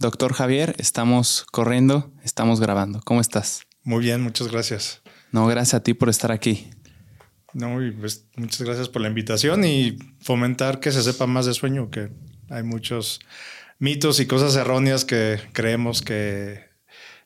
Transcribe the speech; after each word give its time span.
Doctor 0.00 0.32
Javier, 0.32 0.74
estamos 0.78 1.44
corriendo, 1.52 2.10
estamos 2.24 2.58
grabando. 2.58 3.02
¿Cómo 3.04 3.20
estás? 3.20 3.66
Muy 3.84 4.02
bien, 4.02 4.22
muchas 4.22 4.48
gracias. 4.48 5.02
No, 5.30 5.46
gracias 5.46 5.74
a 5.74 5.82
ti 5.82 5.92
por 5.92 6.08
estar 6.08 6.32
aquí. 6.32 6.70
No, 7.52 7.84
y 7.84 7.90
pues 7.90 8.24
muchas 8.34 8.62
gracias 8.62 8.88
por 8.88 9.02
la 9.02 9.08
invitación 9.08 9.62
y 9.62 9.98
fomentar 10.22 10.80
que 10.80 10.90
se 10.90 11.02
sepa 11.02 11.26
más 11.26 11.44
de 11.44 11.52
sueño, 11.52 11.90
que 11.90 12.08
hay 12.48 12.62
muchos 12.62 13.20
mitos 13.78 14.20
y 14.20 14.26
cosas 14.26 14.56
erróneas 14.56 15.04
que 15.04 15.38
creemos 15.52 16.00
que, 16.00 16.64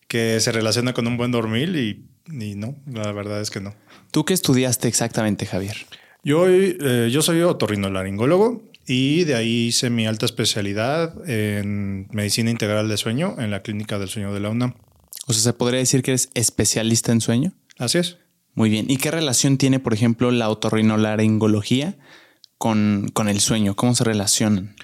que 0.09 0.41
se 0.41 0.51
relaciona 0.51 0.95
con 0.95 1.07
un 1.07 1.17
buen 1.17 1.31
dormir 1.31 1.77
y, 1.77 2.57
no, 2.57 2.75
la 2.91 3.13
verdad 3.13 3.41
es 3.41 3.53
que 3.53 3.61
no. 3.61 3.73
¿Tú 4.11 4.25
qué 4.25 4.35
estudiaste 4.35 4.89
exactamente, 4.89 5.47
Javier? 5.47 5.77
Yo, 6.25 6.49
eh, 6.49 7.09
yo 7.13 7.23
soy 7.23 7.41
otorrinolaringólogo 7.43 8.74
y 8.87 9.25
de 9.25 9.35
ahí 9.35 9.67
hice 9.67 9.91
mi 9.91 10.07
alta 10.07 10.27
especialidad 10.27 11.29
en 11.29 12.09
medicina 12.13 12.51
integral 12.51 12.89
de 12.89 12.97
sueño 12.97 13.37
en 13.39 13.51
la 13.51 13.63
clínica 13.63 13.99
del 13.99 14.09
sueño 14.09 14.33
de 14.33 14.41
la 14.41 14.51
UNAM. 14.51 14.75
O 15.27 15.33
sea, 15.33 15.43
¿se 15.43 15.53
podría 15.53 15.81
decir 15.81 16.03
que 16.03 16.13
eres 16.13 16.31
especialista 16.35 17.13
en 17.13 17.21
sueño? 17.21 17.53
Así 17.79 17.99
es. 17.99 18.19
Muy 18.55 18.71
bien. 18.71 18.87
¿Y 18.89 18.99
qué 18.99 19.11
relación 19.11 19.59
tiene, 19.59 19.81
por 19.81 19.95
ejemplo, 19.95 20.31
la 20.31 20.49
otorrinolaringología 20.49 21.97
con, 22.59 23.11
con 23.13 23.29
el 23.29 23.41
sueño? 23.41 23.75
¿Cómo 23.75 23.95
se 23.95 24.05
relacionan? 24.05 24.77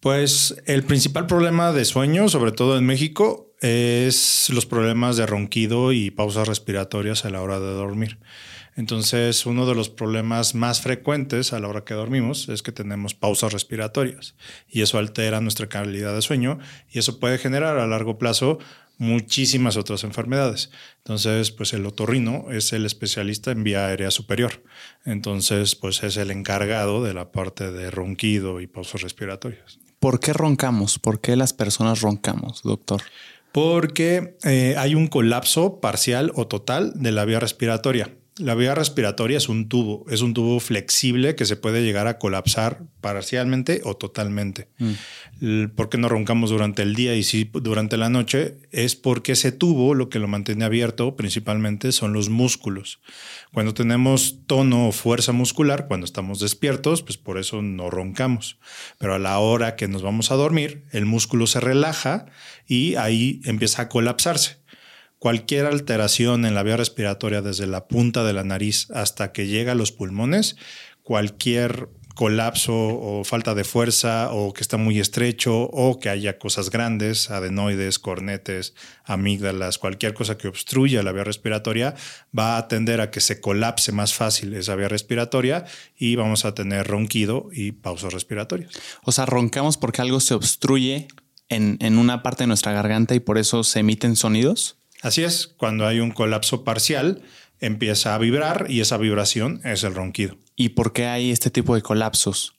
Pues 0.00 0.56
el 0.66 0.82
principal 0.82 1.26
problema 1.26 1.72
de 1.72 1.84
sueño, 1.86 2.28
sobre 2.28 2.52
todo 2.52 2.76
en 2.76 2.84
México, 2.84 3.54
es 3.60 4.50
los 4.50 4.66
problemas 4.66 5.16
de 5.16 5.24
ronquido 5.24 5.92
y 5.92 6.10
pausas 6.10 6.46
respiratorias 6.46 7.24
a 7.24 7.30
la 7.30 7.40
hora 7.40 7.60
de 7.60 7.72
dormir. 7.72 8.18
Entonces, 8.76 9.46
uno 9.46 9.66
de 9.66 9.74
los 9.74 9.88
problemas 9.88 10.54
más 10.54 10.80
frecuentes 10.80 11.52
a 11.52 11.60
la 11.60 11.68
hora 11.68 11.84
que 11.84 11.94
dormimos 11.94 12.48
es 12.48 12.62
que 12.62 12.72
tenemos 12.72 13.14
pausas 13.14 13.52
respiratorias 13.52 14.34
y 14.68 14.82
eso 14.82 14.98
altera 14.98 15.40
nuestra 15.40 15.68
calidad 15.68 16.14
de 16.14 16.22
sueño 16.22 16.58
y 16.90 16.98
eso 16.98 17.20
puede 17.20 17.38
generar 17.38 17.78
a 17.78 17.86
largo 17.86 18.18
plazo 18.18 18.58
muchísimas 18.98 19.76
otras 19.76 20.04
enfermedades. 20.04 20.70
Entonces, 20.98 21.50
pues 21.50 21.72
el 21.72 21.86
otorrino 21.86 22.46
es 22.50 22.72
el 22.72 22.86
especialista 22.86 23.50
en 23.50 23.64
vía 23.64 23.86
aérea 23.86 24.10
superior. 24.10 24.62
Entonces, 25.04 25.74
pues 25.74 26.02
es 26.02 26.16
el 26.16 26.30
encargado 26.30 27.02
de 27.02 27.14
la 27.14 27.32
parte 27.32 27.70
de 27.70 27.90
ronquido 27.90 28.60
y 28.60 28.66
pausas 28.66 29.02
respiratorias. 29.02 29.78
¿Por 30.00 30.20
qué 30.20 30.32
roncamos? 30.32 30.98
¿Por 30.98 31.20
qué 31.20 31.36
las 31.36 31.52
personas 31.52 32.00
roncamos, 32.02 32.62
doctor? 32.62 33.02
Porque 33.52 34.36
eh, 34.44 34.74
hay 34.76 34.94
un 34.94 35.06
colapso 35.06 35.80
parcial 35.80 36.32
o 36.34 36.46
total 36.46 36.92
de 36.96 37.12
la 37.12 37.24
vía 37.24 37.40
respiratoria. 37.40 38.10
La 38.36 38.56
vía 38.56 38.74
respiratoria 38.74 39.36
es 39.36 39.48
un 39.48 39.68
tubo, 39.68 40.06
es 40.10 40.20
un 40.20 40.34
tubo 40.34 40.58
flexible 40.58 41.36
que 41.36 41.44
se 41.44 41.54
puede 41.54 41.84
llegar 41.84 42.08
a 42.08 42.18
colapsar 42.18 42.82
parcialmente 43.00 43.80
o 43.84 43.96
totalmente. 43.96 44.66
Mm. 44.78 45.66
¿Por 45.76 45.88
qué 45.88 45.98
no 45.98 46.08
roncamos 46.08 46.50
durante 46.50 46.82
el 46.82 46.96
día 46.96 47.14
y 47.14 47.22
sí 47.22 47.48
durante 47.52 47.96
la 47.96 48.08
noche? 48.08 48.56
Es 48.72 48.96
porque 48.96 49.32
ese 49.32 49.52
tubo 49.52 49.94
lo 49.94 50.08
que 50.08 50.18
lo 50.18 50.26
mantiene 50.26 50.64
abierto 50.64 51.14
principalmente 51.14 51.92
son 51.92 52.12
los 52.12 52.28
músculos. 52.28 52.98
Cuando 53.52 53.72
tenemos 53.72 54.40
tono 54.48 54.88
o 54.88 54.92
fuerza 54.92 55.30
muscular, 55.30 55.86
cuando 55.86 56.04
estamos 56.04 56.40
despiertos, 56.40 57.02
pues 57.02 57.18
por 57.18 57.38
eso 57.38 57.62
no 57.62 57.88
roncamos. 57.88 58.58
Pero 58.98 59.14
a 59.14 59.20
la 59.20 59.38
hora 59.38 59.76
que 59.76 59.86
nos 59.86 60.02
vamos 60.02 60.32
a 60.32 60.34
dormir, 60.34 60.82
el 60.90 61.06
músculo 61.06 61.46
se 61.46 61.60
relaja 61.60 62.26
y 62.66 62.96
ahí 62.96 63.40
empieza 63.44 63.82
a 63.82 63.88
colapsarse. 63.88 64.63
Cualquier 65.24 65.64
alteración 65.64 66.44
en 66.44 66.54
la 66.54 66.62
vía 66.62 66.76
respiratoria 66.76 67.40
desde 67.40 67.66
la 67.66 67.88
punta 67.88 68.24
de 68.24 68.34
la 68.34 68.44
nariz 68.44 68.90
hasta 68.90 69.32
que 69.32 69.46
llega 69.46 69.72
a 69.72 69.74
los 69.74 69.90
pulmones, 69.90 70.56
cualquier 71.02 71.88
colapso 72.14 72.74
o 72.74 73.24
falta 73.24 73.54
de 73.54 73.64
fuerza 73.64 74.30
o 74.32 74.52
que 74.52 74.60
está 74.60 74.76
muy 74.76 75.00
estrecho 75.00 75.62
o 75.62 75.98
que 75.98 76.10
haya 76.10 76.36
cosas 76.36 76.68
grandes, 76.68 77.30
adenoides, 77.30 77.98
cornetes, 77.98 78.74
amígdalas, 79.02 79.78
cualquier 79.78 80.12
cosa 80.12 80.36
que 80.36 80.46
obstruya 80.46 81.02
la 81.02 81.12
vía 81.12 81.24
respiratoria, 81.24 81.94
va 82.38 82.58
a 82.58 82.68
tender 82.68 83.00
a 83.00 83.10
que 83.10 83.22
se 83.22 83.40
colapse 83.40 83.92
más 83.92 84.12
fácil 84.12 84.52
esa 84.52 84.74
vía 84.74 84.90
respiratoria 84.90 85.64
y 85.96 86.16
vamos 86.16 86.44
a 86.44 86.54
tener 86.54 86.86
ronquido 86.86 87.48
y 87.50 87.72
pausas 87.72 88.12
respiratorias. 88.12 88.72
O 89.04 89.10
sea, 89.10 89.24
roncamos 89.24 89.78
porque 89.78 90.02
algo 90.02 90.20
se 90.20 90.34
obstruye 90.34 91.08
en, 91.48 91.78
en 91.80 91.96
una 91.96 92.22
parte 92.22 92.42
de 92.42 92.48
nuestra 92.48 92.72
garganta 92.72 93.14
y 93.14 93.20
por 93.20 93.38
eso 93.38 93.64
se 93.64 93.80
emiten 93.80 94.16
sonidos. 94.16 94.76
Así 95.04 95.22
es, 95.22 95.48
cuando 95.48 95.86
hay 95.86 96.00
un 96.00 96.10
colapso 96.10 96.64
parcial, 96.64 97.20
empieza 97.60 98.14
a 98.14 98.18
vibrar 98.18 98.66
y 98.70 98.80
esa 98.80 98.96
vibración 98.96 99.60
es 99.62 99.84
el 99.84 99.94
ronquido. 99.94 100.38
¿Y 100.56 100.70
por 100.70 100.94
qué 100.94 101.04
hay 101.04 101.30
este 101.30 101.50
tipo 101.50 101.74
de 101.74 101.82
colapsos? 101.82 102.56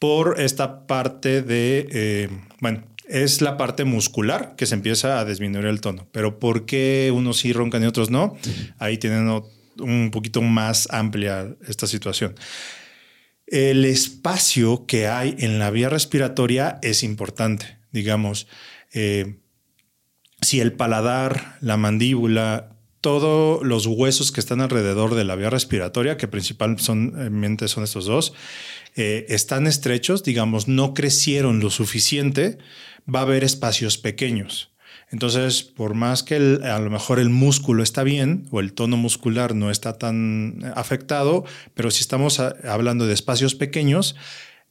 Por 0.00 0.40
esta 0.40 0.88
parte 0.88 1.42
de, 1.42 1.86
eh, 1.92 2.28
bueno, 2.60 2.82
es 3.06 3.40
la 3.40 3.56
parte 3.56 3.84
muscular 3.84 4.56
que 4.56 4.66
se 4.66 4.74
empieza 4.74 5.20
a 5.20 5.24
disminuir 5.24 5.66
el 5.66 5.80
tono. 5.80 6.08
Pero 6.10 6.40
¿por 6.40 6.66
qué 6.66 7.12
unos 7.14 7.38
sí 7.38 7.52
roncan 7.52 7.84
y 7.84 7.86
otros 7.86 8.10
no? 8.10 8.36
Ahí 8.78 8.98
tienen 8.98 9.42
un 9.78 10.10
poquito 10.10 10.42
más 10.42 10.88
amplia 10.90 11.54
esta 11.68 11.86
situación. 11.86 12.34
El 13.46 13.84
espacio 13.84 14.86
que 14.86 15.06
hay 15.06 15.36
en 15.38 15.60
la 15.60 15.70
vía 15.70 15.88
respiratoria 15.88 16.80
es 16.82 17.04
importante, 17.04 17.78
digamos. 17.92 18.48
Eh, 18.92 19.36
si 20.46 20.60
el 20.60 20.72
paladar, 20.72 21.56
la 21.60 21.76
mandíbula, 21.76 22.70
todos 23.00 23.64
los 23.66 23.86
huesos 23.86 24.30
que 24.30 24.38
están 24.38 24.60
alrededor 24.60 25.16
de 25.16 25.24
la 25.24 25.34
vía 25.34 25.50
respiratoria, 25.50 26.16
que 26.16 26.28
principalmente 26.28 27.66
son 27.66 27.82
estos 27.82 28.06
dos, 28.06 28.32
eh, 28.94 29.26
están 29.28 29.66
estrechos, 29.66 30.22
digamos, 30.22 30.68
no 30.68 30.94
crecieron 30.94 31.58
lo 31.58 31.70
suficiente, 31.70 32.58
va 33.12 33.20
a 33.20 33.22
haber 33.22 33.42
espacios 33.42 33.98
pequeños. 33.98 34.72
Entonces, 35.10 35.64
por 35.64 35.94
más 35.94 36.22
que 36.22 36.36
a 36.36 36.78
lo 36.78 36.90
mejor 36.90 37.18
el 37.18 37.28
músculo 37.28 37.82
está 37.82 38.04
bien 38.04 38.46
o 38.52 38.60
el 38.60 38.72
tono 38.72 38.96
muscular 38.96 39.56
no 39.56 39.72
está 39.72 39.98
tan 39.98 40.72
afectado, 40.76 41.44
pero 41.74 41.90
si 41.90 42.02
estamos 42.02 42.38
hablando 42.38 43.06
de 43.06 43.14
espacios 43.14 43.56
pequeños, 43.56 44.14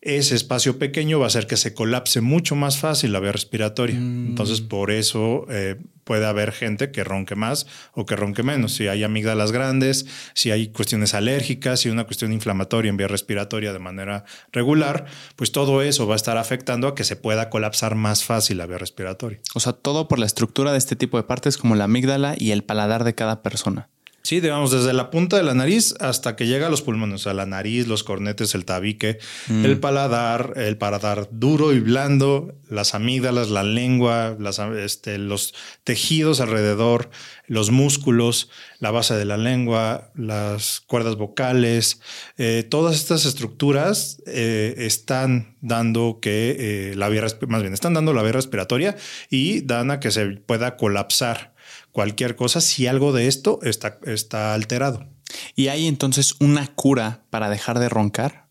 ese 0.05 0.35
espacio 0.35 0.77
pequeño 0.77 1.17
va 1.17 1.25
a 1.25 1.27
hacer 1.27 1.47
que 1.47 1.57
se 1.57 1.73
colapse 1.73 2.21
mucho 2.21 2.55
más 2.55 2.77
fácil 2.77 3.11
la 3.11 3.19
vía 3.19 3.31
respiratoria. 3.31 3.95
Mm. 3.99 4.27
Entonces, 4.27 4.61
por 4.61 4.91
eso 4.91 5.47
eh, 5.49 5.77
puede 6.03 6.27
haber 6.27 6.51
gente 6.51 6.91
que 6.91 7.03
ronque 7.03 7.35
más 7.35 7.65
o 7.93 8.05
que 8.05 8.15
ronque 8.15 8.43
menos. 8.43 8.75
Si 8.75 8.87
hay 8.87 9.03
amígdalas 9.03 9.51
grandes, 9.51 10.05
si 10.35 10.51
hay 10.51 10.67
cuestiones 10.67 11.15
alérgicas, 11.15 11.79
si 11.79 11.89
hay 11.89 11.93
una 11.93 12.03
cuestión 12.03 12.31
inflamatoria 12.31 12.89
en 12.89 12.97
vía 12.97 13.07
respiratoria 13.07 13.73
de 13.73 13.79
manera 13.79 14.25
regular, 14.51 15.05
pues 15.35 15.51
todo 15.51 15.81
eso 15.81 16.05
va 16.05 16.13
a 16.13 16.17
estar 16.17 16.37
afectando 16.37 16.87
a 16.87 16.93
que 16.93 17.03
se 17.03 17.15
pueda 17.15 17.49
colapsar 17.49 17.95
más 17.95 18.23
fácil 18.23 18.59
la 18.59 18.67
vía 18.67 18.77
respiratoria. 18.77 19.39
O 19.55 19.59
sea, 19.59 19.73
todo 19.73 20.07
por 20.07 20.19
la 20.19 20.27
estructura 20.27 20.71
de 20.71 20.77
este 20.77 20.95
tipo 20.95 21.17
de 21.17 21.23
partes 21.23 21.57
como 21.57 21.75
la 21.75 21.85
amígdala 21.85 22.35
y 22.37 22.51
el 22.51 22.63
paladar 22.63 23.05
de 23.05 23.15
cada 23.15 23.41
persona. 23.41 23.89
Sí, 24.25 24.39
digamos, 24.39 24.71
desde 24.71 24.91
la 24.91 25.11
punta 25.11 25.37
de 25.37 25.43
la 25.43 25.53
nariz 25.53 25.93
hasta 25.99 26.35
que 26.35 26.47
llega 26.47 26.65
a 26.65 26.69
los 26.71 26.81
pulmones, 26.81 27.21
o 27.21 27.23
sea, 27.25 27.35
la 27.35 27.45
nariz, 27.45 27.85
los 27.85 28.03
cornetes, 28.03 28.55
el 28.55 28.65
tabique, 28.65 29.19
mm. 29.49 29.63
el 29.63 29.79
paladar, 29.79 30.53
el 30.55 30.79
paladar 30.79 31.29
duro 31.31 31.73
y 31.73 31.79
blando, 31.79 32.55
las 32.67 32.95
amígdalas, 32.95 33.51
la 33.51 33.61
lengua, 33.61 34.35
este, 34.79 35.19
los 35.19 35.53
tejidos 35.83 36.41
alrededor, 36.41 37.11
los 37.45 37.69
músculos, 37.69 38.49
la 38.79 38.89
base 38.89 39.13
de 39.13 39.25
la 39.25 39.37
lengua, 39.37 40.09
las 40.15 40.81
cuerdas 40.87 41.17
vocales, 41.17 42.01
eh, 42.39 42.65
todas 42.67 42.95
estas 42.95 43.27
estructuras 43.27 44.23
eh, 44.25 44.73
están 44.79 45.55
dando 45.61 46.17
que 46.19 46.55
eh, 46.57 46.95
la 46.95 47.09
vía, 47.09 47.27
más 47.47 47.61
bien, 47.61 47.75
están 47.75 47.93
dando 47.93 48.11
la 48.11 48.23
vía 48.23 48.31
respiratoria 48.31 48.97
y 49.29 49.61
dan 49.61 49.91
a 49.91 49.99
que 49.99 50.09
se 50.09 50.25
pueda 50.25 50.77
colapsar 50.77 51.53
cualquier 51.95 52.35
cosa 52.35 52.59
si 52.59 52.87
algo 52.87 53.13
de 53.13 53.27
esto 53.27 53.59
está, 53.63 53.99
está 54.03 54.53
alterado. 54.53 55.07
¿Y 55.55 55.69
hay 55.69 55.87
entonces 55.87 56.35
una 56.41 56.67
cura 56.67 57.23
para 57.29 57.49
dejar 57.49 57.79
de 57.79 57.87
roncar? 57.87 58.49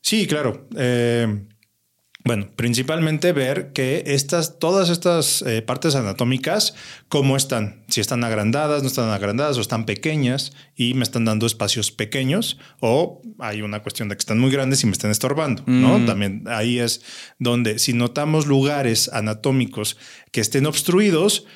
Sí, 0.00 0.26
claro. 0.26 0.66
Eh, 0.76 1.46
bueno, 2.24 2.50
principalmente 2.54 3.32
ver 3.32 3.72
que 3.72 4.02
estas, 4.06 4.58
todas 4.60 4.90
estas 4.90 5.42
eh, 5.42 5.62
partes 5.62 5.96
anatómicas, 5.96 6.74
cómo 7.08 7.36
están, 7.36 7.84
si 7.88 8.00
están 8.00 8.22
agrandadas, 8.22 8.82
no 8.82 8.88
están 8.88 9.10
agrandadas 9.10 9.58
o 9.58 9.60
están 9.60 9.86
pequeñas 9.86 10.52
y 10.76 10.94
me 10.94 11.02
están 11.02 11.24
dando 11.24 11.46
espacios 11.46 11.90
pequeños 11.90 12.58
o 12.80 13.22
hay 13.40 13.62
una 13.62 13.82
cuestión 13.82 14.08
de 14.08 14.14
que 14.16 14.20
están 14.20 14.38
muy 14.38 14.52
grandes 14.52 14.82
y 14.82 14.86
me 14.86 14.92
están 14.92 15.10
estorbando, 15.10 15.64
¿no? 15.66 15.98
Mm. 15.98 16.06
También 16.06 16.44
ahí 16.46 16.78
es 16.78 17.02
donde 17.40 17.80
si 17.80 17.92
notamos 17.92 18.46
lugares 18.46 19.08
anatómicos 19.12 19.96
que 20.30 20.40
estén 20.40 20.66
obstruidos, 20.66 21.46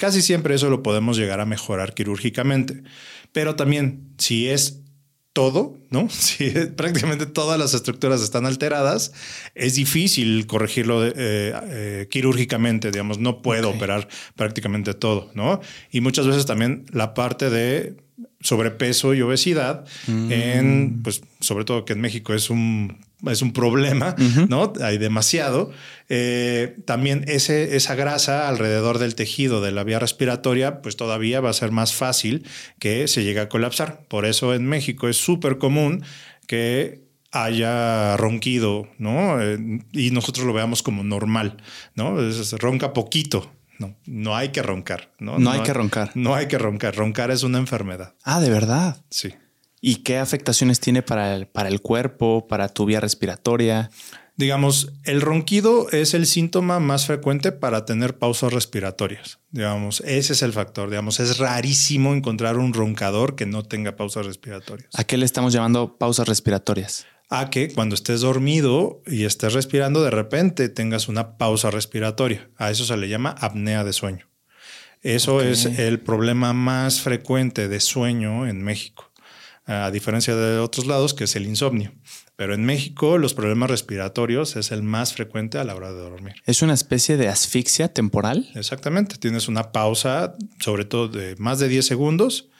Casi 0.00 0.22
siempre 0.22 0.54
eso 0.54 0.70
lo 0.70 0.82
podemos 0.82 1.18
llegar 1.18 1.40
a 1.40 1.44
mejorar 1.44 1.92
quirúrgicamente, 1.92 2.84
pero 3.32 3.54
también 3.54 4.14
si 4.16 4.48
es 4.48 4.80
todo, 5.34 5.76
¿no? 5.90 6.08
Si 6.10 6.48
prácticamente 6.74 7.26
todas 7.26 7.58
las 7.58 7.74
estructuras 7.74 8.22
están 8.22 8.46
alteradas, 8.46 9.12
es 9.54 9.74
difícil 9.74 10.46
corregirlo 10.46 11.06
eh, 11.06 11.12
eh, 11.16 12.08
quirúrgicamente, 12.10 12.90
digamos, 12.90 13.18
no 13.18 13.42
puedo 13.42 13.68
operar 13.68 14.08
prácticamente 14.36 14.94
todo, 14.94 15.30
¿no? 15.34 15.60
Y 15.92 16.00
muchas 16.00 16.26
veces 16.26 16.46
también 16.46 16.86
la 16.90 17.12
parte 17.12 17.50
de 17.50 17.96
sobrepeso 18.40 19.12
y 19.12 19.20
obesidad, 19.20 19.84
mm. 20.06 20.32
en, 20.32 21.02
pues, 21.02 21.20
sobre 21.40 21.66
todo 21.66 21.84
que 21.84 21.92
en 21.92 22.00
México 22.00 22.32
es 22.32 22.48
un 22.48 23.04
es 23.28 23.42
un 23.42 23.52
problema, 23.52 24.14
¿no? 24.48 24.72
Hay 24.82 24.98
demasiado. 24.98 25.70
Eh, 26.08 26.76
también 26.86 27.24
ese, 27.28 27.76
esa 27.76 27.94
grasa 27.94 28.48
alrededor 28.48 28.98
del 28.98 29.14
tejido 29.14 29.60
de 29.60 29.72
la 29.72 29.84
vía 29.84 29.98
respiratoria, 29.98 30.82
pues 30.82 30.96
todavía 30.96 31.40
va 31.40 31.50
a 31.50 31.54
ser 31.54 31.70
más 31.70 31.94
fácil 31.94 32.46
que 32.78 33.08
se 33.08 33.24
llegue 33.24 33.40
a 33.40 33.48
colapsar. 33.48 34.04
Por 34.08 34.26
eso 34.26 34.54
en 34.54 34.66
México 34.66 35.08
es 35.08 35.16
súper 35.16 35.58
común 35.58 36.02
que 36.46 37.10
haya 37.32 38.16
ronquido, 38.16 38.88
¿no? 38.98 39.40
Eh, 39.40 39.58
y 39.92 40.10
nosotros 40.10 40.46
lo 40.46 40.52
veamos 40.52 40.82
como 40.82 41.04
normal, 41.04 41.58
¿no? 41.94 42.20
Es, 42.20 42.52
ronca 42.54 42.92
poquito. 42.92 43.52
No, 43.78 43.96
no 44.04 44.36
hay 44.36 44.50
que 44.50 44.62
roncar. 44.62 45.10
No, 45.18 45.38
no, 45.38 45.50
hay 45.50 45.62
que 45.62 45.72
roncar. 45.72 46.10
No 46.14 46.34
hay 46.34 46.48
que 46.48 46.58
roncar. 46.58 46.94
Roncar 46.94 47.30
es 47.30 47.44
una 47.44 47.58
enfermedad. 47.58 48.14
Ah, 48.24 48.40
de 48.40 48.50
verdad. 48.50 49.02
Sí. 49.08 49.32
¿Y 49.80 49.96
qué 49.96 50.18
afectaciones 50.18 50.80
tiene 50.80 51.02
para 51.02 51.34
el, 51.34 51.46
para 51.46 51.68
el 51.68 51.80
cuerpo, 51.80 52.46
para 52.46 52.68
tu 52.68 52.84
vía 52.84 53.00
respiratoria? 53.00 53.90
Digamos, 54.36 54.92
el 55.04 55.20
ronquido 55.20 55.90
es 55.90 56.14
el 56.14 56.26
síntoma 56.26 56.80
más 56.80 57.06
frecuente 57.06 57.52
para 57.52 57.84
tener 57.84 58.18
pausas 58.18 58.52
respiratorias. 58.52 59.38
Digamos, 59.50 60.00
ese 60.00 60.32
es 60.32 60.42
el 60.42 60.52
factor. 60.52 60.88
Digamos, 60.88 61.20
es 61.20 61.38
rarísimo 61.38 62.14
encontrar 62.14 62.56
un 62.56 62.72
roncador 62.72 63.36
que 63.36 63.46
no 63.46 63.64
tenga 63.64 63.96
pausas 63.96 64.26
respiratorias. 64.26 64.88
¿A 64.94 65.04
qué 65.04 65.18
le 65.18 65.26
estamos 65.26 65.52
llamando 65.52 65.98
pausas 65.98 66.26
respiratorias? 66.26 67.06
A 67.28 67.50
que 67.50 67.70
cuando 67.72 67.94
estés 67.94 68.22
dormido 68.22 69.02
y 69.06 69.24
estés 69.24 69.52
respirando, 69.52 70.02
de 70.02 70.10
repente 70.10 70.68
tengas 70.68 71.08
una 71.08 71.36
pausa 71.36 71.70
respiratoria. 71.70 72.50
A 72.56 72.70
eso 72.70 72.84
se 72.84 72.96
le 72.96 73.08
llama 73.08 73.34
apnea 73.38 73.84
de 73.84 73.92
sueño. 73.92 74.26
Eso 75.02 75.40
es 75.40 75.64
el 75.64 76.00
problema 76.00 76.52
más 76.52 77.00
frecuente 77.00 77.68
de 77.68 77.80
sueño 77.80 78.46
en 78.46 78.62
México 78.62 79.09
a 79.70 79.90
diferencia 79.92 80.34
de 80.34 80.58
otros 80.58 80.86
lados, 80.86 81.14
que 81.14 81.24
es 81.24 81.36
el 81.36 81.46
insomnio. 81.46 81.92
Pero 82.34 82.54
en 82.54 82.64
México 82.64 83.18
los 83.18 83.34
problemas 83.34 83.70
respiratorios 83.70 84.56
es 84.56 84.72
el 84.72 84.82
más 84.82 85.14
frecuente 85.14 85.58
a 85.58 85.64
la 85.64 85.76
hora 85.76 85.92
de 85.92 86.00
dormir. 86.00 86.34
¿Es 86.44 86.62
una 86.62 86.74
especie 86.74 87.16
de 87.16 87.28
asfixia 87.28 87.92
temporal? 87.92 88.50
Exactamente. 88.56 89.16
Tienes 89.16 89.46
una 89.46 89.70
pausa, 89.70 90.34
sobre 90.58 90.84
todo 90.84 91.08
de 91.08 91.36
más 91.36 91.60
de 91.60 91.68
10 91.68 91.86
segundos, 91.86 92.50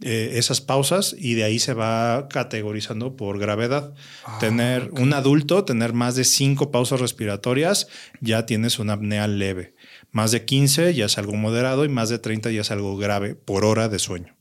eh, 0.00 0.32
esas 0.34 0.60
pausas 0.60 1.14
y 1.16 1.34
de 1.34 1.44
ahí 1.44 1.58
se 1.60 1.74
va 1.74 2.28
categorizando 2.28 3.16
por 3.16 3.38
gravedad. 3.38 3.94
Ah, 4.24 4.38
tener 4.40 4.90
un 4.92 5.12
adulto, 5.12 5.64
tener 5.64 5.92
más 5.92 6.16
de 6.16 6.24
5 6.24 6.72
pausas 6.72 7.00
respiratorias, 7.00 7.86
ya 8.20 8.46
tienes 8.46 8.80
una 8.80 8.94
apnea 8.94 9.28
leve. 9.28 9.74
Más 10.10 10.32
de 10.32 10.44
15 10.44 10.94
ya 10.94 11.06
es 11.06 11.18
algo 11.18 11.34
moderado 11.34 11.84
y 11.84 11.88
más 11.88 12.08
de 12.08 12.18
30 12.18 12.50
ya 12.50 12.62
es 12.62 12.70
algo 12.72 12.96
grave 12.96 13.36
por 13.36 13.64
hora 13.64 13.88
de 13.88 13.98
sueño. 13.98 14.37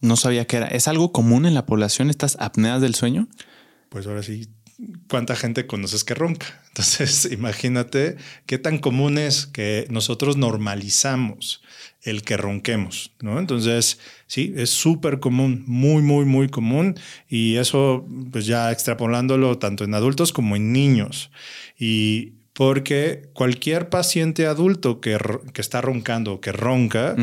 No 0.00 0.16
sabía 0.16 0.46
que 0.46 0.58
era. 0.58 0.68
¿Es 0.68 0.88
algo 0.88 1.12
común 1.12 1.46
en 1.46 1.54
la 1.54 1.66
población 1.66 2.10
estas 2.10 2.36
apneas 2.40 2.80
del 2.80 2.94
sueño? 2.94 3.28
Pues 3.88 4.06
ahora 4.06 4.22
sí, 4.22 4.48
¿cuánta 5.08 5.34
gente 5.34 5.66
conoces 5.66 6.04
que 6.04 6.14
ronca? 6.14 6.46
Entonces, 6.68 7.28
imagínate 7.32 8.16
qué 8.46 8.58
tan 8.58 8.78
común 8.78 9.18
es 9.18 9.46
que 9.46 9.86
nosotros 9.90 10.36
normalizamos 10.36 11.62
el 12.02 12.22
que 12.22 12.36
ronquemos, 12.36 13.12
¿no? 13.20 13.40
Entonces, 13.40 13.98
sí, 14.26 14.54
es 14.56 14.70
súper 14.70 15.18
común, 15.18 15.64
muy, 15.66 16.02
muy, 16.02 16.24
muy 16.24 16.48
común. 16.48 16.94
Y 17.28 17.56
eso, 17.56 18.06
pues 18.30 18.46
ya 18.46 18.70
extrapolándolo 18.70 19.58
tanto 19.58 19.84
en 19.84 19.94
adultos 19.94 20.32
como 20.32 20.54
en 20.54 20.72
niños. 20.72 21.30
Y 21.76 22.34
porque 22.52 23.30
cualquier 23.34 23.88
paciente 23.88 24.46
adulto 24.46 25.00
que, 25.00 25.18
que 25.52 25.60
está 25.60 25.80
roncando, 25.80 26.40
que 26.40 26.52
ronca, 26.52 27.16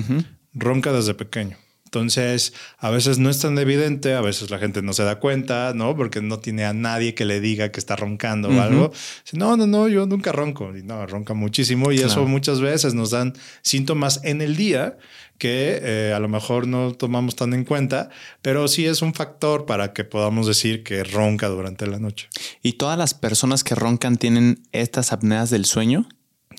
ronca 0.53 0.91
desde 0.91 1.13
pequeño. 1.13 1.57
Entonces, 1.95 2.53
a 2.77 2.89
veces 2.89 3.19
no 3.19 3.29
es 3.29 3.39
tan 3.39 3.57
evidente, 3.57 4.15
a 4.15 4.21
veces 4.21 4.49
la 4.49 4.59
gente 4.59 4.81
no 4.81 4.91
se 4.91 5.03
da 5.03 5.19
cuenta, 5.19 5.71
¿no? 5.73 5.95
Porque 5.95 6.21
no 6.21 6.39
tiene 6.39 6.65
a 6.65 6.73
nadie 6.73 7.15
que 7.15 7.23
le 7.23 7.39
diga 7.39 7.71
que 7.71 7.79
está 7.79 7.95
roncando 7.95 8.49
o 8.49 8.61
algo. 8.61 8.91
No, 9.31 9.55
no, 9.55 9.65
no, 9.65 9.87
yo 9.87 10.05
nunca 10.05 10.33
ronco. 10.33 10.75
Y 10.75 10.83
no, 10.83 11.05
ronca 11.07 11.33
muchísimo. 11.33 11.93
Y 11.93 11.99
eso 11.99 12.25
muchas 12.25 12.59
veces 12.59 12.93
nos 12.93 13.11
dan 13.11 13.33
síntomas 13.61 14.19
en 14.23 14.41
el 14.41 14.57
día 14.57 14.97
que 15.37 15.79
eh, 15.81 16.13
a 16.13 16.19
lo 16.19 16.27
mejor 16.27 16.67
no 16.67 16.93
tomamos 16.93 17.37
tan 17.37 17.53
en 17.53 17.63
cuenta, 17.63 18.09
pero 18.41 18.67
sí 18.67 18.85
es 18.85 19.01
un 19.01 19.13
factor 19.13 19.65
para 19.65 19.93
que 19.93 20.03
podamos 20.03 20.47
decir 20.47 20.83
que 20.83 21.03
ronca 21.05 21.47
durante 21.47 21.87
la 21.87 21.99
noche. 21.99 22.27
¿Y 22.61 22.73
todas 22.73 22.97
las 22.97 23.13
personas 23.13 23.63
que 23.63 23.75
roncan 23.75 24.17
tienen 24.17 24.63
estas 24.73 25.13
apneas 25.13 25.49
del 25.49 25.63
sueño? 25.63 26.09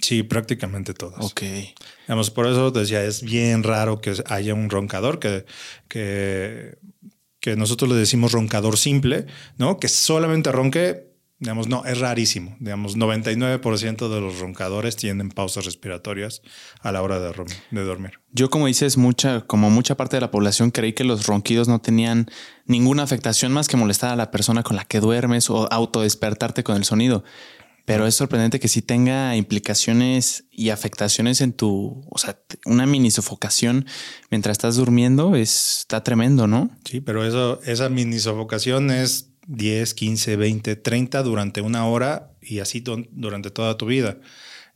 Sí, 0.01 0.23
prácticamente 0.23 0.95
todas. 0.95 1.25
Ok. 1.25 1.43
Digamos, 2.07 2.31
por 2.31 2.47
eso 2.47 2.71
decía, 2.71 3.05
es 3.05 3.23
bien 3.23 3.63
raro 3.63 4.01
que 4.01 4.15
haya 4.27 4.55
un 4.55 4.71
roncador 4.71 5.19
que, 5.19 5.45
que, 5.89 6.79
que 7.41 7.57
nosotros 7.57 7.91
le 7.91 7.97
decimos 7.97 8.33
roncador 8.33 8.77
simple, 8.77 9.27
¿no? 9.59 9.79
Que 9.79 9.89
solamente 9.89 10.53
ronque, 10.53 11.13
digamos, 11.39 11.69
no, 11.69 11.85
es 11.85 11.99
rarísimo. 11.99 12.57
Digamos, 12.61 12.97
99% 12.97 14.09
de 14.09 14.21
los 14.21 14.39
roncadores 14.39 14.97
tienen 14.97 15.31
pausas 15.31 15.65
respiratorias 15.65 16.43
a 16.81 16.93
la 16.93 17.03
hora 17.03 17.19
de, 17.19 17.33
de 17.71 17.85
dormir. 17.85 18.21
Yo, 18.31 18.51
como 18.51 18.67
dices, 18.67 18.97
mucha, 18.97 19.43
como 19.43 19.71
mucha 19.71 19.97
parte 19.97 20.17
de 20.17 20.21
la 20.21 20.31
población 20.31 20.71
creí 20.71 20.93
que 20.93 21.05
los 21.05 21.27
ronquidos 21.27 21.69
no 21.69 21.81
tenían 21.81 22.31
ninguna 22.67 23.03
afectación 23.03 23.53
más 23.53 23.69
que 23.69 23.77
molestar 23.77 24.11
a 24.11 24.17
la 24.17 24.31
persona 24.31 24.63
con 24.63 24.77
la 24.77 24.85
que 24.85 25.01
duermes 25.01 25.51
o 25.51 25.69
autodespertarte 25.73 26.63
con 26.63 26.77
el 26.77 26.85
sonido. 26.85 27.25
Pero 27.87 28.06
es 28.06 28.15
sorprendente 28.15 28.61
que 28.61 28.69
sí 28.69 28.83
tenga 28.83 29.35
implicaciones 29.37 30.44
y 30.50 30.69
afectaciones 30.71 31.41
en 31.41 31.53
tu, 31.55 32.05
o 32.11 32.19
sea, 32.19 32.38
una 32.67 32.85
mini 32.85 33.11
sofocación 33.11 33.87
mientras 34.31 34.53
estás 34.53 34.77
durmiendo 34.77 35.35
está 35.37 36.03
tremendo, 36.03 36.47
¿no? 36.47 36.71
Sí, 36.85 37.00
pero 37.00 37.25
eso, 37.25 37.61
esa 37.65 37.88
mini 37.88 38.19
sofocación 38.19 38.91
es 38.91 39.31
10, 39.47 39.94
15, 39.94 40.37
20, 40.37 40.77
30 40.77 41.23
durante 41.23 41.61
una 41.61 41.87
hora 41.87 42.33
y 42.43 42.59
así 42.59 42.83
durante 43.12 43.50
toda 43.50 43.79
tu 43.79 43.87
vida. 43.87 44.19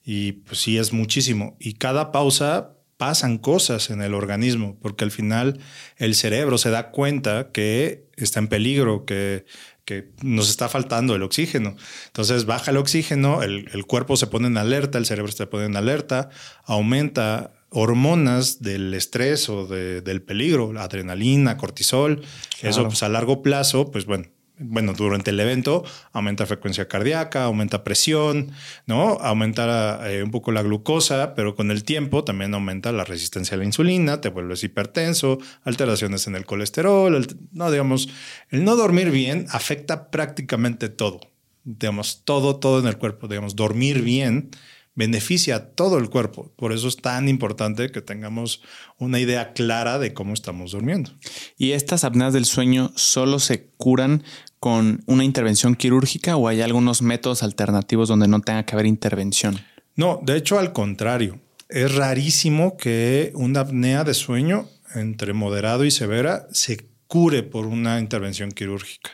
Y 0.04 0.32
pues 0.32 0.60
sí, 0.60 0.78
es 0.78 0.92
muchísimo. 0.92 1.56
Y 1.58 1.74
cada 1.74 2.12
pausa 2.12 2.76
pasan 3.00 3.38
cosas 3.38 3.88
en 3.88 4.02
el 4.02 4.12
organismo, 4.12 4.78
porque 4.80 5.04
al 5.04 5.10
final 5.10 5.58
el 5.96 6.14
cerebro 6.14 6.58
se 6.58 6.68
da 6.68 6.90
cuenta 6.90 7.50
que 7.50 8.10
está 8.16 8.40
en 8.40 8.48
peligro, 8.48 9.06
que 9.06 9.46
que 9.90 10.12
nos 10.22 10.48
está 10.48 10.68
faltando 10.68 11.16
el 11.16 11.22
oxígeno. 11.24 11.74
Entonces 12.06 12.46
baja 12.46 12.70
el 12.70 12.76
oxígeno, 12.76 13.42
el, 13.42 13.84
cuerpo 13.88 14.16
se 14.16 14.28
pone 14.28 14.46
en 14.46 14.56
alerta, 14.56 14.98
el 14.98 15.06
cerebro 15.06 15.32
se 15.32 15.48
pone 15.48 15.64
en 15.64 15.76
alerta, 15.76 16.30
aumenta 16.64 17.54
hormonas 17.70 18.62
del 18.62 18.94
estrés 18.94 19.48
o 19.48 19.66
del 19.66 20.22
peligro, 20.22 20.72
adrenalina, 20.78 21.56
cortisol. 21.56 22.22
Eso 22.62 22.86
pues, 22.86 23.02
a 23.02 23.08
largo 23.08 23.42
plazo, 23.42 23.90
pues 23.90 24.06
bueno, 24.06 24.26
bueno, 24.60 24.92
durante 24.92 25.30
el 25.30 25.40
evento 25.40 25.84
aumenta 26.12 26.46
frecuencia 26.46 26.86
cardíaca, 26.86 27.44
aumenta 27.44 27.82
presión, 27.82 28.52
¿no? 28.86 29.12
Aumenta 29.20 30.10
eh, 30.10 30.22
un 30.22 30.30
poco 30.30 30.52
la 30.52 30.62
glucosa, 30.62 31.34
pero 31.34 31.56
con 31.56 31.70
el 31.70 31.82
tiempo 31.82 32.24
también 32.24 32.52
aumenta 32.52 32.92
la 32.92 33.04
resistencia 33.04 33.54
a 33.54 33.58
la 33.58 33.64
insulina, 33.64 34.20
te 34.20 34.28
vuelves 34.28 34.62
hipertenso, 34.62 35.38
alteraciones 35.64 36.26
en 36.26 36.36
el 36.36 36.44
colesterol, 36.44 37.26
no, 37.52 37.70
digamos, 37.70 38.08
el 38.50 38.64
no 38.64 38.76
dormir 38.76 39.10
bien 39.10 39.46
afecta 39.50 40.10
prácticamente 40.10 40.90
todo, 40.90 41.20
digamos, 41.64 42.22
todo, 42.24 42.56
todo 42.56 42.80
en 42.80 42.86
el 42.86 42.98
cuerpo, 42.98 43.28
digamos, 43.28 43.56
dormir 43.56 44.02
bien 44.02 44.50
beneficia 44.94 45.56
a 45.56 45.66
todo 45.70 45.98
el 45.98 46.10
cuerpo. 46.10 46.52
Por 46.56 46.72
eso 46.72 46.88
es 46.88 46.96
tan 46.96 47.28
importante 47.28 47.90
que 47.90 48.02
tengamos 48.02 48.60
una 48.98 49.18
idea 49.18 49.52
clara 49.52 49.98
de 49.98 50.12
cómo 50.12 50.34
estamos 50.34 50.72
durmiendo. 50.72 51.12
¿Y 51.56 51.72
estas 51.72 52.04
apneas 52.04 52.32
del 52.32 52.44
sueño 52.44 52.92
solo 52.96 53.38
se 53.38 53.68
curan 53.78 54.24
con 54.60 55.02
una 55.06 55.24
intervención 55.24 55.74
quirúrgica 55.74 56.36
o 56.36 56.46
hay 56.46 56.60
algunos 56.60 57.00
métodos 57.02 57.42
alternativos 57.42 58.08
donde 58.08 58.28
no 58.28 58.40
tenga 58.40 58.64
que 58.64 58.74
haber 58.74 58.86
intervención? 58.86 59.58
No, 59.96 60.20
de 60.22 60.36
hecho 60.36 60.58
al 60.58 60.72
contrario. 60.72 61.40
Es 61.68 61.94
rarísimo 61.94 62.76
que 62.76 63.32
una 63.34 63.60
apnea 63.60 64.04
de 64.04 64.12
sueño 64.12 64.68
entre 64.94 65.32
moderado 65.32 65.84
y 65.84 65.90
severa 65.90 66.46
se 66.52 66.86
cure 67.06 67.42
por 67.42 67.66
una 67.66 67.98
intervención 67.98 68.52
quirúrgica. 68.52 69.10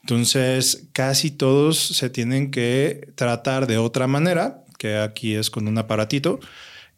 Entonces, 0.00 0.88
casi 0.92 1.30
todos 1.30 1.78
se 1.78 2.08
tienen 2.08 2.50
que 2.50 3.12
tratar 3.14 3.66
de 3.66 3.78
otra 3.78 4.06
manera, 4.06 4.64
que 4.78 4.96
aquí 4.96 5.34
es 5.34 5.50
con 5.50 5.68
un 5.68 5.76
aparatito 5.76 6.40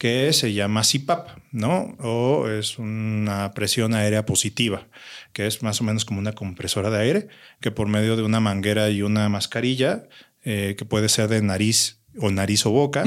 que 0.01 0.33
se 0.33 0.55
llama 0.55 0.81
CPAP, 0.81 1.29
¿no? 1.53 1.95
O 2.01 2.49
es 2.49 2.79
una 2.79 3.53
presión 3.53 3.93
aérea 3.93 4.25
positiva, 4.25 4.89
que 5.35 5.47
es 5.47 5.63
más 5.63 5.83
o 5.83 5.85
menos 5.85 6.07
como 6.07 6.21
una 6.21 6.33
compresora 6.33 6.89
de 6.89 7.03
aire, 7.03 7.29
que 7.61 7.71
por 7.71 7.87
medio 7.87 8.17
de 8.17 8.23
una 8.23 8.41
manguera 8.41 8.89
y 8.89 9.03
una 9.03 9.29
mascarilla, 9.29 10.05
eh, 10.43 10.75
que 10.79 10.87
puede 10.87 11.11
ser 11.11 11.29
de 11.29 11.43
nariz 11.43 11.99
o 12.19 12.31
nariz 12.31 12.65
o 12.65 12.71
boca, 12.71 13.05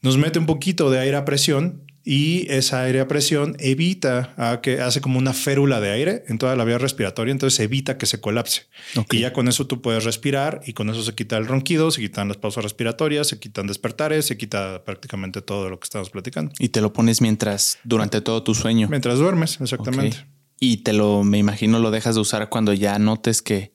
nos 0.00 0.16
mete 0.16 0.38
un 0.38 0.46
poquito 0.46 0.90
de 0.90 1.00
aire 1.00 1.18
a 1.18 1.26
presión 1.26 1.82
y 2.08 2.46
esa 2.52 2.82
aire 2.82 3.00
a 3.00 3.08
presión 3.08 3.56
evita 3.58 4.32
a 4.36 4.60
que 4.60 4.80
hace 4.80 5.00
como 5.00 5.18
una 5.18 5.32
férula 5.32 5.80
de 5.80 5.90
aire 5.90 6.22
en 6.28 6.38
toda 6.38 6.54
la 6.54 6.64
vía 6.64 6.78
respiratoria, 6.78 7.32
entonces 7.32 7.58
evita 7.58 7.98
que 7.98 8.06
se 8.06 8.20
colapse. 8.20 8.68
Y 9.10 9.18
ya 9.18 9.32
con 9.32 9.48
eso 9.48 9.66
tú 9.66 9.82
puedes 9.82 10.04
respirar 10.04 10.60
y 10.64 10.72
con 10.72 10.88
eso 10.88 11.02
se 11.02 11.16
quita 11.16 11.36
el 11.36 11.46
ronquido, 11.46 11.90
se 11.90 12.00
quitan 12.00 12.28
las 12.28 12.36
pausas 12.36 12.62
respiratorias, 12.62 13.26
se 13.26 13.40
quitan 13.40 13.66
despertares, 13.66 14.24
se 14.24 14.36
quita 14.36 14.84
prácticamente 14.84 15.42
todo 15.42 15.68
lo 15.68 15.80
que 15.80 15.84
estamos 15.84 16.10
platicando. 16.10 16.52
Y 16.60 16.68
te 16.68 16.80
lo 16.80 16.92
pones 16.92 17.20
mientras, 17.20 17.80
durante 17.82 18.20
todo 18.20 18.44
tu 18.44 18.54
sueño. 18.54 18.86
Mientras 18.88 19.18
duermes, 19.18 19.60
exactamente. 19.60 20.24
Y 20.60 20.78
te 20.78 20.92
lo, 20.92 21.24
me 21.24 21.38
imagino, 21.38 21.80
lo 21.80 21.90
dejas 21.90 22.14
de 22.14 22.20
usar 22.20 22.48
cuando 22.48 22.72
ya 22.72 23.00
notes 23.00 23.42
que, 23.42 23.74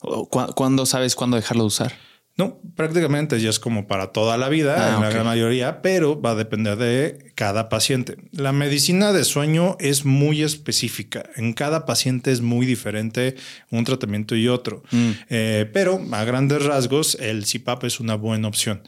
¿Cuándo 0.00 0.86
sabes 0.86 1.16
cuándo 1.16 1.36
dejarlo 1.36 1.64
de 1.64 1.68
usar? 1.68 1.92
No, 2.38 2.60
prácticamente 2.76 3.40
ya 3.40 3.50
es 3.50 3.58
como 3.58 3.88
para 3.88 4.12
toda 4.12 4.38
la 4.38 4.48
vida, 4.48 4.76
ah, 4.78 4.94
en 4.94 5.02
la 5.02 5.10
gran 5.10 5.26
mayoría, 5.26 5.82
pero 5.82 6.20
va 6.20 6.30
a 6.30 6.34
depender 6.36 6.76
de 6.76 7.32
cada 7.34 7.68
paciente. 7.68 8.16
La 8.30 8.52
medicina 8.52 9.12
de 9.12 9.24
sueño 9.24 9.76
es 9.80 10.04
muy 10.04 10.44
específica. 10.44 11.24
En 11.34 11.52
cada 11.52 11.84
paciente 11.84 12.30
es 12.30 12.40
muy 12.40 12.64
diferente 12.64 13.34
un 13.70 13.82
tratamiento 13.82 14.36
y 14.36 14.46
otro. 14.46 14.84
Mm. 14.92 15.10
Eh, 15.30 15.70
pero 15.72 16.00
a 16.12 16.22
grandes 16.22 16.64
rasgos, 16.64 17.16
el 17.20 17.44
CPAP 17.44 17.82
es 17.84 17.98
una 17.98 18.14
buena 18.14 18.46
opción. 18.46 18.82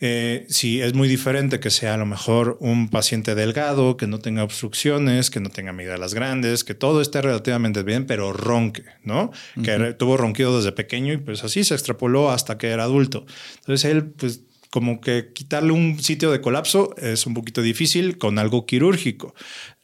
Eh, 0.00 0.46
si 0.48 0.80
es 0.80 0.94
muy 0.94 1.08
diferente 1.08 1.60
que 1.60 1.70
sea 1.70 1.94
a 1.94 1.96
lo 1.96 2.06
mejor 2.06 2.56
un 2.60 2.88
paciente 2.88 3.34
delgado, 3.34 3.96
que 3.96 4.06
no 4.06 4.18
tenga 4.18 4.42
obstrucciones, 4.44 5.30
que 5.30 5.40
no 5.40 5.50
tenga 5.50 5.70
amígdalas 5.70 6.14
grandes, 6.14 6.64
que 6.64 6.74
todo 6.74 7.00
esté 7.00 7.22
relativamente 7.22 7.82
bien, 7.82 8.06
pero 8.06 8.32
ronque, 8.32 8.84
¿no? 9.02 9.30
Que 9.62 9.94
tuvo 9.94 10.16
ronquido 10.16 10.56
desde 10.56 10.72
pequeño 10.72 11.12
y 11.12 11.18
pues 11.18 11.44
así 11.44 11.64
se 11.64 11.74
extrapoló 11.74 12.30
hasta 12.30 12.58
que 12.58 12.68
era 12.68 12.84
adulto. 12.84 13.26
Entonces 13.60 13.90
él 13.90 14.04
pues 14.04 14.42
como 14.74 15.00
que 15.00 15.30
quitarle 15.32 15.70
un 15.70 16.02
sitio 16.02 16.32
de 16.32 16.40
colapso 16.40 16.96
es 16.96 17.26
un 17.26 17.34
poquito 17.34 17.62
difícil 17.62 18.18
con 18.18 18.40
algo 18.40 18.66
quirúrgico. 18.66 19.32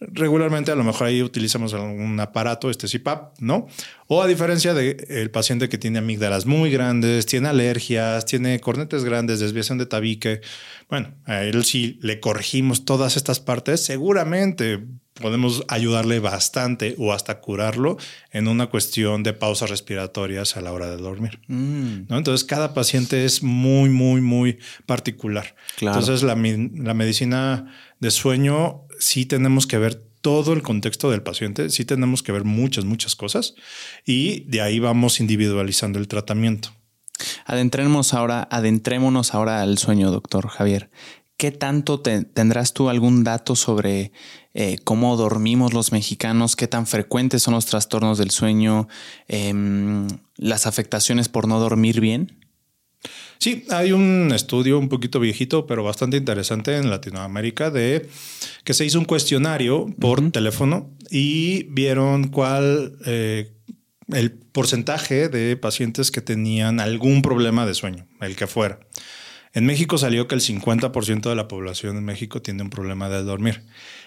Regularmente 0.00 0.72
a 0.72 0.74
lo 0.74 0.82
mejor 0.82 1.06
ahí 1.06 1.22
utilizamos 1.22 1.74
algún 1.74 2.18
aparato, 2.18 2.70
este 2.70 2.88
CPAP, 2.88 3.38
¿no? 3.38 3.68
O 4.08 4.20
a 4.20 4.26
diferencia 4.26 4.74
del 4.74 5.30
paciente 5.30 5.68
que 5.68 5.78
tiene 5.78 6.00
amígdalas 6.00 6.44
muy 6.44 6.72
grandes, 6.72 7.24
tiene 7.26 7.46
alergias, 7.46 8.26
tiene 8.26 8.58
cornetes 8.58 9.04
grandes, 9.04 9.38
desviación 9.38 9.78
de 9.78 9.86
tabique, 9.86 10.40
bueno, 10.88 11.14
a 11.24 11.44
él 11.44 11.64
si 11.64 12.00
le 12.02 12.18
corregimos 12.18 12.84
todas 12.84 13.16
estas 13.16 13.38
partes, 13.38 13.84
seguramente 13.84 14.80
podemos 15.20 15.62
ayudarle 15.68 16.18
bastante 16.18 16.94
o 16.98 17.12
hasta 17.12 17.40
curarlo 17.40 17.96
en 18.32 18.48
una 18.48 18.66
cuestión 18.66 19.22
de 19.22 19.32
pausas 19.32 19.70
respiratorias 19.70 20.56
a 20.56 20.60
la 20.60 20.72
hora 20.72 20.90
de 20.90 20.96
dormir. 20.96 21.40
Mm. 21.46 22.08
¿no? 22.08 22.18
Entonces, 22.18 22.44
cada 22.44 22.74
paciente 22.74 23.24
es 23.24 23.42
muy, 23.42 23.88
muy, 23.88 24.20
muy 24.20 24.58
particular. 24.86 25.54
Entonces, 25.80 26.22
la, 26.22 26.34
la 26.34 26.94
medicina 26.94 27.72
de 28.00 28.10
sueño 28.10 28.86
sí 28.98 29.26
tenemos 29.26 29.66
que 29.66 29.78
ver 29.78 30.10
todo 30.20 30.52
el 30.52 30.62
contexto 30.62 31.10
del 31.10 31.22
paciente, 31.22 31.70
sí 31.70 31.84
tenemos 31.84 32.22
que 32.22 32.32
ver 32.32 32.44
muchas, 32.44 32.84
muchas 32.84 33.16
cosas 33.16 33.54
y 34.04 34.40
de 34.40 34.60
ahí 34.60 34.78
vamos 34.78 35.20
individualizando 35.20 35.98
el 35.98 36.08
tratamiento. 36.08 36.70
Adentrémonos 37.44 38.14
ahora, 38.14 38.46
adentrémonos 38.50 39.34
ahora 39.34 39.62
al 39.62 39.78
sueño, 39.78 40.10
doctor 40.10 40.48
Javier. 40.48 40.90
¿Qué 41.36 41.50
tanto 41.50 42.00
tendrás 42.00 42.74
tú 42.74 42.90
algún 42.90 43.24
dato 43.24 43.56
sobre 43.56 44.12
eh, 44.54 44.78
cómo 44.84 45.16
dormimos 45.16 45.72
los 45.72 45.92
mexicanos? 45.92 46.56
¿Qué 46.56 46.66
tan 46.66 46.86
frecuentes 46.86 47.42
son 47.42 47.54
los 47.54 47.66
trastornos 47.66 48.18
del 48.18 48.30
sueño? 48.30 48.88
Em, 49.28 50.08
¿Las 50.36 50.66
afectaciones 50.66 51.28
por 51.28 51.46
no 51.46 51.60
dormir 51.60 52.00
bien? 52.00 52.36
Sí, 53.38 53.64
hay 53.70 53.92
un 53.92 54.30
estudio 54.34 54.78
un 54.78 54.90
poquito 54.90 55.18
viejito, 55.20 55.66
pero 55.66 55.82
bastante 55.82 56.18
interesante 56.18 56.76
en 56.76 56.90
Latinoamérica 56.90 57.70
de 57.70 58.08
que 58.64 58.74
se 58.74 58.84
hizo 58.84 58.98
un 58.98 59.06
cuestionario 59.06 59.86
por 59.98 60.30
teléfono 60.30 60.90
y 61.10 61.62
vieron 61.70 62.28
cuál 62.28 62.98
eh, 63.06 63.52
el 64.12 64.32
porcentaje 64.32 65.28
de 65.28 65.56
pacientes 65.56 66.10
que 66.10 66.20
tenían 66.20 66.80
algún 66.80 67.22
problema 67.22 67.64
de 67.64 67.74
sueño, 67.74 68.06
el 68.20 68.36
que 68.36 68.46
fuera. 68.46 68.80
En 69.52 69.66
México 69.66 69.98
salió 69.98 70.28
que 70.28 70.36
el 70.36 70.40
50% 70.40 71.28
de 71.28 71.34
la 71.34 71.48
población 71.48 71.96
en 71.96 72.04
México 72.04 72.40
tiene 72.40 72.62
un 72.62 72.70
problema 72.70 73.08
de 73.08 73.22
dormir. 73.22 73.64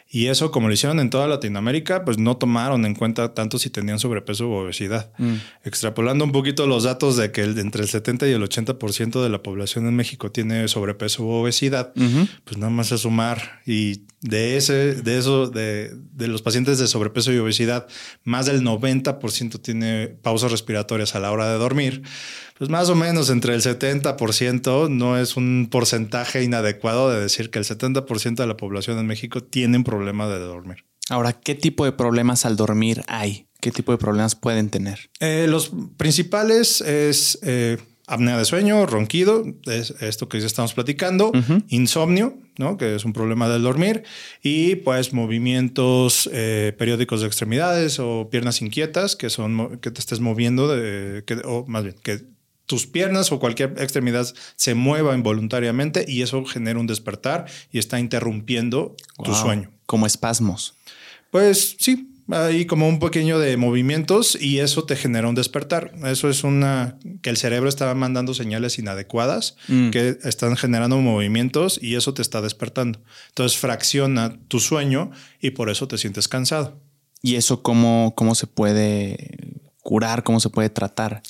Y 0.09 0.27
eso, 0.27 0.51
como 0.51 0.67
lo 0.67 0.73
hicieron 0.73 0.99
en 0.99 1.09
toda 1.09 1.27
Latinoamérica, 1.27 2.05
pues 2.05 2.17
no 2.17 2.37
tomaron 2.37 2.85
en 2.85 2.93
cuenta 2.93 3.33
tanto 3.33 3.57
si 3.57 3.69
tenían 3.69 3.99
sobrepeso 3.99 4.47
u 4.47 4.53
obesidad. 4.53 5.11
Mm. 5.17 5.35
Extrapolando 5.63 6.23
un 6.23 6.31
poquito 6.31 6.67
los 6.67 6.83
datos 6.83 7.17
de 7.17 7.31
que 7.31 7.43
entre 7.43 7.81
el 7.81 7.89
70 7.89 8.27
y 8.27 8.31
el 8.31 8.41
80% 8.43 9.23
de 9.23 9.29
la 9.29 9.41
población 9.41 9.87
en 9.87 9.95
México 9.95 10.31
tiene 10.31 10.67
sobrepeso 10.67 11.23
u 11.23 11.29
obesidad, 11.29 11.93
pues 12.43 12.57
nada 12.57 12.69
más 12.69 12.91
es 12.91 13.01
sumar 13.01 13.61
y 13.65 14.03
de 14.23 14.57
ese, 14.57 14.95
de 14.95 15.17
eso, 15.17 15.47
de, 15.47 15.91
de, 16.13 16.27
los 16.27 16.41
pacientes 16.41 16.79
de 16.79 16.87
sobrepeso 16.87 17.31
y 17.31 17.37
obesidad, 17.37 17.87
más 18.23 18.47
del 18.47 18.63
90% 18.63 19.61
tiene 19.61 20.07
pausas 20.07 20.51
respiratorias 20.51 21.13
a 21.13 21.19
la 21.19 21.31
hora 21.31 21.51
de 21.51 21.57
dormir 21.57 22.03
pues 22.57 22.69
más 22.69 22.89
o 22.89 22.95
menos 22.95 23.29
entre 23.29 23.55
el 23.55 23.61
70% 23.61 24.89
no 24.89 25.17
es 25.17 25.35
un 25.35 25.67
porcentaje 25.69 26.43
inadecuado 26.43 27.09
de 27.09 27.19
decir 27.19 27.49
que 27.49 27.59
el 27.59 27.65
70% 27.65 28.35
de 28.35 28.47
la 28.47 28.57
población 28.57 28.99
en 28.99 29.07
México 29.07 29.41
tiene 29.41 29.77
un 29.77 29.83
problema 29.83 30.27
de 30.27 30.39
dormir. 30.39 30.85
Ahora, 31.09 31.33
¿qué 31.33 31.55
tipo 31.55 31.83
de 31.83 31.91
problemas 31.91 32.45
al 32.45 32.55
dormir 32.55 33.03
hay? 33.07 33.47
¿Qué 33.59 33.71
tipo 33.71 33.91
de 33.91 33.97
problemas 33.97 34.35
pueden 34.35 34.69
tener? 34.69 35.09
Eh, 35.19 35.47
los 35.49 35.71
principales 35.97 36.81
es 36.81 37.39
eh, 37.41 37.77
apnea 38.07 38.37
de 38.37 38.45
sueño, 38.45 38.85
ronquido, 38.85 39.43
es 39.65 39.91
esto 40.01 40.27
que 40.27 40.39
ya 40.39 40.45
estamos 40.45 40.73
platicando, 40.73 41.31
insomnio, 41.69 42.37
¿no? 42.57 42.77
que 42.77 42.95
es 42.95 43.05
un 43.05 43.13
problema 43.13 43.47
del 43.47 43.63
dormir, 43.63 44.03
y 44.41 44.75
pues 44.75 45.13
movimientos 45.13 46.29
eh, 46.33 46.73
periódicos 46.77 47.21
de 47.21 47.27
extremidades 47.27 47.99
o 47.99 48.29
piernas 48.29 48.61
inquietas, 48.61 49.15
que 49.15 49.29
son 49.29 49.79
que 49.79 49.91
te 49.91 49.99
estés 49.99 50.19
moviendo, 50.19 50.67
de, 50.67 51.23
que, 51.25 51.35
o 51.45 51.65
más 51.67 51.83
bien, 51.83 51.95
que 52.03 52.21
tus 52.65 52.87
piernas 52.87 53.31
o 53.31 53.39
cualquier 53.39 53.75
extremidad 53.77 54.33
se 54.55 54.73
mueva 54.73 55.15
involuntariamente 55.15 56.05
y 56.07 56.21
eso 56.21 56.43
genera 56.45 56.79
un 56.79 56.87
despertar 56.87 57.45
y 57.71 57.79
está 57.79 57.99
interrumpiendo 57.99 58.95
tu 59.23 59.33
sueño. 59.33 59.71
Como 59.85 60.05
espasmos. 60.05 60.75
Pues 61.29 61.75
sí, 61.79 62.12
hay 62.29 62.65
como 62.65 62.87
un 62.87 62.99
pequeño 62.99 63.39
de 63.39 63.57
movimientos 63.57 64.37
y 64.39 64.59
eso 64.59 64.85
te 64.85 64.95
genera 64.95 65.27
un 65.27 65.35
despertar. 65.35 65.93
Eso 66.05 66.29
es 66.29 66.43
una 66.43 66.97
que 67.21 67.29
el 67.29 67.37
cerebro 67.37 67.69
está 67.69 67.93
mandando 67.95 68.33
señales 68.33 68.79
inadecuadas 68.79 69.55
mm. 69.67 69.89
que 69.89 70.17
están 70.23 70.55
generando 70.55 70.97
movimientos 70.99 71.79
y 71.81 71.95
eso 71.95 72.13
te 72.13 72.21
está 72.21 72.41
despertando. 72.41 73.01
Entonces 73.29 73.57
fracciona 73.57 74.37
tu 74.47 74.59
sueño 74.59 75.11
y 75.39 75.51
por 75.51 75.69
eso 75.69 75.87
te 75.87 75.97
sientes 75.97 76.27
cansado. 76.27 76.79
¿Y 77.21 77.35
eso 77.35 77.63
cómo, 77.63 78.13
cómo 78.15 78.35
se 78.35 78.47
puede 78.47 79.37
curar? 79.81 80.23
¿Cómo 80.23 80.39
se 80.39 80.49
puede 80.49 80.69
tratar? 80.69 81.23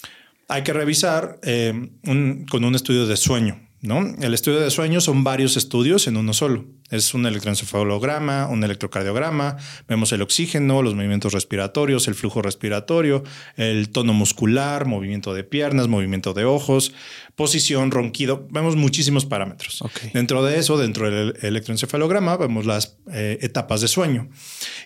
hay 0.47 0.63
que 0.63 0.73
revisar 0.73 1.39
eh, 1.41 1.89
con 2.03 2.63
un 2.63 2.75
estudio 2.75 3.07
de 3.07 3.17
sueño. 3.17 3.59
¿no? 3.81 4.15
El 4.21 4.33
estudio 4.33 4.59
de 4.59 4.71
sueño 4.71 5.01
son 5.01 5.23
varios 5.23 5.57
estudios 5.57 6.07
en 6.07 6.15
uno 6.15 6.33
solo. 6.33 6.65
Es 6.93 7.15
un 7.15 7.25
electroencefalograma, 7.25 8.47
un 8.47 8.63
electrocardiograma, 8.63 9.57
vemos 9.87 10.11
el 10.11 10.21
oxígeno, 10.21 10.83
los 10.83 10.93
movimientos 10.93 11.33
respiratorios, 11.33 12.07
el 12.07 12.13
flujo 12.13 12.43
respiratorio, 12.43 13.23
el 13.55 13.89
tono 13.89 14.13
muscular, 14.13 14.85
movimiento 14.85 15.33
de 15.33 15.43
piernas, 15.43 15.87
movimiento 15.87 16.35
de 16.35 16.45
ojos, 16.45 16.93
posición, 17.35 17.89
ronquido, 17.89 18.47
vemos 18.51 18.75
muchísimos 18.75 19.25
parámetros. 19.25 19.83
Dentro 20.13 20.43
de 20.43 20.59
eso, 20.59 20.77
dentro 20.77 21.09
del 21.09 21.35
electroencefalograma, 21.41 22.37
vemos 22.37 22.67
las 22.67 22.97
eh, 23.11 23.39
etapas 23.41 23.81
de 23.81 23.87
sueño. 23.87 24.29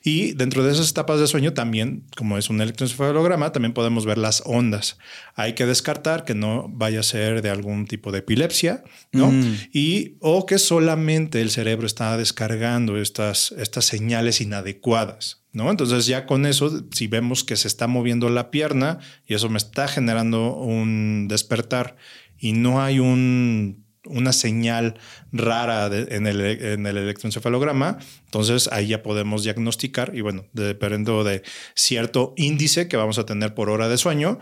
Y 0.02 0.32
dentro 0.32 0.64
de 0.64 0.72
esas 0.72 0.90
etapas 0.90 1.20
de 1.20 1.28
sueño 1.28 1.54
también, 1.54 2.06
como 2.16 2.38
es 2.38 2.50
un 2.50 2.62
electroencefalograma, 2.62 3.52
también 3.52 3.74
podemos 3.74 4.06
ver 4.06 4.18
las 4.18 4.44
ondas. 4.46 4.98
Hay 5.36 5.56
que 5.56 5.66
descartar 5.66 6.24
que 6.24 6.36
no 6.36 6.68
vaya 6.70 7.02
a 7.02 7.04
ser 7.04 7.42
de 7.42 7.50
algún 7.50 7.86
tipo 7.86 8.14
de 8.14 8.20
epilepsia, 8.20 8.84
¿no? 9.12 9.32
Mm. 9.32 9.58
Y 9.74 10.16
o 10.22 10.46
que 10.46 10.58
solamente 10.58 11.42
el 11.42 11.52
cerebro 11.52 11.86
está 11.86 11.97
está 11.98 12.16
descargando 12.16 12.96
estas, 12.98 13.52
estas 13.58 13.86
señales 13.86 14.40
inadecuadas. 14.40 15.42
¿no? 15.52 15.72
Entonces 15.72 16.06
ya 16.06 16.28
con 16.28 16.46
eso, 16.46 16.84
si 16.92 17.08
vemos 17.08 17.44
que 17.44 17.56
se 17.56 17.68
está 17.68 17.88
moviendo 17.88 18.30
la 18.30 18.52
pierna 18.52 19.00
y 19.26 19.34
eso 19.34 19.50
me 19.50 19.58
está 19.58 19.88
generando 19.88 20.54
un 20.54 21.28
despertar 21.28 21.96
y 22.38 22.54
no 22.54 22.84
hay 22.84 23.00
un 23.00 23.87
una 24.10 24.34
señal 24.34 24.96
rara 25.32 25.88
en, 25.88 26.28
el, 26.28 26.42
en, 26.42 26.86
el, 26.86 26.98
electroencefalograma, 26.98 27.98
entonces 28.26 28.70
ahí 28.72 28.88
ya 28.88 29.04
podemos 29.04 29.44
diagnosticar 29.44 30.16
y 30.16 30.22
bueno, 30.22 30.46
dependiendo 30.54 31.24
de 31.24 31.44
cierto 31.76 32.34
índice 32.38 32.88
que 32.88 32.98
vamos 32.98 33.18
a 33.20 33.26
tener 33.26 33.54
por 33.54 33.70
hora 33.70 33.88
de 33.90 33.98
sueño, 33.98 34.40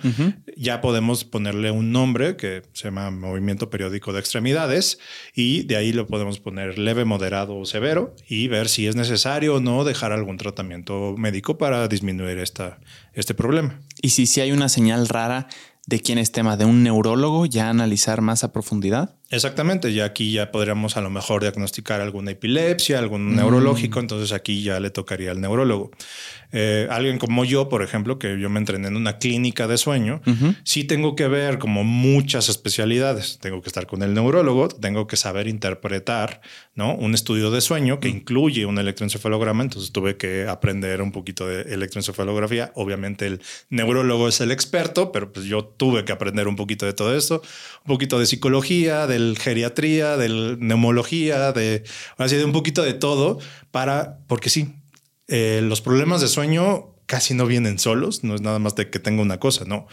ya 0.55 0.81
podemos 0.81 1.23
ponerle 1.25 1.71
un 1.71 1.91
nombre 1.91 2.35
que 2.35 2.63
se 2.73 2.85
llama 2.85 3.11
movimiento 3.11 3.69
periódico 3.69 4.13
de 4.13 4.19
extremidades 4.19 4.99
y 5.33 5.63
de 5.63 5.75
ahí 5.75 5.93
lo 5.93 6.07
podemos 6.07 6.39
poner 6.39 6.77
leve, 6.77 7.05
moderado 7.05 7.57
o 7.57 7.65
severo 7.65 8.15
y 8.27 8.47
ver 8.47 8.69
si 8.69 8.87
es 8.87 8.95
necesario 8.95 9.55
o 9.55 9.59
no 9.59 9.83
dejar 9.83 10.11
algún 10.11 10.37
tratamiento 10.37 11.15
médico 11.17 11.57
para 11.57 11.87
disminuir 11.87 12.39
esta, 12.39 12.79
este 13.13 13.33
problema. 13.33 13.79
Y 14.01 14.09
si, 14.09 14.25
si 14.25 14.41
hay 14.41 14.51
una 14.51 14.69
señal 14.69 15.07
rara, 15.07 15.47
de 15.87 15.99
quién 15.99 16.17
es 16.17 16.31
tema, 16.31 16.57
de 16.57 16.65
un 16.65 16.83
neurólogo, 16.83 17.45
ya 17.45 17.69
analizar 17.69 18.21
más 18.21 18.43
a 18.43 18.51
profundidad? 18.51 19.15
Exactamente, 19.31 19.89
y 19.89 20.01
aquí 20.01 20.31
ya 20.31 20.51
podríamos 20.51 20.97
a 20.97 21.01
lo 21.01 21.09
mejor 21.09 21.41
diagnosticar 21.41 21.99
alguna 21.99 22.31
epilepsia, 22.31 22.99
algún 22.99 23.35
neurológico, 23.35 23.99
entonces 23.99 24.31
aquí 24.31 24.61
ya 24.61 24.79
le 24.79 24.91
tocaría 24.91 25.31
al 25.31 25.41
neurólogo. 25.41 25.89
Eh, 26.51 26.87
alguien 26.89 27.17
como 27.17 27.43
yo, 27.43 27.67
por 27.67 27.81
ejemplo, 27.81 28.19
que 28.19 28.39
yo 28.39 28.49
me 28.49 28.59
entrené 28.59 28.87
en 28.87 28.95
una 28.95 29.17
clínica 29.17 29.67
de 29.67 29.77
sueño, 29.77 30.21
sí 30.63 30.85
tengo 30.85 31.15
que 31.15 31.27
ver 31.27 31.57
como 31.57 31.83
muchas 31.83 32.47
especialidades. 32.49 33.39
Tengo 33.41 33.61
que 33.61 33.67
estar 33.67 33.87
con 33.87 34.03
el 34.03 34.13
neurólogo, 34.13 34.69
tengo 34.69 35.07
que 35.07 35.17
saber 35.17 35.47
interpretar 35.47 36.41
¿no? 36.73 36.95
un 36.95 37.13
estudio 37.13 37.51
de 37.51 37.59
sueño 37.61 37.99
que 37.99 38.07
incluye 38.07 38.65
un 38.65 38.77
electroencefalograma, 38.77 39.63
entonces 39.63 39.91
tuve 39.91 40.15
que 40.15 40.47
aprender 40.47 41.01
un 41.01 41.11
poquito 41.11 41.47
de 41.47 41.73
electroencefalografía. 41.73 42.71
Obviamente 42.75 43.25
el 43.25 43.41
neurólogo 43.69 44.29
es 44.29 44.39
el 44.39 44.51
experto, 44.51 45.11
pero 45.11 45.33
pues 45.33 45.45
yo 45.47 45.65
tuve 45.65 46.05
que 46.05 46.13
aprender 46.13 46.47
un 46.47 46.55
poquito 46.55 46.85
de 46.85 46.93
todo 46.93 47.15
esto, 47.17 47.41
un 47.83 47.87
poquito 47.87 48.17
de 48.17 48.27
psicología, 48.27 49.07
del 49.15 49.37
geriatría, 49.39 50.17
del 50.17 50.57
neumología, 50.59 51.51
de 51.51 51.83
así 52.17 52.35
de 52.35 52.45
un 52.45 52.51
poquito 52.51 52.83
de 52.83 52.93
todo 52.93 53.39
para, 53.71 54.19
porque 54.27 54.49
sí, 54.49 54.75
eh, 55.27 55.61
los 55.63 55.81
problemas 55.81 56.21
de 56.21 56.27
sueño 56.27 56.95
casi 57.05 57.33
no 57.33 57.45
vienen 57.45 57.79
solos, 57.79 58.23
no 58.23 58.35
es 58.35 58.41
nada 58.41 58.59
más 58.59 58.75
de 58.75 58.89
que 58.89 58.99
tenga 58.99 59.21
una 59.21 59.39
cosa, 59.39 59.65
no. 59.65 59.87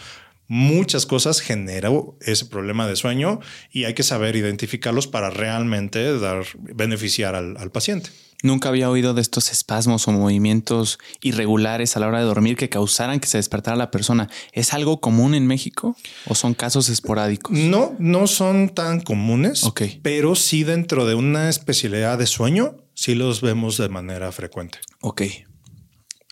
Muchas 0.48 1.06
cosas 1.06 1.40
generan 1.40 2.02
ese 2.20 2.44
problema 2.46 2.86
de 2.86 2.96
sueño 2.96 3.40
y 3.70 3.84
hay 3.84 3.94
que 3.94 4.02
saber 4.02 4.36
identificarlos 4.36 5.06
para 5.06 5.30
realmente 5.30 6.18
dar, 6.18 6.44
beneficiar 6.58 7.34
al, 7.34 7.56
al 7.56 7.70
paciente. 7.70 8.10
Nunca 8.42 8.68
había 8.68 8.90
oído 8.90 9.14
de 9.14 9.22
estos 9.22 9.50
espasmos 9.52 10.06
o 10.08 10.12
movimientos 10.12 10.98
irregulares 11.20 11.96
a 11.96 12.00
la 12.00 12.08
hora 12.08 12.18
de 12.18 12.24
dormir 12.24 12.56
que 12.56 12.68
causaran 12.68 13.20
que 13.20 13.28
se 13.28 13.38
despertara 13.38 13.76
la 13.76 13.90
persona. 13.90 14.28
¿Es 14.52 14.74
algo 14.74 15.00
común 15.00 15.34
en 15.34 15.46
México 15.46 15.96
o 16.26 16.34
son 16.34 16.54
casos 16.54 16.88
esporádicos? 16.88 17.56
No, 17.56 17.94
no 17.98 18.26
son 18.26 18.68
tan 18.70 19.00
comunes, 19.00 19.62
pero 20.02 20.34
sí 20.34 20.64
dentro 20.64 21.06
de 21.06 21.14
una 21.14 21.48
especialidad 21.48 22.18
de 22.18 22.26
sueño 22.26 22.76
sí 22.94 23.14
los 23.14 23.40
vemos 23.40 23.78
de 23.78 23.88
manera 23.88 24.32
frecuente. 24.32 24.78
Ok. 25.00 25.22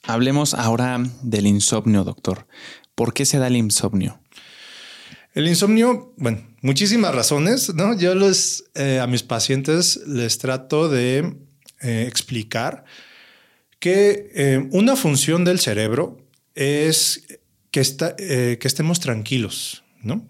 Hablemos 0.02 0.55
ahora 0.55 1.00
del 1.23 1.47
insomnio, 1.47 2.05
doctor. 2.05 2.47
¿Por 2.95 3.14
qué 3.14 3.25
se 3.25 3.38
da 3.38 3.47
el 3.47 3.57
insomnio? 3.57 4.21
El 5.33 5.47
insomnio, 5.47 6.12
bueno, 6.17 6.43
muchísimas 6.61 7.14
razones, 7.14 7.73
¿no? 7.75 7.97
Yo 7.97 8.17
los, 8.17 8.64
eh, 8.75 8.99
a 8.99 9.07
mis 9.07 9.23
pacientes 9.23 10.00
les 10.07 10.38
trato 10.38 10.88
de 10.88 11.37
eh, 11.80 12.06
explicar 12.08 12.84
que 13.78 14.30
eh, 14.34 14.68
una 14.72 14.96
función 14.96 15.44
del 15.44 15.58
cerebro 15.58 16.18
es 16.54 17.26
que, 17.70 17.80
está, 17.80 18.16
que 18.16 18.58
estemos 18.62 19.00
tranquilos, 19.00 19.84
¿no? 20.02 20.26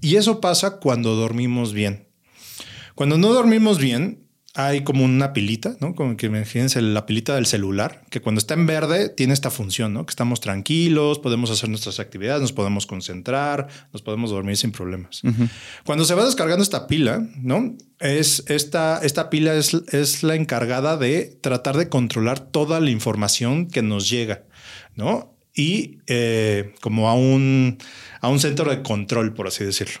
Y 0.00 0.16
eso 0.16 0.40
pasa 0.40 0.78
cuando 0.78 1.14
dormimos 1.14 1.72
bien. 1.72 2.08
Cuando 2.94 3.16
no 3.16 3.32
dormimos 3.32 3.78
bien, 3.78 4.21
hay 4.54 4.84
como 4.84 5.04
una 5.04 5.32
pilita, 5.32 5.76
¿no? 5.80 5.94
Como 5.94 6.16
que 6.16 6.26
imagínense 6.26 6.82
la 6.82 7.06
pilita 7.06 7.34
del 7.34 7.46
celular, 7.46 8.02
que 8.10 8.20
cuando 8.20 8.38
está 8.38 8.52
en 8.52 8.66
verde 8.66 9.08
tiene 9.08 9.32
esta 9.32 9.50
función, 9.50 9.94
¿no? 9.94 10.04
Que 10.04 10.10
estamos 10.10 10.40
tranquilos, 10.40 11.18
podemos 11.18 11.50
hacer 11.50 11.70
nuestras 11.70 12.00
actividades, 12.00 12.42
nos 12.42 12.52
podemos 12.52 12.86
concentrar, 12.86 13.68
nos 13.92 14.02
podemos 14.02 14.30
dormir 14.30 14.58
sin 14.58 14.70
problemas. 14.70 15.22
Cuando 15.84 16.04
se 16.04 16.14
va 16.14 16.26
descargando 16.26 16.62
esta 16.62 16.86
pila, 16.86 17.26
¿no? 17.40 17.74
Es 17.98 18.44
esta, 18.48 19.00
esta 19.02 19.30
pila 19.30 19.54
es, 19.54 19.72
es 19.90 20.22
la 20.22 20.34
encargada 20.34 20.98
de 20.98 21.38
tratar 21.40 21.78
de 21.78 21.88
controlar 21.88 22.40
toda 22.40 22.78
la 22.80 22.90
información 22.90 23.68
que 23.68 23.80
nos 23.80 24.10
llega, 24.10 24.42
¿no? 24.96 25.34
Y 25.54 25.98
eh, 26.08 26.74
como 26.82 27.08
a 27.08 27.14
un, 27.14 27.78
a 28.20 28.28
un 28.28 28.38
centro 28.38 28.70
de 28.70 28.82
control, 28.82 29.32
por 29.32 29.46
así 29.46 29.64
decirlo. 29.64 30.00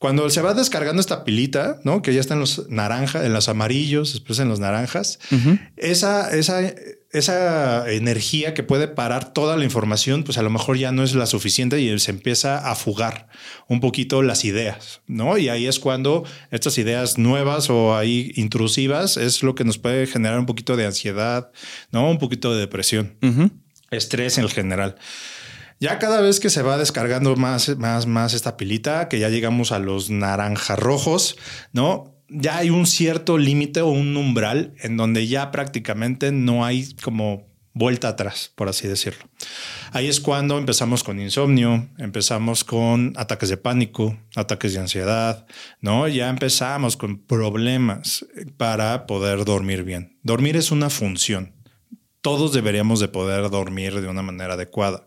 Cuando 0.00 0.30
se 0.30 0.40
va 0.40 0.54
descargando 0.54 0.98
esta 0.98 1.24
pilita, 1.24 1.78
¿no? 1.84 2.00
Que 2.00 2.14
ya 2.14 2.20
está 2.20 2.32
en 2.32 2.40
los 2.40 2.70
naranjas, 2.70 3.22
en 3.22 3.34
los 3.34 3.50
amarillos, 3.50 4.14
después 4.14 4.38
en 4.38 4.48
los 4.48 4.58
naranjas, 4.58 5.18
esa, 5.76 6.34
esa, 6.34 6.72
esa 7.12 7.86
energía 7.92 8.54
que 8.54 8.62
puede 8.62 8.88
parar 8.88 9.34
toda 9.34 9.58
la 9.58 9.64
información, 9.64 10.24
pues 10.24 10.38
a 10.38 10.42
lo 10.42 10.48
mejor 10.48 10.78
ya 10.78 10.90
no 10.90 11.02
es 11.02 11.14
la 11.14 11.26
suficiente 11.26 11.82
y 11.82 11.98
se 11.98 12.12
empieza 12.12 12.70
a 12.70 12.76
fugar 12.76 13.28
un 13.68 13.80
poquito 13.80 14.22
las 14.22 14.46
ideas, 14.46 15.02
¿no? 15.06 15.36
Y 15.36 15.50
ahí 15.50 15.66
es 15.66 15.78
cuando 15.78 16.24
estas 16.50 16.78
ideas 16.78 17.18
nuevas 17.18 17.68
o 17.68 17.94
ahí 17.94 18.32
intrusivas 18.36 19.18
es 19.18 19.42
lo 19.42 19.54
que 19.54 19.64
nos 19.64 19.76
puede 19.76 20.06
generar 20.06 20.38
un 20.38 20.46
poquito 20.46 20.78
de 20.78 20.86
ansiedad, 20.86 21.52
¿no? 21.92 22.10
Un 22.10 22.16
poquito 22.16 22.54
de 22.54 22.60
depresión, 22.60 23.18
estrés 23.90 24.38
en 24.38 24.48
general. 24.48 24.96
Ya 25.80 25.98
cada 25.98 26.20
vez 26.20 26.40
que 26.40 26.50
se 26.50 26.60
va 26.60 26.76
descargando 26.76 27.34
más, 27.36 27.74
más, 27.78 28.06
más 28.06 28.34
esta 28.34 28.58
pilita, 28.58 29.08
que 29.08 29.18
ya 29.18 29.30
llegamos 29.30 29.72
a 29.72 29.78
los 29.78 30.10
naranjas 30.10 30.78
rojos, 30.78 31.38
¿no? 31.72 32.20
Ya 32.28 32.58
hay 32.58 32.68
un 32.68 32.86
cierto 32.86 33.38
límite 33.38 33.80
o 33.80 33.88
un 33.88 34.14
umbral 34.14 34.74
en 34.82 34.98
donde 34.98 35.26
ya 35.26 35.50
prácticamente 35.50 36.32
no 36.32 36.66
hay 36.66 36.94
como 37.02 37.48
vuelta 37.72 38.08
atrás, 38.08 38.52
por 38.56 38.68
así 38.68 38.88
decirlo. 38.88 39.24
Ahí 39.92 40.06
es 40.06 40.20
cuando 40.20 40.58
empezamos 40.58 41.02
con 41.02 41.18
insomnio, 41.18 41.88
empezamos 41.96 42.62
con 42.62 43.14
ataques 43.16 43.48
de 43.48 43.56
pánico, 43.56 44.18
ataques 44.36 44.74
de 44.74 44.80
ansiedad, 44.80 45.46
¿no? 45.80 46.08
Ya 46.08 46.28
empezamos 46.28 46.98
con 46.98 47.20
problemas 47.20 48.26
para 48.58 49.06
poder 49.06 49.46
dormir 49.46 49.82
bien. 49.82 50.18
Dormir 50.22 50.56
es 50.56 50.70
una 50.70 50.90
función. 50.90 51.54
Todos 52.20 52.52
deberíamos 52.52 53.00
de 53.00 53.08
poder 53.08 53.48
dormir 53.48 53.98
de 54.02 54.08
una 54.08 54.20
manera 54.20 54.54
adecuada. 54.54 55.06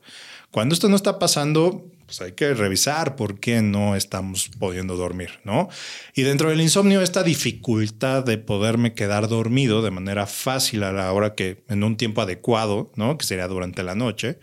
Cuando 0.54 0.76
esto 0.76 0.88
no 0.88 0.96
está 0.96 1.18
pasando, 1.18 1.84
pues 2.06 2.22
hay 2.22 2.34
que 2.34 2.54
revisar 2.54 3.16
por 3.16 3.40
qué 3.40 3.64
no 3.64 3.96
estamos 3.96 4.52
pudiendo 4.60 4.96
dormir, 4.96 5.40
¿no? 5.44 5.68
Y 6.14 6.22
dentro 6.22 6.52
del 6.52 6.62
insomnio, 6.62 7.02
esta 7.02 7.24
dificultad 7.24 8.24
de 8.24 8.38
poderme 8.38 8.94
quedar 8.94 9.28
dormido 9.28 9.82
de 9.82 9.90
manera 9.90 10.28
fácil 10.28 10.84
a 10.84 10.92
la 10.92 11.12
hora 11.12 11.34
que 11.34 11.64
en 11.70 11.84
un 11.84 11.98
tiempo 11.98 12.22
adecuado, 12.22 12.92
¿no? 12.96 13.18
Que 13.18 13.26
sería 13.26 13.48
durante 13.48 13.82
la 13.82 13.96
noche. 13.96 14.38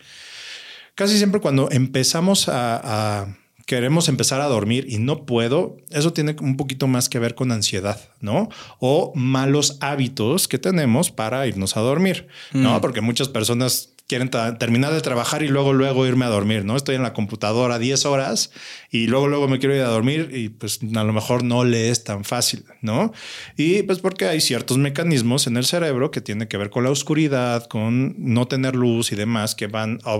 Casi 0.95 1.17
siempre 1.17 1.39
cuando 1.39 1.71
empezamos 1.71 2.49
a, 2.49 3.33
queremos 3.65 4.09
empezar 4.09 4.41
a 4.41 4.47
dormir 4.47 4.87
y 4.89 4.97
no 4.97 5.25
puedo, 5.25 5.77
eso 5.91 6.11
tiene 6.11 6.35
un 6.41 6.57
poquito 6.57 6.87
más 6.87 7.07
que 7.07 7.19
ver 7.19 7.35
con 7.35 7.53
ansiedad, 7.53 8.01
¿no? 8.19 8.49
O 8.79 9.13
malos 9.15 9.77
hábitos 9.79 10.49
que 10.49 10.57
tenemos 10.57 11.09
para 11.09 11.47
irnos 11.47 11.77
a 11.77 11.79
dormir, 11.79 12.27
¿no? 12.51 12.77
Mm. 12.77 12.81
Porque 12.81 12.99
muchas 12.99 13.29
personas 13.29 13.90
quieren 14.07 14.29
terminar 14.29 14.93
de 14.93 15.01
trabajar 15.01 15.43
y 15.43 15.47
luego, 15.47 15.73
luego 15.73 16.05
irme 16.05 16.25
a 16.25 16.29
dormir, 16.29 16.65
¿no? 16.65 16.75
Estoy 16.75 16.95
en 16.95 17.03
la 17.03 17.13
computadora 17.13 17.79
10 17.79 18.05
horas 18.05 18.51
y 18.89 19.07
luego, 19.07 19.27
luego 19.27 19.47
me 19.47 19.59
quiero 19.59 19.75
ir 19.75 19.81
a 19.81 19.87
dormir 19.87 20.29
y 20.33 20.49
pues 20.49 20.79
a 20.95 21.03
lo 21.03 21.13
mejor 21.13 21.43
no 21.43 21.63
le 21.63 21.89
es 21.89 22.03
tan 22.03 22.23
fácil, 22.23 22.65
¿no? 22.81 23.13
Y 23.55 23.83
pues 23.83 23.99
porque 23.99 24.25
hay 24.25 24.41
ciertos 24.41 24.77
mecanismos 24.77 25.47
en 25.47 25.57
el 25.57 25.65
cerebro 25.65 26.11
que 26.11 26.21
tienen 26.21 26.47
que 26.47 26.57
ver 26.57 26.69
con 26.69 26.83
la 26.83 26.91
oscuridad, 26.91 27.67
con 27.67 28.15
no 28.17 28.47
tener 28.47 28.75
luz 28.75 29.11
y 29.11 29.15
demás 29.15 29.55
que 29.55 29.67
van 29.67 29.99
a, 30.03 30.17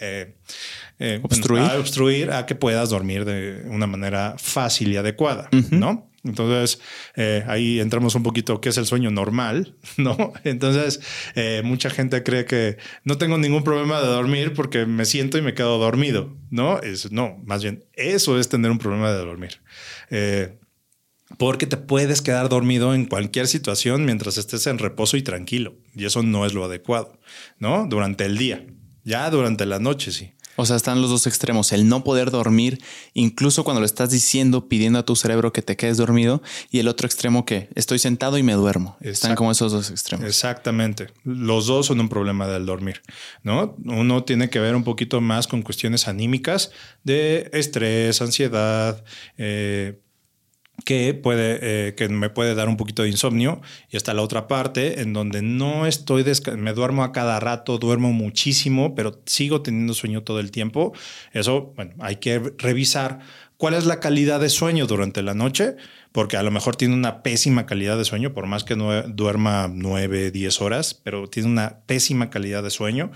eh, 0.00 0.34
eh, 0.98 1.20
obstruir. 1.22 2.30
a 2.32 2.46
que 2.46 2.54
puedas 2.54 2.90
dormir 2.90 3.24
de 3.24 3.64
una 3.68 3.86
manera 3.86 4.34
fácil 4.38 4.92
y 4.92 4.96
adecuada, 4.96 5.48
¿no? 5.70 6.08
Entonces, 6.28 6.80
eh, 7.16 7.44
ahí 7.46 7.80
entramos 7.80 8.14
un 8.14 8.22
poquito 8.22 8.60
qué 8.60 8.68
es 8.68 8.76
el 8.76 8.86
sueño 8.86 9.10
normal, 9.10 9.76
¿no? 9.96 10.32
Entonces, 10.44 11.00
eh, 11.34 11.62
mucha 11.64 11.90
gente 11.90 12.22
cree 12.22 12.44
que 12.44 12.76
no 13.04 13.18
tengo 13.18 13.38
ningún 13.38 13.64
problema 13.64 14.00
de 14.00 14.06
dormir 14.06 14.52
porque 14.52 14.86
me 14.86 15.04
siento 15.04 15.38
y 15.38 15.42
me 15.42 15.54
quedo 15.54 15.78
dormido, 15.78 16.36
¿no? 16.50 16.80
Es, 16.80 17.10
no, 17.10 17.40
más 17.44 17.62
bien, 17.62 17.84
eso 17.94 18.38
es 18.38 18.48
tener 18.48 18.70
un 18.70 18.78
problema 18.78 19.10
de 19.10 19.18
dormir. 19.18 19.60
Eh, 20.10 20.58
porque 21.36 21.66
te 21.66 21.76
puedes 21.76 22.22
quedar 22.22 22.48
dormido 22.48 22.94
en 22.94 23.04
cualquier 23.04 23.48
situación 23.48 24.04
mientras 24.04 24.38
estés 24.38 24.66
en 24.66 24.78
reposo 24.78 25.16
y 25.16 25.22
tranquilo. 25.22 25.76
Y 25.94 26.06
eso 26.06 26.22
no 26.22 26.46
es 26.46 26.54
lo 26.54 26.64
adecuado, 26.64 27.18
¿no? 27.58 27.86
Durante 27.86 28.24
el 28.24 28.38
día. 28.38 28.64
Ya 29.04 29.28
durante 29.30 29.66
la 29.66 29.78
noche, 29.78 30.12
sí. 30.12 30.32
O 30.60 30.66
sea, 30.66 30.74
están 30.74 31.00
los 31.00 31.08
dos 31.08 31.28
extremos, 31.28 31.70
el 31.70 31.88
no 31.88 32.02
poder 32.02 32.32
dormir, 32.32 32.82
incluso 33.14 33.62
cuando 33.62 33.80
le 33.80 33.86
estás 33.86 34.10
diciendo, 34.10 34.68
pidiendo 34.68 34.98
a 34.98 35.04
tu 35.04 35.14
cerebro 35.14 35.52
que 35.52 35.62
te 35.62 35.76
quedes 35.76 35.98
dormido, 35.98 36.42
y 36.72 36.80
el 36.80 36.88
otro 36.88 37.06
extremo 37.06 37.46
que 37.46 37.68
estoy 37.76 38.00
sentado 38.00 38.38
y 38.38 38.42
me 38.42 38.54
duermo. 38.54 38.96
Están 39.00 39.36
como 39.36 39.52
esos 39.52 39.70
dos 39.70 39.88
extremos. 39.90 40.26
Exactamente. 40.26 41.12
Los 41.22 41.68
dos 41.68 41.86
son 41.86 42.00
un 42.00 42.08
problema 42.08 42.48
del 42.48 42.66
dormir, 42.66 43.02
¿no? 43.44 43.76
Uno 43.84 44.24
tiene 44.24 44.50
que 44.50 44.58
ver 44.58 44.74
un 44.74 44.82
poquito 44.82 45.20
más 45.20 45.46
con 45.46 45.62
cuestiones 45.62 46.08
anímicas 46.08 46.72
de 47.04 47.50
estrés, 47.52 48.20
ansiedad, 48.20 49.04
eh, 49.36 50.00
que, 50.88 51.12
puede, 51.12 51.58
eh, 51.60 51.94
que 51.96 52.08
me 52.08 52.30
puede 52.30 52.54
dar 52.54 52.66
un 52.66 52.78
poquito 52.78 53.02
de 53.02 53.10
insomnio. 53.10 53.60
Y 53.90 53.98
está 53.98 54.14
la 54.14 54.22
otra 54.22 54.48
parte 54.48 55.02
en 55.02 55.12
donde 55.12 55.42
no 55.42 55.84
estoy, 55.84 56.24
me 56.56 56.72
duermo 56.72 57.04
a 57.04 57.12
cada 57.12 57.38
rato, 57.40 57.76
duermo 57.76 58.14
muchísimo, 58.14 58.94
pero 58.94 59.20
sigo 59.26 59.60
teniendo 59.60 59.92
sueño 59.92 60.22
todo 60.22 60.40
el 60.40 60.50
tiempo. 60.50 60.94
Eso, 61.34 61.74
bueno, 61.76 61.92
hay 61.98 62.16
que 62.16 62.38
revisar 62.56 63.18
cuál 63.58 63.74
es 63.74 63.84
la 63.84 64.00
calidad 64.00 64.40
de 64.40 64.48
sueño 64.48 64.86
durante 64.86 65.22
la 65.22 65.34
noche, 65.34 65.76
porque 66.10 66.38
a 66.38 66.42
lo 66.42 66.50
mejor 66.50 66.74
tiene 66.74 66.94
una 66.94 67.22
pésima 67.22 67.66
calidad 67.66 67.98
de 67.98 68.06
sueño, 68.06 68.32
por 68.32 68.46
más 68.46 68.64
que 68.64 68.74
no 68.74 69.02
duerma 69.02 69.70
9, 69.70 70.30
10 70.30 70.62
horas, 70.62 70.94
pero 70.94 71.28
tiene 71.28 71.50
una 71.50 71.80
pésima 71.84 72.30
calidad 72.30 72.62
de 72.62 72.70
sueño 72.70 73.10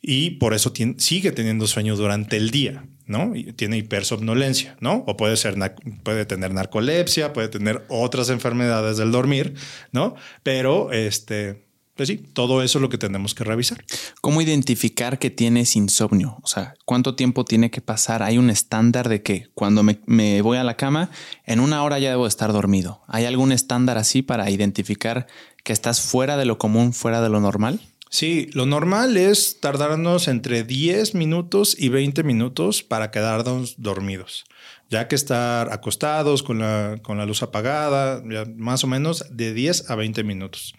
y 0.00 0.30
por 0.30 0.54
eso 0.54 0.72
sigue 0.98 1.32
teniendo 1.32 1.66
sueño 1.66 1.96
durante 1.96 2.36
el 2.36 2.50
día. 2.52 2.84
¿No? 3.06 3.32
Tiene 3.56 3.78
hipersomnolencia, 3.78 4.76
¿no? 4.80 5.04
O 5.06 5.16
puede 5.16 5.36
ser, 5.36 5.56
puede 6.02 6.26
tener 6.26 6.52
narcolepsia, 6.52 7.32
puede 7.32 7.48
tener 7.48 7.84
otras 7.88 8.30
enfermedades 8.30 8.96
del 8.96 9.12
dormir, 9.12 9.54
¿no? 9.92 10.14
Pero, 10.42 10.92
este, 10.92 11.64
pues 11.94 12.08
sí, 12.08 12.16
todo 12.16 12.62
eso 12.62 12.78
es 12.78 12.82
lo 12.82 12.88
que 12.88 12.98
tenemos 12.98 13.34
que 13.34 13.44
revisar. 13.44 13.84
¿Cómo 14.20 14.40
identificar 14.40 15.18
que 15.18 15.30
tienes 15.30 15.76
insomnio? 15.76 16.38
O 16.42 16.46
sea, 16.46 16.74
¿cuánto 16.84 17.14
tiempo 17.14 17.44
tiene 17.44 17.70
que 17.70 17.82
pasar? 17.82 18.22
¿Hay 18.22 18.38
un 18.38 18.48
estándar 18.48 19.08
de 19.08 19.22
que 19.22 19.48
cuando 19.54 19.82
me, 19.82 20.00
me 20.06 20.40
voy 20.40 20.56
a 20.56 20.64
la 20.64 20.76
cama, 20.76 21.10
en 21.44 21.60
una 21.60 21.82
hora 21.82 21.98
ya 21.98 22.10
debo 22.10 22.26
estar 22.26 22.52
dormido? 22.52 23.02
¿Hay 23.08 23.26
algún 23.26 23.52
estándar 23.52 23.98
así 23.98 24.22
para 24.22 24.48
identificar 24.50 25.26
que 25.64 25.72
estás 25.72 26.00
fuera 26.00 26.36
de 26.36 26.46
lo 26.46 26.58
común, 26.58 26.92
fuera 26.92 27.20
de 27.20 27.28
lo 27.28 27.40
normal? 27.40 27.80
Sí, 28.12 28.50
lo 28.52 28.66
normal 28.66 29.16
es 29.16 29.58
tardarnos 29.58 30.28
entre 30.28 30.64
10 30.64 31.14
minutos 31.14 31.74
y 31.78 31.88
20 31.88 32.22
minutos 32.24 32.82
para 32.82 33.10
quedarnos 33.10 33.76
dormidos, 33.78 34.44
ya 34.90 35.08
que 35.08 35.14
estar 35.14 35.72
acostados 35.72 36.42
con 36.42 36.58
la, 36.58 36.98
con 37.00 37.16
la 37.16 37.24
luz 37.24 37.42
apagada, 37.42 38.22
más 38.54 38.84
o 38.84 38.86
menos 38.86 39.24
de 39.30 39.54
10 39.54 39.88
a 39.88 39.94
20 39.94 40.24
minutos. 40.24 40.74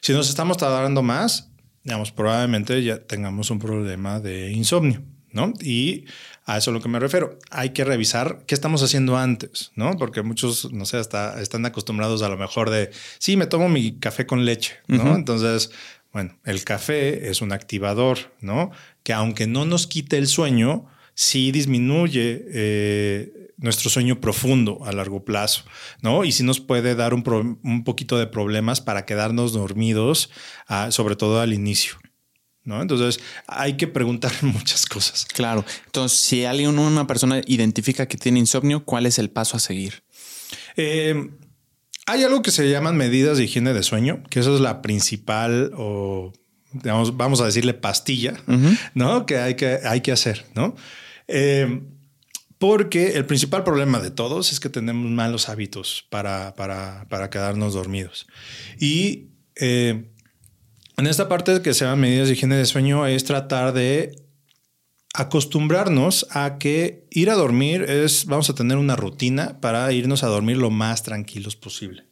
Si 0.00 0.12
nos 0.12 0.28
estamos 0.28 0.56
tardando 0.56 1.04
más, 1.04 1.52
digamos, 1.84 2.10
probablemente 2.10 2.82
ya 2.82 2.98
tengamos 2.98 3.52
un 3.52 3.60
problema 3.60 4.18
de 4.18 4.50
insomnio, 4.50 5.04
¿no? 5.30 5.52
Y 5.60 6.06
a 6.46 6.56
eso 6.56 6.70
es 6.70 6.74
lo 6.74 6.80
que 6.80 6.88
me 6.88 6.98
refiero. 6.98 7.38
Hay 7.50 7.70
que 7.70 7.84
revisar 7.84 8.42
qué 8.44 8.56
estamos 8.56 8.82
haciendo 8.82 9.16
antes, 9.16 9.70
¿no? 9.76 9.96
Porque 9.96 10.22
muchos, 10.22 10.72
no 10.72 10.84
sé, 10.84 10.96
hasta 10.96 11.40
están 11.40 11.64
acostumbrados 11.64 12.22
a 12.22 12.28
lo 12.28 12.36
mejor 12.36 12.70
de, 12.70 12.90
sí, 13.18 13.36
me 13.36 13.46
tomo 13.46 13.68
mi 13.68 14.00
café 14.00 14.26
con 14.26 14.44
leche, 14.44 14.74
¿no? 14.88 15.14
Entonces, 15.14 15.70
bueno, 16.16 16.34
el 16.44 16.64
café 16.64 17.28
es 17.28 17.42
un 17.42 17.52
activador, 17.52 18.32
¿no? 18.40 18.70
Que 19.02 19.12
aunque 19.12 19.46
no 19.46 19.66
nos 19.66 19.86
quite 19.86 20.16
el 20.16 20.28
sueño, 20.28 20.86
sí 21.12 21.52
disminuye 21.52 22.42
eh, 22.54 23.52
nuestro 23.58 23.90
sueño 23.90 24.18
profundo 24.18 24.80
a 24.86 24.92
largo 24.92 25.26
plazo, 25.26 25.64
¿no? 26.00 26.24
Y 26.24 26.32
sí 26.32 26.42
nos 26.42 26.58
puede 26.58 26.94
dar 26.94 27.12
un, 27.12 27.84
poquito 27.84 28.16
de 28.16 28.26
problemas 28.26 28.80
para 28.80 29.04
quedarnos 29.04 29.52
dormidos, 29.52 30.30
ah, 30.68 30.90
sobre 30.90 31.16
todo 31.16 31.38
al 31.38 31.52
inicio. 31.52 31.96
¿No? 32.64 32.80
Entonces 32.80 33.20
hay 33.46 33.76
que 33.76 33.86
preguntar 33.86 34.32
muchas 34.40 34.86
cosas. 34.86 35.26
Claro. 35.26 35.66
Entonces, 35.84 36.18
si 36.18 36.46
alguien, 36.46 36.78
una 36.78 37.06
persona 37.06 37.42
identifica 37.46 38.08
que 38.08 38.16
tiene 38.16 38.38
insomnio, 38.38 38.86
¿cuál 38.86 39.04
es 39.04 39.18
el 39.18 39.28
paso 39.28 39.58
a 39.58 39.60
seguir? 39.60 40.02
Eh, 40.78 41.28
hay 42.06 42.22
algo 42.22 42.42
que 42.42 42.50
se 42.50 42.70
llaman 42.70 42.96
medidas 42.96 43.38
de 43.38 43.44
higiene 43.44 43.74
de 43.74 43.82
sueño, 43.82 44.22
que 44.30 44.40
eso 44.40 44.54
es 44.54 44.60
la 44.60 44.80
principal 44.80 45.72
o 45.76 46.32
digamos, 46.72 47.16
vamos 47.16 47.40
a 47.40 47.46
decirle 47.46 47.74
pastilla, 47.74 48.34
¿no? 48.94 49.26
Que 49.26 49.38
hay 49.38 49.54
que, 49.54 49.80
hay 49.84 50.00
que 50.00 50.12
hacer, 50.12 50.44
¿no? 50.54 50.76
Eh, 51.28 51.82
porque 52.58 53.12
el 53.16 53.26
principal 53.26 53.64
problema 53.64 54.00
de 54.00 54.10
todos 54.10 54.52
es 54.52 54.60
que 54.60 54.68
tenemos 54.68 55.10
malos 55.10 55.48
hábitos 55.48 56.06
para, 56.10 56.54
para, 56.54 57.06
para 57.08 57.28
quedarnos 57.28 57.74
dormidos. 57.74 58.26
Y 58.78 59.28
eh, 59.56 60.06
en 60.96 61.06
esta 61.06 61.28
parte 61.28 61.60
que 61.60 61.74
se 61.74 61.84
llaman 61.84 62.00
medidas 62.00 62.28
de 62.28 62.34
higiene 62.34 62.56
de 62.56 62.66
sueño 62.66 63.06
es 63.06 63.24
tratar 63.24 63.72
de 63.72 64.25
acostumbrarnos 65.16 66.26
a 66.30 66.58
que 66.58 67.06
ir 67.10 67.30
a 67.30 67.34
dormir 67.34 67.82
es, 67.82 68.26
vamos 68.26 68.50
a 68.50 68.54
tener 68.54 68.76
una 68.76 68.96
rutina 68.96 69.58
para 69.60 69.90
irnos 69.92 70.22
a 70.22 70.28
dormir 70.28 70.58
lo 70.58 70.70
más 70.70 71.02
tranquilos 71.02 71.56
posible, 71.56 72.04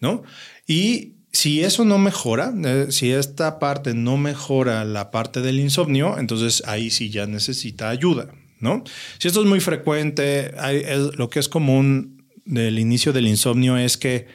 ¿no? 0.00 0.22
Y 0.66 1.14
si 1.32 1.64
eso 1.64 1.84
no 1.84 1.98
mejora, 1.98 2.52
eh, 2.64 2.86
si 2.90 3.10
esta 3.10 3.58
parte 3.58 3.94
no 3.94 4.18
mejora 4.18 4.84
la 4.84 5.10
parte 5.10 5.40
del 5.40 5.58
insomnio, 5.58 6.18
entonces 6.18 6.62
ahí 6.66 6.90
sí 6.90 7.08
ya 7.08 7.26
necesita 7.26 7.88
ayuda, 7.88 8.28
¿no? 8.60 8.84
Si 9.18 9.28
esto 9.28 9.40
es 9.40 9.46
muy 9.46 9.60
frecuente, 9.60 10.54
lo 11.16 11.30
que 11.30 11.40
es 11.40 11.48
común 11.48 12.26
del 12.44 12.78
inicio 12.78 13.14
del 13.14 13.26
insomnio 13.26 13.78
es 13.78 13.96
que 13.96 14.26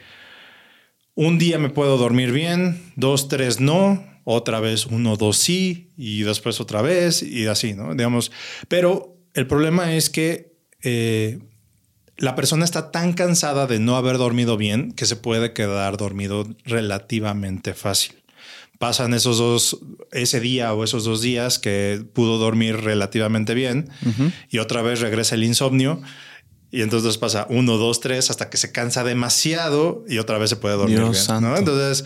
un 1.14 1.38
día 1.38 1.60
me 1.60 1.70
puedo 1.70 1.98
dormir 1.98 2.32
bien, 2.32 2.82
dos, 2.96 3.28
tres 3.28 3.60
no, 3.60 4.04
otra 4.32 4.60
vez 4.60 4.86
uno, 4.86 5.18
dos 5.18 5.38
sí, 5.38 5.90
y 5.98 6.22
después 6.22 6.62
otra 6.62 6.84
vez, 6.84 7.24
y 7.24 7.48
así, 7.48 7.74
¿no? 7.74 7.96
Digamos, 7.96 8.32
pero 8.68 9.18
el 9.34 9.48
problema 9.48 9.96
es 9.96 10.12
que 10.12 10.54
eh, 10.84 11.40
la 12.16 12.36
persona 12.36 12.64
está 12.64 12.92
tan 12.92 13.14
cansada 13.14 13.66
de 13.66 13.80
no 13.80 13.96
haber 13.96 14.20
dormido 14.20 14.56
bien 14.56 14.92
que 14.92 15.08
se 15.08 15.16
puede 15.16 15.54
quedar 15.54 15.98
dormido 15.98 16.48
relativamente 16.64 17.74
fácil. 17.74 18.22
Pasan 18.78 19.16
esos 19.16 19.40
dos, 19.40 19.80
ese 20.12 20.40
día 20.40 20.74
o 20.76 20.84
esos 20.84 21.06
dos 21.06 21.22
días 21.22 21.58
que 21.58 22.06
pudo 22.14 22.38
dormir 22.38 22.78
relativamente 22.78 23.56
bien 23.56 23.90
y 24.52 24.60
otra 24.60 24.84
vez 24.84 25.00
regresa 25.00 25.34
el 25.36 25.44
insomnio. 25.44 26.02
Y 26.72 26.84
entonces 26.84 27.18
pasa 27.18 27.48
uno, 27.50 27.78
dos, 27.78 28.00
tres, 28.00 28.30
hasta 28.30 28.52
que 28.52 28.58
se 28.58 28.72
cansa 28.72 29.04
demasiado 29.04 30.06
y 30.08 30.20
otra 30.20 30.38
vez 30.38 30.52
se 30.52 30.56
puede 30.56 30.76
dormir 30.76 31.00
bien. 31.00 31.16
Entonces, 31.58 32.06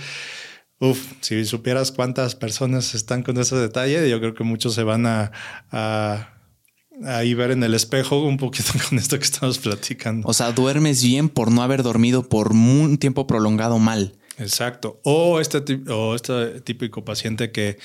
Uf, 0.79 1.13
si 1.21 1.45
supieras 1.45 1.91
cuántas 1.91 2.36
personas 2.36 2.93
están 2.93 3.23
con 3.23 3.38
ese 3.38 3.55
detalle, 3.55 4.09
yo 4.09 4.19
creo 4.19 4.33
que 4.33 4.43
muchos 4.43 4.73
se 4.73 4.83
van 4.83 5.05
a, 5.05 5.31
a, 5.71 6.29
ver 7.36 7.51
en 7.51 7.63
el 7.63 7.73
espejo 7.73 8.21
un 8.23 8.38
poquito 8.38 8.73
con 8.89 8.97
esto 8.97 9.17
que 9.17 9.25
estamos 9.25 9.59
platicando. 9.59 10.27
O 10.27 10.33
sea, 10.33 10.51
duermes 10.51 11.03
bien 11.03 11.29
por 11.29 11.51
no 11.51 11.62
haber 11.62 11.83
dormido 11.83 12.27
por 12.27 12.51
un 12.51 12.97
tiempo 12.97 13.27
prolongado 13.27 13.79
mal. 13.79 14.17
Exacto. 14.38 14.99
O 15.03 15.39
este, 15.39 15.81
o 15.89 16.15
este 16.15 16.62
típico 16.62 17.05
paciente 17.05 17.51
que 17.51 17.77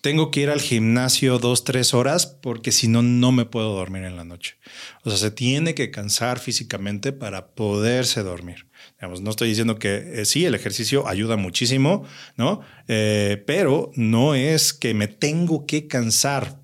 tengo 0.00 0.30
que 0.30 0.40
ir 0.40 0.50
al 0.50 0.60
gimnasio 0.60 1.38
dos, 1.38 1.64
tres 1.64 1.92
horas 1.92 2.26
porque 2.26 2.70
si 2.70 2.86
no, 2.86 3.02
no 3.02 3.32
me 3.32 3.44
puedo 3.44 3.74
dormir 3.74 4.04
en 4.04 4.16
la 4.16 4.24
noche. 4.24 4.56
O 5.02 5.10
sea, 5.10 5.18
se 5.18 5.30
tiene 5.30 5.74
que 5.74 5.90
cansar 5.90 6.38
físicamente 6.38 7.12
para 7.12 7.48
poderse 7.48 8.22
dormir. 8.22 8.66
Digamos, 8.98 9.20
no 9.20 9.30
estoy 9.30 9.48
diciendo 9.50 9.78
que 9.78 10.20
eh, 10.20 10.24
sí, 10.24 10.46
el 10.46 10.54
ejercicio 10.54 11.06
ayuda 11.06 11.36
muchísimo, 11.36 12.04
¿no? 12.36 12.60
Eh, 12.88 13.42
pero 13.46 13.90
no 13.94 14.34
es 14.34 14.72
que 14.72 14.94
me 14.94 15.06
tengo 15.06 15.66
que 15.66 15.86
cansar 15.86 16.60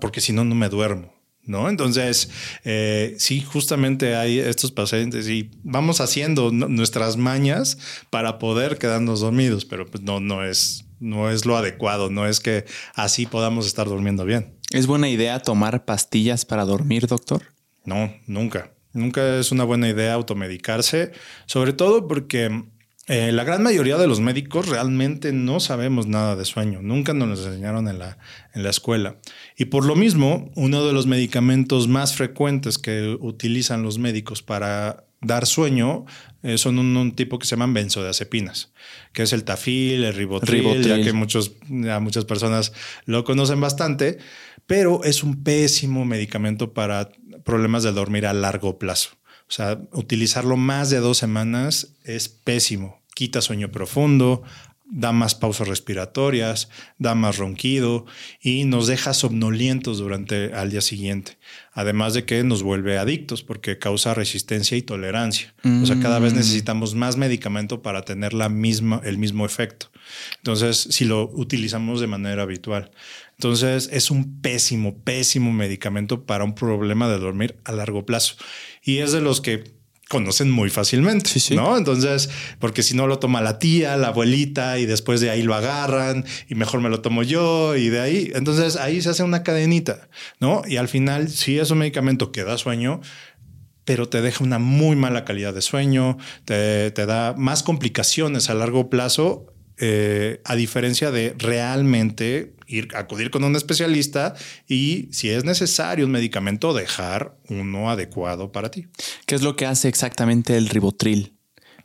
porque 0.00 0.20
si 0.20 0.32
no, 0.32 0.44
no 0.44 0.54
me 0.54 0.68
duermo. 0.68 1.12
¿No? 1.46 1.68
Entonces, 1.68 2.30
eh, 2.64 3.16
sí, 3.18 3.42
justamente 3.42 4.16
hay 4.16 4.38
estos 4.38 4.72
pacientes 4.72 5.28
y 5.28 5.50
vamos 5.62 6.00
haciendo 6.00 6.50
nuestras 6.50 7.18
mañas 7.18 7.76
para 8.08 8.38
poder 8.38 8.78
quedarnos 8.78 9.20
dormidos, 9.20 9.66
pero 9.66 9.84
pues 9.84 10.02
no, 10.02 10.20
no 10.20 10.42
es, 10.42 10.86
no 11.00 11.30
es 11.30 11.44
lo 11.44 11.58
adecuado, 11.58 12.08
no 12.08 12.26
es 12.26 12.40
que 12.40 12.64
así 12.94 13.26
podamos 13.26 13.66
estar 13.66 13.86
durmiendo 13.86 14.24
bien. 14.24 14.54
¿Es 14.70 14.86
buena 14.86 15.10
idea 15.10 15.42
tomar 15.42 15.84
pastillas 15.84 16.46
para 16.46 16.64
dormir, 16.64 17.06
doctor? 17.06 17.42
No, 17.84 18.10
nunca. 18.26 18.73
Nunca 18.94 19.38
es 19.38 19.52
una 19.52 19.64
buena 19.64 19.88
idea 19.88 20.14
automedicarse, 20.14 21.12
sobre 21.46 21.72
todo 21.72 22.08
porque 22.08 22.64
eh, 23.06 23.32
la 23.32 23.44
gran 23.44 23.62
mayoría 23.62 23.98
de 23.98 24.06
los 24.06 24.20
médicos 24.20 24.66
realmente 24.66 25.32
no 25.32 25.60
sabemos 25.60 26.06
nada 26.06 26.36
de 26.36 26.46
sueño, 26.46 26.80
nunca 26.80 27.12
nos 27.12 27.38
lo 27.38 27.46
enseñaron 27.46 27.86
en 27.88 27.98
la, 27.98 28.16
en 28.54 28.62
la 28.62 28.70
escuela. 28.70 29.16
Y 29.58 29.66
por 29.66 29.84
lo 29.84 29.94
mismo, 29.94 30.50
uno 30.54 30.86
de 30.86 30.94
los 30.94 31.06
medicamentos 31.06 31.86
más 31.86 32.14
frecuentes 32.14 32.78
que 32.78 33.18
utilizan 33.20 33.82
los 33.82 33.98
médicos 33.98 34.42
para 34.42 35.04
dar 35.20 35.46
sueño 35.46 36.04
eh, 36.42 36.58
son 36.58 36.78
un, 36.78 37.12
tipo 37.16 37.38
que 37.38 37.46
se 37.46 37.56
llaman 37.56 37.72
benzodiazepinas, 37.72 38.72
que 39.12 39.22
es 39.22 39.32
el 39.32 39.44
tafil, 39.44 40.04
el 40.04 40.14
ribotril, 40.14 40.82
ya 40.82 41.02
que 41.02 41.12
muchos, 41.12 41.52
muchas 41.68 42.26
personas 42.26 42.72
lo 43.06 43.24
conocen 43.24 43.60
bastante, 43.60 44.18
pero 44.66 45.04
es 45.04 45.22
un 45.22 45.42
pésimo 45.42 46.04
medicamento 46.04 46.72
para 46.72 47.10
problemas 47.44 47.82
de 47.82 47.92
dormir 47.92 48.26
a 48.26 48.32
largo 48.32 48.78
plazo. 48.78 49.10
O 49.48 49.52
sea, 49.52 49.80
utilizarlo 49.92 50.56
más 50.56 50.90
de 50.90 50.98
dos 50.98 51.18
semanas 51.18 51.94
es 52.04 52.28
pésimo. 52.28 53.02
Quita 53.14 53.40
sueño 53.40 53.70
profundo, 53.70 54.42
da 54.86 55.12
más 55.12 55.34
pausas 55.34 55.66
respiratorias, 55.66 56.68
da 56.98 57.14
más 57.14 57.38
ronquido 57.38 58.06
y 58.40 58.64
nos 58.64 58.86
deja 58.86 59.14
somnolientos 59.14 59.98
durante 59.98 60.52
al 60.54 60.70
día 60.70 60.80
siguiente. 60.80 61.38
Además 61.72 62.14
de 62.14 62.24
que 62.24 62.44
nos 62.44 62.62
vuelve 62.62 62.98
adictos 62.98 63.42
porque 63.42 63.78
causa 63.78 64.14
resistencia 64.14 64.76
y 64.76 64.82
tolerancia. 64.82 65.54
O 65.82 65.86
sea, 65.86 65.98
cada 66.00 66.18
vez 66.18 66.34
mm. 66.34 66.36
necesitamos 66.36 66.94
más 66.94 67.16
medicamento 67.16 67.82
para 67.82 68.02
tener 68.02 68.34
la 68.34 68.48
misma, 68.48 69.00
el 69.04 69.18
mismo 69.18 69.44
efecto. 69.46 69.90
Entonces, 70.38 70.86
si 70.90 71.04
lo 71.04 71.28
utilizamos 71.32 72.00
de 72.00 72.06
manera 72.06 72.42
habitual. 72.42 72.90
Entonces 73.38 73.88
es 73.92 74.10
un 74.10 74.40
pésimo, 74.40 74.98
pésimo 75.02 75.52
medicamento 75.52 76.24
para 76.24 76.44
un 76.44 76.54
problema 76.54 77.08
de 77.08 77.18
dormir 77.18 77.56
a 77.64 77.72
largo 77.72 78.06
plazo. 78.06 78.36
Y 78.82 78.98
es 78.98 79.12
de 79.12 79.20
los 79.20 79.40
que 79.40 79.74
conocen 80.08 80.50
muy 80.50 80.70
fácilmente, 80.70 81.30
¿no? 81.54 81.76
Entonces, 81.76 82.28
porque 82.58 82.82
si 82.82 82.94
no 82.94 83.06
lo 83.06 83.18
toma 83.18 83.40
la 83.40 83.58
tía, 83.58 83.96
la 83.96 84.08
abuelita 84.08 84.78
y 84.78 84.86
después 84.86 85.20
de 85.20 85.30
ahí 85.30 85.42
lo 85.42 85.54
agarran 85.54 86.24
y 86.48 86.54
mejor 86.54 86.80
me 86.80 86.90
lo 86.90 87.00
tomo 87.00 87.22
yo 87.22 87.74
y 87.74 87.88
de 87.88 88.00
ahí, 88.00 88.30
entonces 88.34 88.76
ahí 88.76 89.00
se 89.00 89.10
hace 89.10 89.22
una 89.22 89.42
cadenita, 89.42 90.08
¿no? 90.40 90.62
Y 90.66 90.76
al 90.76 90.88
final, 90.88 91.30
si 91.30 91.58
es 91.58 91.70
un 91.70 91.78
medicamento 91.78 92.32
que 92.32 92.44
da 92.44 92.58
sueño, 92.58 93.00
pero 93.84 94.08
te 94.08 94.22
deja 94.22 94.44
una 94.44 94.58
muy 94.58 94.96
mala 94.96 95.24
calidad 95.24 95.54
de 95.54 95.62
sueño, 95.62 96.18
te, 96.44 96.90
te 96.90 97.06
da 97.06 97.34
más 97.36 97.62
complicaciones 97.62 98.50
a 98.50 98.54
largo 98.54 98.90
plazo 98.90 99.53
eh, 99.78 100.40
a 100.44 100.54
diferencia 100.54 101.10
de 101.10 101.34
realmente 101.38 102.54
ir 102.66 102.88
acudir 102.94 103.30
con 103.30 103.44
un 103.44 103.56
especialista 103.56 104.34
y 104.68 105.08
si 105.12 105.30
es 105.30 105.44
necesario 105.44 106.06
un 106.06 106.12
medicamento 106.12 106.72
dejar 106.72 107.36
uno 107.48 107.90
adecuado 107.90 108.52
para 108.52 108.70
ti. 108.70 108.86
¿Qué 109.26 109.34
es 109.34 109.42
lo 109.42 109.56
que 109.56 109.66
hace 109.66 109.88
exactamente 109.88 110.56
el 110.56 110.68
ribotril? 110.68 111.34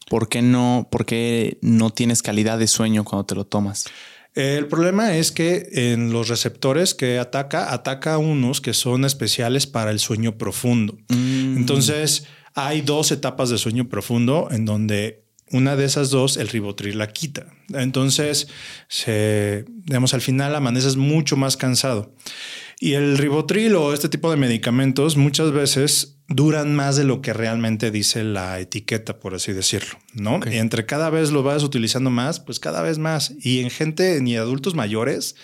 ¿Por 0.09 0.29
qué 0.29 0.41
no, 0.41 0.87
por 0.91 1.05
qué 1.05 1.57
no 1.61 1.91
tienes 1.91 2.21
calidad 2.21 2.57
de 2.57 2.67
sueño 2.67 3.03
cuando 3.03 3.25
te 3.25 3.35
lo 3.35 3.45
tomas? 3.45 3.85
El 4.35 4.67
problema 4.67 5.15
es 5.15 5.31
que 5.31 5.69
en 5.71 6.13
los 6.13 6.29
receptores 6.29 6.93
que 6.93 7.19
ataca, 7.19 7.73
ataca 7.73 8.17
unos 8.17 8.61
que 8.61 8.73
son 8.73 9.05
especiales 9.05 9.67
para 9.67 9.91
el 9.91 9.99
sueño 9.99 10.37
profundo. 10.37 10.97
Mm. 11.09 11.57
Entonces, 11.57 12.25
hay 12.53 12.81
dos 12.81 13.11
etapas 13.11 13.49
de 13.49 13.57
sueño 13.57 13.89
profundo 13.89 14.47
en 14.51 14.65
donde 14.65 15.23
una 15.51 15.75
de 15.75 15.85
esas 15.85 16.09
dos, 16.09 16.37
el 16.37 16.47
ribotril 16.47 16.97
la 16.97 17.07
quita. 17.07 17.47
Entonces, 17.73 18.47
se, 18.87 19.65
digamos, 19.67 20.13
al 20.13 20.21
final 20.21 20.55
amaneces 20.55 20.95
mucho 20.95 21.37
más 21.37 21.57
cansado. 21.57 22.13
Y 22.79 22.93
el 22.93 23.17
ribotril 23.17 23.75
o 23.75 23.93
este 23.93 24.09
tipo 24.09 24.31
de 24.31 24.37
medicamentos 24.37 25.17
muchas 25.17 25.51
veces 25.51 26.17
duran 26.29 26.75
más 26.75 26.95
de 26.95 27.03
lo 27.03 27.21
que 27.21 27.33
realmente 27.33 27.91
dice 27.91 28.23
la 28.23 28.59
etiqueta, 28.59 29.19
por 29.19 29.33
así 29.35 29.51
decirlo, 29.51 29.99
¿no? 30.13 30.39
Y 30.49 30.57
entre 30.57 30.85
cada 30.85 31.09
vez 31.09 31.31
lo 31.31 31.43
vas 31.43 31.63
utilizando 31.63 32.09
más, 32.09 32.39
pues 32.39 32.59
cada 32.59 32.81
vez 32.81 32.99
más. 32.99 33.33
Y 33.41 33.59
en 33.59 33.69
gente 33.69 34.21
ni 34.21 34.37
adultos 34.37 34.75
mayores, 34.75 35.35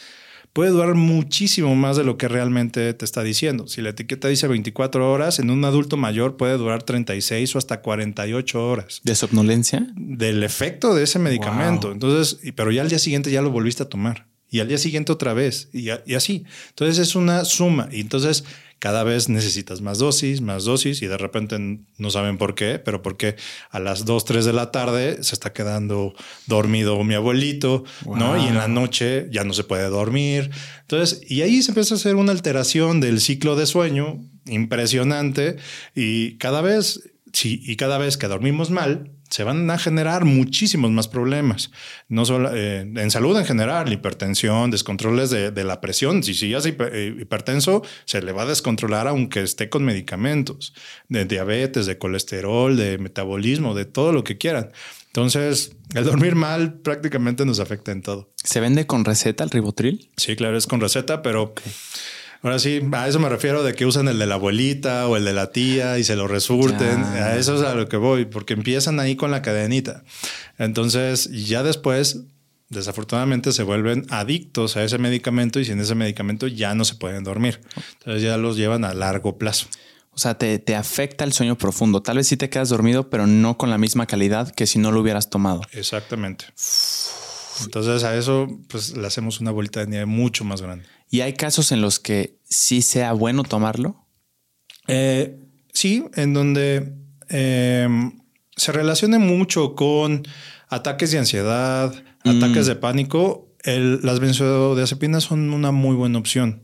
puede 0.55 0.71
durar 0.71 0.95
muchísimo 0.95 1.75
más 1.75 1.97
de 1.97 2.05
lo 2.05 2.17
que 2.17 2.29
realmente 2.29 2.93
te 2.93 3.03
está 3.03 3.23
diciendo. 3.23 3.67
Si 3.67 3.81
la 3.81 3.89
etiqueta 3.89 4.29
dice 4.29 4.47
24 4.47 5.11
horas, 5.11 5.39
en 5.39 5.49
un 5.49 5.65
adulto 5.65 5.97
mayor 5.97 6.37
puede 6.37 6.57
durar 6.57 6.81
36 6.81 7.53
o 7.53 7.57
hasta 7.57 7.81
48 7.81 8.65
horas. 8.65 9.01
¿De 9.03 9.15
somnolencia? 9.15 9.85
Del 9.97 10.43
efecto 10.43 10.95
de 10.95 11.03
ese 11.03 11.19
medicamento. 11.19 11.91
Entonces, 11.91 12.39
pero 12.55 12.71
ya 12.71 12.83
al 12.83 12.87
día 12.87 12.99
siguiente 12.99 13.31
ya 13.31 13.41
lo 13.41 13.51
volviste 13.51 13.83
a 13.83 13.89
tomar. 13.89 14.27
Y 14.49 14.61
al 14.61 14.69
día 14.69 14.77
siguiente 14.77 15.11
otra 15.11 15.33
vez. 15.33 15.67
Y, 15.73 15.89
y 15.89 16.13
así. 16.15 16.45
Entonces 16.69 16.99
es 16.99 17.17
una 17.17 17.43
suma. 17.43 17.89
Y 17.91 17.99
entonces 17.99 18.45
cada 18.85 19.03
vez 19.03 19.29
necesitas 19.29 19.81
más 19.81 19.97
dosis, 19.97 20.41
más 20.41 20.63
dosis 20.63 21.01
y 21.01 21.07
de 21.07 21.17
repente 21.17 21.57
no 21.97 22.11
saben 22.11 22.37
por 22.37 22.53
qué, 22.53 22.77
pero 22.77 23.01
porque 23.01 23.35
a 23.71 23.79
las 23.79 24.05
2, 24.05 24.25
3 24.25 24.45
de 24.45 24.53
la 24.53 24.69
tarde 24.69 25.23
se 25.23 25.33
está 25.33 25.53
quedando 25.53 26.13
dormido 26.45 27.03
mi 27.03 27.15
abuelito, 27.15 27.83
¿no? 28.05 28.37
Y 28.37 28.45
en 28.45 28.53
la 28.53 28.67
noche 28.67 29.27
ya 29.31 29.43
no 29.43 29.53
se 29.53 29.63
puede 29.63 29.89
dormir. 29.89 30.51
Entonces, 30.81 31.19
y 31.27 31.41
ahí 31.41 31.63
se 31.63 31.71
empieza 31.71 31.95
a 31.95 31.97
hacer 31.97 32.15
una 32.15 32.31
alteración 32.31 33.01
del 33.01 33.21
ciclo 33.21 33.55
de 33.55 33.65
sueño 33.65 34.19
impresionante 34.45 35.55
y 35.95 36.37
cada 36.37 36.61
vez, 36.61 37.09
sí, 37.33 37.63
y 37.65 37.77
cada 37.77 37.97
vez 37.97 38.17
que 38.17 38.27
dormimos 38.27 38.69
mal, 38.69 39.14
se 39.29 39.43
van 39.43 39.69
a 39.69 39.77
generar 39.77 40.25
muchísimos 40.25 40.91
más 40.91 41.07
problemas, 41.07 41.71
no 42.07 42.25
solo 42.25 42.51
eh, 42.53 42.81
en 42.81 43.11
salud 43.11 43.37
en 43.37 43.45
general, 43.45 43.91
hipertensión, 43.91 44.71
descontroles 44.71 45.29
de, 45.29 45.63
la 45.63 45.81
presión. 45.81 46.23
Si 46.23 46.33
sigues 46.33 46.65
eh, 46.65 47.15
hipertenso, 47.19 47.83
se 48.05 48.21
le 48.21 48.31
va 48.31 48.43
a 48.43 48.45
descontrolar 48.45 49.07
aunque 49.07 49.41
esté 49.41 49.69
con 49.69 49.83
medicamentos, 49.83 50.73
de 51.09 51.25
diabetes, 51.25 51.85
de 51.85 51.97
colesterol, 51.97 52.77
de 52.77 52.97
metabolismo, 52.97 53.73
de 53.73 53.85
todo 53.85 54.11
lo 54.11 54.23
que 54.23 54.37
quieran. 54.37 54.71
Entonces, 55.07 55.71
el 55.93 56.03
dormir 56.03 56.35
mal 56.35 56.73
prácticamente 56.73 57.45
nos 57.45 57.59
afecta 57.59 57.91
en 57.91 58.01
todo. 58.01 58.33
¿Se 58.35 58.59
vende 58.59 58.85
con 58.85 59.05
receta 59.05 59.43
el 59.43 59.49
ribotril? 59.49 60.09
Sí, 60.17 60.35
claro, 60.35 60.57
es 60.57 60.67
con 60.67 60.81
receta, 60.81 61.21
pero... 61.21 61.53
Ahora 62.45 62.59
sí, 62.59 62.79
a 62.91 63.07
eso 63.07 63.17
me 63.19 63.27
refiero 63.27 63.63
de 63.63 63.73
que 63.73 63.87
usan 63.87 64.07
el 64.07 64.19
de 64.19 64.27
la 64.27 64.35
abuelita 64.35 65.07
o 65.07 65.17
el 65.17 65.25
de 65.25 65.33
la 65.33 65.51
tía 65.51 65.97
y 65.97 66.03
se 66.03 66.15
lo 66.15 66.27
resurten. 66.27 67.03
A 67.03 67.37
eso 67.37 67.55
es 67.55 67.63
a 67.63 67.73
lo 67.73 67.89
que 67.89 67.97
voy, 67.97 68.25
porque 68.25 68.53
empiezan 68.53 68.99
ahí 68.99 69.15
con 69.15 69.31
la 69.31 69.41
cadenita. 69.41 70.03
Entonces, 70.59 71.27
ya 71.31 71.63
después, 71.63 72.19
desafortunadamente, 72.69 73.51
se 73.51 73.63
vuelven 73.63 74.05
adictos 74.11 74.77
a 74.77 74.83
ese 74.83 74.99
medicamento 74.99 75.59
y 75.59 75.65
sin 75.65 75.79
ese 75.79 75.95
medicamento 75.95 76.45
ya 76.45 76.75
no 76.75 76.85
se 76.85 76.93
pueden 76.93 77.23
dormir. 77.23 77.61
Entonces, 77.93 78.21
ya 78.21 78.37
los 78.37 78.57
llevan 78.57 78.85
a 78.85 78.93
largo 78.93 79.39
plazo. 79.39 79.65
O 80.11 80.19
sea, 80.19 80.37
te, 80.37 80.59
te, 80.59 80.75
afecta 80.75 81.23
el 81.23 81.33
sueño 81.33 81.57
profundo. 81.57 82.03
Tal 82.03 82.17
vez 82.17 82.27
sí 82.27 82.37
te 82.37 82.51
quedas 82.51 82.69
dormido, 82.69 83.09
pero 83.09 83.25
no 83.25 83.57
con 83.57 83.71
la 83.71 83.79
misma 83.79 84.05
calidad 84.05 84.53
que 84.53 84.67
si 84.67 84.77
no 84.77 84.91
lo 84.91 85.01
hubieras 85.01 85.31
tomado. 85.31 85.61
Exactamente. 85.71 86.45
Entonces 87.63 88.03
a 88.03 88.15
eso 88.15 88.47
pues 88.67 88.95
le 88.95 89.07
hacemos 89.07 89.39
una 89.39 89.51
bolita 89.51 89.79
de 89.79 89.87
nieve 89.87 90.05
mucho 90.05 90.43
más 90.43 90.61
grande. 90.61 90.85
¿Y 91.09 91.21
hay 91.21 91.33
casos 91.33 91.71
en 91.71 91.81
los 91.81 91.99
que 91.99 92.34
sí 92.55 92.81
sea 92.81 93.13
bueno 93.13 93.43
tomarlo? 93.43 94.07
Eh, 94.87 95.39
sí, 95.73 96.05
en 96.15 96.33
donde 96.33 96.93
em, 97.29 98.19
se 98.55 98.71
relacione 98.71 99.19
mucho 99.19 99.75
con 99.75 100.23
ataques 100.69 101.11
de 101.11 101.19
ansiedad, 101.19 101.93
ataques 102.23 102.65
mm. 102.65 102.69
de 102.69 102.75
pánico. 102.75 103.55
las 103.65 104.19
benzodiazepinas 104.19 105.23
son 105.23 105.51
una 105.51 105.71
muy 105.71 105.95
buena 105.95 106.19
opción. 106.19 106.63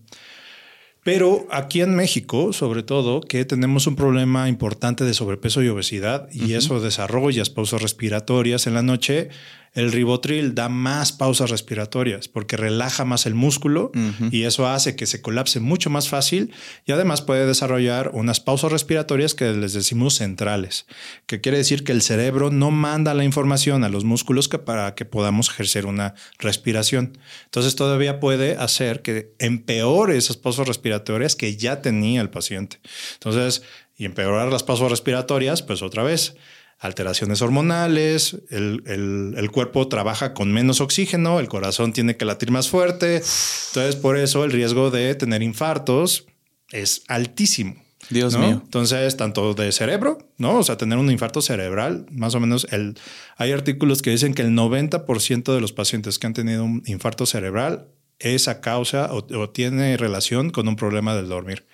Pero 1.04 1.47
aquí 1.49 1.82
en 1.82 1.95
México, 1.95 2.54
sobre 2.54 2.84
todo, 2.84 3.21
que 3.21 3.43
tenemos 3.43 3.88
un 3.88 3.95
problema 3.95 4.47
importante 4.47 5.04
de 5.04 5.15
sobrepeso 5.15 5.63
y 5.63 5.67
obesidad 5.67 6.30
y 6.32 6.54
eso 6.54 6.80
desarrolla 6.80 7.43
pausas 7.56 7.82
respiratorias 7.82 8.67
en 8.67 8.75
la 8.75 8.84
noche, 8.84 9.30
el 9.73 9.91
ribotril 9.91 10.53
da 10.53 10.67
más 10.67 11.13
pausas 11.13 11.49
respiratorias 11.49 12.27
porque 12.27 12.57
relaja 12.57 13.05
más 13.05 13.25
el 13.25 13.36
músculo 13.36 13.91
y 14.31 14.43
eso 14.43 14.67
hace 14.67 14.95
que 14.97 15.05
se 15.05 15.21
colapse 15.21 15.62
mucho 15.62 15.89
más 15.89 16.10
fácil 16.10 16.53
y 16.86 16.91
además 16.91 17.21
puede 17.21 17.45
desarrollar 17.45 18.12
unas 18.13 18.41
pausas 18.41 18.71
respiratorias 18.71 19.34
que 19.34 19.51
les 19.53 19.73
decimos 19.73 20.15
centrales, 20.15 20.88
que 21.25 21.39
quiere 21.39 21.57
decir 21.57 21.84
que 21.86 21.93
el 21.93 22.01
cerebro 22.01 22.51
no 22.51 22.69
manda 22.69 23.13
la 23.13 23.23
información 23.23 23.84
a 23.86 23.89
los 23.89 24.03
músculos 24.03 24.49
para 24.49 24.93
que 24.93 25.05
podamos 25.05 25.49
ejercer 25.49 25.86
una 25.86 26.15
respiración. 26.38 27.17
Entonces 27.45 27.75
todavía 27.75 28.19
puede 28.19 28.57
hacer 28.57 29.01
que 29.01 29.34
empeore 29.39 30.17
esas 30.17 30.36
pausas 30.36 30.67
respiratorias 30.67 31.36
que 31.36 31.55
ya 31.55 31.81
tenía 31.81 32.21
el 32.21 32.29
paciente. 32.29 32.79
Entonces, 33.13 33.63
y 33.95 34.05
empeorar 34.05 34.51
las 34.51 34.63
pausas 34.63 34.89
respiratorias, 34.89 35.62
pues 35.62 35.81
otra 35.81 36.03
vez 36.03 36.36
alteraciones 36.82 37.44
hormonales, 37.44 38.38
el, 38.50 39.50
cuerpo 39.52 39.88
trabaja 39.88 40.34
con 40.34 40.52
menos 40.52 40.82
oxígeno, 40.82 41.39
el 41.39 41.48
corazón 41.48 41.94
tiene 41.94 42.17
que 42.17 42.26
latir 42.26 42.50
más 42.50 42.70
fuerte. 42.70 43.17
Entonces, 43.17 43.96
por 43.96 44.17
eso 44.17 44.44
el 44.44 44.52
riesgo 44.52 44.89
de 44.89 45.13
tener 45.13 45.44
infartos 45.44 46.26
es 46.72 47.04
altísimo. 47.08 47.76
Dios 48.10 48.36
mío. 48.36 48.62
Entonces, 48.63 49.15
tanto 49.15 49.54
de 49.54 49.72
cerebro, 49.72 50.28
¿no? 50.39 50.58
O 50.58 50.63
sea, 50.63 50.76
tener 50.76 50.98
un 50.98 51.12
infarto 51.12 51.39
cerebral, 51.39 52.08
más 52.10 52.34
o 52.34 52.39
menos, 52.39 52.65
el, 52.72 52.98
hay 53.38 53.52
artículos 53.52 54.02
que 54.02 54.10
dicen 54.10 54.34
que 54.34 54.41
el 54.41 54.50
90% 54.50 55.54
de 55.54 55.62
los 55.62 55.74
pacientes 55.74 56.17
que 56.17 56.26
han 56.26 56.34
tenido 56.34 56.65
un 56.65 56.82
infarto 56.88 57.28
cerebral 57.28 57.89
es 58.17 58.48
a 58.48 58.60
causa 58.60 59.08
o, 59.13 59.50
tiene 59.52 59.98
relación 59.98 60.50
con 60.50 60.67
un 60.67 60.76
problema 60.76 61.15
del 61.15 61.30
dormir. 61.30 61.67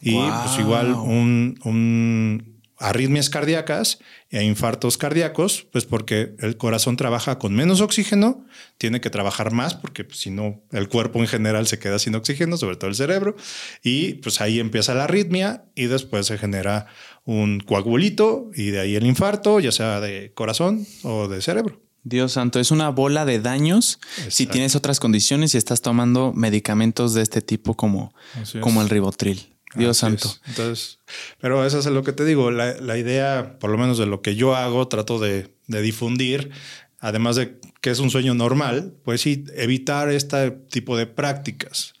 Y 0.00 0.14
pues 0.14 0.58
igual 0.60 0.92
un, 0.92 1.58
un 1.64 2.55
arritmias 2.78 3.30
cardíacas 3.30 3.98
e 4.30 4.42
infartos 4.44 4.98
cardíacos, 4.98 5.66
pues 5.72 5.84
porque 5.84 6.34
el 6.40 6.56
corazón 6.56 6.96
trabaja 6.96 7.38
con 7.38 7.54
menos 7.54 7.80
oxígeno, 7.80 8.44
tiene 8.78 9.00
que 9.00 9.10
trabajar 9.10 9.52
más 9.52 9.74
porque 9.74 10.04
pues, 10.04 10.18
si 10.18 10.30
no 10.30 10.60
el 10.72 10.88
cuerpo 10.88 11.20
en 11.20 11.26
general 11.26 11.66
se 11.66 11.78
queda 11.78 11.98
sin 11.98 12.14
oxígeno, 12.14 12.56
sobre 12.56 12.76
todo 12.76 12.90
el 12.90 12.96
cerebro, 12.96 13.36
y 13.82 14.14
pues 14.14 14.40
ahí 14.40 14.60
empieza 14.60 14.94
la 14.94 15.04
arritmia 15.04 15.64
y 15.74 15.86
después 15.86 16.26
se 16.26 16.38
genera 16.38 16.86
un 17.24 17.60
coagulito 17.60 18.50
y 18.54 18.70
de 18.70 18.80
ahí 18.80 18.96
el 18.96 19.06
infarto, 19.06 19.58
ya 19.60 19.72
sea 19.72 20.00
de 20.00 20.32
corazón 20.34 20.86
o 21.02 21.28
de 21.28 21.40
cerebro. 21.40 21.80
Dios 22.04 22.32
santo, 22.32 22.60
es 22.60 22.70
una 22.70 22.90
bola 22.90 23.24
de 23.24 23.40
daños 23.40 23.98
si 24.28 24.46
tienes 24.46 24.76
otras 24.76 25.00
condiciones 25.00 25.54
y 25.54 25.58
estás 25.58 25.82
tomando 25.82 26.32
medicamentos 26.32 27.14
de 27.14 27.22
este 27.22 27.42
tipo 27.42 27.74
como, 27.74 28.14
como 28.60 28.80
el 28.80 28.88
ribotril. 28.88 29.55
Dios 29.76 29.98
santo. 29.98 30.28
Entonces, 30.46 30.98
pero 31.40 31.64
eso 31.64 31.78
es 31.78 31.86
lo 31.86 32.02
que 32.02 32.12
te 32.12 32.24
digo. 32.24 32.50
La, 32.50 32.98
idea, 32.98 33.58
por 33.58 33.70
lo 33.70 33.78
menos 33.78 33.98
de 33.98 34.06
lo 34.06 34.22
que 34.22 34.36
yo 34.36 34.54
hago, 34.54 34.88
trato 34.88 35.18
de, 35.18 35.50
difundir, 35.66 36.50
además 36.98 37.36
de 37.36 37.58
que 37.80 37.90
es 37.90 37.98
un 37.98 38.10
sueño 38.10 38.34
normal, 38.34 38.94
pues 39.04 39.20
sí, 39.20 39.44
evitar 39.54 40.10
este 40.10 40.50
tipo 40.50 40.96
de 40.96 41.06
prácticas, 41.06 41.94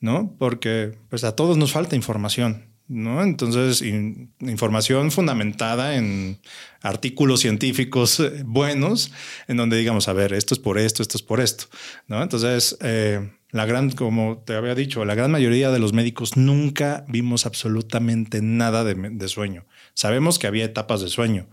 ¿no? 0.00 0.34
Porque 0.38 0.98
pues 1.08 1.24
a 1.24 1.34
todos 1.34 1.56
nos 1.56 1.72
falta 1.72 1.96
información. 1.96 2.70
¿No? 2.88 3.22
Entonces, 3.22 3.80
información 4.40 5.10
fundamentada 5.12 5.96
en 5.96 6.38
artículos 6.82 7.40
científicos 7.40 8.20
eh, 8.20 8.42
buenos, 8.44 9.12
en 9.48 9.56
donde 9.56 9.78
digamos, 9.78 10.08
a 10.08 10.12
ver, 10.12 10.34
esto 10.34 10.52
es 10.52 10.60
por 10.60 10.76
esto, 10.76 11.00
esto 11.00 11.16
es 11.16 11.22
por 11.22 11.40
esto, 11.40 11.66
¿no? 12.06 12.22
Entonces, 12.22 12.76
eh, 12.80 13.30
la 13.52 13.66
gran, 13.66 13.90
como 13.90 14.42
te 14.46 14.54
había 14.54 14.74
dicho, 14.74 15.04
la 15.04 15.14
gran 15.14 15.30
mayoría 15.30 15.70
de 15.70 15.78
los 15.78 15.92
médicos 15.92 16.38
nunca 16.38 17.04
vimos 17.06 17.44
absolutamente 17.44 18.40
nada 18.40 18.82
de, 18.82 19.28
sueño. 19.28 19.66
Sabemos 19.92 20.38
que 20.38 20.46
había 20.46 20.64
etapas 20.64 21.02
de 21.02 21.08
sueño, 21.08 21.50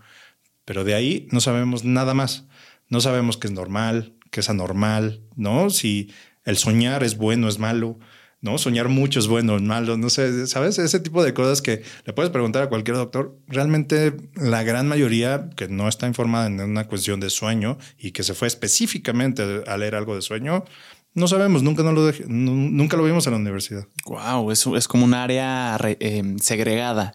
pero 0.64 0.82
de 0.84 0.94
ahí 0.94 1.28
no 1.30 1.40
sabemos 1.40 1.84
nada 1.84 2.14
más. 2.14 2.46
No 2.88 3.02
sabemos 3.02 3.36
qué 3.36 3.48
es 3.48 3.52
normal, 3.52 4.14
qué 4.30 4.40
es 4.40 4.48
anormal, 4.48 5.22
¿no? 5.36 5.68
Si 5.68 6.10
el 6.44 6.56
soñar 6.56 7.04
es 7.04 7.18
bueno, 7.18 7.48
es 7.48 7.58
malo, 7.58 7.98
¿no? 8.40 8.56
Soñar 8.56 8.88
mucho 8.88 9.20
es 9.20 9.26
bueno, 9.26 9.56
es 9.56 9.62
malo, 9.62 9.98
no 9.98 10.08
sé, 10.08 10.46
¿sabes? 10.46 10.78
Ese 10.78 11.00
tipo 11.00 11.22
de 11.22 11.34
cosas 11.34 11.60
que 11.60 11.82
le 12.06 12.14
puedes 12.14 12.30
preguntar 12.30 12.62
a 12.62 12.68
cualquier 12.70 12.96
doctor. 12.96 13.36
Realmente 13.46 14.16
la 14.36 14.62
gran 14.62 14.88
mayoría 14.88 15.50
que 15.54 15.68
no 15.68 15.86
está 15.86 16.06
informada 16.06 16.46
en 16.46 16.60
una 16.60 16.88
cuestión 16.88 17.20
de 17.20 17.28
sueño 17.28 17.76
y 17.98 18.12
que 18.12 18.22
se 18.22 18.34
fue 18.34 18.48
específicamente 18.48 19.64
a 19.66 19.76
leer 19.76 19.94
algo 19.94 20.14
de 20.14 20.22
sueño, 20.22 20.64
no 21.14 21.28
sabemos, 21.28 21.62
nunca, 21.62 21.82
no 21.82 21.92
lo, 21.92 22.12
nunca 22.28 22.96
lo 22.96 23.04
vimos 23.04 23.26
en 23.26 23.32
la 23.32 23.38
universidad. 23.38 23.86
Wow, 24.06 24.50
eso 24.50 24.76
es 24.76 24.86
como 24.86 25.04
un 25.04 25.14
área 25.14 25.76
em, 26.00 26.38
segregada. 26.38 27.14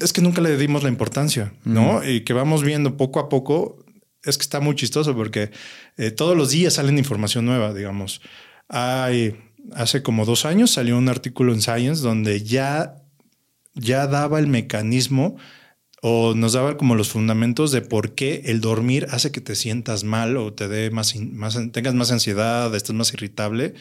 Es 0.00 0.12
que 0.12 0.20
nunca 0.20 0.40
le 0.40 0.56
dimos 0.56 0.82
la 0.82 0.88
importancia, 0.88 1.52
¿no? 1.64 2.04
Y 2.08 2.22
que 2.22 2.32
vamos 2.32 2.62
viendo 2.62 2.96
poco 2.96 3.18
a 3.18 3.28
poco, 3.28 3.84
es 4.22 4.38
que 4.38 4.42
está 4.42 4.60
muy 4.60 4.76
chistoso 4.76 5.16
porque 5.16 5.50
eh, 5.96 6.12
todos 6.12 6.36
los 6.36 6.50
días 6.50 6.74
salen 6.74 6.98
información 6.98 7.44
nueva, 7.44 7.74
digamos. 7.74 8.20
Hay 8.68 9.36
hace 9.74 10.02
como 10.02 10.24
dos 10.24 10.44
años 10.44 10.70
salió 10.70 10.96
un 10.96 11.08
artículo 11.08 11.52
en 11.52 11.60
Science 11.60 12.02
donde 12.02 12.42
ya, 12.42 12.96
ya 13.74 14.06
daba 14.06 14.38
el 14.38 14.46
mecanismo 14.46 15.36
o 16.02 16.34
nos 16.34 16.54
daba 16.54 16.76
como 16.76 16.94
los 16.94 17.10
fundamentos 17.10 17.72
de 17.72 17.82
por 17.82 18.14
qué 18.14 18.42
el 18.46 18.60
dormir 18.60 19.06
hace 19.10 19.30
que 19.30 19.40
te 19.40 19.54
sientas 19.54 20.04
mal 20.04 20.36
o 20.36 20.52
te 20.52 20.68
dé 20.68 20.90
más, 20.90 21.14
más 21.16 21.58
tengas 21.72 21.94
más 21.94 22.10
ansiedad, 22.10 22.74
estés 22.74 22.94
más 22.94 23.12
irritable. 23.12 23.74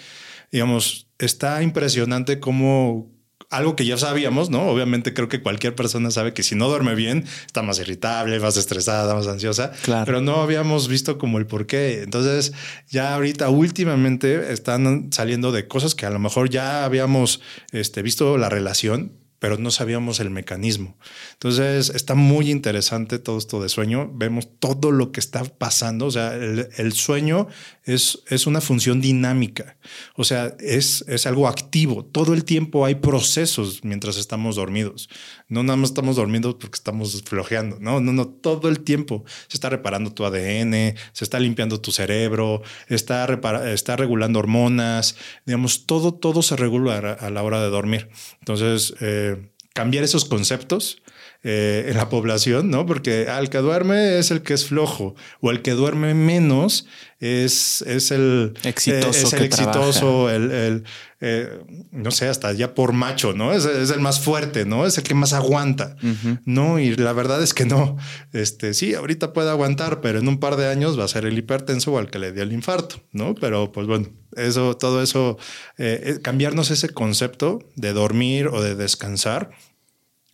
Digamos, 0.52 1.08
está 1.18 1.62
impresionante 1.64 2.40
cómo 2.40 3.12
algo 3.50 3.76
que 3.76 3.86
ya 3.86 3.98
sabíamos, 3.98 4.50
¿no? 4.50 4.68
Obviamente 4.68 5.14
creo 5.14 5.28
que 5.28 5.42
cualquier 5.42 5.76
persona 5.76 6.12
sabe 6.12 6.34
que 6.34 6.44
si 6.44 6.56
no 6.56 6.68
duerme 6.68 6.94
bien, 6.94 7.26
está 7.46 7.64
más 7.64 7.80
irritable, 7.80 8.40
más 8.40 8.58
estresada, 8.58 9.16
más 9.16 9.28
ansiosa. 9.28 9.72
Claro. 9.84 10.06
Pero 10.06 10.22
no 10.22 10.42
habíamos 10.42 10.88
visto 10.88 11.18
como 11.18 11.40
el 11.40 11.48
por 11.48 11.66
qué. 11.66 12.04
Entonces, 12.04 12.54
ya 12.90 13.16
ahorita 13.16 13.50
últimamente 13.50 14.54
están 14.54 15.10
saliendo 15.12 15.52
de 15.52 15.68
cosas 15.68 15.96
que 15.96 16.06
a 16.06 16.12
lo 16.12 16.20
mejor 16.20 16.50
ya 16.50 16.86
habíamos 16.86 17.42
este, 17.72 18.04
visto 18.04 18.38
la 18.38 18.50
relación, 18.50 19.14
pero 19.40 19.58
no 19.58 19.72
sabíamos 19.72 20.20
el 20.20 20.30
mecanismo. 20.30 20.98
Entonces 21.34 21.90
está 21.90 22.14
muy 22.14 22.52
interesante 22.52 23.20
todo 23.20 23.38
esto 23.38 23.62
de 23.62 23.70
sueño. 23.70 24.12
Vemos 24.14 24.48
todo 24.60 24.92
lo 24.92 25.12
que 25.12 25.20
está 25.20 25.44
pasando. 25.46 26.06
O 26.06 26.12
sea, 26.12 26.36
el, 26.36 26.94
sueño 26.94 27.48
es, 27.86 28.20
es, 28.28 28.48
una 28.48 28.62
función 28.62 29.00
dinámica. 29.02 29.78
O 30.16 30.26
sea, 30.26 30.56
es, 30.60 31.06
es 31.08 31.26
algo 31.26 31.48
activo. 31.48 32.04
Todo 32.04 32.34
el 32.34 32.44
tiempo 32.44 32.86
hay 32.86 32.96
procesos 32.96 33.84
mientras 33.84 34.18
estamos 34.18 34.58
dormidos. 34.58 35.10
No 35.50 35.64
nada 35.64 35.78
más 35.78 35.90
estamos 35.90 36.16
dormidos 36.16 36.56
porque 36.60 36.76
estamos 36.76 37.24
flojeando. 37.24 37.78
No, 37.80 38.00
no, 38.00 38.14
no. 38.14 38.28
Todo 38.28 38.70
el 38.70 38.82
tiempo 38.82 39.26
se 39.48 39.58
está 39.58 39.70
reparando 39.70 40.14
tu 40.14 40.24
ADN, 40.24 40.96
se 41.12 41.24
está 41.24 41.40
limpiando 41.40 41.82
tu 41.82 41.92
cerebro, 41.92 42.62
está, 42.88 43.28
está 43.66 43.96
regulando 43.96 44.40
hormonas. 44.40 45.18
Digamos, 45.46 45.86
todo, 45.88 46.14
todo 46.14 46.44
se 46.44 46.56
regula 46.56 47.18
a 47.20 47.30
la 47.30 47.44
hora 47.44 47.62
de 47.62 47.70
dormir. 47.70 48.10
Entonces, 48.40 48.94
eh, 49.02 49.50
cambiar 49.74 50.04
esos 50.04 50.26
conceptos 50.26 51.02
eh, 51.42 51.86
en 51.88 51.96
la 51.96 52.10
población, 52.10 52.70
¿no? 52.70 52.86
Porque 52.86 53.30
al 53.30 53.50
que 53.50 53.60
duerme 53.60 54.20
es 54.20 54.30
el 54.30 54.42
que 54.42 54.54
es 54.54 54.66
flojo 54.66 55.16
o 55.40 55.52
el 55.52 55.62
que 55.62 55.72
duerme 55.72 56.14
menos 56.14 56.86
es, 57.22 57.82
es 57.84 58.12
el 58.12 58.56
exitoso, 58.64 59.28
es 59.28 59.32
el 59.32 59.44
exitoso, 59.44 60.30
el, 60.30 60.84
eh, 61.22 61.60
no 61.92 62.12
sé, 62.12 62.28
hasta 62.28 62.52
ya 62.52 62.74
por 62.74 62.92
macho, 62.92 63.32
¿no? 63.32 63.54
Es, 63.54 63.66
el 63.66 64.02
más 64.02 64.20
fuerte, 64.20 64.66
¿no? 64.66 64.86
Es 64.86 64.98
el 64.98 65.06
que 65.06 65.14
más 65.14 65.32
aguanta, 65.32 65.96
¿no? 66.44 66.78
Y 66.78 66.98
la 66.98 67.14
verdad 67.14 67.42
es 67.42 67.54
que 67.54 67.64
no. 67.64 67.96
Este, 68.34 68.74
sí, 68.74 68.94
ahorita 68.94 69.32
puede 69.32 69.50
aguantar, 69.50 70.02
pero 70.02 70.20
en 70.20 70.28
un 70.28 70.42
par 70.42 70.58
de 70.58 70.68
años 70.68 71.00
va 71.00 71.06
a 71.06 71.08
ser 71.08 71.26
el 71.26 71.38
hipertenso 71.38 71.94
o 71.94 72.00
el 72.02 72.10
que 72.10 72.20
le 72.20 72.34
dio 72.34 72.44
el 72.44 72.52
infarto, 72.52 72.98
¿no? 73.14 73.34
Pero 73.36 73.72
pues 73.72 73.88
bueno, 73.88 74.10
eso, 74.36 74.76
todo 74.76 75.02
eso, 75.02 75.38
eh, 75.78 76.20
cambiarnos 76.22 76.70
ese 76.70 76.90
concepto 76.90 77.60
de 77.78 77.94
dormir 77.94 78.48
o 78.48 78.62
de 78.62 78.76
descansar 78.76 79.52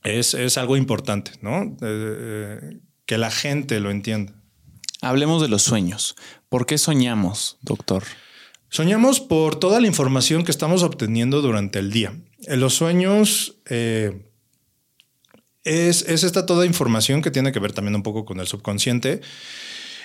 es, 0.05 0.57
algo 0.57 0.77
importante, 0.77 1.31
¿no? 1.41 1.63
Eh, 1.63 1.67
eh, 1.81 2.77
que 3.05 3.17
la 3.17 3.31
gente 3.31 3.79
lo 3.79 3.91
entienda. 3.91 4.33
Hablemos 5.01 5.41
de 5.41 5.49
los 5.49 5.63
sueños. 5.63 6.15
¿Por 6.49 6.65
qué 6.65 6.77
soñamos, 6.77 7.57
doctor? 7.61 8.03
Soñamos 8.69 9.19
por 9.19 9.59
toda 9.59 9.79
la 9.79 9.87
información 9.87 10.43
que 10.43 10.51
estamos 10.51 10.83
obteniendo 10.83 11.41
durante 11.41 11.79
el 11.79 11.91
día. 11.91 12.15
En 12.43 12.59
los 12.59 12.75
sueños 12.75 13.57
eh, 13.69 14.25
es, 15.63 16.03
es, 16.03 16.23
esta 16.23 16.45
toda 16.45 16.65
información 16.65 17.21
que 17.21 17.31
tiene 17.31 17.51
que 17.51 17.59
ver 17.59 17.73
también 17.73 17.95
un 17.95 18.03
poco 18.03 18.25
con 18.25 18.39
el 18.39 18.47
subconsciente. 18.47 19.21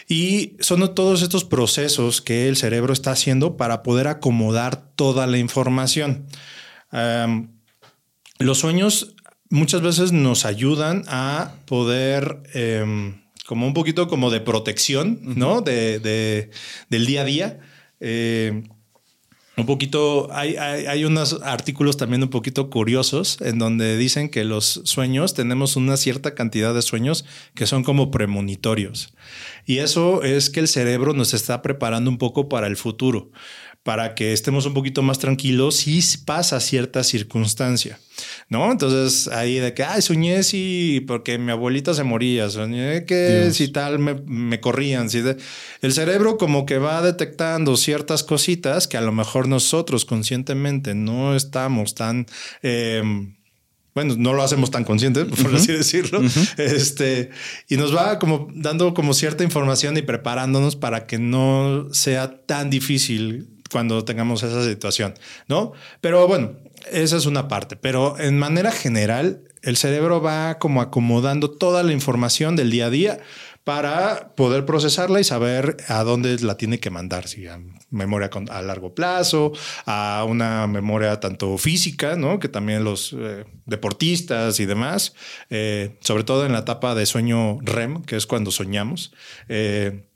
Y 0.08 0.56
son 0.60 0.94
todos 0.94 1.22
estos 1.22 1.44
procesos 1.44 2.20
que 2.20 2.48
el 2.48 2.56
cerebro 2.56 2.92
está 2.92 3.12
haciendo 3.12 3.56
para 3.56 3.82
poder 3.82 4.08
acomodar 4.08 4.94
toda 4.94 5.26
la 5.26 5.38
información. 5.38 6.26
los 8.40 8.58
sueños 8.58 9.14
muchas 9.50 9.82
veces 9.82 10.12
nos 10.12 10.46
ayudan 10.46 11.04
a 11.08 11.52
poder, 11.66 12.42
em, 12.54 13.20
como 13.46 13.66
un 13.66 13.74
poquito 13.74 14.08
como 14.08 14.30
de 14.30 14.40
protección, 14.40 15.20
¿no? 15.22 15.60
De, 15.60 16.50
del 16.88 17.06
día 17.06 17.22
a 17.22 17.24
día. 17.24 17.60
Em, 17.98 18.64
un 19.56 19.66
poquito, 19.66 20.28
hay, 20.32 20.56
hay, 20.56 21.04
unos 21.04 21.38
artículos 21.42 21.98
también 21.98 22.22
un 22.22 22.30
poquito 22.30 22.70
curiosos 22.70 23.36
en 23.42 23.58
donde 23.58 23.98
dicen 23.98 24.30
que 24.30 24.42
los 24.44 24.80
sueños, 24.84 25.34
tenemos 25.34 25.76
una 25.76 25.98
cierta 25.98 26.34
cantidad 26.34 26.72
de 26.72 26.80
sueños 26.80 27.26
que 27.54 27.66
son 27.66 27.84
como 27.84 28.10
premonitorios. 28.10 29.12
Y 29.66 29.78
eso 29.78 30.22
es 30.22 30.48
que 30.48 30.60
el 30.60 30.68
cerebro 30.68 31.12
nos 31.12 31.34
está 31.34 31.60
preparando 31.60 32.08
un 32.08 32.16
poco 32.16 32.48
para 32.48 32.68
el 32.68 32.78
futuro 32.78 33.32
para 33.82 34.14
que 34.14 34.32
estemos 34.32 34.66
un 34.66 34.74
poquito 34.74 35.02
más 35.02 35.18
tranquilos 35.18 35.76
si 35.76 36.00
pasa 36.26 36.60
cierta 36.60 37.02
circunstancia, 37.02 37.98
¿no? 38.50 38.70
Entonces 38.70 39.28
ahí 39.28 39.56
de 39.56 39.72
que, 39.72 39.84
ay, 39.84 40.02
soñé 40.02 40.42
si 40.42 41.02
porque 41.06 41.38
mi 41.38 41.50
abuelita 41.50 41.94
se 41.94 42.04
moría, 42.04 42.50
soñé 42.50 43.06
que 43.06 43.50
si 43.52 43.68
tal 43.68 43.98
me, 43.98 44.60
corrían, 44.60 45.08
si 45.08 45.22
el 45.80 45.92
cerebro 45.92 46.36
como 46.36 46.66
que 46.66 46.76
va 46.76 47.00
detectando 47.00 47.76
ciertas 47.76 48.22
cositas 48.22 48.86
que 48.86 48.98
a 48.98 49.00
lo 49.00 49.12
mejor 49.12 49.48
nosotros 49.48 50.04
conscientemente 50.04 50.94
no 50.94 51.34
estamos 51.34 51.94
tan... 51.94 52.26
Em, 52.62 53.36
bueno, 53.92 54.14
no 54.16 54.34
lo 54.34 54.44
hacemos 54.44 54.70
tan 54.70 54.84
consciente, 54.84 55.24
por 55.42 55.54
así 55.54 55.72
decirlo, 55.72 56.20
este, 56.58 57.30
y 57.68 57.76
nos 57.76 57.94
va 57.94 58.20
como 58.20 58.48
dando 58.54 58.94
como 58.94 59.14
cierta 59.14 59.42
información 59.42 59.96
y 59.96 60.02
preparándonos 60.02 60.76
para 60.76 61.06
que 61.06 61.18
no 61.18 61.88
sea 61.92 62.46
tan 62.46 62.70
difícil 62.70 63.59
cuando 63.70 64.04
tengamos 64.04 64.42
esa 64.42 64.64
situación, 64.64 65.14
¿no? 65.48 65.72
Pero 66.00 66.26
bueno, 66.26 66.52
esa 66.90 67.16
es 67.16 67.26
una 67.26 67.48
parte, 67.48 67.76
pero 67.76 68.18
en 68.18 68.38
manera 68.38 68.72
general, 68.72 69.42
el 69.62 69.76
cerebro 69.76 70.20
va 70.20 70.58
como 70.58 70.80
acomodando 70.80 71.50
toda 71.50 71.82
la 71.82 71.92
información 71.92 72.56
del 72.56 72.70
día 72.70 72.86
a 72.86 72.90
día 72.90 73.20
para 73.64 74.34
poder 74.36 74.64
procesarla 74.64 75.20
y 75.20 75.24
saber 75.24 75.76
a 75.88 76.02
dónde 76.02 76.38
la 76.40 76.56
tiene 76.56 76.80
que 76.80 76.90
mandar, 76.90 77.28
si 77.28 77.46
a 77.46 77.60
memoria 77.90 78.30
a 78.48 78.62
largo 78.62 78.94
plazo, 78.94 79.52
a 79.84 80.24
una 80.26 80.66
memoria 80.66 81.20
tanto 81.20 81.56
física, 81.58 82.16
¿no? 82.16 82.38
que 82.38 82.48
también 82.48 82.84
los 82.84 83.14
eh, 83.16 83.44
deportistas 83.66 84.60
y 84.60 84.66
demás, 84.66 85.14
eh, 85.50 85.98
sobre 86.00 86.24
todo 86.24 86.46
en 86.46 86.52
la 86.52 86.60
etapa 86.60 86.94
de 86.94 87.04
sueño 87.04 87.58
REM, 87.60 88.02
que 88.02 88.16
es 88.16 88.26
cuando 88.26 88.50
soñamos. 88.50 89.12
Eh, 89.48 90.06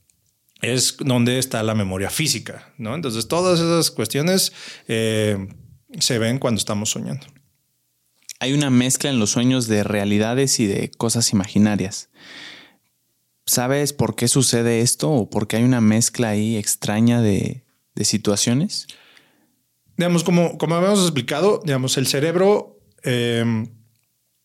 es 0.73 0.97
donde 0.99 1.39
está 1.39 1.63
la 1.63 1.75
memoria 1.75 2.11
física, 2.11 2.73
¿no? 2.79 2.95
Entonces 2.95 3.29
todas 3.29 3.61
esas 3.61 3.91
cuestiones 3.91 4.53
eh, 4.89 5.49
se 5.99 6.19
ven 6.19 6.39
cuando 6.39 6.59
estamos 6.59 6.91
soñando. 6.91 7.27
Hay 8.41 8.53
una 8.53 8.71
mezcla 8.71 9.11
en 9.11 9.19
los 9.19 9.31
sueños 9.31 9.69
de 9.69 9.85
realidades 9.85 10.61
y 10.61 10.67
de 10.67 10.91
cosas 10.91 11.33
imaginarias. 11.33 12.11
¿Sabes 13.47 13.93
por 13.93 14.17
qué 14.17 14.27
sucede 14.27 14.81
esto 14.81 15.11
o 15.11 15.29
por 15.29 15.47
qué 15.47 15.57
hay 15.57 15.65
una 15.65 15.81
mezcla 15.81 16.31
ahí 16.31 16.57
extraña 16.57 17.21
de, 17.21 17.63
situaciones? 18.03 18.87
Digamos, 19.97 20.25
como, 20.25 20.59
como 20.59 20.75
habíamos 20.75 21.01
explicado, 21.01 21.61
digamos, 21.65 21.97
el 21.97 22.07
cerebro, 22.07 22.81
eh, 23.03 23.67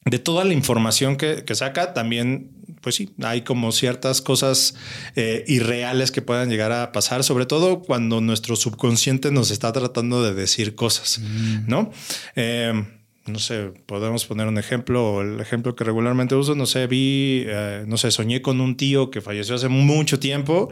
de 0.05 0.19
toda 0.19 0.43
la 0.43 0.53
información 0.53 1.17
que, 1.17 1.43
que 1.45 1.55
saca, 1.55 1.93
también 1.93 2.58
pues 2.81 2.95
sí, 2.95 3.09
hay 3.21 3.41
como 3.41 3.71
ciertas 3.71 4.21
cosas 4.21 4.75
eh, 5.15 5.43
irreales 5.47 6.11
que 6.11 6.21
puedan 6.21 6.49
llegar 6.49 6.71
a 6.71 6.91
pasar, 6.91 7.23
sobre 7.23 7.45
todo 7.45 7.81
cuando 7.81 8.21
nuestro 8.21 8.55
subconsciente 8.55 9.31
nos 9.31 9.51
está 9.51 9.71
tratando 9.73 10.23
de 10.23 10.33
decir 10.33 10.75
cosas, 10.75 11.19
mm. 11.19 11.67
¿no? 11.67 11.91
Eh, 12.35 12.73
no 13.29 13.39
sé, 13.39 13.71
podemos 13.85 14.25
poner 14.25 14.47
un 14.47 14.57
ejemplo, 14.57 15.21
el 15.21 15.39
ejemplo 15.39 15.75
que 15.75 15.83
regularmente 15.83 16.35
uso, 16.35 16.55
no 16.55 16.65
sé, 16.65 16.87
vi, 16.87 17.43
eh, 17.47 17.83
no 17.87 17.97
sé, 17.97 18.11
soñé 18.11 18.41
con 18.41 18.59
un 18.59 18.75
tío 18.75 19.11
que 19.11 19.21
falleció 19.21 19.55
hace 19.55 19.69
mucho 19.69 20.19
tiempo, 20.19 20.71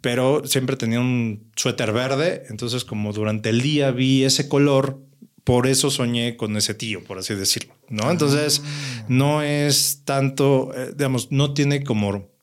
pero 0.00 0.42
siempre 0.44 0.76
tenía 0.76 1.00
un 1.00 1.50
suéter 1.56 1.92
verde, 1.92 2.44
entonces 2.50 2.84
como 2.84 3.12
durante 3.12 3.48
el 3.48 3.60
día 3.62 3.90
vi 3.90 4.24
ese 4.24 4.48
color, 4.48 5.00
por 5.44 5.66
eso 5.66 5.90
soñé 5.90 6.36
con 6.36 6.56
ese 6.56 6.74
tío, 6.74 7.04
por 7.04 7.18
así 7.18 7.34
decirlo, 7.34 7.74
¿no? 7.88 8.10
Entonces, 8.10 8.62
ah. 8.64 9.04
no 9.08 9.42
es 9.42 10.02
tanto, 10.04 10.72
eh, 10.74 10.92
digamos, 10.96 11.30
no 11.30 11.52
tiene 11.52 11.84
como 11.84 12.34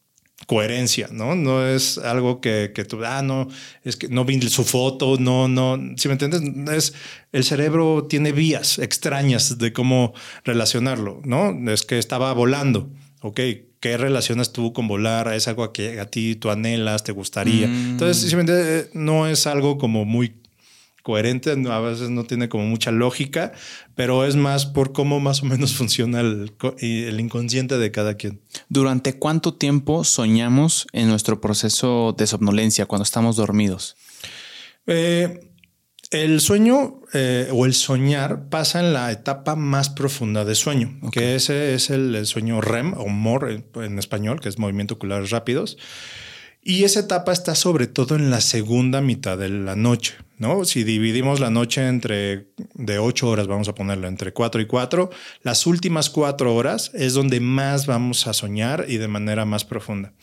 coherencia, 0.47 1.09
¿no? 1.11 1.35
No 1.35 1.65
es 1.65 1.97
algo 1.97 2.41
que, 2.41 2.71
que, 2.75 2.85
tú, 2.85 3.03
ah, 3.03 3.21
no, 3.21 3.47
es 3.83 3.95
que 3.95 4.07
no 4.07 4.25
vi 4.25 4.39
su 4.49 4.63
foto, 4.63 5.17
no, 5.19 5.47
no, 5.47 5.79
si 5.97 6.07
me 6.07 6.13
entiendes, 6.13 6.41
es 6.71 6.93
el 7.31 7.43
cerebro 7.43 8.05
tiene 8.09 8.31
vías 8.31 8.77
extrañas 8.79 9.57
de 9.57 9.73
cómo 9.73 10.13
relacionarlo, 10.43 11.21
¿no? 11.23 11.71
Es 11.71 11.83
que 11.83 11.97
estaba 11.97 12.33
volando, 12.33 12.89
ok, 13.21 13.39
¿qué 13.79 13.97
relacionas 13.97 14.53
tú 14.53 14.73
con 14.73 14.87
volar? 14.87 15.33
¿Es 15.33 15.47
algo 15.47 15.71
que 15.73 15.99
a 15.99 16.05
ti 16.05 16.35
tú 16.35 16.49
anhelas, 16.49 17.03
te 17.03 17.13
gustaría? 17.13 17.67
Mm. 17.67 17.91
Entonces, 17.91 18.29
si 18.29 18.35
me 18.35 18.41
entiendes, 18.41 18.89
no 18.93 19.27
es 19.27 19.47
algo 19.47 19.77
como 19.77 20.05
muy 20.05 20.40
coherente, 21.01 21.51
a 21.51 21.79
veces 21.79 22.09
no 22.09 22.23
tiene 22.23 22.49
como 22.49 22.65
mucha 22.65 22.91
lógica, 22.91 23.51
pero 23.95 24.25
es 24.25 24.35
más 24.35 24.65
por 24.65 24.93
cómo 24.93 25.19
más 25.19 25.43
o 25.43 25.45
menos 25.45 25.73
funciona 25.75 26.21
el, 26.21 26.53
el, 26.79 27.19
inconsciente 27.19 27.77
de 27.77 27.91
cada 27.91 28.15
quien. 28.15 28.41
¿Durante 28.69 29.17
cuánto 29.17 29.53
tiempo 29.53 30.03
soñamos 30.03 30.87
en 30.93 31.09
nuestro 31.09 31.41
proceso 31.41 32.15
de 32.17 32.27
somnolencia 32.27 32.85
cuando 32.85 33.03
estamos 33.03 33.35
dormidos? 33.35 33.95
Eh, 34.87 35.47
el 36.11 36.41
sueño 36.41 36.99
eh, 37.13 37.47
o 37.53 37.65
el 37.65 37.73
soñar 37.73 38.49
pasa 38.49 38.81
en 38.81 38.91
la 38.91 39.11
etapa 39.11 39.55
más 39.55 39.89
profunda 39.89 40.43
de 40.43 40.55
sueño, 40.55 40.99
que 41.11 41.35
ese 41.35 41.73
es 41.73 41.89
el, 41.89 42.25
sueño 42.25 42.59
REM 42.59 42.93
o 42.97 43.07
MOR 43.07 43.63
en 43.75 43.97
español, 43.97 44.41
que 44.41 44.49
es 44.49 44.59
movimiento 44.59 44.95
oculares 44.95 45.29
rápidos. 45.29 45.77
Y 46.61 46.83
esa 46.83 46.99
etapa 46.99 47.31
está 47.31 47.55
sobre 47.55 47.87
todo 47.87 48.15
en 48.15 48.29
la 48.29 48.41
segunda 48.41 49.01
mitad 49.01 49.37
de 49.37 49.49
la 49.49 49.75
noche, 49.75 50.15
¿no? 50.41 50.65
Si 50.65 50.83
dividimos 50.83 51.39
la 51.39 51.51
noche 51.51 51.87
entre 51.87 52.47
de 52.73 52.97
ocho 52.97 53.29
horas, 53.29 53.45
vamos 53.45 53.69
a 53.69 53.75
ponerlo 53.75 54.07
entre 54.07 54.33
cuatro 54.33 54.59
y 54.59 54.65
cuatro, 54.65 55.11
las 55.43 55.67
últimas 55.67 56.09
cuatro 56.09 56.55
horas 56.55 56.89
es 56.95 57.13
donde 57.13 57.39
más 57.39 57.85
vamos 57.85 58.25
a 58.25 58.33
soñar 58.33 58.85
y 58.87 58.97
de 58.97 59.07
manera 59.07 59.45
más 59.45 59.65
profunda. 59.65 60.13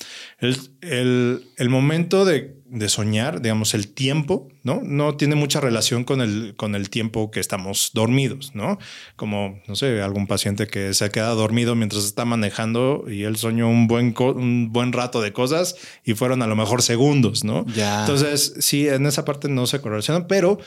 El, 0.41 0.57
el, 0.81 1.45
el 1.57 1.69
momento 1.69 2.25
de 2.25 2.57
de 2.71 2.89
soñar, 2.89 3.41
digamos, 3.41 3.75
el 3.75 3.89
tiempo, 3.89 4.49
¿no? 4.62 4.81
No 4.83 5.16
tiene 5.16 5.35
mucha 5.35 5.61
relación 5.61 6.05
con 6.05 6.21
el, 6.21 6.55
con 6.57 6.75
el 6.75 6.91
tiempo 6.91 7.31
que 7.31 7.41
estamos 7.41 7.91
dormidos, 7.95 8.55
¿no? 8.55 8.79
Como, 9.16 9.61
no 9.66 9.75
sé, 9.75 10.03
algún 10.03 10.27
paciente 10.27 10.66
que 10.66 10.93
se 10.93 11.11
queda 11.11 11.31
dormido 11.31 11.75
mientras 11.75 12.05
está 12.05 12.25
manejando 12.25 13.05
y 13.09 13.23
él 13.23 13.37
soñó 13.37 13.69
un 13.69 13.87
buen, 13.87 14.14
un 14.19 14.71
buen 14.71 14.93
rato 14.93 15.21
de 15.23 15.33
cosas 15.33 15.77
y 16.05 16.14
fueron 16.14 16.43
a 16.43 16.47
lo 16.47 16.57
mejor 16.57 16.83
segundos, 16.83 17.43
¿no? 17.43 17.64
Entonces, 17.75 18.55
sí, 18.59 18.87
en 18.87 19.07
esa 19.07 19.25
parte 19.25 19.49
no 19.49 19.66
se 19.66 19.81
correlaciona, 19.81 20.27
pero 20.27 20.59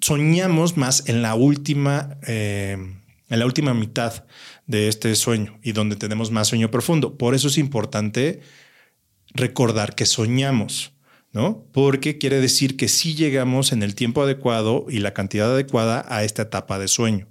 soñamos 0.00 0.76
más 0.76 1.08
en 1.08 1.22
la 1.22 1.34
última, 1.34 2.18
eh, 2.26 2.76
en 3.28 3.38
la 3.38 3.46
última 3.46 3.74
mitad 3.74 4.24
de 4.66 4.88
este 4.88 5.14
sueño 5.14 5.58
y 5.62 5.72
donde 5.72 5.96
tenemos 5.96 6.30
más 6.30 6.48
sueño 6.48 6.70
profundo. 6.70 7.16
Por 7.16 7.34
eso 7.34 7.48
es 7.48 7.58
importante 7.58 8.40
recordar 9.34 9.94
que 9.94 10.06
soñamos, 10.06 10.92
¿no? 11.32 11.66
Porque 11.72 12.18
quiere 12.18 12.40
decir 12.40 12.76
que 12.76 12.88
sí 12.88 13.14
llegamos 13.14 13.72
en 13.72 13.82
el 13.82 13.94
tiempo 13.94 14.22
adecuado 14.22 14.86
y 14.88 14.98
la 14.98 15.14
cantidad 15.14 15.52
adecuada 15.52 16.04
a 16.08 16.24
esta 16.24 16.42
etapa 16.42 16.78
de 16.78 16.88
sueño, 16.88 17.28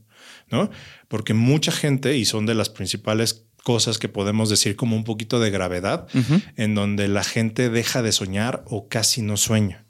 ¿no? 0.51 0.69
Porque 1.07 1.33
mucha 1.33 1.71
gente, 1.71 2.17
y 2.17 2.25
son 2.25 2.45
de 2.45 2.55
las 2.55 2.69
principales 2.69 3.45
cosas 3.63 3.97
que 3.97 4.09
podemos 4.09 4.49
decir 4.49 4.75
como 4.75 4.95
un 4.95 5.03
poquito 5.03 5.39
de 5.39 5.51
gravedad, 5.51 6.07
en 6.55 6.75
donde 6.75 7.07
la 7.07 7.23
gente 7.23 7.69
deja 7.69 8.01
de 8.01 8.11
soñar 8.11 8.63
o 8.65 8.87
casi 8.87 9.21
no 9.21 9.37
sueña. 9.37 9.85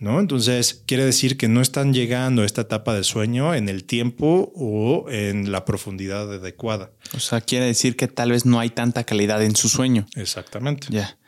¿No? 0.00 0.18
Entonces, 0.18 0.82
quiere 0.84 1.04
decir 1.04 1.36
que 1.36 1.46
no 1.46 1.60
están 1.60 1.94
llegando 1.94 2.42
a 2.42 2.44
esta 2.44 2.62
etapa 2.62 2.92
de 2.92 3.04
sueño 3.04 3.54
en 3.54 3.68
el 3.68 3.84
tiempo 3.84 4.52
o 4.56 5.08
en 5.08 5.52
la 5.52 5.64
profundidad 5.64 6.32
adecuada. 6.32 6.90
O 7.14 7.20
sea, 7.20 7.40
quiere 7.40 7.66
decir 7.66 7.94
que 7.94 8.08
tal 8.08 8.32
vez 8.32 8.44
no 8.44 8.58
hay 8.58 8.70
tanta 8.70 9.04
calidad 9.04 9.40
en 9.44 9.54
su 9.54 9.68
sueño. 9.68 10.06
Exactamente. 10.16 10.88
Ya. 10.90 11.18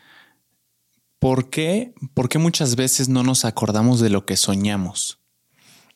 ¿Por 1.25 1.49
qué? 1.49 1.95
muchas 2.37 2.77
veces 2.77 3.09
no 3.09 3.22
nos 3.22 3.47
acordamos 3.47 3.99
de 3.99 4.11
lo 4.11 4.27
que 4.27 4.37
soñamos? 4.37 5.20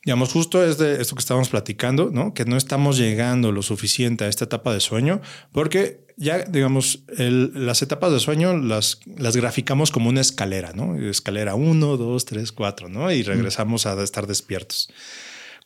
Digamos, 0.02 0.32
justo 0.32 0.64
es 0.64 0.78
de 0.78 1.02
esto 1.02 1.16
que 1.16 1.20
estábamos 1.20 1.50
platicando, 1.50 2.08
¿no? 2.10 2.32
Que 2.32 2.46
no 2.46 2.56
estamos 2.56 2.96
llegando 2.96 3.52
lo 3.52 3.60
suficiente 3.60 4.24
a 4.24 4.28
esta 4.28 4.46
etapa 4.46 4.72
de 4.72 4.80
sueño, 4.80 5.20
porque 5.52 6.06
ya, 6.16 6.38
digamos, 6.44 7.04
las 7.18 7.82
etapas 7.82 8.10
de 8.10 8.20
sueño 8.20 8.56
las, 8.56 9.00
las 9.18 9.36
graficamos 9.36 9.90
como 9.90 10.08
una 10.08 10.22
escalera, 10.22 10.72
¿no? 10.72 10.96
Escalera 10.96 11.56
1, 11.56 11.98
2, 11.98 12.24
3, 12.24 12.50
4, 12.50 12.88
¿no? 12.88 13.12
Y 13.12 13.22
regresamos 13.22 13.84
a 13.84 14.02
estar 14.02 14.26
despiertos. 14.26 14.90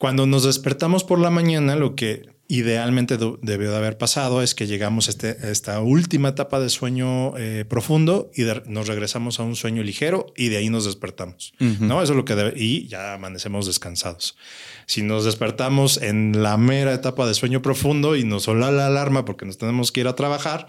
Cuando 0.00 0.26
nos 0.26 0.42
despertamos 0.42 1.04
por 1.04 1.20
la 1.20 1.30
mañana, 1.30 1.76
lo 1.76 1.94
que 1.94 2.26
idealmente 2.52 3.16
debió 3.40 3.70
de 3.70 3.76
haber 3.78 3.96
pasado 3.96 4.42
es 4.42 4.54
que 4.54 4.66
llegamos 4.66 5.08
a, 5.08 5.10
este, 5.12 5.50
esta 5.50 5.80
última 5.80 6.28
etapa 6.28 6.60
de 6.60 6.68
sueño 6.68 7.34
eh, 7.38 7.64
profundo 7.66 8.30
y 8.34 8.42
nos 8.66 8.88
regresamos 8.88 9.40
a 9.40 9.42
un 9.42 9.56
sueño 9.56 9.82
ligero 9.82 10.26
y 10.36 10.50
de 10.50 10.58
ahí 10.58 10.68
nos 10.68 10.84
despertamos. 10.84 11.54
¿no? 11.58 12.02
Eso 12.02 12.12
es 12.12 12.16
lo 12.16 12.26
que 12.26 12.34
debe, 12.34 12.52
y 12.54 12.86
ya 12.88 13.14
amanecemos 13.14 13.64
descansados. 13.64 14.36
Si 14.84 15.00
nos 15.00 15.24
despertamos 15.24 15.96
en 15.96 16.42
la 16.42 16.58
mera 16.58 16.92
etapa 16.92 17.26
de 17.26 17.32
sueño 17.32 17.62
profundo 17.62 18.16
y 18.16 18.24
nos 18.24 18.42
sola 18.42 18.70
la 18.70 18.86
alarma 18.86 19.24
porque 19.24 19.46
nos 19.46 19.56
tenemos 19.56 19.90
que 19.90 20.00
ir 20.00 20.08
a 20.08 20.14
trabajar, 20.14 20.66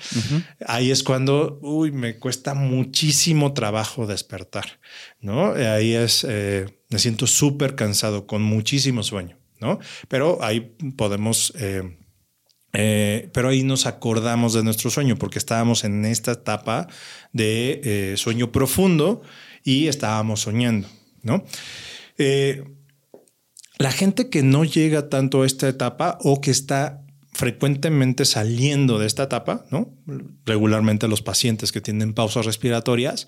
ahí 0.65 0.89
es 0.89 1.03
cuando, 1.03 1.59
uy, 1.61 1.91
me 1.91 2.17
cuesta 2.17 2.53
muchísimo 2.53 3.53
trabajo 3.53 4.07
despertar, 4.07 4.79
¿no? 5.19 5.51
Ahí 5.51 5.95
es, 5.95 6.25
eh, 6.29 6.79
me 6.89 6.99
siento 6.99 7.27
súper 7.27 7.75
cansado 7.75 8.25
con 8.25 8.41
muchísimo 8.41 9.03
sueño. 9.03 9.42
Pero 10.07 10.43
ahí 10.43 10.75
podemos... 10.95 11.53
Eh, 11.57 11.97
eh, 12.75 13.29
pero 13.33 13.49
ahí 13.49 13.63
nos 13.63 13.85
acordamos 13.85 14.53
de 14.53 14.63
nuestro 14.63 14.89
sueño 14.89 15.15
porque 15.15 15.37
estábamos 15.37 15.83
en 15.83 16.05
esta 16.05 16.31
etapa 16.31 16.87
de 17.31 17.81
eh, 17.83 18.17
sueño 18.17 18.51
profundo 18.51 19.21
y 19.63 19.87
estábamos 19.87 20.41
soñando, 20.41 20.87
¿no? 21.21 21.45
la 23.77 23.91
gente 23.91 24.29
que 24.29 24.43
no 24.43 24.63
llega 24.63 25.09
tanto 25.09 25.41
a 25.41 25.45
esta 25.45 25.67
etapa 25.67 26.17
o 26.21 26.41
que 26.41 26.51
está 26.51 27.03
frecuentemente 27.33 28.25
saliendo 28.25 28.99
de 28.99 29.07
esta 29.07 29.23
etapa, 29.23 29.65
¿no? 29.71 29.97
Regularmente 30.45 31.07
los 31.07 31.21
pacientes 31.21 31.71
que 31.71 31.81
tienen 31.81 32.13
pausas 32.13 32.45
respiratorias, 32.45 33.27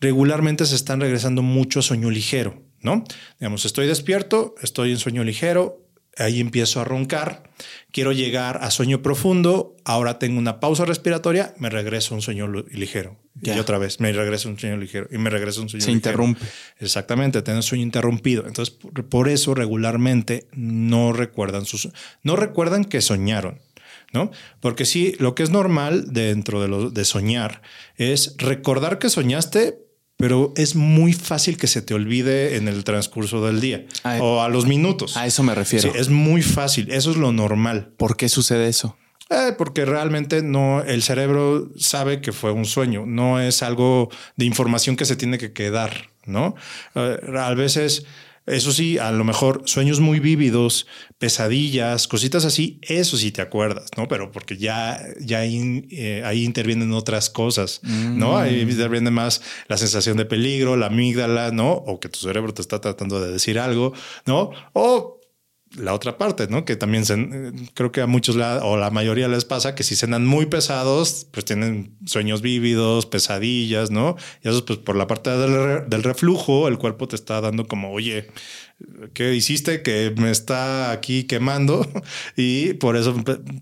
regularmente 0.00 0.66
se 0.66 0.74
están 0.74 1.00
regresando 1.00 1.42
mucho 1.42 1.78
a 1.78 1.82
sueño 1.82 2.10
ligero, 2.10 2.62
¿no? 2.84 3.02
Digamos, 3.40 3.64
estoy 3.64 3.88
despierto, 3.88 4.54
estoy 4.62 4.92
en 4.92 4.98
sueño 4.98 5.24
ligero, 5.24 5.80
ahí 6.16 6.40
empiezo 6.40 6.80
a 6.80 6.84
roncar, 6.84 7.50
quiero 7.90 8.12
llegar 8.12 8.60
a 8.62 8.70
sueño 8.70 9.02
profundo, 9.02 9.76
ahora 9.84 10.18
tengo 10.18 10.38
una 10.38 10.60
pausa 10.60 10.84
respiratoria, 10.84 11.54
me 11.58 11.70
regreso 11.70 12.14
a 12.14 12.16
un 12.16 12.22
sueño 12.22 12.46
ligero. 12.70 13.18
Y 13.42 13.50
otra 13.58 13.78
vez 13.78 14.00
me 14.00 14.12
regreso 14.12 14.48
a 14.48 14.52
un 14.52 14.58
sueño 14.58 14.76
ligero 14.76 15.08
y 15.10 15.18
me 15.18 15.28
regreso 15.28 15.60
a 15.60 15.64
un 15.64 15.68
sueño 15.68 15.84
Se 15.84 15.90
interrumpe. 15.90 16.44
Exactamente, 16.78 17.42
un 17.52 17.62
sueño 17.62 17.82
interrumpido. 17.82 18.46
Entonces, 18.46 18.74
por, 19.08 19.28
eso 19.28 19.54
regularmente 19.54 20.46
no 20.52 21.12
recuerdan 21.12 21.64
sus, 21.64 21.88
no 22.22 22.36
recuerdan 22.36 22.84
que 22.84 23.00
soñaron. 23.00 23.60
¿No? 24.12 24.30
Porque 24.60 24.84
sí, 24.84 25.16
lo 25.18 25.34
que 25.34 25.42
es 25.42 25.50
normal 25.50 26.12
dentro 26.12 26.62
de, 26.62 26.68
lo, 26.68 26.88
de 26.90 27.04
soñar 27.04 27.62
es 27.96 28.36
recordar 28.38 29.00
que 29.00 29.10
soñaste, 29.10 29.83
pero 30.16 30.52
es 30.56 30.74
muy 30.74 31.12
fácil 31.12 31.56
que 31.56 31.66
se 31.66 31.82
te 31.82 31.94
olvide 31.94 32.56
en 32.56 32.68
el 32.68 32.84
transcurso 32.84 33.44
del 33.44 33.60
día 33.60 33.84
o 34.20 34.42
a 34.42 34.48
los 34.48 34.66
minutos. 34.66 35.16
A 35.16 35.26
eso 35.26 35.42
me 35.42 35.54
refiero. 35.54 35.92
Sí, 35.92 35.98
es 35.98 36.08
muy 36.08 36.42
fácil. 36.42 36.90
Eso 36.90 37.10
es 37.10 37.16
lo 37.16 37.32
normal. 37.32 37.92
¿Por 37.96 38.16
qué 38.16 38.28
sucede 38.28 38.68
eso? 38.68 38.96
Eh, 39.30 39.52
porque 39.56 39.84
realmente 39.84 40.42
no, 40.42 40.82
el 40.82 41.02
cerebro 41.02 41.70
sabe 41.76 42.20
que 42.20 42.32
fue 42.32 42.52
un 42.52 42.66
sueño, 42.66 43.04
no 43.06 43.40
es 43.40 43.62
algo 43.62 44.10
de 44.36 44.44
información 44.44 44.96
que 44.96 45.06
se 45.06 45.16
tiene 45.16 45.38
que 45.38 45.52
quedar, 45.52 46.10
¿no? 46.26 46.54
Eh, 46.94 47.18
a 47.38 47.54
veces 47.54 48.04
eso 48.46 48.72
sí, 48.72 48.98
a 48.98 49.10
lo 49.10 49.24
mejor 49.24 49.62
sueños 49.64 50.00
muy 50.00 50.20
vívidos, 50.20 50.86
pesadillas, 51.18 52.06
cositas 52.06 52.44
así, 52.44 52.78
eso 52.82 53.16
sí 53.16 53.32
te 53.32 53.40
acuerdas, 53.40 53.88
¿no? 53.96 54.06
Pero 54.06 54.32
porque 54.32 54.58
ya, 54.58 55.00
ya 55.18 55.38
ahí, 55.38 55.86
eh, 55.90 56.22
ahí 56.24 56.44
intervienen 56.44 56.92
otras 56.92 57.30
cosas, 57.30 57.80
¿no? 57.82 58.36
Ahí 58.36 58.64
mm. 58.64 58.70
interviene 58.70 59.10
más 59.10 59.40
la 59.68 59.78
sensación 59.78 60.18
de 60.18 60.26
peligro, 60.26 60.76
la 60.76 60.86
amígdala, 60.86 61.52
¿no? 61.52 61.72
O 61.72 62.00
que 62.00 62.10
tu 62.10 62.18
cerebro 62.18 62.52
te 62.52 62.60
está 62.60 62.80
tratando 62.80 63.18
de 63.20 63.32
decir 63.32 63.58
algo, 63.58 63.94
¿no? 64.26 64.50
O 64.74 65.20
la 65.76 65.92
otra 65.94 66.18
parte, 66.18 66.46
¿no? 66.48 66.64
Que 66.64 66.76
también 66.76 67.04
creo 67.74 67.92
que 67.92 68.00
a 68.00 68.06
muchos 68.06 68.36
o 68.36 68.76
la 68.76 68.90
mayoría 68.90 69.28
les 69.28 69.44
pasa 69.44 69.74
que 69.74 69.82
si 69.82 69.96
cenan 69.96 70.26
muy 70.26 70.46
pesados, 70.46 71.26
pues 71.30 71.44
tienen 71.44 71.96
sueños 72.06 72.42
vívidos, 72.42 73.06
pesadillas, 73.06 73.90
¿no? 73.90 74.16
Y 74.42 74.48
eso 74.48 74.64
pues 74.64 74.78
por 74.78 74.96
la 74.96 75.06
parte 75.06 75.30
del, 75.30 75.88
del 75.88 76.02
reflujo, 76.02 76.68
el 76.68 76.78
cuerpo 76.78 77.08
te 77.08 77.16
está 77.16 77.40
dando 77.40 77.66
como, 77.66 77.92
oye, 77.92 78.28
¿qué 79.12 79.34
hiciste 79.34 79.82
que 79.82 80.12
me 80.16 80.30
está 80.30 80.90
aquí 80.90 81.24
quemando? 81.24 81.86
Y 82.36 82.74
por 82.74 82.96
eso 82.96 83.14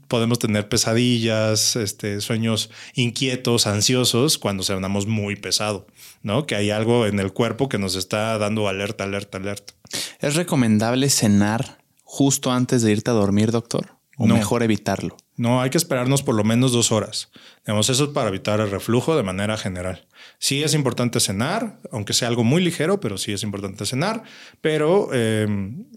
podemos 0.08 0.38
tener 0.38 0.68
pesadillas, 0.68 1.76
este, 1.76 2.20
sueños 2.20 2.70
inquietos, 2.94 3.66
ansiosos, 3.66 4.38
cuando 4.38 4.62
cenamos 4.62 5.06
muy 5.06 5.36
pesado, 5.36 5.86
¿no? 6.22 6.46
Que 6.46 6.54
hay 6.54 6.70
algo 6.70 7.06
en 7.06 7.18
el 7.18 7.32
cuerpo 7.32 7.68
que 7.68 7.78
nos 7.78 7.96
está 7.96 8.38
dando 8.38 8.68
alerta, 8.68 9.04
alerta, 9.04 9.38
alerta. 9.38 9.74
¿Es 10.20 10.36
recomendable 10.36 11.10
cenar 11.10 11.82
justo 12.12 12.52
antes 12.52 12.82
de 12.82 12.92
irte 12.92 13.10
a 13.10 13.14
dormir, 13.14 13.52
doctor? 13.52 13.96
¿O 14.18 14.26
mejor 14.26 14.62
evitarlo? 14.62 15.16
No 15.36 15.62
hay 15.62 15.70
que 15.70 15.78
esperarnos 15.78 16.22
por 16.22 16.34
lo 16.34 16.44
menos 16.44 16.70
dos 16.70 16.92
horas. 16.92 17.30
Digamos, 17.64 17.88
eso 17.88 18.04
es 18.04 18.10
para 18.10 18.28
evitar 18.28 18.60
el 18.60 18.70
reflujo 18.70 19.16
de 19.16 19.22
manera 19.22 19.56
general. 19.56 20.06
Sí 20.38 20.62
es 20.62 20.74
importante 20.74 21.20
cenar, 21.20 21.80
aunque 21.90 22.12
sea 22.12 22.28
algo 22.28 22.44
muy 22.44 22.62
ligero, 22.62 23.00
pero 23.00 23.16
sí 23.16 23.32
es 23.32 23.42
importante 23.42 23.86
cenar, 23.86 24.24
pero 24.60 25.08
eh, 25.14 25.46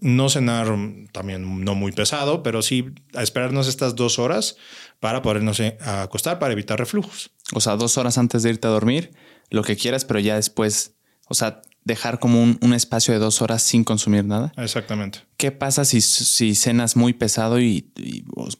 no 0.00 0.30
cenar 0.30 0.74
también 1.12 1.62
no 1.62 1.74
muy 1.74 1.92
pesado, 1.92 2.42
pero 2.42 2.62
sí 2.62 2.94
a 3.14 3.22
esperarnos 3.22 3.68
estas 3.68 3.94
dos 3.94 4.18
horas 4.18 4.56
para 5.00 5.20
podernos 5.20 5.60
eh, 5.60 5.76
acostar 5.82 6.38
para 6.38 6.54
evitar 6.54 6.78
reflujos. 6.78 7.30
O 7.52 7.60
sea, 7.60 7.76
dos 7.76 7.98
horas 7.98 8.16
antes 8.16 8.42
de 8.42 8.48
irte 8.48 8.66
a 8.66 8.70
dormir, 8.70 9.12
lo 9.50 9.62
que 9.62 9.76
quieras, 9.76 10.06
pero 10.06 10.20
ya 10.20 10.36
después, 10.36 10.94
o 11.28 11.34
sea, 11.34 11.60
dejar 11.86 12.18
como 12.18 12.42
un, 12.42 12.74
espacio 12.74 13.14
de 13.14 13.20
dos 13.20 13.40
horas 13.40 13.62
sin 13.62 13.84
consumir 13.84 14.24
nada. 14.24 14.52
Exactamente. 14.56 15.20
¿Qué 15.36 15.52
pasa 15.52 15.84
si, 15.84 16.00
si 16.00 16.56
cenas 16.56 16.96
muy 16.96 17.12
pesado 17.12 17.60
y, 17.60 17.86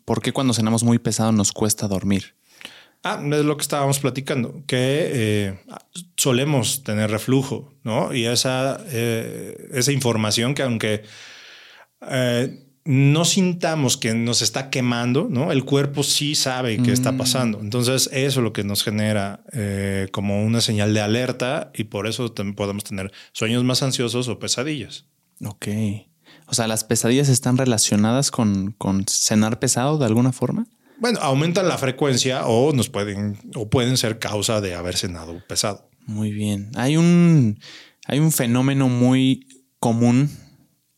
por 0.04 0.22
qué 0.22 0.32
cuando 0.32 0.54
cenamos 0.54 0.84
muy 0.84 1.00
pesado 1.00 1.32
nos 1.32 1.50
cuesta 1.52 1.88
dormir? 1.88 2.36
Ah, 3.02 3.20
es 3.20 3.44
lo 3.44 3.56
que 3.56 3.62
estábamos 3.62 3.98
platicando, 3.98 4.62
que 4.66 5.10
eh, 5.12 5.58
solemos 6.16 6.84
tener 6.84 7.10
reflujo, 7.10 7.74
¿no? 7.82 8.14
Y 8.14 8.26
esa, 8.26 8.80
eh, 8.86 9.70
esa 9.72 9.90
información 9.90 10.54
que 10.54 10.62
aunque 10.62 11.02
eh, 12.08 12.65
no 12.86 13.24
sintamos 13.24 13.96
que 13.96 14.14
nos 14.14 14.42
está 14.42 14.70
quemando, 14.70 15.26
¿no? 15.28 15.50
El 15.50 15.64
cuerpo 15.64 16.04
sí 16.04 16.36
sabe 16.36 16.80
qué 16.82 16.92
está 16.92 17.12
mm. 17.12 17.16
pasando. 17.18 17.60
Entonces, 17.60 18.08
eso 18.12 18.40
es 18.40 18.44
lo 18.44 18.52
que 18.52 18.62
nos 18.62 18.84
genera 18.84 19.44
eh, 19.52 20.08
como 20.12 20.44
una 20.44 20.60
señal 20.60 20.94
de 20.94 21.00
alerta 21.00 21.72
y 21.74 21.84
por 21.84 22.06
eso 22.06 22.32
podemos 22.54 22.84
tener 22.84 23.12
sueños 23.32 23.64
más 23.64 23.82
ansiosos 23.82 24.28
o 24.28 24.38
pesadillas. 24.38 25.06
Ok. 25.44 25.66
O 26.46 26.54
sea, 26.54 26.68
¿las 26.68 26.84
pesadillas 26.84 27.28
están 27.28 27.58
relacionadas 27.58 28.30
con, 28.30 28.72
con 28.78 29.04
cenar 29.08 29.58
pesado 29.58 29.98
de 29.98 30.06
alguna 30.06 30.32
forma? 30.32 30.66
Bueno, 30.98 31.18
aumentan 31.20 31.68
la 31.68 31.78
frecuencia 31.78 32.46
o 32.46 32.72
nos 32.72 32.88
pueden, 32.88 33.36
o 33.56 33.68
pueden 33.68 33.96
ser 33.96 34.20
causa 34.20 34.60
de 34.60 34.74
haber 34.74 34.96
cenado 34.96 35.42
pesado. 35.48 35.90
Muy 36.06 36.30
bien. 36.30 36.70
Hay 36.76 36.96
un, 36.96 37.58
hay 38.06 38.20
un 38.20 38.30
fenómeno 38.30 38.88
muy 38.88 39.46
común 39.80 40.30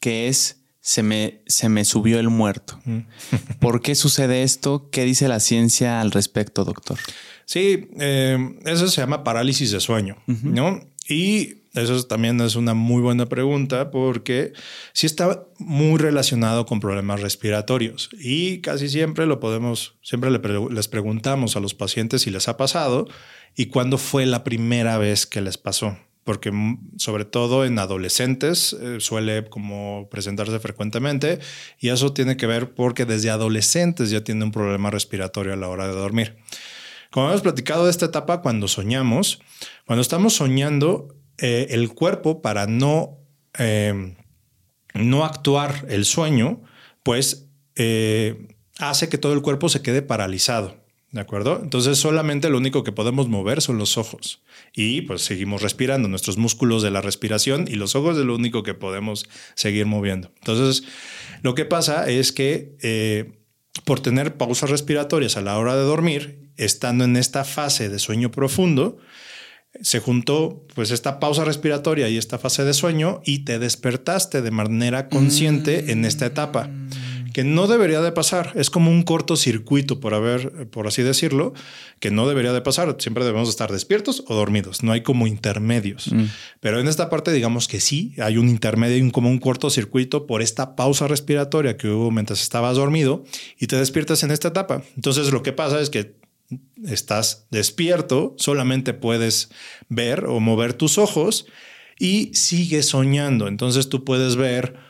que 0.00 0.28
es 0.28 0.57
se 0.80 1.02
me, 1.02 1.42
se 1.46 1.68
me 1.68 1.84
subió 1.84 2.18
el 2.18 2.28
muerto. 2.28 2.80
Mm. 2.84 2.98
¿Por 3.60 3.80
qué 3.82 3.94
sucede 3.94 4.42
esto? 4.42 4.88
¿Qué 4.90 5.04
dice 5.04 5.28
la 5.28 5.40
ciencia 5.40 6.00
al 6.00 6.10
respecto, 6.10 6.64
doctor? 6.64 6.98
Sí, 7.44 7.88
eh, 7.98 8.56
eso 8.66 8.88
se 8.88 9.00
llama 9.00 9.24
parálisis 9.24 9.70
de 9.70 9.80
sueño, 9.80 10.18
¿no? 10.26 10.80
Y 11.08 11.62
eso 11.72 12.02
también 12.04 12.40
es 12.40 12.56
una 12.56 12.74
muy 12.74 13.00
buena 13.00 13.26
pregunta 13.26 13.90
porque 13.90 14.52
sí 14.92 15.06
está 15.06 15.44
muy 15.58 15.98
relacionado 15.98 16.66
con 16.66 16.80
problemas 16.80 17.20
respiratorios 17.20 18.10
y 18.12 18.60
casi 18.60 18.88
siempre 18.88 19.26
lo 19.26 19.40
podemos, 19.40 19.96
siempre 20.02 20.30
les 20.30 20.88
preguntamos 20.88 21.56
a 21.56 21.60
los 21.60 21.74
pacientes 21.74 22.22
si 22.22 22.30
les 22.30 22.48
ha 22.48 22.56
pasado 22.56 23.08
y 23.56 23.66
cuándo 23.66 23.96
fue 23.96 24.26
la 24.26 24.44
primera 24.44 24.98
vez 24.98 25.26
que 25.26 25.40
les 25.40 25.56
pasó 25.56 25.96
porque 26.28 26.52
sobre 26.98 27.24
todo 27.24 27.64
en 27.64 27.78
adolescentes 27.78 28.74
eh, 28.74 29.00
suele 29.00 29.46
como 29.46 30.10
presentarse 30.10 30.58
frecuentemente 30.58 31.38
y 31.80 31.88
eso 31.88 32.12
tiene 32.12 32.36
que 32.36 32.46
ver 32.46 32.74
porque 32.74 33.06
desde 33.06 33.30
adolescentes 33.30 34.10
ya 34.10 34.22
tiene 34.22 34.44
un 34.44 34.52
problema 34.52 34.90
respiratorio 34.90 35.54
a 35.54 35.56
la 35.56 35.70
hora 35.70 35.86
de 35.86 35.94
dormir. 35.94 36.36
Como 37.10 37.28
hemos 37.28 37.40
platicado 37.40 37.86
de 37.86 37.90
esta 37.92 38.04
etapa 38.04 38.42
cuando 38.42 38.68
soñamos, 38.68 39.40
cuando 39.86 40.02
estamos 40.02 40.34
soñando, 40.34 41.16
eh, 41.38 41.68
el 41.70 41.94
cuerpo 41.94 42.42
para 42.42 42.66
no, 42.66 43.16
eh, 43.58 44.14
no 44.92 45.24
actuar 45.24 45.86
el 45.88 46.04
sueño, 46.04 46.60
pues 47.04 47.46
hace 48.78 49.08
que 49.08 49.16
todo 49.16 49.32
el 49.32 49.40
cuerpo 49.40 49.70
se 49.70 49.80
quede 49.80 50.02
paralizado. 50.02 50.76
¿De 51.10 51.22
acuerdo? 51.22 51.58
Entonces 51.62 51.96
solamente 51.96 52.50
lo 52.50 52.58
único 52.58 52.84
que 52.84 52.92
podemos 52.92 53.28
mover 53.28 53.62
son 53.62 53.78
los 53.78 53.96
ojos 53.96 54.42
y 54.74 55.02
pues 55.02 55.22
seguimos 55.22 55.62
respirando, 55.62 56.08
nuestros 56.08 56.38
músculos 56.38 56.82
de 56.82 56.90
la 56.90 57.00
respiración 57.00 57.66
y 57.68 57.74
los 57.74 57.94
ojos 57.94 58.18
es 58.18 58.24
lo 58.24 58.34
único 58.34 58.62
que 58.62 58.74
podemos 58.74 59.28
seguir 59.54 59.86
moviendo. 59.86 60.30
Entonces 60.38 60.84
lo 61.42 61.54
que 61.54 61.64
pasa 61.64 62.08
es 62.08 62.32
que 62.32 62.76
eh, 62.82 63.32
por 63.84 64.00
tener 64.00 64.36
pausas 64.36 64.70
respiratorias 64.70 65.36
a 65.36 65.40
la 65.40 65.58
hora 65.58 65.76
de 65.76 65.82
dormir, 65.82 66.50
estando 66.56 67.04
en 67.04 67.16
esta 67.16 67.44
fase 67.44 67.88
de 67.88 67.98
sueño 67.98 68.30
profundo, 68.30 68.98
se 69.80 70.00
juntó 70.00 70.66
pues 70.74 70.90
esta 70.90 71.20
pausa 71.20 71.44
respiratoria 71.44 72.08
y 72.08 72.16
esta 72.16 72.38
fase 72.38 72.64
de 72.64 72.74
sueño 72.74 73.20
y 73.24 73.40
te 73.40 73.58
despertaste 73.58 74.42
de 74.42 74.50
manera 74.50 75.08
consciente 75.08 75.92
en 75.92 76.04
esta 76.04 76.26
etapa 76.26 76.70
que 77.38 77.44
no 77.44 77.68
debería 77.68 78.00
de 78.00 78.10
pasar. 78.10 78.50
Es 78.56 78.68
como 78.68 78.90
un 78.90 79.04
cortocircuito, 79.04 80.00
por 80.00 80.12
haber, 80.12 80.68
por 80.70 80.88
así 80.88 81.04
decirlo, 81.04 81.54
que 82.00 82.10
no 82.10 82.26
debería 82.26 82.52
de 82.52 82.62
pasar. 82.62 82.96
Siempre 82.98 83.24
debemos 83.24 83.48
estar 83.48 83.70
despiertos 83.70 84.24
o 84.26 84.34
dormidos. 84.34 84.82
No 84.82 84.90
hay 84.90 85.04
como 85.04 85.28
intermedios. 85.28 86.12
Mm. 86.12 86.24
Pero 86.58 86.80
en 86.80 86.88
esta 86.88 87.08
parte, 87.08 87.30
digamos 87.30 87.68
que 87.68 87.78
sí, 87.78 88.12
hay 88.18 88.38
un 88.38 88.48
intermedio 88.48 88.96
y 88.96 89.08
como 89.12 89.30
un 89.30 89.38
cortocircuito 89.38 90.26
por 90.26 90.42
esta 90.42 90.74
pausa 90.74 91.06
respiratoria 91.06 91.76
que 91.76 91.86
hubo 91.86 92.10
mientras 92.10 92.42
estabas 92.42 92.74
dormido 92.74 93.22
y 93.56 93.68
te 93.68 93.76
despiertas 93.76 94.24
en 94.24 94.32
esta 94.32 94.48
etapa. 94.48 94.82
Entonces 94.96 95.30
lo 95.30 95.44
que 95.44 95.52
pasa 95.52 95.80
es 95.80 95.90
que 95.90 96.16
estás 96.88 97.46
despierto, 97.52 98.34
solamente 98.36 98.94
puedes 98.94 99.50
ver 99.88 100.24
o 100.24 100.40
mover 100.40 100.74
tus 100.74 100.98
ojos 100.98 101.46
y 102.00 102.34
sigues 102.34 102.88
soñando. 102.88 103.46
Entonces 103.46 103.88
tú 103.88 104.02
puedes 104.02 104.34
ver 104.34 104.87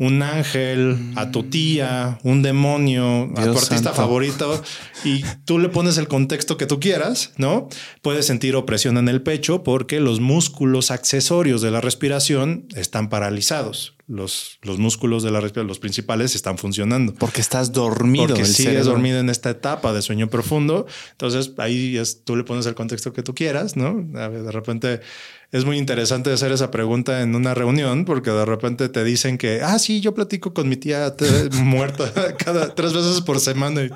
un 0.00 0.22
ángel, 0.22 1.12
a 1.14 1.30
tu 1.30 1.42
tía, 1.42 2.18
un 2.22 2.40
demonio, 2.40 3.30
a 3.36 3.44
tu 3.44 3.58
artista 3.58 3.92
favorito 3.92 4.62
y 5.04 5.22
tú 5.44 5.58
le 5.58 5.68
pones 5.68 5.98
el 5.98 6.08
contexto 6.08 6.56
que 6.56 6.64
tú 6.64 6.80
quieras, 6.80 7.34
¿no? 7.36 7.68
Puedes 8.00 8.24
sentir 8.24 8.56
opresión 8.56 8.96
en 8.96 9.10
el 9.10 9.20
pecho 9.20 9.62
porque 9.62 10.00
los 10.00 10.18
músculos 10.20 10.90
accesorios 10.90 11.60
de 11.60 11.70
la 11.70 11.82
respiración 11.82 12.66
están 12.74 13.10
paralizados. 13.10 13.94
Los, 14.06 14.58
los 14.62 14.78
músculos 14.78 15.22
de 15.22 15.30
la 15.30 15.40
respiración, 15.40 15.68
los 15.68 15.78
principales, 15.78 16.34
están 16.34 16.56
funcionando. 16.56 17.14
Porque 17.14 17.42
estás 17.42 17.70
dormido. 17.70 18.28
Porque 18.28 18.46
sigues 18.46 18.86
dormido 18.86 19.20
en 19.20 19.28
esta 19.28 19.50
etapa 19.50 19.92
de 19.92 20.00
sueño 20.00 20.30
profundo. 20.30 20.86
Entonces 21.12 21.52
ahí 21.58 21.98
es, 21.98 22.24
tú 22.24 22.36
le 22.36 22.44
pones 22.44 22.64
el 22.64 22.74
contexto 22.74 23.12
que 23.12 23.22
tú 23.22 23.34
quieras, 23.34 23.76
¿no? 23.76 24.02
De 24.02 24.50
repente 24.50 25.00
es 25.52 25.64
muy 25.64 25.78
interesante 25.78 26.32
hacer 26.32 26.52
esa 26.52 26.70
pregunta 26.70 27.22
en 27.22 27.34
una 27.34 27.54
reunión 27.54 28.04
porque 28.04 28.30
de 28.30 28.44
repente 28.44 28.88
te 28.88 29.02
dicen 29.02 29.36
que, 29.36 29.62
ah, 29.62 29.78
sí, 29.78 30.00
yo 30.00 30.14
platico 30.14 30.54
con 30.54 30.68
mi 30.68 30.76
tía 30.76 31.14
muerta 31.52 32.36
cada 32.36 32.74
tres 32.74 32.92
veces 32.92 33.20
por 33.22 33.40
semana. 33.40 33.82
Y 33.82 33.90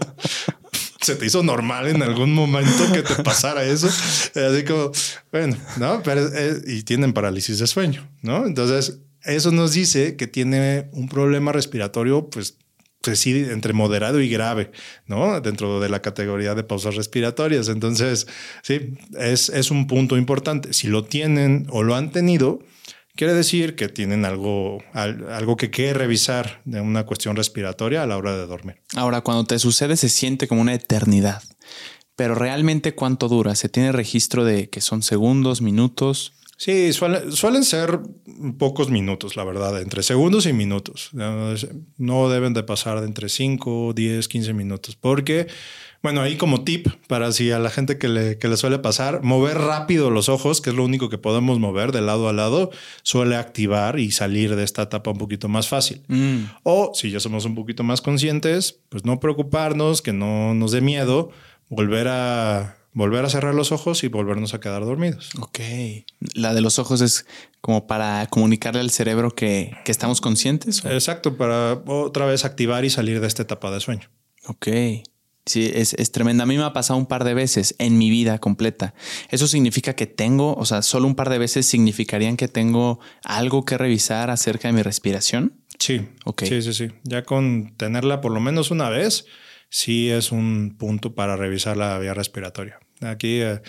se 1.00 1.16
te 1.16 1.26
hizo 1.26 1.42
normal 1.42 1.86
en 1.86 2.02
algún 2.02 2.34
momento 2.34 2.92
que 2.92 3.02
te 3.02 3.22
pasara 3.22 3.64
eso. 3.64 3.86
Así 3.86 4.64
como, 4.64 4.90
bueno, 5.30 5.56
no, 5.76 6.02
pero 6.02 6.28
y 6.66 6.82
tienen 6.82 7.12
parálisis 7.12 7.58
de 7.58 7.66
sueño, 7.66 8.08
no? 8.22 8.46
Entonces, 8.46 8.98
eso 9.22 9.52
nos 9.52 9.72
dice 9.72 10.16
que 10.16 10.26
tiene 10.26 10.88
un 10.92 11.08
problema 11.08 11.52
respiratorio, 11.52 12.28
pues 12.30 12.56
pues 13.04 13.20
sí, 13.20 13.46
entre 13.50 13.74
moderado 13.74 14.20
y 14.20 14.28
grave, 14.28 14.72
¿no? 15.06 15.40
Dentro 15.40 15.78
de 15.78 15.88
la 15.88 16.00
categoría 16.00 16.54
de 16.54 16.64
pausas 16.64 16.96
respiratorias. 16.96 17.68
Entonces, 17.68 18.26
sí, 18.62 18.96
es, 19.18 19.70
un 19.70 19.86
punto 19.86 20.16
importante. 20.16 20.72
Si 20.72 20.88
lo 20.88 21.04
tienen 21.04 21.66
o 21.70 21.82
lo 21.82 21.96
han 21.96 22.10
tenido, 22.10 22.60
quiere 23.14 23.34
decir 23.34 23.76
que 23.76 23.88
tienen 23.88 24.24
algo, 24.24 24.82
algo 24.94 25.56
que 25.56 25.70
que 25.70 25.92
revisar 25.92 26.62
de 26.64 26.80
una 26.80 27.04
cuestión 27.04 27.36
respiratoria 27.36 28.02
a 28.02 28.06
la 28.06 28.16
hora 28.16 28.36
de 28.36 28.46
dormir. 28.46 28.76
Ahora, 28.96 29.20
cuando 29.20 29.44
te 29.44 29.58
sucede, 29.58 29.96
se 29.96 30.08
siente 30.08 30.48
como 30.48 30.62
una 30.62 30.74
eternidad. 30.74 31.42
Pero 32.16 32.34
realmente, 32.34 32.94
¿cuánto 32.94 33.28
dura? 33.28 33.54
¿Se 33.54 33.68
tiene 33.68 33.92
registro 33.92 34.44
de 34.44 34.70
que 34.70 34.80
son 34.80 35.02
segundos, 35.02 35.60
minutos? 35.60 36.32
Sí, 36.64 36.94
suelen 36.94 37.62
ser 37.62 38.00
pocos 38.56 38.88
minutos, 38.88 39.36
la 39.36 39.44
verdad, 39.44 39.82
entre 39.82 40.02
segundos 40.02 40.46
y 40.46 40.54
minutos. 40.54 41.10
No 41.12 42.30
deben 42.30 42.54
de 42.54 42.62
pasar 42.62 43.00
de 43.00 43.06
entre 43.06 43.28
5, 43.28 43.92
10, 43.92 44.28
15 44.28 44.54
minutos, 44.54 44.96
porque, 44.96 45.46
bueno, 46.02 46.22
ahí 46.22 46.38
como 46.38 46.64
tip 46.64 46.88
para 47.06 47.32
si 47.32 47.50
a 47.50 47.58
la 47.58 47.68
gente 47.68 47.98
que 47.98 48.08
le, 48.08 48.38
que 48.38 48.48
le 48.48 48.56
suele 48.56 48.78
pasar, 48.78 49.22
mover 49.22 49.58
rápido 49.58 50.08
los 50.08 50.30
ojos, 50.30 50.62
que 50.62 50.70
es 50.70 50.76
lo 50.76 50.86
único 50.86 51.10
que 51.10 51.18
podemos 51.18 51.58
mover 51.58 51.92
de 51.92 52.00
lado 52.00 52.30
a 52.30 52.32
lado, 52.32 52.70
suele 53.02 53.36
activar 53.36 53.98
y 53.98 54.10
salir 54.10 54.56
de 54.56 54.64
esta 54.64 54.84
etapa 54.84 55.10
un 55.10 55.18
poquito 55.18 55.50
más 55.50 55.68
fácil. 55.68 56.00
Mm. 56.08 56.44
O 56.62 56.92
si 56.94 57.10
ya 57.10 57.20
somos 57.20 57.44
un 57.44 57.54
poquito 57.54 57.82
más 57.82 58.00
conscientes, 58.00 58.80
pues 58.88 59.04
no 59.04 59.20
preocuparnos, 59.20 60.00
que 60.00 60.14
no 60.14 60.54
nos 60.54 60.72
dé 60.72 60.80
miedo, 60.80 61.28
volver 61.68 62.08
a 62.08 62.78
volver 62.94 63.24
a 63.24 63.28
cerrar 63.28 63.54
los 63.54 63.72
ojos 63.72 64.04
y 64.04 64.08
volvernos 64.08 64.54
a 64.54 64.60
quedar 64.60 64.84
dormidos. 64.84 65.30
Ok. 65.40 65.58
La 66.34 66.54
de 66.54 66.60
los 66.60 66.78
ojos 66.78 67.00
es 67.00 67.26
como 67.60 67.86
para 67.86 68.26
comunicarle 68.30 68.80
al 68.80 68.90
cerebro 68.90 69.34
que, 69.34 69.72
estamos 69.86 70.20
conscientes. 70.20 70.84
Exacto, 70.84 71.36
para 71.36 71.82
otra 71.86 72.24
vez 72.24 72.44
activar 72.44 72.84
y 72.84 72.90
salir 72.90 73.20
de 73.20 73.26
esta 73.26 73.42
etapa 73.42 73.70
de 73.70 73.80
sueño. 73.80 74.08
Ok. 74.46 74.68
Sí, 75.46 75.70
es, 75.74 75.92
es 75.94 76.10
tremenda. 76.10 76.44
A 76.44 76.46
mí 76.46 76.56
me 76.56 76.64
ha 76.64 76.72
pasado 76.72 76.98
un 76.98 77.06
par 77.06 77.24
de 77.24 77.34
veces 77.34 77.74
en 77.78 77.98
mi 77.98 78.08
vida 78.08 78.38
completa. 78.38 78.94
Eso 79.28 79.46
significa 79.46 79.94
que 79.94 80.06
tengo, 80.06 80.54
o 80.54 80.64
sea, 80.64 80.80
solo 80.80 81.06
un 81.06 81.16
par 81.16 81.28
de 81.28 81.38
veces 81.38 81.66
significarían 81.66 82.38
que 82.38 82.48
tengo 82.48 82.98
algo 83.24 83.66
que 83.66 83.76
revisar 83.76 84.30
acerca 84.30 84.68
de 84.68 84.72
mi 84.72 84.82
respiración. 84.82 85.60
Sí. 85.78 86.08
Ok. 86.24 86.44
Sí, 86.44 86.62
sí, 86.62 86.72
sí. 86.72 86.88
Ya 87.02 87.24
con 87.24 87.74
tenerla 87.76 88.20
por 88.22 88.32
lo 88.32 88.40
menos 88.40 88.70
una 88.70 88.88
vez, 88.88 89.26
sí 89.68 90.08
es 90.08 90.32
un 90.32 90.76
punto 90.78 91.14
para 91.14 91.36
revisar 91.36 91.76
la 91.76 91.98
vía 91.98 92.14
respiratoria. 92.14 92.78
Aquí, 93.00 93.40
eh, 93.40 93.60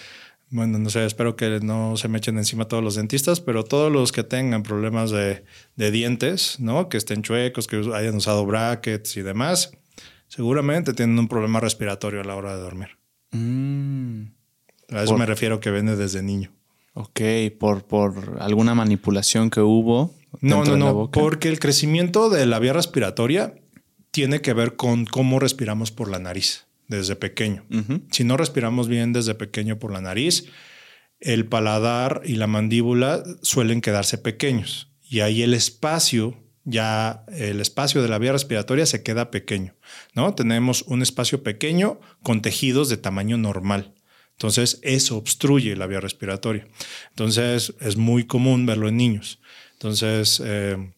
bueno, 0.49 0.77
no 0.77 0.89
sé, 0.89 1.05
espero 1.05 1.35
que 1.35 1.59
no 1.61 1.97
se 1.97 2.07
me 2.07 2.17
echen 2.17 2.37
encima 2.37 2.67
todos 2.67 2.83
los 2.83 2.95
dentistas, 2.95 3.41
pero 3.41 3.63
todos 3.63 3.91
los 3.91 4.11
que 4.11 4.23
tengan 4.23 4.63
problemas 4.63 5.11
de, 5.11 5.43
dientes, 5.75 6.59
¿no? 6.59 6.87
Que 6.87 6.97
estén 6.97 7.23
chuecos, 7.23 7.67
que 7.67 7.77
hayan 7.93 8.15
usado 8.15 8.45
brackets 8.45 9.17
y 9.17 9.21
demás, 9.21 9.71
seguramente 10.27 10.93
tienen 10.93 11.17
un 11.17 11.27
problema 11.27 11.59
respiratorio 11.59 12.21
a 12.21 12.23
la 12.23 12.35
hora 12.35 12.55
de 12.55 12.61
dormir. 12.61 12.89
Mm. 13.31 14.27
A 14.91 15.03
eso 15.03 15.17
me 15.17 15.25
refiero 15.25 15.59
que 15.59 15.71
viene 15.71 15.95
desde 15.95 16.21
niño. 16.21 16.51
Ok, 16.93 17.21
por, 17.59 17.83
por 17.83 18.37
alguna 18.39 18.75
manipulación 18.75 19.49
que 19.49 19.59
hubo. 19.59 20.13
No, 20.41 20.63
no, 20.63 20.77
no, 20.77 21.11
porque 21.11 21.49
el 21.49 21.59
crecimiento 21.59 22.29
de 22.29 22.45
la 22.45 22.59
vía 22.59 22.73
respiratoria 22.73 23.55
tiene 24.11 24.41
que 24.41 24.53
ver 24.53 24.75
con 24.75 25.05
cómo 25.05 25.39
respiramos 25.39 25.91
por 25.91 26.09
la 26.09 26.19
nariz 26.19 26.65
desde 26.87 27.15
pequeño. 27.15 27.65
Si 28.11 28.23
no 28.23 28.37
respiramos 28.37 28.87
bien 28.87 29.13
desde 29.13 29.35
pequeño 29.35 29.79
por 29.79 29.91
la 29.91 30.01
nariz, 30.01 30.45
el 31.19 31.45
paladar 31.47 32.21
y 32.25 32.35
la 32.35 32.47
mandíbula 32.47 33.23
suelen 33.41 33.81
quedarse 33.81 34.17
pequeños 34.17 34.91
y 35.01 35.21
ahí 35.21 35.41
el 35.41 35.53
espacio 35.53 36.37
ya 36.65 37.23
el 37.27 37.61
espacio 37.61 38.01
de 38.01 38.09
la 38.09 38.17
vía 38.17 38.31
respiratoria 38.31 38.87
se 38.87 39.03
queda 39.03 39.29
pequeño, 39.29 39.75
¿no? 40.15 40.33
Tenemos 40.33 40.81
un 40.81 41.03
espacio 41.03 41.43
pequeño 41.43 41.99
con 42.23 42.41
tejidos 42.41 42.89
de 42.89 42.97
tamaño 42.97 43.37
normal. 43.37 43.93
Entonces, 44.31 44.79
eso 44.81 45.15
obstruye 45.15 45.75
la 45.77 45.87
vía 45.87 46.01
respiratoria. 46.01 46.67
Entonces, 47.09 47.73
es 47.79 47.95
muy 47.95 48.25
común 48.25 48.65
verlo 48.65 48.89
en 48.89 48.97
niños. 48.97 49.39
Entonces, 49.73 50.41
eh, 50.43 50.91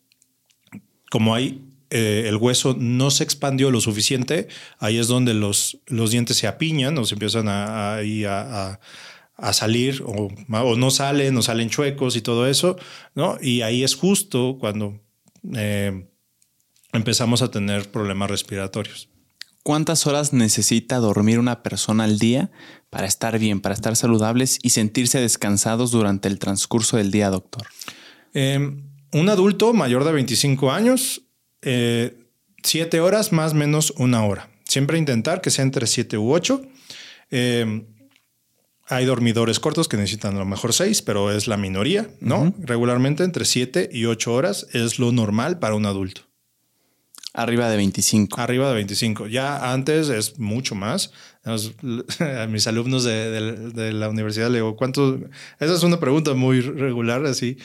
como 1.11 1.35
hay 1.35 1.61
eh, 1.89 2.25
el 2.27 2.35
hueso 2.35 2.75
no 2.77 3.11
se 3.11 3.23
expandió 3.23 3.71
lo 3.71 3.79
suficiente, 3.79 4.47
ahí 4.77 4.97
es 4.97 5.07
donde 5.07 5.33
los, 5.33 5.79
los 5.87 6.11
dientes 6.11 6.37
se 6.37 6.47
apiñan 6.47 6.97
o 6.97 7.05
se 7.05 7.15
empiezan 7.15 7.47
a, 7.47 7.99
a, 9.37 9.53
salir 9.53 10.03
o, 10.05 10.29
no 10.49 10.91
salen 10.91 11.37
o 11.37 11.41
salen 11.41 11.69
chuecos 11.69 12.15
y 12.15 12.21
todo 12.21 12.47
eso, 12.47 12.77
¿no? 13.15 13.37
Y 13.41 13.61
ahí 13.61 13.83
es 13.83 13.95
justo 13.95 14.57
cuando 14.59 14.99
eh, 15.55 16.07
empezamos 16.91 17.41
a 17.41 17.51
tener 17.51 17.89
problemas 17.89 18.29
respiratorios. 18.29 19.09
¿Cuántas 19.63 20.07
horas 20.07 20.33
necesita 20.33 20.97
dormir 20.97 21.39
una 21.39 21.61
persona 21.61 22.05
al 22.05 22.19
día 22.19 22.51
para 22.89 23.05
estar 23.05 23.37
bien, 23.37 23.59
para 23.59 23.75
estar 23.75 23.95
saludables 23.95 24.59
y 24.61 24.69
sentirse 24.69 25.19
descansados 25.19 25.91
durante 25.91 26.27
el 26.27 26.39
transcurso 26.39 26.97
del 26.97 27.11
día, 27.11 27.29
doctor? 27.29 27.67
Em, 28.33 28.83
un 29.13 29.29
adulto 29.29 29.73
mayor 29.73 30.03
de 30.03 30.11
25 30.13 30.71
años 30.71 31.26
eh, 31.61 32.17
siete 32.63 32.99
horas 32.99 33.31
más 33.31 33.53
menos 33.53 33.93
una 33.97 34.23
hora. 34.25 34.49
Siempre 34.63 34.97
intentar 34.97 35.41
que 35.41 35.49
sea 35.49 35.63
entre 35.63 35.87
siete 35.87 36.17
u 36.17 36.33
ocho. 36.33 36.61
Eh, 37.31 37.85
hay 38.89 39.05
dormidores 39.05 39.59
cortos 39.59 39.87
que 39.87 39.97
necesitan 39.97 40.35
a 40.35 40.39
lo 40.39 40.45
mejor 40.45 40.73
seis, 40.73 41.01
pero 41.01 41.31
es 41.31 41.47
la 41.47 41.57
minoría, 41.57 42.09
¿no? 42.21 42.53
Regularmente 42.59 43.23
entre 43.23 43.43
siete 43.43 43.89
y 43.91 44.05
ocho 44.05 44.33
horas 44.33 44.67
es 44.71 44.97
lo 44.97 45.11
normal 45.11 45.59
para 45.59 45.75
un 45.75 45.85
adulto. 45.85 46.21
Arriba 47.33 47.69
de 47.69 47.77
25. 47.77 48.39
Arriba 48.39 48.69
de 48.69 48.75
25. 48.75 49.27
Ya 49.27 49.71
antes 49.71 50.09
es 50.09 50.39
mucho 50.39 50.73
más. 50.73 51.11
A 51.45 52.47
mis 52.47 52.65
alumnos 52.67 53.03
de, 53.03 53.71
de 53.73 53.93
la 53.93 54.09
universidad 54.09 54.49
le 54.49 54.57
digo, 54.57 54.75
¿cuánto? 54.75 55.19
Esa 55.59 55.75
es 55.75 55.83
una 55.83 55.99
pregunta 55.99 56.33
muy 56.33 56.61
regular, 56.61 57.25
así. 57.25 57.57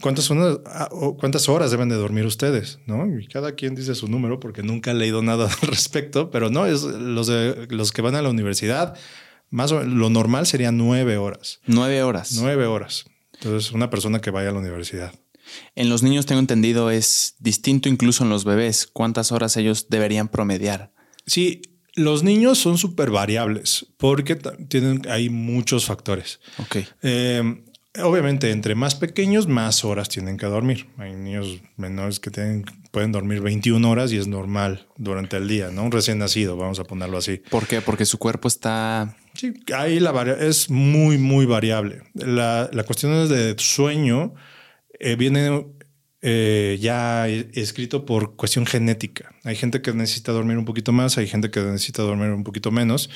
¿Cuántas, 0.00 0.30
ah, 0.66 0.88
¿Cuántas 1.18 1.48
horas 1.48 1.70
deben 1.70 1.88
de 1.88 1.96
dormir 1.96 2.26
ustedes? 2.26 2.78
¿no? 2.86 3.06
Y 3.18 3.26
cada 3.26 3.54
quien 3.54 3.74
dice 3.74 3.94
su 3.94 4.08
número 4.08 4.40
porque 4.40 4.62
nunca 4.62 4.90
he 4.90 4.94
leído 4.94 5.22
nada 5.22 5.48
al 5.62 5.68
respecto, 5.68 6.30
pero 6.30 6.50
no, 6.50 6.66
es 6.66 6.82
los, 6.82 7.26
de, 7.26 7.66
los 7.70 7.92
que 7.92 8.02
van 8.02 8.14
a 8.14 8.22
la 8.22 8.30
universidad, 8.30 8.96
más 9.50 9.72
o, 9.72 9.82
lo 9.82 10.10
normal 10.10 10.46
sería 10.46 10.72
nueve 10.72 11.16
horas. 11.16 11.60
Nueve 11.66 12.02
horas. 12.02 12.32
Nueve 12.34 12.66
horas. 12.66 13.04
Entonces, 13.34 13.72
una 13.72 13.90
persona 13.90 14.20
que 14.20 14.30
vaya 14.30 14.50
a 14.50 14.52
la 14.52 14.58
universidad. 14.58 15.12
En 15.74 15.88
los 15.88 16.02
niños, 16.02 16.26
tengo 16.26 16.40
entendido, 16.40 16.90
es 16.90 17.34
distinto 17.40 17.88
incluso 17.88 18.22
en 18.22 18.30
los 18.30 18.44
bebés. 18.44 18.86
¿Cuántas 18.86 19.32
horas 19.32 19.56
ellos 19.56 19.88
deberían 19.88 20.28
promediar? 20.28 20.92
Sí, 21.26 21.62
los 21.94 22.22
niños 22.22 22.58
son 22.58 22.78
súper 22.78 23.10
variables 23.10 23.86
porque 23.96 24.36
tienen, 24.68 25.02
hay 25.08 25.28
muchos 25.28 25.86
factores. 25.86 26.40
Ok. 26.58 26.76
Eh, 27.02 27.64
Obviamente, 27.98 28.52
entre 28.52 28.76
más 28.76 28.94
pequeños, 28.94 29.48
más 29.48 29.84
horas 29.84 30.08
tienen 30.08 30.36
que 30.36 30.46
dormir. 30.46 30.86
Hay 30.96 31.12
niños 31.12 31.60
menores 31.76 32.20
que 32.20 32.30
tienen, 32.30 32.64
pueden 32.92 33.10
dormir 33.10 33.40
21 33.40 33.90
horas 33.90 34.12
y 34.12 34.16
es 34.16 34.28
normal 34.28 34.86
durante 34.96 35.36
el 35.38 35.48
día, 35.48 35.70
¿no? 35.72 35.82
Un 35.82 35.90
recién 35.90 36.18
nacido, 36.18 36.56
vamos 36.56 36.78
a 36.78 36.84
ponerlo 36.84 37.18
así. 37.18 37.42
¿Por 37.50 37.66
qué? 37.66 37.80
Porque 37.80 38.04
su 38.04 38.18
cuerpo 38.18 38.46
está... 38.46 39.16
Sí, 39.34 39.54
ahí 39.76 39.98
la 39.98 40.12
es 40.38 40.70
muy, 40.70 41.18
muy 41.18 41.46
variable. 41.46 42.02
La, 42.14 42.70
cuestión 42.86 43.28
de 43.28 43.56
sueño 43.58 44.34
eh, 45.00 45.16
viene 45.16 45.66
eh, 46.22 46.78
ya 46.80 47.26
escrito 47.26 48.06
por 48.06 48.36
cuestión 48.36 48.66
genética. 48.66 49.34
Hay 49.42 49.56
gente 49.56 49.82
que 49.82 49.92
necesita 49.92 50.30
dormir 50.30 50.58
un 50.58 50.64
poquito 50.64 50.92
más, 50.92 51.18
hay 51.18 51.26
gente 51.26 51.50
que 51.50 51.60
necesita 51.60 52.02
dormir 52.02 52.30
un 52.30 52.44
poquito 52.44 52.70
menos. 52.70 53.10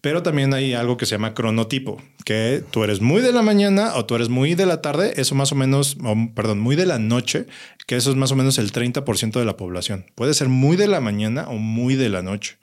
Pero 0.00 0.22
también 0.22 0.54
hay 0.54 0.72
algo 0.72 0.96
que 0.96 1.06
se 1.06 1.12
llama 1.12 1.34
cronotipo, 1.34 2.02
que 2.24 2.64
tú 2.70 2.84
eres 2.84 3.00
muy 3.00 3.20
de 3.20 3.32
la 3.32 3.42
mañana 3.42 3.94
o 3.96 4.06
tú 4.06 4.14
eres 4.14 4.28
muy 4.28 4.54
de 4.54 4.66
la 4.66 4.80
tarde, 4.80 5.20
eso 5.20 5.34
más 5.34 5.52
o 5.52 5.54
menos, 5.54 5.96
perdón, 6.34 6.58
muy 6.60 6.74
de 6.74 6.86
la 6.86 6.98
noche, 6.98 7.46
que 7.86 7.96
eso 7.96 8.10
es 8.10 8.16
más 8.16 8.32
o 8.32 8.36
menos 8.36 8.58
el 8.58 8.72
30% 8.72 9.38
de 9.38 9.44
la 9.44 9.56
población. 9.56 10.06
Puede 10.14 10.32
ser 10.34 10.48
muy 10.48 10.76
de 10.76 10.88
la 10.88 11.00
mañana 11.00 11.48
o 11.48 11.56
muy 11.56 11.96
de 11.96 12.08
la 12.08 12.22
noche. 12.22 12.56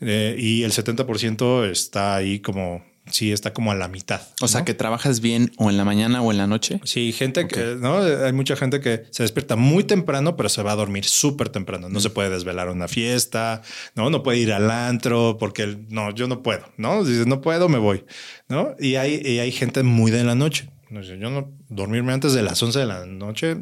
Eh, 0.00 0.36
y 0.38 0.62
el 0.62 0.72
70% 0.72 1.70
está 1.70 2.16
ahí 2.16 2.40
como 2.40 2.84
sí 3.10 3.32
está 3.32 3.52
como 3.52 3.72
a 3.72 3.74
la 3.74 3.88
mitad. 3.88 4.22
O 4.40 4.48
sea, 4.48 4.64
que 4.64 4.74
trabajas 4.74 5.20
bien 5.20 5.52
o 5.58 5.70
en 5.70 5.76
la 5.76 5.84
mañana 5.84 6.22
o 6.22 6.30
en 6.30 6.38
la 6.38 6.46
noche. 6.46 6.80
Sí, 6.84 7.12
gente 7.12 7.46
que, 7.46 7.76
¿no? 7.78 7.98
Hay 7.98 8.32
mucha 8.32 8.56
gente 8.56 8.80
que 8.80 9.04
se 9.10 9.22
despierta 9.22 9.56
muy 9.56 9.84
temprano, 9.84 10.36
pero 10.36 10.48
se 10.48 10.62
va 10.62 10.72
a 10.72 10.76
dormir 10.76 11.04
súper 11.04 11.48
temprano. 11.48 11.88
No 11.88 12.00
se 12.00 12.10
puede 12.10 12.30
desvelar 12.30 12.68
una 12.68 12.88
fiesta, 12.88 13.62
¿no? 13.94 14.10
No 14.10 14.22
puede 14.22 14.38
ir 14.38 14.52
al 14.52 14.70
antro 14.70 15.36
porque 15.38 15.78
no, 15.88 16.12
yo 16.12 16.28
no 16.28 16.42
puedo, 16.42 16.64
¿no? 16.76 17.04
Dice, 17.04 17.26
no 17.26 17.40
puedo, 17.40 17.68
me 17.68 17.78
voy, 17.78 18.04
¿no? 18.48 18.74
Y 18.78 18.96
hay, 18.96 19.20
y 19.24 19.38
hay 19.38 19.52
gente 19.52 19.82
muy 19.82 20.10
de 20.10 20.24
la 20.24 20.34
noche. 20.34 20.70
Yo 21.02 21.30
no 21.30 21.52
dormirme 21.68 22.12
antes 22.12 22.32
de 22.32 22.42
las 22.42 22.62
11 22.62 22.78
de 22.78 22.86
la 22.86 23.06
noche, 23.06 23.56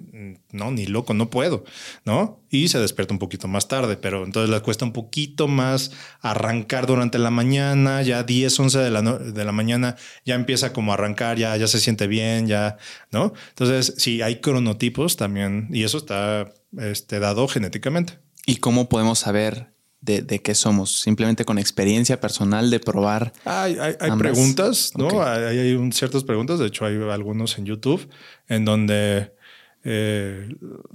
no, 0.53 0.71
ni 0.71 0.87
loco, 0.87 1.15
no 1.15 1.31
puedo, 1.31 1.65
¿no? 2.05 2.41
Y 2.51 2.69
se 2.69 2.79
despierta 2.79 3.15
un 3.15 3.19
poquito 3.19 3.49
más 3.49 3.69
tarde, 3.69 3.97
pero 3.97 4.25
entonces 4.25 4.51
le 4.51 4.61
cuesta 4.61 4.85
un 4.85 4.93
poquito 4.93 5.49
más 5.49 5.93
arrancar 6.21 6.87
durante 6.87 7.19
la 7.19 7.31
mañana, 7.31 8.03
ya 8.03 8.23
10, 8.23 8.61
11 8.61 8.79
de 8.79 8.91
la, 8.91 9.03
de 9.03 9.45
la 9.45 9.53
mañana 9.53 9.97
ya 10.25 10.35
empieza 10.35 10.73
como 10.73 10.93
a 10.93 10.95
arrancar, 10.95 11.39
ya, 11.39 11.57
ya 11.57 11.67
se 11.67 11.81
siente 11.81 12.07
bien, 12.07 12.47
ya, 12.47 12.77
¿no? 13.11 13.33
Entonces, 13.51 13.95
sí, 13.99 14.23
hay 14.23 14.41
cronotipos 14.41 15.17
también 15.17 15.69
y 15.71 15.85
eso 15.85 15.99
está 15.99 16.53
este, 16.79 17.19
dado 17.19 17.49
genéticamente. 17.49 18.19
¿Y 18.47 18.57
cómo 18.57 18.89
podemos 18.89 19.21
saber 19.21 19.73
de, 20.03 20.43
qué 20.43 20.55
somos, 20.55 21.01
simplemente 21.01 21.45
con 21.45 21.59
experiencia 21.59 22.21
personal 22.21 22.71
de 22.71 22.81
probar. 22.81 23.33
Hay, 23.45 23.79
hay, 23.79 24.11
preguntas, 24.19 24.93
¿no? 24.97 25.23
Hay, 25.23 25.59
hay, 25.59 25.93
ciertas 25.93 26.25
preguntas, 26.25 26.59
de 26.59 26.67
hecho 26.67 26.85
hay 26.85 26.97
algunos 27.11 27.57
en 27.57 27.67
YouTube 27.67 28.09
en 28.49 28.65
donde 28.65 29.33
eh, 29.85 30.49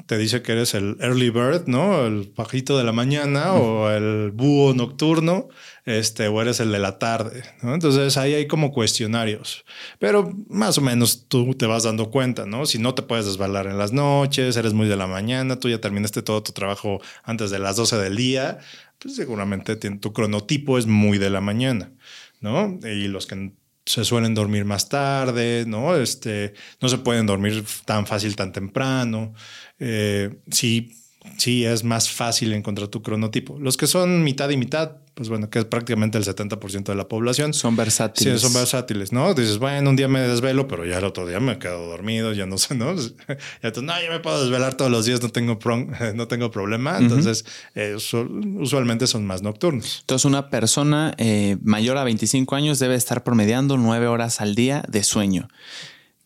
te 0.06 0.18
dice 0.18 0.42
que 0.42 0.52
eres 0.52 0.74
el 0.74 0.98
early 1.00 1.30
bird, 1.30 1.68
¿no? 1.68 2.06
El 2.06 2.28
pajito 2.28 2.78
de 2.78 2.84
la 2.84 2.92
mañana 2.92 3.54
o 3.54 3.90
el 3.90 4.32
búho 4.32 4.74
nocturno, 4.74 5.48
este, 5.88 6.28
o 6.28 6.42
eres 6.42 6.60
el 6.60 6.70
de 6.74 6.80
la 6.80 7.00
tarde, 7.00 7.44
¿no? 7.64 7.74
Entonces 7.74 8.18
ahí 8.18 8.34
hay 8.34 8.46
como 8.46 8.74
cuestionarios, 8.74 9.64
pero 10.00 10.34
más 10.50 10.78
o 10.78 10.82
menos 10.82 11.28
tú 11.30 11.54
te 11.54 11.66
vas 11.66 11.84
dando 11.84 12.12
cuenta, 12.12 12.46
¿no? 12.46 12.66
Si 12.66 12.78
no 12.78 12.94
te 12.94 13.04
puedes 13.04 13.26
desbalar 13.26 13.68
en 13.68 13.78
las 13.78 13.94
noches, 13.94 14.58
eres 14.58 14.74
muy 14.74 14.90
de 14.90 14.98
la 14.98 15.08
mañana, 15.08 15.62
tú 15.62 15.70
ya 15.70 15.80
terminaste 15.80 16.22
todo 16.22 16.44
tu 16.44 16.52
trabajo 16.52 17.00
antes 17.24 17.52
de 17.52 17.60
las 17.60 17.78
12 17.78 17.96
del 18.00 18.18
día, 18.18 18.60
pues 19.00 19.16
seguramente 19.16 19.78
tu 19.78 20.12
cronotipo 20.12 20.78
es 20.78 20.88
muy 20.88 21.20
de 21.20 21.30
la 21.30 21.40
mañana, 21.40 21.94
¿no? 22.42 22.78
Y 22.84 23.08
los 23.08 23.26
que 23.26 23.54
se 23.86 24.04
suelen 24.04 24.36
dormir 24.36 24.66
más 24.66 24.90
tarde, 24.90 25.64
¿no? 25.66 25.96
Este, 25.96 26.54
no 26.82 26.90
se 26.90 26.98
pueden 26.98 27.26
dormir 27.26 27.64
tan 27.86 28.06
fácil 28.06 28.36
tan 28.36 28.52
temprano. 28.52 29.34
Eh, 29.80 30.42
sí, 30.52 30.92
sí 31.38 31.66
es 31.66 31.84
más 31.84 32.10
fácil 32.10 32.54
encontrar 32.54 32.88
tu 32.88 33.02
cronotipo. 33.02 33.58
Los 33.60 33.78
que 33.78 33.88
son 33.88 34.24
mitad 34.24 34.50
y 34.50 34.58
mitad, 34.58 34.98
pues 35.14 35.30
bueno, 35.30 35.50
que 35.50 35.60
es 35.60 35.66
prácticamente 35.66 36.18
el 36.18 36.24
70% 36.24 36.84
de 36.84 36.96
la 36.96 37.08
población. 37.08 37.54
Son 37.54 37.76
versátiles. 37.76 38.42
Sí, 38.42 38.48
son 38.48 38.54
versátiles, 38.54 39.12
¿no? 39.12 39.34
Dices, 39.34 39.58
bueno, 39.58 39.90
un 39.90 39.96
día 39.96 40.08
me 40.08 40.20
desvelo, 40.22 40.68
pero 40.68 40.86
ya 40.86 40.98
el 41.00 41.04
otro 41.04 41.28
día 41.28 41.40
me 41.40 41.60
quedo 41.60 41.88
dormido, 41.88 42.34
ya 42.34 42.46
no 42.46 42.58
sé, 42.58 42.76
¿no? 42.76 42.96
Ya 43.64 43.72
tú, 43.72 43.82
no, 43.82 43.94
yo 44.02 44.12
me 44.12 44.20
puedo 44.20 44.42
desvelar 44.42 44.76
todos 44.76 44.92
los 44.92 45.06
días, 45.06 45.22
no 45.22 45.30
tengo, 45.30 45.58
no 46.16 46.28
tengo 46.28 46.52
problema. 46.52 46.98
Entonces, 46.98 47.46
eh, 47.76 47.96
usualmente 47.96 49.08
son 49.08 49.26
más 49.26 49.42
nocturnos. 49.42 50.00
Entonces, 50.02 50.26
una 50.26 50.50
persona 50.50 51.14
eh, 51.18 51.58
mayor 51.64 51.98
a 51.98 52.04
25 52.04 52.56
años 52.56 52.80
debe 52.80 52.96
estar 52.96 53.24
promediando 53.24 53.78
nueve 53.78 54.08
horas 54.08 54.42
al 54.42 54.56
día 54.56 54.84
de 54.88 55.04
sueño. 55.04 55.48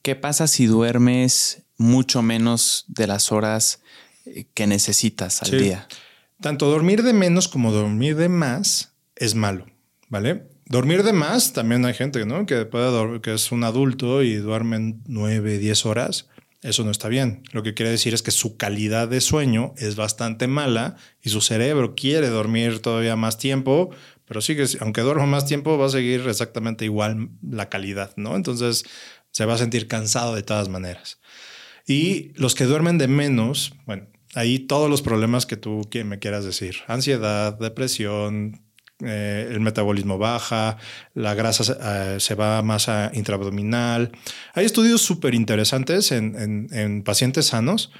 ¿Qué 0.02 0.16
pasa 0.16 0.48
si 0.48 0.66
duermes 0.66 1.64
mucho 1.78 2.22
menos 2.22 2.86
de 2.88 3.08
las 3.08 3.32
horas 3.32 3.82
que 4.54 4.68
necesitas 4.68 5.42
al 5.44 5.52
día? 5.52 5.88
tanto 6.42 6.70
dormir 6.70 7.04
de 7.04 7.14
menos 7.14 7.48
como 7.48 7.72
dormir 7.72 8.18
de 8.18 8.28
más 8.28 8.94
es 9.16 9.36
malo, 9.36 9.68
¿vale? 10.10 10.50
Dormir 10.66 11.04
de 11.04 11.14
más, 11.14 11.54
también 11.54 11.86
hay 11.86 11.94
gente 11.94 12.26
¿no? 12.26 12.46
que, 12.46 12.66
puede 12.66 13.22
que 13.22 13.34
es 13.34 13.52
un 13.52 13.64
adulto 13.64 14.24
y 14.24 14.36
duermen 14.36 15.02
9, 15.08 15.60
10 15.60 15.86
horas. 15.86 16.28
Eso 16.62 16.84
no 16.84 16.92
está 16.92 17.08
bien. 17.08 17.44
Lo 17.52 17.64
que 17.64 17.74
quiere 17.74 17.92
decir 17.92 18.14
es 18.14 18.22
que 18.22 18.32
su 18.32 18.56
calidad 18.56 19.08
de 19.08 19.20
sueño 19.20 19.74
es 19.78 19.96
bastante 19.96 20.48
mala 20.48 20.96
y 21.22 21.30
su 21.30 21.42
cerebro 21.42 21.96
quiere 21.96 22.30
dormir 22.30 22.80
todavía 22.80 23.16
más 23.16 23.38
tiempo, 23.38 23.90
pero 24.26 24.42
sigue, 24.42 24.66
aunque 24.80 25.02
duerma 25.02 25.26
más 25.26 25.46
tiempo, 25.46 25.78
va 25.78 25.88
a 25.88 25.90
seguir 25.90 26.28
exactamente 26.28 26.86
igual 26.86 27.30
la 27.42 27.68
calidad, 27.68 28.14
¿no? 28.16 28.36
Entonces 28.36 28.86
se 29.32 29.46
va 29.46 29.56
a 29.56 29.58
sentir 29.58 29.88
cansado 29.88 30.36
de 30.36 30.44
todas 30.44 30.70
maneras. 30.70 31.20
Y 31.92 32.32
los 32.36 32.56
que 32.56 32.64
duermen 32.64 32.98
de 32.98 33.10
menos, 33.10 33.74
bueno, 33.86 34.08
ahí 34.34 34.60
todos 34.60 34.90
los 34.90 35.02
problemas 35.02 35.46
que 35.46 35.58
tú 35.58 35.90
me 36.06 36.20
quieras 36.20 36.46
decir, 36.46 36.78
ansiedad, 36.88 37.60
depresión, 37.60 38.62
eh, 39.02 39.50
el 39.52 39.60
metabolismo 39.60 40.18
baja, 40.18 40.78
la 41.16 41.34
grasa 41.34 41.76
eh, 42.16 42.20
se 42.22 42.34
va 42.36 42.62
más 42.62 42.88
a 42.88 43.12
intraabdominal. 43.14 44.14
Hay 44.54 44.64
estudios 44.64 45.02
súper 45.02 45.36
interesantes 45.36 46.14
en, 46.14 47.04
pacientes 47.04 47.48
sanos 47.48 47.92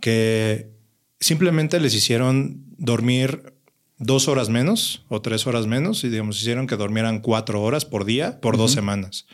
que 0.00 0.72
simplemente 1.20 1.78
les 1.78 1.94
hicieron 1.94 2.64
dormir 2.78 3.54
dos 3.96 4.26
horas 4.26 4.48
menos 4.48 5.04
o 5.08 5.22
tres 5.22 5.46
horas 5.46 5.68
menos 5.68 6.02
y 6.02 6.08
digamos 6.08 6.40
hicieron 6.40 6.66
que 6.66 6.74
durmieran 6.74 7.20
cuatro 7.20 7.62
horas 7.62 7.84
por 7.84 8.06
día 8.06 8.40
por 8.40 8.56
dos 8.56 8.72
semanas. 8.72 9.28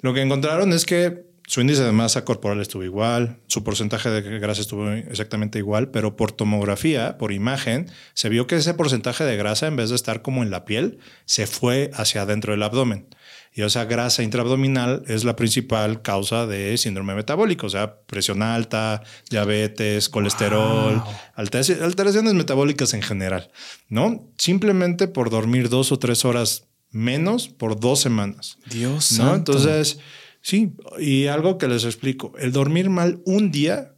Lo 0.00 0.14
que 0.14 0.22
encontraron 0.22 0.72
es 0.72 0.86
que 0.86 1.31
su 1.52 1.60
índice 1.60 1.84
de 1.84 1.92
masa 1.92 2.24
corporal 2.24 2.62
estuvo 2.62 2.82
igual, 2.82 3.36
su 3.46 3.62
porcentaje 3.62 4.08
de 4.08 4.38
grasa 4.38 4.62
estuvo 4.62 4.90
exactamente 4.90 5.58
igual, 5.58 5.90
pero 5.90 6.16
por 6.16 6.32
tomografía, 6.32 7.18
por 7.18 7.30
imagen, 7.30 7.90
se 8.14 8.30
vio 8.30 8.46
que 8.46 8.56
ese 8.56 8.72
porcentaje 8.72 9.22
de 9.24 9.36
grasa, 9.36 9.66
en 9.66 9.76
vez 9.76 9.90
de 9.90 9.96
estar 9.96 10.22
como 10.22 10.42
en 10.42 10.50
la 10.50 10.64
piel, 10.64 10.98
se 11.26 11.46
fue 11.46 11.90
hacia 11.92 12.22
adentro 12.22 12.52
del 12.52 12.62
abdomen. 12.62 13.06
Y 13.52 13.60
esa 13.60 13.84
grasa 13.84 14.22
intraabdominal 14.22 15.02
es 15.08 15.24
la 15.24 15.36
principal 15.36 16.00
causa 16.00 16.46
de 16.46 16.78
síndrome 16.78 17.14
metabólico, 17.14 17.66
o 17.66 17.70
sea, 17.70 17.96
presión 18.06 18.40
alta, 18.40 19.02
diabetes, 19.28 20.08
colesterol, 20.08 21.04
alteraciones 21.34 22.32
metabólicas 22.32 22.94
en 22.94 23.02
general, 23.02 23.50
¿no? 23.90 24.26
Simplemente 24.38 25.06
por 25.06 25.28
dormir 25.28 25.68
dos 25.68 25.92
o 25.92 25.98
tres 25.98 26.24
horas 26.24 26.68
menos 26.92 27.48
por 27.48 27.78
dos 27.78 28.00
semanas. 28.00 28.56
Dios. 28.70 29.12
¿no? 29.18 29.34
Entonces 29.34 29.98
Sí, 30.42 30.72
y 30.98 31.28
algo 31.28 31.56
que 31.56 31.68
les 31.68 31.84
explico, 31.84 32.32
el 32.36 32.50
dormir 32.50 32.90
mal 32.90 33.22
un 33.24 33.52
día 33.52 33.94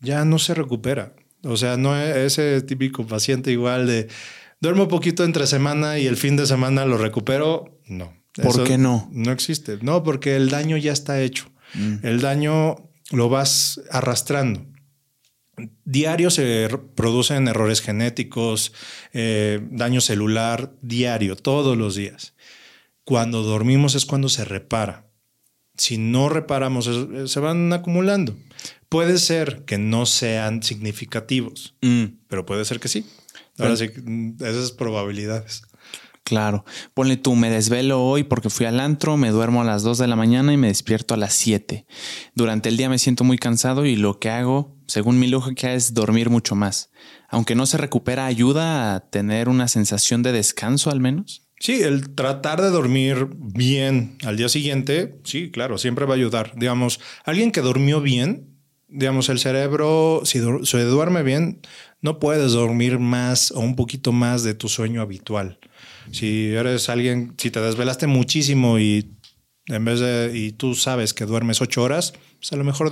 ya 0.00 0.24
no 0.24 0.38
se 0.40 0.54
recupera. 0.54 1.14
O 1.44 1.56
sea, 1.56 1.76
no 1.76 1.96
es 1.96 2.38
ese 2.38 2.62
típico 2.62 3.06
paciente 3.06 3.52
igual 3.52 3.86
de 3.86 4.08
duermo 4.60 4.88
poquito 4.88 5.24
entre 5.24 5.46
semana 5.46 5.98
y 5.98 6.06
el 6.06 6.16
fin 6.16 6.36
de 6.36 6.46
semana 6.46 6.84
lo 6.84 6.98
recupero. 6.98 7.80
No. 7.86 8.12
¿Por 8.42 8.64
qué 8.64 8.76
no? 8.76 9.08
No 9.12 9.30
existe. 9.30 9.78
No, 9.82 10.02
porque 10.02 10.36
el 10.36 10.50
daño 10.50 10.76
ya 10.76 10.92
está 10.92 11.20
hecho. 11.20 11.50
Mm. 11.74 11.96
El 12.02 12.20
daño 12.20 12.76
lo 13.12 13.28
vas 13.28 13.80
arrastrando. 13.90 14.66
Diario 15.84 16.30
se 16.30 16.68
producen 16.94 17.46
errores 17.46 17.82
genéticos, 17.82 18.72
eh, 19.12 19.60
daño 19.70 20.00
celular, 20.00 20.72
diario, 20.80 21.36
todos 21.36 21.76
los 21.76 21.94
días. 21.94 22.34
Cuando 23.04 23.42
dormimos 23.42 23.94
es 23.94 24.06
cuando 24.06 24.28
se 24.28 24.44
repara 24.44 25.11
si 25.82 25.98
no 25.98 26.28
reparamos, 26.28 26.86
eh, 26.86 27.26
se 27.26 27.40
van 27.40 27.72
acumulando. 27.72 28.36
Puede 28.88 29.18
ser 29.18 29.64
que 29.64 29.78
no 29.78 30.06
sean 30.06 30.62
significativos, 30.62 31.74
mm. 31.82 32.04
pero 32.28 32.46
puede 32.46 32.64
ser 32.64 32.78
que 32.78 32.86
sí. 32.86 33.04
Ahora 33.58 33.76
sí, 33.76 33.88
mm, 33.88 34.36
esas 34.44 34.70
probabilidades. 34.70 35.62
Claro. 36.22 36.64
Ponle 36.94 37.16
tú, 37.16 37.34
me 37.34 37.50
desvelo 37.50 38.00
hoy 38.00 38.22
porque 38.22 38.48
fui 38.48 38.64
al 38.64 38.78
antro, 38.78 39.16
me 39.16 39.30
duermo 39.30 39.60
a 39.60 39.64
las 39.64 39.82
2 39.82 39.98
de 39.98 40.06
la 40.06 40.14
mañana 40.14 40.52
y 40.52 40.56
me 40.56 40.68
despierto 40.68 41.14
a 41.14 41.16
las 41.16 41.34
7. 41.34 41.84
Durante 42.36 42.68
el 42.68 42.76
día 42.76 42.88
me 42.88 43.00
siento 43.00 43.24
muy 43.24 43.36
cansado 43.36 43.84
y 43.84 43.96
lo 43.96 44.20
que 44.20 44.30
hago, 44.30 44.76
según 44.86 45.18
mi 45.18 45.26
lógica, 45.26 45.72
es 45.72 45.94
dormir 45.94 46.30
mucho 46.30 46.54
más. 46.54 46.90
Aunque 47.28 47.56
no 47.56 47.66
se 47.66 47.76
recupera, 47.76 48.26
ayuda 48.26 48.94
a 48.94 49.00
tener 49.00 49.48
una 49.48 49.66
sensación 49.66 50.22
de 50.22 50.30
descanso 50.30 50.92
al 50.92 51.00
menos. 51.00 51.41
Sí, 51.62 51.80
el 51.80 52.16
tratar 52.16 52.60
de 52.60 52.70
dormir 52.70 53.28
bien 53.36 54.18
al 54.24 54.36
día 54.36 54.48
siguiente, 54.48 55.20
sí, 55.22 55.52
claro, 55.52 55.78
siempre 55.78 56.06
va 56.06 56.14
a 56.14 56.16
ayudar. 56.16 56.54
Digamos, 56.56 56.98
alguien 57.24 57.52
que 57.52 57.60
durmió 57.60 58.00
bien, 58.00 58.58
digamos, 58.88 59.28
el 59.28 59.38
cerebro, 59.38 60.22
si 60.24 60.40
se 60.64 60.82
duerme 60.82 61.22
bien, 61.22 61.60
no 62.00 62.18
puedes 62.18 62.50
dormir 62.50 62.98
más 62.98 63.52
o 63.52 63.60
un 63.60 63.76
poquito 63.76 64.10
más 64.10 64.42
de 64.42 64.54
tu 64.54 64.68
sueño 64.68 65.02
habitual. 65.02 65.60
Si 66.10 66.48
eres 66.48 66.88
alguien, 66.88 67.34
si 67.38 67.52
te 67.52 67.60
desvelaste 67.60 68.08
muchísimo 68.08 68.80
y 68.80 69.12
en 69.66 69.84
vez 69.84 70.00
de, 70.00 70.32
y 70.34 70.50
tú 70.50 70.74
sabes 70.74 71.14
que 71.14 71.26
duermes 71.26 71.60
ocho 71.60 71.84
horas, 71.84 72.12
pues 72.40 72.52
a 72.52 72.56
lo 72.56 72.64
mejor 72.64 72.90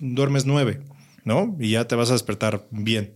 duermes 0.00 0.46
nueve, 0.46 0.80
¿no? 1.24 1.54
Y 1.60 1.72
ya 1.72 1.86
te 1.86 1.96
vas 1.96 2.08
a 2.08 2.14
despertar 2.14 2.66
bien. 2.70 3.12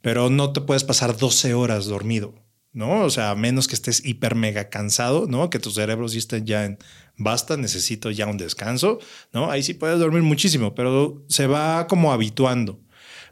Pero 0.00 0.30
no 0.30 0.54
te 0.54 0.62
puedes 0.62 0.84
pasar 0.84 1.14
12 1.18 1.52
horas 1.52 1.84
dormido. 1.84 2.47
¿No? 2.72 3.02
O 3.02 3.10
sea, 3.10 3.30
a 3.30 3.34
menos 3.34 3.68
que 3.68 3.74
estés 3.74 4.04
hiper 4.04 4.34
mega 4.34 4.68
cansado, 4.68 5.26
¿no? 5.28 5.50
Que 5.50 5.58
tu 5.58 5.70
cerebro 5.70 6.08
sí 6.08 6.18
esté 6.18 6.42
ya 6.44 6.64
en 6.64 6.78
basta, 7.16 7.56
necesito 7.56 8.10
ya 8.10 8.26
un 8.26 8.38
descanso, 8.38 8.98
¿no? 9.32 9.50
Ahí 9.50 9.62
sí 9.62 9.74
puedes 9.74 9.98
dormir 9.98 10.22
muchísimo, 10.22 10.74
pero 10.74 11.24
se 11.28 11.46
va 11.46 11.86
como 11.86 12.12
habituando. 12.12 12.80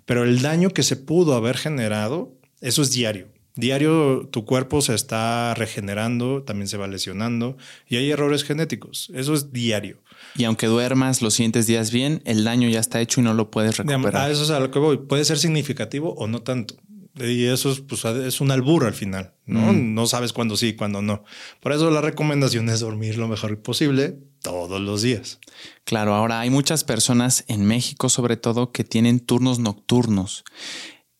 Pero 0.04 0.24
el 0.24 0.42
daño 0.42 0.70
que 0.70 0.82
se 0.82 0.96
pudo 0.96 1.34
haber 1.34 1.56
generado, 1.56 2.36
eso 2.60 2.82
es 2.82 2.92
diario. 2.92 3.28
Diario 3.56 4.28
tu 4.30 4.44
cuerpo 4.44 4.82
se 4.82 4.94
está 4.94 5.54
regenerando, 5.54 6.42
también 6.42 6.68
se 6.68 6.76
va 6.76 6.86
lesionando 6.86 7.56
y 7.88 7.96
hay 7.96 8.10
errores 8.10 8.44
genéticos. 8.44 9.10
Eso 9.14 9.32
es 9.32 9.50
diario. 9.50 10.02
Y 10.36 10.44
aunque 10.44 10.66
duermas 10.66 11.22
los 11.22 11.34
siguientes 11.34 11.66
días 11.66 11.90
bien, 11.90 12.20
el 12.26 12.44
daño 12.44 12.68
ya 12.68 12.80
está 12.80 13.00
hecho 13.00 13.22
y 13.22 13.24
no 13.24 13.32
lo 13.32 13.50
puedes 13.50 13.78
recuperar. 13.78 14.16
A 14.16 14.30
eso 14.30 14.42
es 14.42 14.50
a 14.50 14.60
lo 14.60 14.70
que 14.70 14.78
voy. 14.78 14.98
Puede 14.98 15.24
ser 15.24 15.38
significativo 15.38 16.12
o 16.18 16.26
no 16.26 16.42
tanto. 16.42 16.76
Y 17.18 17.46
eso 17.46 17.70
es, 17.70 17.80
pues, 17.80 18.04
es 18.04 18.40
un 18.40 18.50
albur 18.50 18.84
al 18.84 18.92
final, 18.92 19.32
¿no? 19.46 19.72
Mm. 19.72 19.94
No 19.94 20.06
sabes 20.06 20.32
cuándo 20.32 20.56
sí, 20.56 20.74
cuándo 20.74 21.00
no. 21.00 21.24
Por 21.60 21.72
eso 21.72 21.90
la 21.90 22.02
recomendación 22.02 22.68
es 22.68 22.80
dormir 22.80 23.16
lo 23.16 23.26
mejor 23.26 23.58
posible 23.62 24.18
todos 24.42 24.80
los 24.80 25.02
días. 25.02 25.40
Claro, 25.84 26.14
ahora 26.14 26.40
hay 26.40 26.50
muchas 26.50 26.84
personas 26.84 27.44
en 27.48 27.64
México 27.64 28.10
sobre 28.10 28.36
todo 28.36 28.70
que 28.70 28.84
tienen 28.84 29.20
turnos 29.20 29.58
nocturnos. 29.58 30.44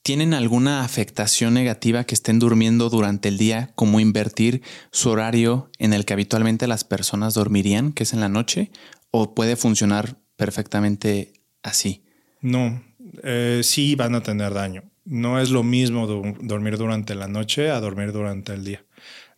¿Tienen 0.02 0.34
alguna 0.34 0.84
afectación 0.84 1.54
negativa 1.54 2.04
que 2.04 2.14
estén 2.14 2.38
durmiendo 2.38 2.90
durante 2.90 3.28
el 3.28 3.38
día, 3.38 3.72
como 3.74 3.98
invertir 3.98 4.62
su 4.92 5.10
horario 5.10 5.70
en 5.78 5.94
el 5.94 6.04
que 6.04 6.12
habitualmente 6.12 6.68
las 6.68 6.84
personas 6.84 7.34
dormirían, 7.34 7.92
que 7.92 8.04
es 8.04 8.12
en 8.12 8.20
la 8.20 8.28
noche? 8.28 8.70
¿O 9.10 9.34
puede 9.34 9.56
funcionar 9.56 10.18
perfectamente 10.36 11.32
así? 11.62 12.04
No, 12.40 12.84
eh, 13.24 13.62
sí 13.64 13.96
van 13.96 14.14
a 14.14 14.22
tener 14.22 14.52
daño 14.52 14.84
no 15.06 15.40
es 15.40 15.50
lo 15.50 15.62
mismo 15.62 16.06
dormir 16.40 16.76
durante 16.76 17.14
la 17.14 17.28
noche 17.28 17.70
a 17.70 17.80
dormir 17.80 18.12
durante 18.12 18.52
el 18.52 18.64
día. 18.64 18.84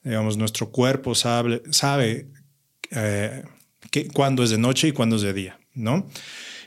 Digamos, 0.02 0.36
nuestro 0.36 0.70
cuerpo 0.70 1.14
sabe, 1.14 1.62
sabe 1.70 2.28
eh, 2.90 3.44
cuándo 4.14 4.42
es 4.42 4.50
de 4.50 4.58
noche 4.58 4.88
y 4.88 4.92
cuándo 4.92 5.16
es 5.16 5.22
de 5.22 5.32
día, 5.32 5.60
¿no? 5.74 6.08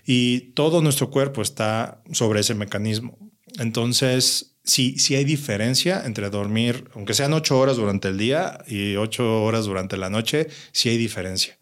Y 0.05 0.51
todo 0.53 0.81
nuestro 0.81 1.09
cuerpo 1.09 1.41
está 1.41 2.03
sobre 2.11 2.41
ese 2.41 2.53
mecanismo. 2.53 3.17
Entonces, 3.59 4.55
sí, 4.63 4.97
sí 4.99 5.15
hay 5.15 5.25
diferencia 5.25 6.03
entre 6.05 6.29
dormir, 6.29 6.89
aunque 6.93 7.13
sean 7.13 7.33
ocho 7.33 7.57
horas 7.59 7.77
durante 7.77 8.07
el 8.07 8.17
día 8.17 8.63
y 8.67 8.95
ocho 8.95 9.43
horas 9.43 9.65
durante 9.65 9.97
la 9.97 10.09
noche, 10.09 10.47
sí 10.71 10.89
hay 10.89 10.97
diferencia. 10.97 11.57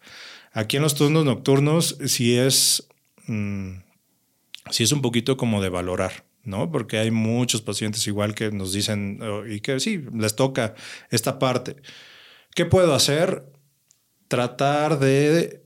Aquí 0.52 0.76
en 0.76 0.82
los 0.82 0.94
turnos 0.94 1.24
nocturnos 1.24 1.96
sí 2.06 2.36
es, 2.36 2.88
mm, 3.26 3.70
sí 4.70 4.82
es 4.82 4.92
un 4.92 5.00
poquito 5.00 5.36
como 5.36 5.62
de 5.62 5.68
valorar. 5.68 6.29
¿No? 6.44 6.70
Porque 6.70 6.98
hay 6.98 7.10
muchos 7.10 7.62
pacientes 7.62 8.06
igual 8.06 8.34
que 8.34 8.50
nos 8.50 8.72
dicen 8.72 9.20
oh, 9.22 9.46
y 9.46 9.60
que 9.60 9.80
sí, 9.80 10.04
les 10.14 10.36
toca 10.36 10.74
esta 11.10 11.38
parte. 11.38 11.76
¿Qué 12.54 12.64
puedo 12.66 12.94
hacer? 12.94 13.44
Tratar 14.28 14.98
de 14.98 15.62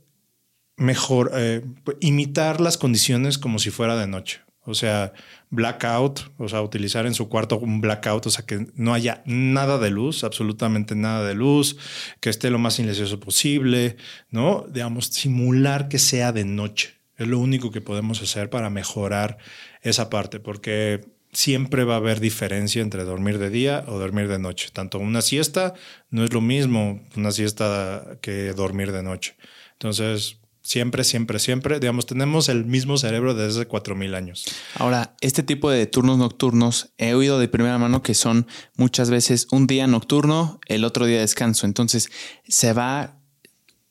mejor, 0.77 1.31
eh, 1.35 1.63
imitar 2.01 2.61
las 2.61 2.79
condiciones 2.79 3.39
como 3.39 3.59
si 3.59 3.71
fuera 3.71 3.97
de 3.97 4.07
noche. 4.07 4.41
O 4.67 4.73
sea, 4.73 5.13
blackout, 5.51 6.33
o 6.39 6.49
sea, 6.49 6.63
utilizar 6.63 7.07
en 7.07 7.13
su 7.13 7.29
cuarto 7.29 7.59
un 7.59 7.83
blackout, 7.83 8.27
o 8.27 8.31
sea, 8.31 8.47
que 8.47 8.67
no 8.75 8.95
haya 8.95 9.23
nada 9.27 9.79
de 9.79 9.91
luz, 9.91 10.25
absolutamente 10.25 10.95
nada 10.95 11.27
de 11.27 11.35
luz, 11.35 11.77
que 12.21 12.31
esté 12.31 12.49
lo 12.49 12.59
más 12.59 12.75
silencioso 12.75 13.21
posible, 13.21 13.97
¿no? 14.31 14.65
Digamos, 14.71 15.07
simular 15.09 15.89
que 15.89 15.99
sea 15.99 16.33
de 16.33 16.45
noche. 16.45 16.95
Es 17.19 17.29
lo 17.29 17.39
único 17.39 17.71
que 17.71 17.83
podemos 17.83 18.23
hacer 18.23 18.49
para 18.49 18.71
mejorar 18.71 19.37
esa 19.85 20.11
parte, 20.11 20.41
porque 20.41 21.05
siempre 21.33 21.85
va 21.85 21.95
a 21.95 21.99
haber 21.99 22.21
diferencia 22.21 22.83
entre 22.83 23.05
dormir 23.05 23.39
de 23.39 23.51
día 23.51 23.85
o 23.87 23.99
dormir 23.99 24.29
de 24.29 24.39
noche. 24.39 24.69
Tanto 24.73 24.99
una 24.99 25.23
siesta 25.23 25.75
no 26.11 26.25
es 26.25 26.33
lo 26.33 26.41
mismo 26.41 27.01
una 27.17 27.31
siesta 27.31 28.19
que 28.21 28.53
dormir 28.53 28.91
de 28.93 29.03
noche. 29.03 29.37
Entonces, 29.73 30.39
Siempre, 30.65 31.05
siempre, 31.05 31.39
siempre. 31.39 31.79
Digamos, 31.79 32.07
tenemos 32.07 32.49
el 32.49 32.65
mismo 32.65 32.97
cerebro 32.97 33.35
desde 33.35 33.69
4.000 33.69 34.17
años. 34.17 34.47
Ahora, 34.77 35.15
este 35.21 35.43
tipo 35.43 35.71
de 35.71 35.85
turnos 35.85 36.17
nocturnos, 36.17 36.89
he 36.97 37.13
oído 37.13 37.39
de 37.39 37.49
primera 37.49 37.77
mano 37.77 38.03
que 38.03 38.15
son 38.15 38.47
muchas 38.75 39.11
veces 39.11 39.47
un 39.51 39.67
día 39.67 39.87
nocturno, 39.87 40.61
el 40.67 40.85
otro 40.85 41.05
día 41.05 41.21
descanso. 41.21 41.67
Entonces, 41.67 42.09
se 42.49 42.73
va 42.73 43.19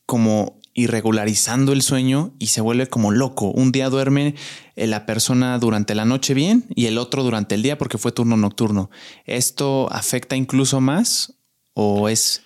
como 0.04 0.58
irregularizando 0.74 1.72
el 1.72 1.82
sueño 1.82 2.34
y 2.38 2.48
se 2.48 2.60
vuelve 2.60 2.88
como 2.88 3.12
loco. 3.12 3.50
Un 3.50 3.72
día 3.72 3.88
duerme 3.88 4.34
eh, 4.76 4.86
la 4.86 5.06
persona 5.06 5.58
durante 5.58 5.94
la 5.94 6.04
noche 6.04 6.34
bien 6.34 6.66
y 6.74 6.86
el 6.86 6.98
otro 6.98 7.22
durante 7.22 7.54
el 7.54 7.62
día 7.62 7.78
porque 7.78 7.98
fue 7.98 8.12
turno 8.12 8.36
nocturno. 8.36 8.90
¿Esto 9.24 9.88
afecta 9.92 10.36
incluso 10.36 10.80
más 10.80 11.34
o 11.74 12.08
es 12.08 12.44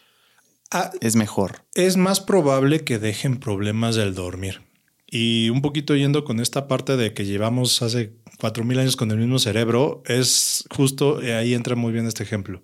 Ah, 0.70 0.90
es 1.00 1.16
mejor. 1.16 1.64
Es 1.74 1.96
más 1.96 2.20
probable 2.20 2.84
que 2.84 2.98
dejen 2.98 3.38
problemas 3.38 3.96
del 3.96 4.14
dormir. 4.14 4.60
Y 5.06 5.48
un 5.48 5.62
poquito 5.62 5.96
yendo 5.96 6.24
con 6.24 6.40
esta 6.40 6.68
parte 6.68 6.98
de 6.98 7.14
que 7.14 7.24
llevamos 7.24 7.80
hace 7.80 8.12
4.000 8.38 8.78
años 8.78 8.96
con 8.96 9.10
el 9.10 9.16
mismo 9.16 9.38
cerebro, 9.38 10.02
es 10.04 10.64
justo 10.70 11.22
eh, 11.22 11.34
ahí 11.34 11.54
entra 11.54 11.74
muy 11.74 11.92
bien 11.92 12.06
este 12.06 12.22
ejemplo. 12.22 12.60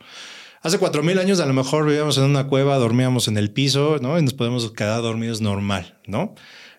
Hace 0.64 0.80
4.000 0.80 1.20
años 1.20 1.40
a 1.40 1.46
lo 1.46 1.52
mejor 1.52 1.86
vivíamos 1.86 2.16
en 2.16 2.24
una 2.24 2.48
cueva, 2.48 2.78
dormíamos 2.78 3.28
en 3.28 3.36
el 3.36 3.50
piso, 3.50 3.98
¿no? 4.00 4.18
Y 4.18 4.22
nos 4.22 4.32
podemos 4.32 4.68
quedar 4.72 5.02
dormidos 5.02 5.42
normal, 5.42 6.00
¿no? 6.06 6.34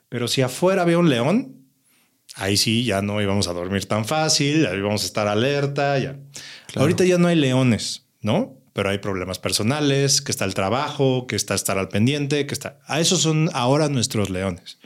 Pero 0.10 0.28
si 0.28 0.42
afuera 0.42 0.82
había 0.82 0.98
un 0.98 1.10
león, 1.10 1.68
ahí 2.36 2.58
sí 2.58 2.84
ya 2.84 3.04
no 3.04 3.22
íbamos 3.22 3.48
a 3.48 3.54
dormir 3.54 3.86
tan 3.86 4.04
fácil, 4.04 4.66
ahí 4.66 4.80
íbamos 4.80 5.04
a 5.04 5.06
estar 5.06 5.28
alerta, 5.28 6.00
ya. 6.00 6.18
Ahorita 6.76 7.06
ya 7.06 7.20
no 7.20 7.28
hay 7.28 7.36
leones, 7.36 8.08
¿no? 8.22 8.60
pero 8.76 8.90
hay 8.90 8.98
problemas 8.98 9.40
personales, 9.40 10.22
que 10.22 10.34
está 10.34 10.44
el 10.44 10.54
trabajo, 10.54 11.28
que 11.28 11.38
está 11.38 11.56
estar 11.56 11.78
al 11.78 11.88
pendiente, 11.88 12.46
que 12.46 12.54
está... 12.54 12.82
A 12.88 13.00
esos 13.00 13.22
son 13.22 13.50
ahora 13.54 13.88
nuestros 13.88 14.30
leones. 14.30 14.80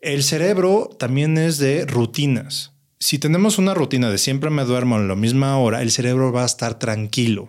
El 0.00 0.22
cerebro 0.22 0.88
también 0.96 1.36
es 1.36 1.58
de 1.58 1.86
rutinas. 1.86 2.72
Si 3.00 3.18
tenemos 3.18 3.58
una 3.58 3.74
rutina 3.74 4.10
de 4.10 4.18
siempre 4.18 4.48
me 4.50 4.62
duermo 4.62 4.96
en 4.96 5.08
la 5.08 5.16
misma 5.16 5.58
hora, 5.58 5.82
el 5.82 5.90
cerebro 5.90 6.30
va 6.30 6.44
a 6.44 6.46
estar 6.46 6.78
tranquilo, 6.78 7.48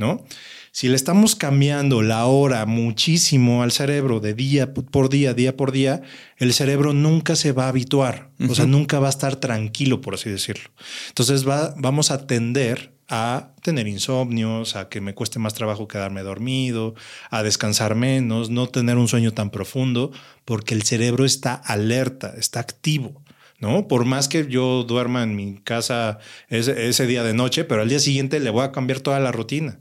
¿no? 0.00 0.24
Si 0.72 0.88
le 0.88 0.96
estamos 0.96 1.36
cambiando 1.36 2.00
la 2.00 2.26
hora 2.26 2.64
muchísimo 2.64 3.62
al 3.62 3.70
cerebro 3.70 4.18
de 4.20 4.34
día 4.34 4.72
por 4.72 5.08
día, 5.08 5.34
día 5.34 5.56
por 5.56 5.72
día, 5.72 6.02
el 6.38 6.52
cerebro 6.52 6.92
nunca 6.92 7.36
se 7.36 7.52
va 7.52 7.66
a 7.66 7.68
habituar, 7.68 8.30
o 8.48 8.54
sea, 8.54 8.66
nunca 8.66 8.98
va 8.98 9.08
a 9.08 9.10
estar 9.10 9.36
tranquilo, 9.36 10.00
por 10.00 10.14
así 10.14 10.30
decirlo. 10.30 10.70
Entonces 11.08 11.46
va, 11.46 11.74
vamos 11.76 12.10
a 12.10 12.26
tender 12.26 12.92
a 13.12 13.50
tener 13.62 13.88
insomnios, 13.88 14.76
a 14.76 14.88
que 14.88 15.00
me 15.00 15.14
cueste 15.14 15.40
más 15.40 15.54
trabajo 15.54 15.88
quedarme 15.88 16.22
dormido, 16.22 16.94
a 17.30 17.42
descansar 17.42 17.96
menos, 17.96 18.50
no 18.50 18.68
tener 18.68 18.96
un 18.96 19.08
sueño 19.08 19.32
tan 19.32 19.50
profundo, 19.50 20.12
porque 20.44 20.74
el 20.74 20.84
cerebro 20.84 21.24
está 21.24 21.54
alerta, 21.54 22.34
está 22.38 22.60
activo. 22.60 23.20
¿no? 23.58 23.88
Por 23.88 24.04
más 24.04 24.28
que 24.28 24.46
yo 24.48 24.84
duerma 24.84 25.24
en 25.24 25.36
mi 25.36 25.58
casa 25.58 26.18
ese, 26.48 26.88
ese, 26.88 27.06
día 27.06 27.24
de 27.24 27.34
noche, 27.34 27.64
pero 27.64 27.82
al 27.82 27.88
día 27.88 27.98
siguiente 27.98 28.40
le 28.40 28.48
voy 28.48 28.64
a 28.64 28.72
cambiar 28.72 29.00
toda 29.00 29.20
la 29.20 29.32
rutina. 29.32 29.80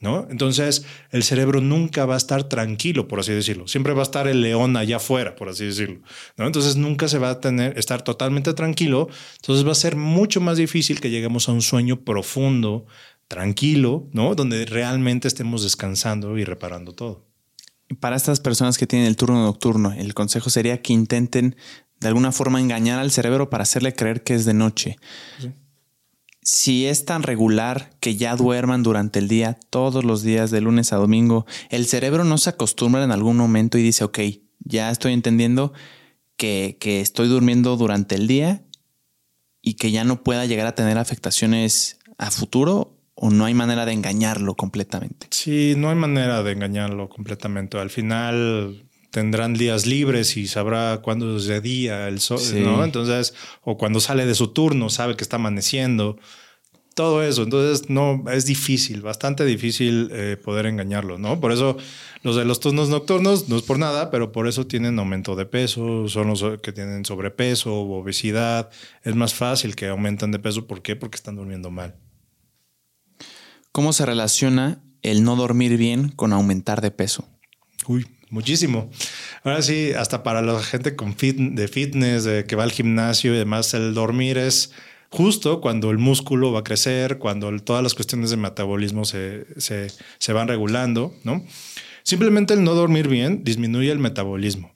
¿No? 0.00 0.26
Entonces, 0.30 0.84
el 1.10 1.22
cerebro 1.22 1.60
nunca 1.60 2.06
va 2.06 2.14
a 2.14 2.18
estar 2.18 2.44
tranquilo, 2.44 3.08
por 3.08 3.20
así 3.20 3.32
decirlo. 3.32 3.66
Siempre 3.66 3.94
va 3.94 4.00
a 4.00 4.04
estar 4.04 4.28
el 4.28 4.40
león 4.40 4.76
allá 4.76 4.96
afuera, 4.96 5.34
por 5.34 5.48
así 5.48 5.66
decirlo, 5.66 6.00
¿no? 6.36 6.46
Entonces, 6.46 6.76
nunca 6.76 7.08
se 7.08 7.18
va 7.18 7.30
a 7.30 7.40
tener, 7.40 7.76
estar 7.78 8.02
totalmente 8.02 8.54
tranquilo. 8.54 9.08
Entonces, 9.36 9.66
va 9.66 9.72
a 9.72 9.76
ser 9.76 9.96
mucho 9.96 10.40
más 10.40 10.56
difícil 10.56 11.00
que 11.00 11.10
lleguemos 11.10 11.48
a 11.48 11.52
un 11.52 11.62
sueño 11.62 12.04
profundo, 12.04 12.86
tranquilo, 13.26 14.08
¿no? 14.12 14.34
Donde 14.34 14.64
realmente 14.66 15.28
estemos 15.28 15.62
descansando 15.62 16.38
y 16.38 16.44
reparando 16.44 16.94
todo. 16.94 17.26
Para 18.00 18.16
estas 18.16 18.40
personas 18.40 18.78
que 18.78 18.86
tienen 18.86 19.08
el 19.08 19.16
turno 19.16 19.42
nocturno, 19.42 19.92
el 19.92 20.14
consejo 20.14 20.50
sería 20.50 20.82
que 20.82 20.92
intenten 20.92 21.56
de 22.00 22.08
alguna 22.08 22.32
forma 22.32 22.60
engañar 22.60 22.98
al 22.98 23.10
cerebro 23.10 23.50
para 23.50 23.62
hacerle 23.62 23.94
creer 23.94 24.22
que 24.22 24.34
es 24.34 24.44
de 24.44 24.54
noche 24.54 24.96
si 26.50 26.86
es 26.86 27.04
tan 27.04 27.22
regular 27.22 27.90
que 28.00 28.16
ya 28.16 28.34
duerman 28.34 28.82
durante 28.82 29.18
el 29.18 29.28
día, 29.28 29.58
todos 29.68 30.02
los 30.02 30.22
días, 30.22 30.50
de 30.50 30.62
lunes 30.62 30.94
a 30.94 30.96
domingo, 30.96 31.44
el 31.68 31.84
cerebro 31.84 32.24
no 32.24 32.38
se 32.38 32.48
acostumbra 32.48 33.04
en 33.04 33.10
algún 33.10 33.36
momento 33.36 33.76
y 33.76 33.82
dice, 33.82 34.02
ok, 34.02 34.18
ya 34.60 34.90
estoy 34.90 35.12
entendiendo 35.12 35.74
que, 36.38 36.78
que 36.80 37.02
estoy 37.02 37.28
durmiendo 37.28 37.76
durante 37.76 38.14
el 38.14 38.26
día 38.26 38.62
y 39.60 39.74
que 39.74 39.90
ya 39.90 40.04
no 40.04 40.22
pueda 40.22 40.46
llegar 40.46 40.66
a 40.66 40.74
tener 40.74 40.96
afectaciones 40.96 41.98
a 42.16 42.30
futuro 42.30 42.96
o 43.14 43.28
no 43.28 43.44
hay 43.44 43.52
manera 43.52 43.84
de 43.84 43.92
engañarlo 43.92 44.54
completamente. 44.54 45.26
Sí, 45.30 45.74
no 45.76 45.90
hay 45.90 45.96
manera 45.96 46.42
de 46.42 46.52
engañarlo 46.52 47.10
completamente. 47.10 47.76
Al 47.76 47.90
final 47.90 48.87
tendrán 49.10 49.54
días 49.54 49.86
libres 49.86 50.36
y 50.36 50.46
sabrá 50.46 51.00
cuándo 51.02 51.36
es 51.36 51.46
de 51.46 51.60
día 51.60 52.08
el 52.08 52.20
sol, 52.20 52.40
¿no? 52.62 52.84
Entonces, 52.84 53.34
o 53.62 53.76
cuando 53.76 54.00
sale 54.00 54.26
de 54.26 54.34
su 54.34 54.48
turno, 54.48 54.90
sabe 54.90 55.16
que 55.16 55.24
está 55.24 55.36
amaneciendo, 55.36 56.18
todo 56.98 57.22
eso. 57.22 57.44
Entonces, 57.44 57.88
no, 57.88 58.24
es 58.28 58.44
difícil, 58.44 59.02
bastante 59.02 59.44
difícil 59.44 60.10
eh, 60.10 60.36
poder 60.36 60.66
engañarlo, 60.66 61.16
¿no? 61.16 61.38
Por 61.38 61.52
eso 61.52 61.76
los 62.24 62.34
de 62.34 62.44
los 62.44 62.58
turnos 62.58 62.88
nocturnos 62.88 63.48
no 63.48 63.56
es 63.56 63.62
por 63.62 63.78
nada, 63.78 64.10
pero 64.10 64.32
por 64.32 64.48
eso 64.48 64.66
tienen 64.66 64.98
aumento 64.98 65.36
de 65.36 65.46
peso, 65.46 66.08
son 66.08 66.26
los 66.26 66.44
que 66.60 66.72
tienen 66.72 67.04
sobrepeso 67.04 67.72
obesidad. 67.72 68.70
Es 69.04 69.14
más 69.14 69.32
fácil 69.32 69.76
que 69.76 69.86
aumentan 69.86 70.32
de 70.32 70.40
peso. 70.40 70.66
¿Por 70.66 70.82
qué? 70.82 70.96
Porque 70.96 71.14
están 71.14 71.36
durmiendo 71.36 71.70
mal. 71.70 71.94
¿Cómo 73.70 73.92
se 73.92 74.04
relaciona 74.04 74.82
el 75.02 75.22
no 75.22 75.36
dormir 75.36 75.76
bien 75.76 76.08
con 76.08 76.32
aumentar 76.32 76.80
de 76.80 76.90
peso? 76.90 77.28
Uy, 77.86 78.08
Muchísimo. 78.30 78.90
Ahora 79.42 79.62
sí, 79.62 79.92
hasta 79.96 80.22
para 80.22 80.42
la 80.42 80.62
gente 80.62 80.96
con 80.96 81.14
fit, 81.14 81.36
de 81.38 81.68
fitness, 81.68 82.24
de 82.24 82.44
que 82.44 82.56
va 82.56 82.64
al 82.64 82.72
gimnasio 82.72 83.34
y 83.34 83.38
demás, 83.38 83.72
el 83.74 83.94
dormir 83.94 84.36
es 84.36 84.72
justo 85.10 85.60
cuando 85.60 85.90
el 85.90 85.98
músculo 85.98 86.52
va 86.52 86.60
a 86.60 86.64
crecer, 86.64 87.18
cuando 87.18 87.56
todas 87.60 87.82
las 87.82 87.94
cuestiones 87.94 88.30
de 88.30 88.36
metabolismo 88.36 89.04
se, 89.04 89.46
se, 89.58 89.88
se 90.18 90.32
van 90.32 90.48
regulando, 90.48 91.14
¿no? 91.24 91.44
Simplemente 92.02 92.54
el 92.54 92.64
no 92.64 92.74
dormir 92.74 93.08
bien 93.08 93.44
disminuye 93.44 93.90
el 93.90 93.98
metabolismo. 93.98 94.72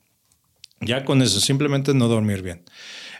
Ya 0.80 1.05
con 1.05 1.22
eso, 1.22 1.40
simplemente 1.40 1.94
no 1.94 2.09
dormir 2.09 2.42
bien. 2.42 2.64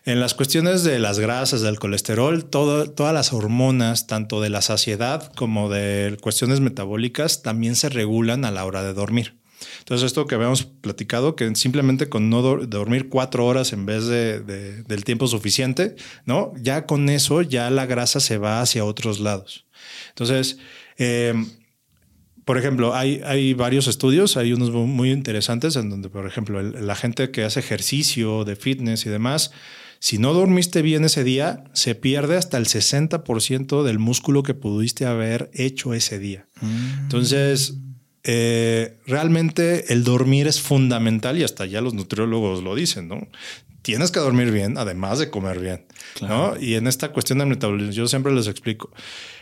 En 0.05 0.19
las 0.19 0.35
cuestiones 0.35 0.83
de 0.83 0.99
las 0.99 1.21
grasas, 1.21 1.61
del 1.61 1.79
colesterol, 1.79 2.45
todas 2.45 3.15
las 3.15 3.33
hormonas, 3.33 4.09
tanto 4.09 4.41
de 4.41 4.51
la 4.51 4.61
saciedad 4.61 5.33
como 5.35 5.71
de 5.71 6.17
cuestiones 6.21 6.59
metabólicas, 6.59 7.43
también 7.43 7.77
se 7.77 7.89
regulan 7.89 8.45
a 8.45 8.51
la 8.51 8.65
hora 8.65 8.83
de 8.83 8.95
dormir. 8.95 9.42
Entonces, 9.81 10.07
esto 10.07 10.27
que 10.27 10.35
habíamos 10.35 10.65
platicado, 10.65 11.37
que 11.37 11.55
simplemente 11.55 12.09
con 12.09 12.31
no 12.31 12.43
dormir 12.43 13.09
cuatro 13.09 13.47
horas 13.47 13.73
en 13.73 13.87
vez 13.87 14.07
de, 14.07 14.41
del 14.41 15.05
tiempo 15.05 15.27
suficiente, 15.27 15.97
¿no? 16.25 16.53
Ya 16.61 16.87
con 16.87 17.09
eso, 17.09 17.43
ya 17.43 17.71
la 17.71 17.87
grasa 17.87 18.21
se 18.21 18.39
va 18.39 18.61
hacia 18.61 18.85
otros 18.85 19.21
lados. 19.21 19.67
Entonces, 20.11 20.59
em, 20.97 21.51
por 22.45 22.59
ejemplo, 22.59 22.95
hay, 22.95 23.21
hay 23.25 23.55
varios 23.55 23.87
estudios, 23.87 24.37
hay 24.37 24.53
unos 24.53 24.71
muy 24.71 25.11
interesantes 25.11 25.77
en 25.77 25.91
donde, 25.91 26.09
por 26.09 26.27
ejemplo, 26.27 26.61
la 26.63 26.95
gente 26.95 27.31
que 27.31 27.45
hace 27.45 27.61
ejercicio 27.61 28.45
de 28.45 28.57
fitness 28.57 29.07
y 29.07 29.11
demás, 29.11 29.53
si 30.03 30.19
no 30.19 30.33
dormiste 30.35 30.83
bien 30.83 31.05
ese 31.05 31.23
día, 31.23 31.63
se 31.75 31.95
pierde 31.95 32.37
hasta 32.37 32.59
el 32.59 32.67
60% 32.67 33.85
del 33.85 34.01
músculo 34.01 34.43
que 34.43 34.53
pudiste 34.53 35.07
haber 35.07 35.49
hecho 35.55 35.95
ese 35.95 36.19
día. 36.19 36.49
Mm. 36.61 37.03
Entonces, 37.03 37.77
eh, 38.25 38.99
realmente 39.07 39.93
el 39.93 40.05
dormir 40.05 40.47
es 40.47 40.61
fundamental 40.61 41.39
y 41.39 41.45
hasta 41.45 41.67
ya 41.67 41.81
los 41.81 41.95
nutriólogos 41.95 42.63
lo 42.63 42.75
dicen, 42.75 43.09
¿no? 43.09 43.27
Tienes 43.83 44.13
que 44.13 44.21
dormir 44.21 44.53
bien, 44.53 44.79
además 44.79 45.19
de 45.19 45.29
comer 45.29 45.59
bien, 45.59 45.87
¿no? 46.21 46.57
Y 46.61 46.75
en 46.75 46.87
esta 46.87 47.13
cuestión 47.13 47.41
del 47.41 47.49
metabolismo, 47.49 47.93
yo 47.93 48.07
siempre 48.07 48.33
les 48.33 48.47
explico, 48.47 48.91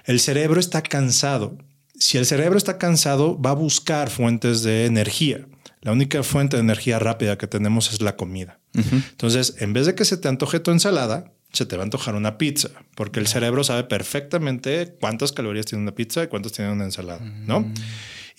el 0.07 0.19
cerebro 0.19 0.61
está 0.61 0.83
cansado. 0.83 1.59
Si 1.95 2.17
el 2.17 2.25
cerebro 2.25 2.57
está 2.57 2.79
cansado, 2.79 3.39
va 3.39 3.51
a 3.51 3.55
buscar 3.55 4.09
fuentes 4.09 4.63
de 4.63 4.87
energía. 4.87 5.47
La 5.83 5.93
única 5.93 6.23
fuente 6.23 6.57
de 6.57 6.63
energía 6.63 6.99
rápida 6.99 7.37
que 7.37 7.47
tenemos 7.47 7.93
es 7.93 8.01
la 8.01 8.17
comida. 8.17 8.59
Entonces, 8.73 9.57
en 9.59 9.75
vez 9.75 9.87
de 9.87 9.95
que 9.95 10.07
se 10.07 10.17
te 10.17 10.29
antoje 10.29 10.61
tu 10.61 10.71
ensalada, 10.71 11.33
se 11.53 11.67
te 11.67 11.77
va 11.77 11.83
a 11.83 11.85
antojar 11.85 12.15
una 12.15 12.39
pizza, 12.39 12.71
porque 12.95 13.21
el 13.21 13.27
cerebro 13.27 13.65
sabe 13.65 13.85
perfectamente 13.85 14.97
cuántas 15.01 15.33
calorías 15.33 15.67
tiene 15.67 15.83
una 15.83 15.95
pizza 15.95 16.23
y 16.23 16.29
cuántas 16.29 16.53
tiene 16.53 16.71
una 16.71 16.85
ensalada, 16.85 17.21
¿no? 17.21 17.61
Mm. 17.61 17.75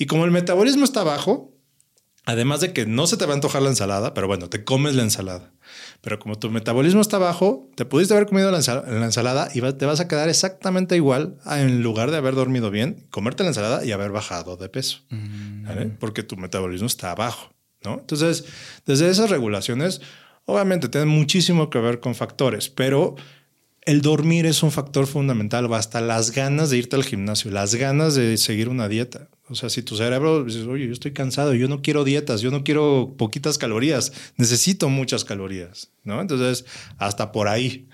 Y 0.01 0.07
como 0.07 0.25
el 0.25 0.31
metabolismo 0.31 0.83
está 0.83 1.03
bajo, 1.03 1.53
además 2.25 2.59
de 2.59 2.73
que 2.73 2.87
no 2.87 3.05
se 3.05 3.17
te 3.17 3.27
va 3.27 3.33
a 3.33 3.35
antojar 3.35 3.61
la 3.61 3.69
ensalada, 3.69 4.15
pero 4.15 4.25
bueno, 4.25 4.49
te 4.49 4.63
comes 4.63 4.95
la 4.95 5.03
ensalada. 5.03 5.53
Pero 6.01 6.17
como 6.17 6.39
tu 6.39 6.49
metabolismo 6.49 7.01
está 7.01 7.19
bajo, 7.19 7.69
te 7.75 7.85
pudiste 7.85 8.15
haber 8.15 8.25
comido 8.25 8.49
la, 8.49 8.57
ensalada 8.57 9.49
y 9.53 9.61
te 9.73 9.85
vas 9.85 9.99
a 9.99 10.07
quedar 10.07 10.27
exactamente 10.27 10.95
igual 10.95 11.37
en 11.45 11.83
lugar 11.83 12.09
de 12.09 12.17
haber 12.17 12.33
dormido 12.33 12.71
bien, 12.71 13.05
comerte 13.11 13.43
la 13.43 13.49
ensalada 13.49 13.85
y 13.85 13.91
haber 13.91 14.09
bajado 14.09 14.57
de 14.57 14.69
peso. 14.69 15.01
Mm. 15.09 15.97
Porque 15.99 16.23
tu 16.23 16.35
metabolismo 16.35 16.87
está 16.87 17.13
bajo. 17.13 17.53
¿no? 17.83 17.99
Entonces, 17.99 18.45
desde 18.87 19.07
esas 19.07 19.29
regulaciones, 19.29 20.01
obviamente 20.45 20.89
tienen 20.89 21.09
muchísimo 21.09 21.69
que 21.69 21.77
ver 21.77 21.99
con 21.99 22.15
factores, 22.15 22.69
pero 22.69 23.17
el 23.83 24.01
dormir 24.01 24.45
es 24.47 24.63
un 24.63 24.71
factor 24.71 25.05
fundamental, 25.05 25.71
hasta 25.73 26.01
las 26.01 26.31
ganas 26.31 26.71
de 26.71 26.77
irte 26.77 26.95
al 26.95 27.03
gimnasio, 27.03 27.51
las 27.51 27.75
ganas 27.75 28.15
de 28.15 28.37
seguir 28.37 28.67
una 28.67 28.87
dieta. 28.87 29.29
O 29.51 29.55
sea, 29.55 29.69
si 29.69 29.83
tu 29.83 29.97
cerebro 29.97 30.45
dices, 30.45 30.65
oye, 30.65 30.87
yo 30.87 30.93
estoy 30.93 31.11
cansado, 31.11 31.53
yo 31.53 31.67
no 31.67 31.81
quiero 31.81 32.05
dietas, 32.05 32.39
yo 32.41 32.51
no 32.51 32.63
quiero 32.63 33.15
poquitas 33.17 33.57
calorías, 33.57 34.13
necesito 34.37 34.87
muchas 34.87 35.25
calorías, 35.25 35.91
¿no? 36.03 36.21
Entonces, 36.21 36.65
hasta 36.97 37.31
por 37.33 37.49
ahí 37.49 37.89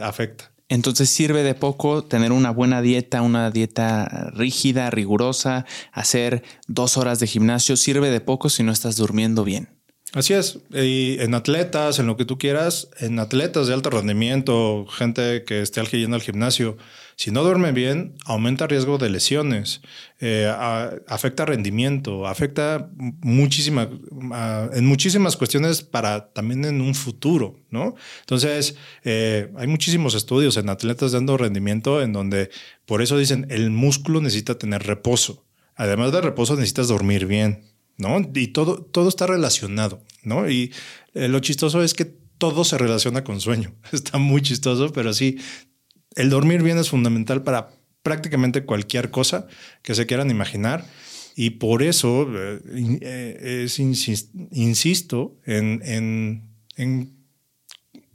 afecta. 0.00 0.50
Entonces 0.70 1.10
sirve 1.10 1.42
de 1.42 1.54
poco 1.54 2.04
tener 2.04 2.32
una 2.32 2.50
buena 2.50 2.80
dieta, 2.80 3.22
una 3.22 3.50
dieta 3.50 4.30
rígida, 4.34 4.88
rigurosa, 4.88 5.66
hacer 5.92 6.42
dos 6.68 6.96
horas 6.96 7.18
de 7.20 7.26
gimnasio, 7.26 7.76
sirve 7.76 8.08
de 8.10 8.20
poco 8.20 8.48
si 8.48 8.62
no 8.62 8.72
estás 8.72 8.96
durmiendo 8.96 9.44
bien. 9.44 9.68
Así 10.12 10.32
es. 10.32 10.58
Y 10.72 11.20
en 11.20 11.34
atletas, 11.34 11.98
en 11.98 12.06
lo 12.06 12.16
que 12.16 12.24
tú 12.24 12.38
quieras, 12.38 12.88
en 12.98 13.18
atletas 13.18 13.66
de 13.66 13.74
alto 13.74 13.90
rendimiento, 13.90 14.86
gente 14.86 15.44
que 15.44 15.60
esté 15.60 15.82
yendo 15.84 16.16
al 16.16 16.22
gimnasio, 16.22 16.76
si 17.20 17.30
no 17.30 17.44
duerme 17.44 17.72
bien, 17.72 18.14
aumenta 18.24 18.66
riesgo 18.66 18.96
de 18.96 19.10
lesiones, 19.10 19.82
eh, 20.20 20.50
afecta 21.06 21.44
rendimiento, 21.44 22.26
afecta 22.26 22.88
muchísima, 22.96 23.90
en 24.72 24.86
muchísimas 24.86 25.36
cuestiones 25.36 25.82
para 25.82 26.32
también 26.32 26.64
en 26.64 26.80
un 26.80 26.94
futuro, 26.94 27.60
¿no? 27.68 27.94
Entonces, 28.20 28.76
eh, 29.04 29.52
hay 29.58 29.66
muchísimos 29.66 30.14
estudios 30.14 30.56
en 30.56 30.70
atletas 30.70 31.12
de 31.12 31.18
alto 31.18 31.36
rendimiento 31.36 32.00
en 32.00 32.14
donde 32.14 32.48
por 32.86 33.02
eso 33.02 33.18
dicen 33.18 33.46
el 33.50 33.68
músculo 33.68 34.22
necesita 34.22 34.56
tener 34.56 34.84
reposo. 34.84 35.44
Además 35.74 36.12
de 36.12 36.22
reposo, 36.22 36.54
necesitas 36.54 36.88
dormir 36.88 37.26
bien. 37.26 37.66
¿no? 37.98 38.18
Y 38.34 38.46
todo, 38.48 38.82
todo 38.82 39.10
está 39.10 39.26
relacionado, 39.26 40.02
¿no? 40.22 40.48
Y 40.48 40.72
eh, 41.12 41.28
lo 41.28 41.40
chistoso 41.40 41.82
es 41.82 41.92
que 41.92 42.06
todo 42.40 42.64
se 42.64 42.78
relaciona 42.78 43.24
con 43.24 43.42
sueño. 43.42 43.74
Está 43.92 44.16
muy 44.16 44.40
chistoso, 44.40 44.90
pero 44.90 45.12
sí, 45.12 45.36
el 46.16 46.30
dormir 46.30 46.62
bien 46.62 46.78
es 46.78 46.90
fundamental 46.90 47.42
para 47.42 47.70
prácticamente 48.02 48.64
cualquier 48.64 49.10
cosa 49.10 49.46
que 49.82 49.94
se 49.94 50.06
quieran 50.06 50.30
imaginar. 50.30 50.84
Y 51.36 51.50
por 51.50 51.82
eso 51.82 52.26
eh, 52.34 52.60
eh, 53.00 53.62
es, 53.64 53.78
insisto 53.78 55.36
en, 55.46 55.80
en, 55.84 56.50
en 56.76 57.16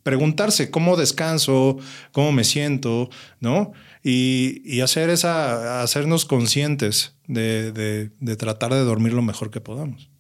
preguntarse 0.04 0.70
cómo 0.70 0.98
descanso, 0.98 1.78
cómo 2.12 2.32
me 2.32 2.44
siento, 2.44 3.10
¿no? 3.40 3.74
y, 4.08 4.82
hacer 4.82 5.10
esa, 5.10 5.82
hacernos 5.82 6.26
conscientes 6.26 7.16
de, 7.28 8.12
tratar 8.38 8.72
de 8.72 8.82
dormir 8.82 9.14
lo 9.14 9.24
mejor 9.24 9.50
que 9.50 9.62
podamos. 9.62 10.12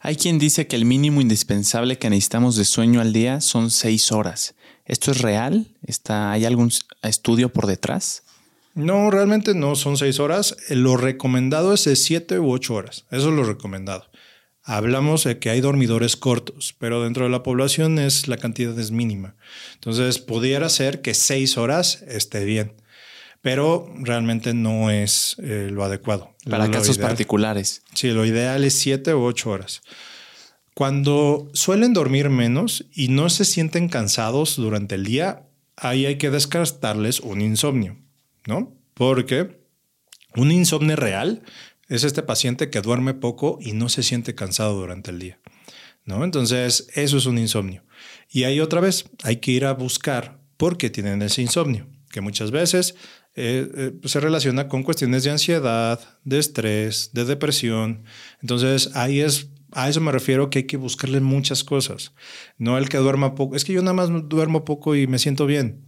Hay 0.00 0.14
quien 0.14 0.38
dice 0.38 0.68
que 0.68 0.76
el 0.76 0.84
mínimo 0.84 1.20
indispensable 1.20 1.98
que 1.98 2.08
necesitamos 2.08 2.54
de 2.54 2.64
sueño 2.64 3.00
al 3.00 3.12
día 3.12 3.40
son 3.40 3.72
seis 3.72 4.12
horas. 4.12 4.54
¿Esto 4.84 5.10
es 5.10 5.20
real? 5.20 5.68
¿Está, 5.86 6.32
¿Hay 6.32 6.44
algún 6.44 6.70
estudio 7.02 7.52
por 7.52 7.66
detrás? 7.66 8.22
No, 8.74 9.10
realmente 9.10 9.54
no 9.54 9.76
son 9.76 9.96
seis 9.96 10.18
horas. 10.18 10.56
Lo 10.68 10.96
recomendado 10.96 11.72
es 11.72 11.84
de 11.84 11.96
siete 11.96 12.38
u 12.38 12.50
ocho 12.50 12.74
horas. 12.74 13.04
Eso 13.10 13.28
es 13.28 13.34
lo 13.34 13.44
recomendado. 13.44 14.10
Hablamos 14.62 15.24
de 15.24 15.38
que 15.38 15.50
hay 15.50 15.60
dormidores 15.60 16.16
cortos, 16.16 16.74
pero 16.78 17.02
dentro 17.02 17.24
de 17.24 17.30
la 17.30 17.42
población 17.42 17.98
es 17.98 18.28
la 18.28 18.38
cantidad 18.38 18.78
es 18.78 18.90
mínima. 18.90 19.36
Entonces, 19.74 20.18
pudiera 20.18 20.68
ser 20.70 21.02
que 21.02 21.14
seis 21.14 21.56
horas 21.58 22.02
esté 22.08 22.44
bien 22.44 22.74
pero 23.44 23.92
realmente 23.98 24.54
no 24.54 24.88
es 24.88 25.36
eh, 25.38 25.68
lo 25.70 25.84
adecuado. 25.84 26.34
Para 26.48 26.70
casos 26.70 26.96
particulares. 26.96 27.82
Sí, 27.92 28.10
lo 28.10 28.24
ideal 28.24 28.64
es 28.64 28.72
siete 28.72 29.14
u 29.14 29.22
ocho 29.22 29.50
horas. 29.50 29.82
Cuando 30.74 31.48
suelen 31.54 31.92
dormir 31.92 32.30
menos 32.30 32.86
y 32.92 33.08
no 33.08 33.30
se 33.30 33.44
sienten 33.44 33.88
cansados 33.88 34.56
durante 34.56 34.96
el 34.96 35.04
día, 35.04 35.46
ahí 35.76 36.06
hay 36.06 36.18
que 36.18 36.30
descartarles 36.30 37.20
un 37.20 37.40
insomnio, 37.40 37.96
¿no? 38.46 38.76
Porque 38.94 39.60
un 40.34 40.50
insomnio 40.50 40.96
real 40.96 41.42
es 41.88 42.02
este 42.02 42.22
paciente 42.22 42.70
que 42.70 42.80
duerme 42.80 43.14
poco 43.14 43.58
y 43.60 43.72
no 43.72 43.88
se 43.88 44.02
siente 44.02 44.34
cansado 44.34 44.74
durante 44.74 45.10
el 45.10 45.20
día, 45.20 45.38
¿no? 46.04 46.24
Entonces, 46.24 46.88
eso 46.94 47.18
es 47.18 47.26
un 47.26 47.38
insomnio. 47.38 47.84
Y 48.30 48.44
ahí 48.44 48.60
otra 48.60 48.80
vez 48.80 49.04
hay 49.22 49.36
que 49.36 49.52
ir 49.52 49.64
a 49.66 49.74
buscar 49.74 50.40
por 50.56 50.76
qué 50.76 50.90
tienen 50.90 51.22
ese 51.22 51.42
insomnio, 51.42 51.86
que 52.10 52.20
muchas 52.20 52.50
veces 52.50 52.96
eh, 53.36 53.68
eh, 53.76 53.92
se 54.04 54.20
relaciona 54.20 54.68
con 54.68 54.84
cuestiones 54.84 55.24
de 55.24 55.30
ansiedad, 55.30 56.00
de 56.24 56.38
estrés, 56.38 57.10
de 57.12 57.24
depresión. 57.24 58.04
Entonces, 58.40 58.90
ahí 58.94 59.20
es, 59.20 59.48
a 59.74 59.88
eso 59.88 60.00
me 60.00 60.12
refiero 60.12 60.50
que 60.50 60.60
hay 60.60 60.64
que 60.64 60.76
buscarle 60.76 61.20
muchas 61.20 61.64
cosas. 61.64 62.12
No 62.58 62.78
el 62.78 62.88
que 62.88 62.98
duerma 62.98 63.34
poco. 63.34 63.56
Es 63.56 63.64
que 63.64 63.72
yo 63.72 63.82
nada 63.82 63.94
más 63.94 64.10
duermo 64.28 64.64
poco 64.64 64.94
y 64.94 65.06
me 65.06 65.18
siento 65.18 65.46
bien. 65.46 65.86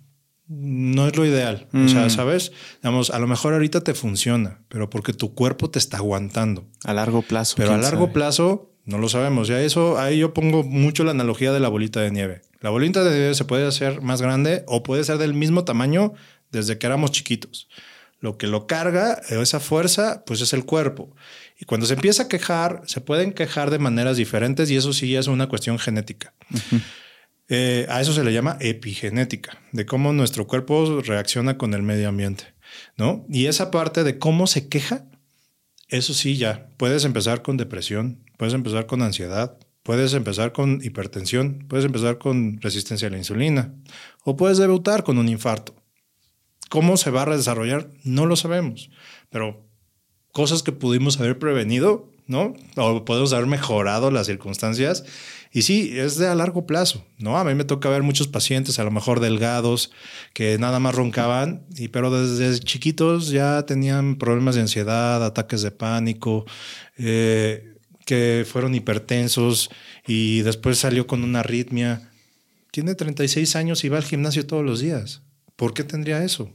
No 0.49 1.09
es 1.09 1.17
lo 1.17 1.25
ideal. 1.25 1.69
O 1.73 1.89
sea, 1.89 2.07
mm. 2.07 2.11
¿sabes? 2.11 2.53
Digamos, 2.83 3.11
a 3.11 3.19
lo 3.19 3.27
mejor 3.27 3.53
ahorita 3.53 3.81
te 3.83 3.95
funciona, 3.95 4.63
pero 4.69 4.89
porque 4.89 5.13
tu 5.13 5.35
cuerpo 5.35 5.71
te 5.71 5.79
está 5.79 5.97
aguantando. 5.97 6.69
A 6.85 6.95
largo 6.95 7.23
plazo. 7.23 7.57
Pero 7.57 7.73
a 7.73 7.79
largo 7.79 8.13
plazo 8.13 8.73
no 8.85 8.99
lo 8.99 9.09
sabemos. 9.09 9.49
Ya 9.49 9.61
eso, 9.61 9.99
ahí 9.99 10.19
yo 10.19 10.33
pongo 10.33 10.63
mucho 10.63 11.03
la 11.03 11.11
analogía 11.11 11.53
de 11.53 11.61
la 11.61 11.69
bolita 11.69 12.01
de 12.01 12.13
nieve. 12.13 12.43
La 12.61 12.71
bolita 12.71 13.03
de 13.03 13.11
nieve 13.11 13.35
se 13.35 13.45
puede 13.45 13.67
hacer 13.67 14.01
más 14.03 14.23
grande 14.23 14.63
o 14.67 14.83
puede 14.85 15.03
ser 15.03 15.19
del 15.19 15.35
mismo 15.35 15.65
tamaño 15.65 16.13
desde 16.53 16.79
que 16.79 16.87
éramos 16.87 17.11
chiquitos. 17.11 17.69
Lo 18.27 18.39
que 18.39 18.49
lo 18.49 18.67
carga, 18.67 19.21
esa 19.29 19.61
fuerza, 19.61 20.25
pues 20.27 20.41
es 20.41 20.53
el 20.53 20.65
cuerpo. 20.65 21.15
Y 21.61 21.65
cuando 21.65 21.87
se 21.87 21.95
empieza 21.95 22.25
a 22.25 22.29
quejar, 22.29 22.83
se 22.85 23.01
pueden 23.01 23.33
quejar 23.33 23.71
de 23.71 23.79
maneras 23.79 24.17
diferentes 24.17 24.69
y 24.69 24.75
eso 24.75 24.93
sí 24.93 25.15
es 25.15 25.29
una 25.29 25.49
cuestión 25.49 25.79
genética. 25.79 26.35
Eh, 27.49 27.87
a 27.89 28.01
eso 28.01 28.13
se 28.13 28.25
le 28.25 28.33
llama 28.33 28.57
epigenética, 28.59 29.63
de 29.71 29.87
cómo 29.87 30.13
nuestro 30.13 30.49
cuerpo 30.49 31.03
reacciona 31.03 31.57
con 31.57 31.73
el 31.73 31.83
medio 31.85 32.09
ambiente, 32.09 32.55
¿no? 32.97 33.25
Y 33.29 33.47
esa 33.47 33.71
parte 33.71 34.03
de 34.03 34.19
cómo 34.19 34.49
se 34.49 34.67
queja, 34.69 35.05
eso 35.87 36.13
sí 36.13 36.37
ya, 36.37 36.69
puedes 36.79 37.05
empezar 37.05 37.43
con 37.43 37.57
depresión, 37.57 38.25
puedes 38.39 38.55
empezar 38.55 38.87
con 38.87 39.03
ansiedad, 39.03 39.57
puedes 39.85 40.15
empezar 40.15 40.51
con 40.51 40.81
hipertensión, 40.83 41.65
puedes 41.69 41.87
empezar 41.87 42.19
con 42.19 42.61
resistencia 42.61 43.07
a 43.07 43.13
la 43.13 43.19
insulina 43.19 43.73
o 44.25 44.35
puedes 44.37 44.59
debutar 44.59 45.05
con 45.05 45.17
un 45.17 45.29
infarto. 45.29 45.76
¿Cómo 46.69 46.97
se 46.97 47.11
va 47.11 47.23
a 47.23 47.37
desarrollar? 47.37 47.91
No 48.03 48.27
lo 48.27 48.37
sabemos, 48.37 48.91
pero 49.31 49.67
cosas 50.33 50.63
que 50.63 50.73
pudimos 50.73 51.19
haber 51.19 51.39
prevenido, 51.39 52.11
¿no? 52.27 52.55
O 52.77 53.05
podemos 53.05 53.33
haber 53.33 53.47
mejorado 53.47 54.11
las 54.11 54.27
circunstancias. 54.27 55.05
Y 55.53 55.63
sí, 55.63 55.99
es 55.99 56.19
de 56.19 56.29
a 56.29 56.35
largo 56.35 56.67
plazo, 56.67 57.07
¿no? 57.19 57.39
A 57.39 57.45
mí 57.45 57.55
me 57.55 57.65
toca 57.65 57.89
ver 57.89 58.03
muchos 58.03 58.29
pacientes, 58.29 58.79
a 58.79 58.85
lo 58.85 58.91
mejor 58.91 59.21
delgados, 59.21 59.93
que 60.35 60.59
nada 60.59 60.81
más 60.81 60.95
roncaban, 60.95 61.65
y, 61.77 61.89
pero 61.89 62.11
desde 62.11 62.59
chiquitos 62.61 63.31
ya 63.31 63.65
tenían 63.65 64.17
problemas 64.17 64.57
de 64.57 64.63
ansiedad, 64.63 65.25
ataques 65.25 65.63
de 65.63 65.71
pánico, 65.71 66.45
eh, 66.99 67.77
que 68.05 68.45
fueron 68.47 68.75
hipertensos 68.75 69.71
y 70.07 70.43
después 70.43 70.79
salió 70.79 71.07
con 71.07 71.25
una 71.25 71.41
arritmia. 71.41 72.11
Tiene 72.71 72.95
36 72.95 73.57
años 73.57 73.85
y 73.85 73.89
va 73.89 73.97
al 73.97 74.05
gimnasio 74.05 74.47
todos 74.47 74.65
los 74.65 74.81
días. 74.81 75.23
¿Por 75.57 75.75
qué 75.75 75.85
tendría 75.85 76.23
eso? 76.23 76.51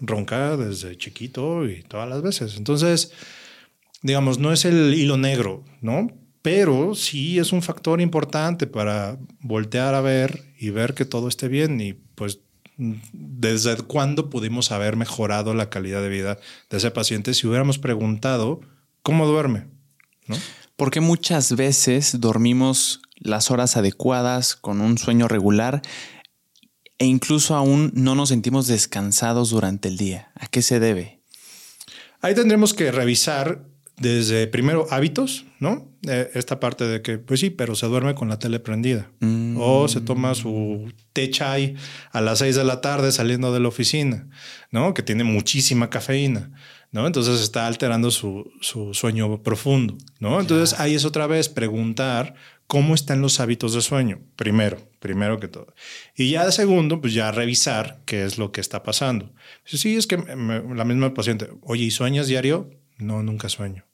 Ronca 0.00 0.56
desde 0.56 0.96
chiquito 0.96 1.66
y 1.66 1.82
todas 1.82 2.08
las 2.08 2.22
veces. 2.22 2.56
Entonces, 2.56 3.12
digamos, 4.02 4.38
no 4.38 4.52
es 4.52 4.64
el 4.64 4.94
hilo 4.94 5.16
negro, 5.16 5.64
¿no? 5.80 6.08
Pero 6.42 6.94
sí 6.94 7.38
es 7.38 7.52
un 7.52 7.62
factor 7.62 8.00
importante 8.00 8.66
para 8.66 9.18
voltear 9.40 9.94
a 9.94 10.00
ver 10.00 10.44
y 10.58 10.70
ver 10.70 10.94
que 10.94 11.04
todo 11.04 11.28
esté 11.28 11.48
bien 11.48 11.80
y 11.80 11.92
pues 11.92 12.40
desde 13.12 13.76
cuándo 13.76 14.30
pudimos 14.30 14.72
haber 14.72 14.96
mejorado 14.96 15.52
la 15.52 15.68
calidad 15.68 16.00
de 16.00 16.08
vida 16.08 16.38
de 16.70 16.76
ese 16.78 16.90
paciente 16.90 17.34
si 17.34 17.46
hubiéramos 17.46 17.78
preguntado 17.78 18.60
cómo 19.02 19.26
duerme, 19.26 19.66
¿no? 20.26 20.36
Porque 20.76 21.00
muchas 21.00 21.56
veces 21.56 22.20
dormimos 22.20 23.02
las 23.16 23.50
horas 23.50 23.76
adecuadas 23.76 24.56
con 24.56 24.80
un 24.80 24.96
sueño 24.96 25.28
regular 25.28 25.82
e 27.00 27.06
incluso 27.06 27.56
aún 27.56 27.90
no 27.94 28.14
nos 28.14 28.28
sentimos 28.28 28.66
descansados 28.66 29.50
durante 29.50 29.88
el 29.88 29.96
día. 29.96 30.30
¿A 30.34 30.46
qué 30.46 30.60
se 30.60 30.78
debe? 30.78 31.18
Ahí 32.20 32.34
tendremos 32.34 32.74
que 32.74 32.92
revisar 32.92 33.64
desde 33.96 34.46
primero 34.46 34.86
hábitos, 34.90 35.46
¿no? 35.60 35.88
Eh, 36.06 36.30
esta 36.34 36.60
parte 36.60 36.86
de 36.86 37.00
que, 37.00 37.18
pues 37.18 37.40
sí, 37.40 37.48
pero 37.48 37.74
se 37.74 37.86
duerme 37.86 38.14
con 38.14 38.28
la 38.28 38.38
tele 38.38 38.60
prendida. 38.60 39.10
Mm. 39.20 39.56
O 39.58 39.88
se 39.88 40.02
toma 40.02 40.34
su 40.34 40.92
té 41.14 41.30
chai 41.30 41.74
a 42.12 42.20
las 42.20 42.40
seis 42.40 42.56
de 42.56 42.64
la 42.64 42.82
tarde 42.82 43.12
saliendo 43.12 43.50
de 43.52 43.60
la 43.60 43.68
oficina, 43.68 44.28
¿no? 44.70 44.92
Que 44.92 45.02
tiene 45.02 45.24
muchísima 45.24 45.88
cafeína, 45.88 46.52
¿no? 46.92 47.06
Entonces 47.06 47.40
está 47.40 47.66
alterando 47.66 48.10
su, 48.10 48.50
sueño 48.92 49.42
profundo, 49.42 49.96
¿no? 50.18 50.38
Entonces 50.38 50.78
ahí 50.78 50.94
es 50.94 51.06
otra 51.06 51.26
vez 51.26 51.48
preguntar 51.48 52.34
cómo 52.66 52.94
están 52.94 53.22
los 53.22 53.40
hábitos 53.40 53.72
de 53.72 53.80
sueño, 53.80 54.20
primero, 54.36 54.89
primero 55.00 55.40
que 55.40 55.48
todo. 55.48 55.74
Y 56.14 56.30
ya 56.30 56.46
de 56.46 56.52
segundo, 56.52 57.00
pues 57.00 57.12
ya 57.12 57.32
revisar 57.32 58.02
qué 58.06 58.24
es 58.24 58.38
lo 58.38 58.52
que 58.52 58.60
está 58.60 58.84
pasando. 58.84 59.34
Sí, 59.64 59.96
es 59.96 60.06
que 60.06 60.16
la 60.16 60.84
misma 60.84 61.12
paciente, 61.12 61.48
oye, 61.62 61.84
¿y 61.84 61.90
sueñas 61.90 62.28
diario? 62.28 62.70
No, 62.98 63.22
nunca 63.22 63.48
sueño. 63.48 63.86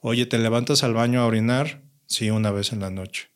Oye, 0.00 0.26
¿te 0.26 0.38
levantas 0.38 0.82
al 0.84 0.94
baño 0.94 1.20
a 1.20 1.26
orinar? 1.26 1.82
Sí, 2.06 2.30
una 2.30 2.50
vez 2.50 2.72
en 2.72 2.80
la 2.80 2.90
noche. 2.90 3.28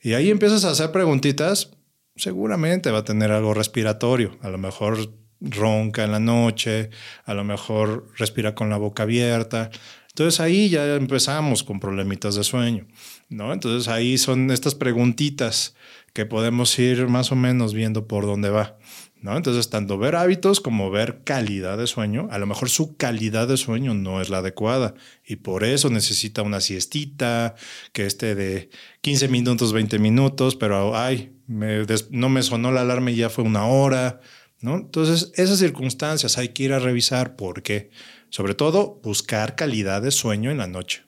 Y 0.00 0.14
ahí 0.14 0.30
empiezas 0.30 0.64
a 0.64 0.70
hacer 0.70 0.90
preguntitas, 0.92 1.76
seguramente 2.16 2.90
va 2.90 2.98
a 2.98 3.04
tener 3.04 3.30
algo 3.30 3.54
respiratorio, 3.54 4.38
a 4.40 4.48
lo 4.48 4.58
mejor 4.58 5.14
ronca 5.40 6.04
en 6.04 6.12
la 6.12 6.20
noche, 6.20 6.90
a 7.24 7.34
lo 7.34 7.44
mejor 7.44 8.06
respira 8.16 8.54
con 8.54 8.70
la 8.70 8.76
boca 8.76 9.02
abierta. 9.02 9.70
Entonces 10.08 10.40
ahí 10.40 10.68
ya 10.68 10.94
empezamos 10.94 11.64
con 11.64 11.80
problemitas 11.80 12.34
de 12.34 12.44
sueño, 12.44 12.86
¿no? 13.28 13.52
Entonces 13.52 13.88
ahí 13.88 14.18
son 14.18 14.50
estas 14.50 14.74
preguntitas 14.74 15.74
que 16.12 16.26
podemos 16.26 16.78
ir 16.78 17.08
más 17.08 17.32
o 17.32 17.36
menos 17.36 17.74
viendo 17.74 18.06
por 18.06 18.26
dónde 18.26 18.50
va. 18.50 18.76
¿No? 19.20 19.36
Entonces, 19.36 19.70
tanto 19.70 19.98
ver 19.98 20.16
hábitos 20.16 20.60
como 20.60 20.90
ver 20.90 21.20
calidad 21.22 21.78
de 21.78 21.86
sueño, 21.86 22.26
a 22.32 22.38
lo 22.38 22.46
mejor 22.46 22.68
su 22.70 22.96
calidad 22.96 23.46
de 23.46 23.56
sueño 23.56 23.94
no 23.94 24.20
es 24.20 24.30
la 24.30 24.38
adecuada 24.38 24.94
y 25.24 25.36
por 25.36 25.62
eso 25.62 25.90
necesita 25.90 26.42
una 26.42 26.60
siestita 26.60 27.54
que 27.92 28.04
esté 28.04 28.34
de 28.34 28.68
15 29.00 29.28
minutos, 29.28 29.72
20 29.72 30.00
minutos, 30.00 30.56
pero 30.56 30.96
ay, 30.96 31.36
no 31.46 32.28
me 32.30 32.42
sonó 32.42 32.72
la 32.72 32.80
alarma 32.80 33.12
y 33.12 33.14
ya 33.14 33.30
fue 33.30 33.44
una 33.44 33.66
hora, 33.66 34.20
¿no? 34.60 34.74
Entonces, 34.74 35.30
esas 35.36 35.60
circunstancias 35.60 36.36
hay 36.36 36.48
que 36.48 36.64
ir 36.64 36.72
a 36.72 36.80
revisar 36.80 37.36
por 37.36 37.62
qué. 37.62 37.90
Sobre 38.28 38.54
todo, 38.54 38.98
buscar 39.04 39.54
calidad 39.54 40.02
de 40.02 40.10
sueño 40.10 40.50
en 40.50 40.58
la 40.58 40.66
noche. 40.66 41.04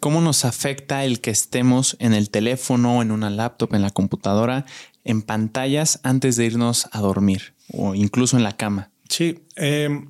¿Cómo 0.00 0.22
nos 0.22 0.46
afecta 0.46 1.04
el 1.04 1.20
que 1.20 1.30
estemos 1.30 1.96
en 2.00 2.14
el 2.14 2.30
teléfono, 2.30 3.02
en 3.02 3.10
una 3.10 3.28
laptop, 3.28 3.74
en 3.74 3.82
la 3.82 3.90
computadora, 3.90 4.64
en 5.04 5.20
pantallas 5.20 6.00
antes 6.02 6.36
de 6.36 6.46
irnos 6.46 6.88
a 6.92 7.00
dormir 7.00 7.54
o 7.70 7.94
incluso 7.94 8.38
en 8.38 8.42
la 8.42 8.56
cama? 8.56 8.90
Sí, 9.10 9.44
em, 9.56 10.08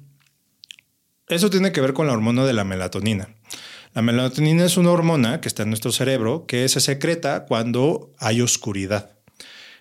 eso 1.26 1.50
tiene 1.50 1.72
que 1.72 1.80
ver 1.80 1.92
con 1.92 2.06
la 2.06 2.12
hormona 2.12 2.44
de 2.44 2.52
la 2.52 2.62
melatonina. 2.62 3.34
La 3.92 4.02
melatonina 4.02 4.64
es 4.64 4.76
una 4.76 4.92
hormona 4.92 5.40
que 5.40 5.48
está 5.48 5.64
en 5.64 5.70
nuestro 5.70 5.90
cerebro 5.90 6.46
que 6.46 6.68
se 6.68 6.80
secreta 6.80 7.46
cuando 7.46 8.12
hay 8.18 8.40
oscuridad. 8.42 9.10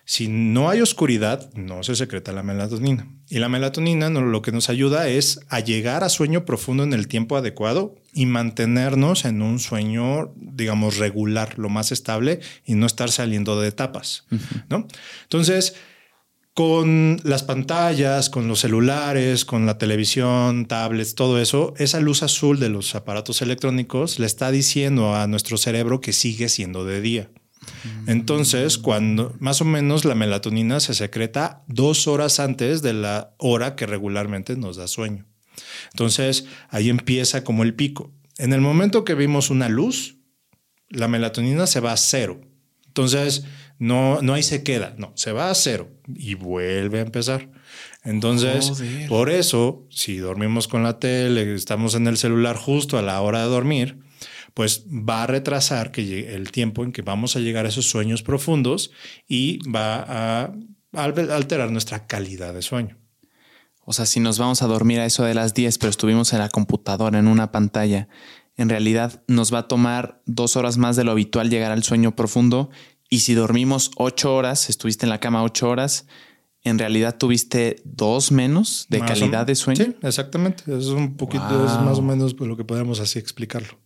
Si 0.04 0.26
no 0.26 0.70
hay 0.70 0.80
oscuridad, 0.80 1.52
no 1.54 1.84
se 1.84 1.94
secreta 1.94 2.32
la 2.32 2.42
melatonina. 2.42 3.06
Y 3.30 3.38
la 3.38 3.48
melatonina 3.48 4.10
lo 4.10 4.42
que 4.42 4.50
nos 4.50 4.68
ayuda 4.68 5.08
es 5.08 5.38
a 5.48 5.60
llegar 5.60 6.02
a 6.02 6.08
sueño 6.08 6.44
profundo 6.44 6.82
en 6.82 6.92
el 6.92 7.06
tiempo 7.06 7.36
adecuado 7.36 7.94
y 8.12 8.26
mantenernos 8.26 9.24
en 9.24 9.40
un 9.40 9.60
sueño, 9.60 10.32
digamos, 10.34 10.96
regular, 10.96 11.56
lo 11.56 11.68
más 11.68 11.92
estable 11.92 12.40
y 12.66 12.74
no 12.74 12.86
estar 12.86 13.08
saliendo 13.08 13.60
de 13.60 13.68
etapas, 13.68 14.26
¿no? 14.68 14.88
Entonces, 15.22 15.76
con 16.54 17.20
las 17.22 17.44
pantallas, 17.44 18.30
con 18.30 18.48
los 18.48 18.60
celulares, 18.60 19.44
con 19.44 19.64
la 19.64 19.78
televisión, 19.78 20.66
tablets, 20.66 21.14
todo 21.14 21.40
eso, 21.40 21.72
esa 21.78 22.00
luz 22.00 22.24
azul 22.24 22.58
de 22.58 22.68
los 22.68 22.96
aparatos 22.96 23.42
electrónicos 23.42 24.18
le 24.18 24.26
está 24.26 24.50
diciendo 24.50 25.14
a 25.14 25.28
nuestro 25.28 25.56
cerebro 25.56 26.00
que 26.00 26.12
sigue 26.12 26.48
siendo 26.48 26.84
de 26.84 27.00
día. 27.00 27.30
Entonces, 28.06 28.78
cuando 28.78 29.34
más 29.38 29.60
o 29.60 29.64
menos 29.64 30.04
la 30.04 30.14
melatonina 30.14 30.80
se 30.80 30.94
secreta 30.94 31.62
dos 31.66 32.06
horas 32.06 32.40
antes 32.40 32.82
de 32.82 32.94
la 32.94 33.34
hora 33.38 33.76
que 33.76 33.86
regularmente 33.86 34.56
nos 34.56 34.76
da 34.76 34.88
sueño. 34.88 35.26
Entonces, 35.92 36.46
ahí 36.70 36.88
empieza 36.88 37.44
como 37.44 37.62
el 37.62 37.74
pico. 37.74 38.12
En 38.38 38.52
el 38.52 38.60
momento 38.60 39.04
que 39.04 39.14
vimos 39.14 39.50
una 39.50 39.68
luz, 39.68 40.16
la 40.88 41.08
melatonina 41.08 41.66
se 41.66 41.80
va 41.80 41.92
a 41.92 41.96
cero. 41.96 42.40
Entonces, 42.86 43.44
no, 43.78 44.20
no 44.22 44.34
ahí 44.34 44.42
se 44.42 44.62
queda, 44.62 44.94
no, 44.98 45.12
se 45.14 45.32
va 45.32 45.50
a 45.50 45.54
cero 45.54 45.90
y 46.14 46.34
vuelve 46.34 46.98
a 46.98 47.02
empezar. 47.02 47.50
Entonces, 48.02 48.72
por 49.08 49.30
eso, 49.30 49.86
si 49.90 50.16
dormimos 50.16 50.68
con 50.68 50.82
la 50.82 50.98
tele, 50.98 51.54
estamos 51.54 51.94
en 51.94 52.06
el 52.06 52.16
celular 52.16 52.56
justo 52.56 52.98
a 52.98 53.02
la 53.02 53.20
hora 53.20 53.42
de 53.42 53.48
dormir, 53.50 53.98
pues 54.54 54.84
va 54.88 55.22
a 55.22 55.26
retrasar 55.26 55.92
que 55.92 56.34
el 56.34 56.50
tiempo 56.50 56.84
en 56.84 56.92
que 56.92 57.02
vamos 57.02 57.36
a 57.36 57.40
llegar 57.40 57.66
a 57.66 57.68
esos 57.68 57.88
sueños 57.88 58.22
profundos 58.22 58.90
y 59.28 59.58
va 59.68 60.02
a 60.02 60.52
alterar 60.94 61.70
nuestra 61.70 62.06
calidad 62.06 62.54
de 62.54 62.62
sueño. 62.62 62.98
O 63.84 63.92
sea, 63.92 64.06
si 64.06 64.20
nos 64.20 64.38
vamos 64.38 64.62
a 64.62 64.66
dormir 64.66 65.00
a 65.00 65.06
eso 65.06 65.24
de 65.24 65.34
las 65.34 65.54
10, 65.54 65.78
pero 65.78 65.90
estuvimos 65.90 66.32
en 66.32 66.38
la 66.38 66.48
computadora, 66.48 67.18
en 67.18 67.26
una 67.26 67.50
pantalla, 67.50 68.08
en 68.56 68.68
realidad 68.68 69.22
nos 69.26 69.52
va 69.52 69.60
a 69.60 69.68
tomar 69.68 70.22
dos 70.26 70.56
horas 70.56 70.76
más 70.76 70.96
de 70.96 71.04
lo 71.04 71.12
habitual 71.12 71.50
llegar 71.50 71.72
al 71.72 71.82
sueño 71.82 72.14
profundo. 72.14 72.70
Y 73.08 73.20
si 73.20 73.34
dormimos 73.34 73.90
ocho 73.96 74.34
horas, 74.34 74.68
estuviste 74.68 75.06
en 75.06 75.10
la 75.10 75.18
cama 75.18 75.42
ocho 75.42 75.68
horas, 75.68 76.06
en 76.62 76.78
realidad 76.78 77.16
tuviste 77.16 77.80
dos 77.84 78.32
menos 78.32 78.86
de 78.90 79.00
calidad 79.00 79.46
de 79.46 79.54
sueño. 79.54 79.84
Sí, 79.84 79.96
exactamente. 80.02 80.64
Es 80.76 80.86
un 80.86 81.16
poquito, 81.16 81.64
es 81.64 81.72
más 81.80 81.98
o 81.98 82.02
menos 82.02 82.38
lo 82.38 82.56
que 82.56 82.64
podemos 82.64 83.00
así 83.00 83.18
explicarlo. 83.18 83.78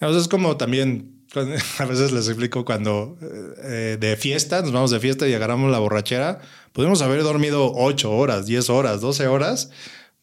Es 0.00 0.28
como 0.28 0.56
también, 0.56 1.24
a 1.78 1.84
veces 1.84 2.12
les 2.12 2.28
explico 2.28 2.64
cuando 2.64 3.16
eh, 3.62 3.96
de 3.98 4.16
fiesta, 4.16 4.62
nos 4.62 4.72
vamos 4.72 4.90
de 4.90 5.00
fiesta 5.00 5.28
y 5.28 5.34
agarramos 5.34 5.70
la 5.70 5.78
borrachera, 5.78 6.40
podemos 6.72 7.02
haber 7.02 7.22
dormido 7.22 7.72
8 7.74 8.10
horas, 8.10 8.46
10 8.46 8.70
horas, 8.70 9.00
12 9.00 9.26
horas, 9.26 9.70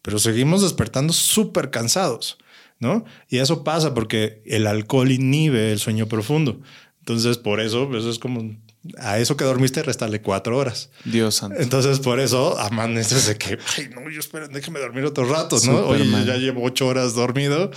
pero 0.02 0.20
seguimos 0.20 0.62
despertando 0.62 1.14
súper 1.14 1.70
cansados, 1.70 2.38
¿no? 2.80 3.06
Y 3.30 3.38
eso 3.38 3.64
pasa 3.64 3.94
porque 3.94 4.42
el 4.46 4.68
alcohol 4.68 5.12
inhibe 5.12 5.72
el 5.72 5.80
sueño 5.80 6.08
profundo. 6.08 6.62
Entonces, 7.00 7.38
por 7.38 7.60
eso, 7.60 7.90
eso 7.96 8.10
es 8.10 8.20
como 8.20 8.56
a 8.98 9.20
eso 9.20 9.38
que 9.38 9.44
dormiste, 9.44 9.84
restarle 9.84 10.22
cuatro 10.22 10.58
horas. 10.58 10.90
Dios 11.06 11.36
santo. 11.36 11.60
Entonces, 11.60 12.00
por 12.00 12.20
eso 12.20 12.58
amaneces 12.60 13.28
de 13.28 13.38
que, 13.38 13.60
ay, 13.78 13.90
no, 13.90 14.10
yo 14.10 14.20
espero, 14.20 14.48
déjame 14.48 14.80
dormir 14.80 15.06
otro 15.06 15.26
rato, 15.26 15.58
¿no? 15.66 15.88
Oye, 15.88 16.06
ya 16.26 16.38
llevo 16.38 16.64
ocho 16.64 16.88
horas 16.88 17.14
dormido 17.14 17.72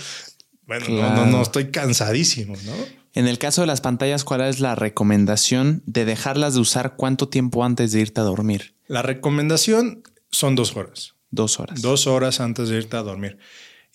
bueno, 0.67 0.85
no, 0.89 1.25
no, 1.25 1.41
estoy 1.41 1.71
cansadísimo, 1.71 2.55
¿no? 2.65 2.73
En 3.13 3.27
el 3.27 3.37
caso 3.37 3.61
de 3.61 3.67
las 3.67 3.81
pantallas, 3.81 4.23
¿cuál 4.23 4.41
es 4.41 4.59
la 4.59 4.75
recomendación 4.75 5.81
de 5.85 6.03
dejarlas 6.03 6.53
de 6.53 6.59
usar 6.59 6.95
cuánto 6.97 7.29
tiempo 7.29 7.63
antes 7.63 7.93
de 7.93 8.01
irte 8.01 8.19
a 8.19 8.25
dormir? 8.25 8.75
La 8.87 9.01
recomendación 9.01 10.03
son 10.31 10.55
dos 10.55 10.75
horas. 10.75 11.15
Dos 11.31 11.59
horas. 11.59 11.81
Dos 11.81 12.07
horas 12.07 12.39
antes 12.39 12.69
de 12.69 12.77
irte 12.77 12.97
a 12.97 13.03
dormir. 13.03 13.37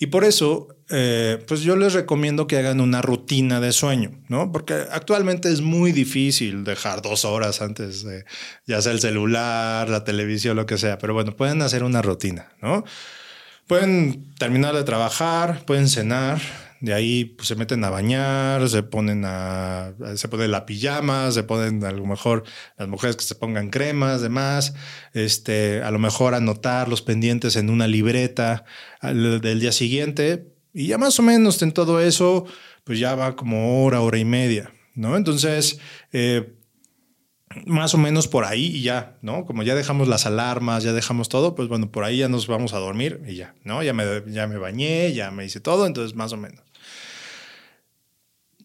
Y 0.02 0.06
por 0.06 0.24
eso, 0.24 0.68
eh, 0.88 1.44
pues 1.46 1.60
yo 1.60 1.76
les 1.76 1.92
recomiendo 1.92 2.46
que 2.46 2.56
hagan 2.56 2.80
una 2.80 3.02
rutina 3.02 3.60
de 3.60 3.70
sueño, 3.70 4.22
¿no? 4.28 4.50
Porque 4.50 4.72
actualmente 4.90 5.52
es 5.52 5.60
muy 5.60 5.92
difícil 5.92 6.64
dejar 6.64 7.02
dos 7.02 7.26
horas 7.26 7.60
antes 7.60 8.02
de 8.02 8.24
ya 8.66 8.80
sea 8.80 8.92
el 8.92 9.00
celular, 9.00 9.90
la 9.90 10.02
televisión, 10.02 10.56
lo 10.56 10.64
que 10.64 10.78
sea. 10.78 10.96
Pero 10.96 11.12
bueno, 11.12 11.36
pueden 11.36 11.60
hacer 11.60 11.84
una 11.84 12.00
rutina, 12.00 12.50
¿no? 12.62 12.82
Pueden 13.70 14.34
terminar 14.34 14.74
de 14.74 14.82
trabajar, 14.82 15.64
pueden 15.64 15.88
cenar, 15.88 16.40
de 16.80 16.92
ahí 16.92 17.24
pues, 17.24 17.46
se 17.46 17.54
meten 17.54 17.84
a 17.84 17.90
bañar, 17.90 18.68
se 18.68 18.82
ponen 18.82 19.22
a, 19.24 19.94
se 20.16 20.26
ponen 20.26 20.50
la 20.50 20.66
pijama, 20.66 21.30
se 21.30 21.44
ponen 21.44 21.84
a 21.84 21.92
lo 21.92 22.04
mejor 22.04 22.42
las 22.76 22.88
mujeres 22.88 23.14
que 23.14 23.22
se 23.22 23.36
pongan 23.36 23.70
cremas, 23.70 24.22
demás, 24.22 24.74
este, 25.12 25.84
a 25.84 25.92
lo 25.92 26.00
mejor 26.00 26.34
anotar 26.34 26.88
los 26.88 27.00
pendientes 27.00 27.54
en 27.54 27.70
una 27.70 27.86
libreta 27.86 28.64
del 29.02 29.60
día 29.60 29.70
siguiente 29.70 30.48
y 30.74 30.88
ya 30.88 30.98
más 30.98 31.20
o 31.20 31.22
menos 31.22 31.62
en 31.62 31.70
todo 31.70 32.00
eso, 32.00 32.46
pues 32.82 32.98
ya 32.98 33.14
va 33.14 33.36
como 33.36 33.84
hora, 33.84 34.00
hora 34.00 34.18
y 34.18 34.24
media, 34.24 34.72
¿no? 34.96 35.16
Entonces, 35.16 35.78
eh, 36.12 36.56
más 37.66 37.94
o 37.94 37.98
menos 37.98 38.28
por 38.28 38.44
ahí 38.44 38.66
y 38.66 38.82
ya, 38.82 39.18
¿no? 39.22 39.44
Como 39.44 39.62
ya 39.62 39.74
dejamos 39.74 40.08
las 40.08 40.26
alarmas, 40.26 40.84
ya 40.84 40.92
dejamos 40.92 41.28
todo, 41.28 41.54
pues 41.54 41.68
bueno, 41.68 41.90
por 41.90 42.04
ahí 42.04 42.18
ya 42.18 42.28
nos 42.28 42.46
vamos 42.46 42.72
a 42.72 42.78
dormir 42.78 43.22
y 43.26 43.34
ya, 43.34 43.54
¿no? 43.64 43.82
Ya 43.82 43.92
me, 43.92 44.04
ya 44.28 44.46
me 44.46 44.58
bañé, 44.58 45.12
ya 45.12 45.30
me 45.30 45.44
hice 45.44 45.60
todo, 45.60 45.86
entonces 45.86 46.14
más 46.14 46.32
o 46.32 46.36
menos. 46.36 46.64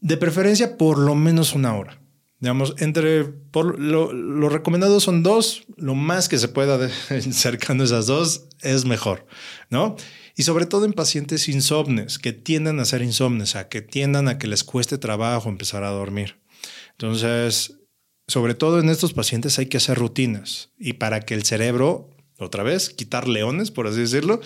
De 0.02 0.18
preferencia 0.18 0.78
por 0.78 1.00
lo 1.00 1.16
menos 1.16 1.54
una 1.54 1.76
hora. 1.76 2.00
Digamos, 2.40 2.76
entre 2.78 3.24
por 3.24 3.80
lo, 3.80 4.50
recomendado 4.50 5.00
son 5.00 5.24
dos, 5.24 5.64
lo 5.78 5.96
más 5.96 6.30
que 6.30 6.38
se 6.38 6.48
pueda 6.48 6.90
cercando 7.32 7.86
esas 7.86 8.06
dos 8.06 8.48
es 8.62 8.86
mejor, 8.86 9.26
¿no? 9.70 9.96
Y 10.36 10.44
sobre 10.44 10.66
todo 10.66 10.86
en 10.86 10.94
pacientes 10.94 11.48
insomnes, 11.48 12.20
que 12.20 12.34
tiendan 12.34 12.80
a 12.80 12.86
ser 12.86 13.02
insomnes, 13.02 13.56
a 13.56 13.70
que 13.70 13.82
tiendan 13.82 14.28
a 14.28 14.38
que 14.38 14.48
les 14.48 14.64
cueste 14.64 14.98
trabajo 14.98 15.50
empezar 15.50 15.84
a 15.84 15.90
dormir. 15.90 16.38
Entonces, 16.92 17.80
sobre 18.28 18.56
todo 18.56 18.80
en 18.80 18.90
estos 18.90 19.14
pacientes 19.14 19.60
hay 19.60 19.68
que 19.68 19.78
hacer 19.78 19.98
rutinas 19.98 20.70
y 20.80 20.94
para 20.94 21.22
que 21.22 21.34
el 21.34 21.44
cerebro, 21.44 22.10
otra 22.40 22.64
vez, 22.64 22.90
quitar 22.90 23.28
leones, 23.28 23.72
por 23.72 23.88
así 23.88 24.00
decirlo, 24.00 24.42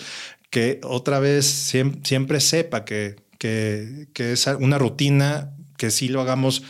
que 0.50 0.80
otra 0.82 1.18
vez 1.20 1.46
siempre, 1.46 2.40
sepa 2.40 2.84
que, 2.84 3.16
que, 3.38 4.08
es 4.16 4.46
una 4.58 4.78
rutina 4.78 5.56
que 5.78 5.90
sí 5.90 6.08
lo 6.08 6.20
hagamos 6.20 6.62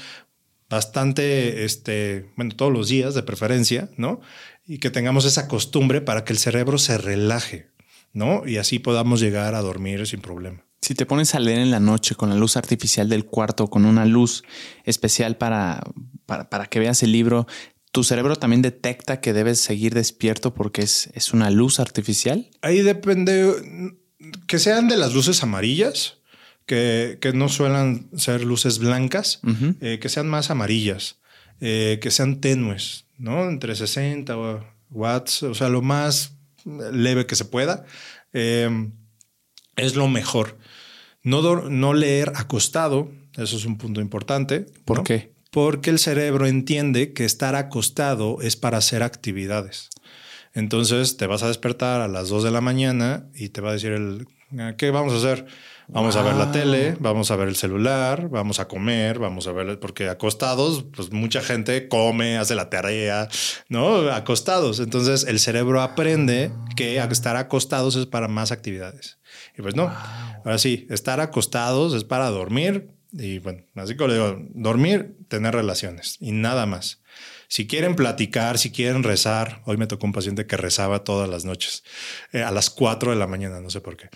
bastante, 0.68 1.64
este, 1.64 2.30
bueno, 2.36 2.54
todos 2.54 2.72
los 2.72 2.88
días 2.88 3.14
de 3.14 3.24
preferencia, 3.24 3.90
¿no? 3.96 4.20
Y 4.66 4.78
que 4.78 4.90
tengamos 4.90 5.24
esa 5.24 5.48
costumbre 5.48 6.00
para 6.00 6.24
que 6.24 6.32
el 6.32 6.38
cerebro 6.38 6.78
se 6.78 6.96
relaje, 6.96 7.70
¿no? 8.12 8.46
Y 8.46 8.58
así 8.58 8.78
podamos 8.78 9.20
llegar 9.20 9.56
a 9.56 9.62
dormir 9.62 10.06
sin 10.06 10.20
problema. 10.20 10.64
Si 10.82 10.94
te 10.94 11.06
pones 11.06 11.34
a 11.34 11.40
leer 11.40 11.58
en 11.58 11.70
la 11.70 11.80
noche 11.80 12.14
con 12.14 12.30
la 12.30 12.36
luz 12.36 12.56
artificial 12.56 13.08
del 13.08 13.26
cuarto, 13.26 13.68
con 13.68 13.84
una 13.84 14.06
luz 14.06 14.44
especial 14.84 15.36
para, 15.36 15.82
para, 16.26 16.66
que 16.66 16.78
veas 16.78 17.02
el 17.02 17.12
libro, 17.12 17.46
¿tu 17.92 18.02
cerebro 18.02 18.36
también 18.36 18.62
detecta 18.62 19.20
que 19.20 19.32
debes 19.32 19.60
seguir 19.60 19.92
despierto 19.94 20.54
porque 20.54 20.82
es, 20.82 21.10
es 21.14 21.32
una 21.32 21.50
luz 21.50 21.80
artificial? 21.80 22.48
Ahí 22.62 22.80
depende, 22.80 23.54
que 24.46 24.58
sean 24.58 24.88
de 24.88 24.96
las 24.96 25.12
luces 25.12 25.42
amarillas, 25.42 26.18
que, 26.66 27.18
que 27.20 27.32
no 27.32 27.48
suelen 27.48 28.08
ser 28.16 28.44
luces 28.44 28.78
blancas, 28.78 29.40
eh, 29.80 29.98
que 30.00 30.08
sean 30.08 30.28
más 30.28 30.50
amarillas, 30.50 31.16
eh, 31.60 31.98
que 32.00 32.10
sean 32.10 32.40
tenues, 32.40 33.06
¿no? 33.18 33.48
Entre 33.48 33.74
60 33.74 34.36
watts, 34.90 35.42
o 35.42 35.54
sea, 35.54 35.68
lo 35.68 35.82
más 35.82 36.34
leve 36.64 37.26
que 37.26 37.34
se 37.34 37.44
pueda, 37.44 37.84
em, 38.32 38.92
es 39.74 39.96
lo 39.96 40.06
mejor. 40.06 40.58
No, 41.22 41.68
no 41.68 41.94
leer 41.94 42.32
acostado, 42.36 43.10
eso 43.36 43.56
es 43.56 43.64
un 43.64 43.78
punto 43.78 44.00
importante. 44.00 44.66
¿Por 44.84 45.02
qué? 45.02 45.32
Porque 45.50 45.90
el 45.90 45.98
cerebro 45.98 46.46
entiende 46.46 47.12
que 47.12 47.24
estar 47.24 47.56
acostado 47.56 48.40
es 48.40 48.56
para 48.56 48.78
hacer 48.78 49.02
actividades. 49.02 49.90
Entonces 50.54 51.16
te 51.16 51.26
vas 51.26 51.42
a 51.42 51.48
despertar 51.48 52.00
a 52.00 52.08
las 52.08 52.28
2 52.28 52.44
de 52.44 52.50
la 52.50 52.60
mañana 52.60 53.26
y 53.34 53.50
te 53.50 53.60
va 53.60 53.70
a 53.70 53.72
decir 53.74 53.92
el, 53.92 54.26
¿qué 54.76 54.90
vamos 54.90 55.12
a 55.12 55.16
hacer? 55.16 55.46
Vamos 55.92 56.14
a 56.14 56.22
ver 56.22 56.34
la 56.34 56.52
tele, 56.52 56.96
vamos 57.00 57.32
a 57.32 57.36
ver 57.36 57.48
el 57.48 57.56
celular, 57.56 58.28
vamos 58.28 58.60
a 58.60 58.68
comer, 58.68 59.18
vamos 59.18 59.48
a 59.48 59.52
ver, 59.52 59.80
porque 59.80 60.08
acostados, 60.08 60.84
pues 60.94 61.10
mucha 61.10 61.40
gente 61.40 61.88
come, 61.88 62.38
hace 62.38 62.54
la 62.54 62.70
tarea, 62.70 63.28
¿no? 63.68 64.08
Acostados. 64.10 64.78
Entonces 64.78 65.24
el 65.24 65.40
cerebro 65.40 65.82
aprende 65.82 66.52
que 66.76 66.98
estar 66.98 67.36
acostados 67.36 67.96
es 67.96 68.06
para 68.06 68.28
más 68.28 68.52
actividades. 68.52 69.18
Y 69.56 69.62
pues 69.62 69.74
no. 69.76 69.92
Ahora 70.44 70.58
sí, 70.58 70.86
estar 70.90 71.20
acostados 71.20 71.94
es 71.94 72.04
para 72.04 72.30
dormir. 72.30 72.90
Y 73.12 73.40
bueno, 73.40 73.64
así 73.74 73.96
como 73.96 74.08
le 74.08 74.14
digo, 74.14 74.38
dormir, 74.50 75.16
tener 75.28 75.54
relaciones 75.54 76.16
y 76.20 76.32
nada 76.32 76.66
más. 76.66 77.00
Si 77.48 77.66
quieren 77.66 77.96
platicar, 77.96 78.58
si 78.58 78.70
quieren 78.70 79.02
rezar, 79.02 79.60
hoy 79.64 79.76
me 79.76 79.88
tocó 79.88 80.06
un 80.06 80.12
paciente 80.12 80.46
que 80.46 80.56
rezaba 80.56 81.02
todas 81.02 81.28
las 81.28 81.44
noches, 81.44 81.82
eh, 82.32 82.44
a 82.44 82.52
las 82.52 82.70
4 82.70 83.10
de 83.10 83.16
la 83.16 83.26
mañana, 83.26 83.60
no 83.60 83.70
sé 83.70 83.80
por 83.80 83.96
qué. 83.96 84.08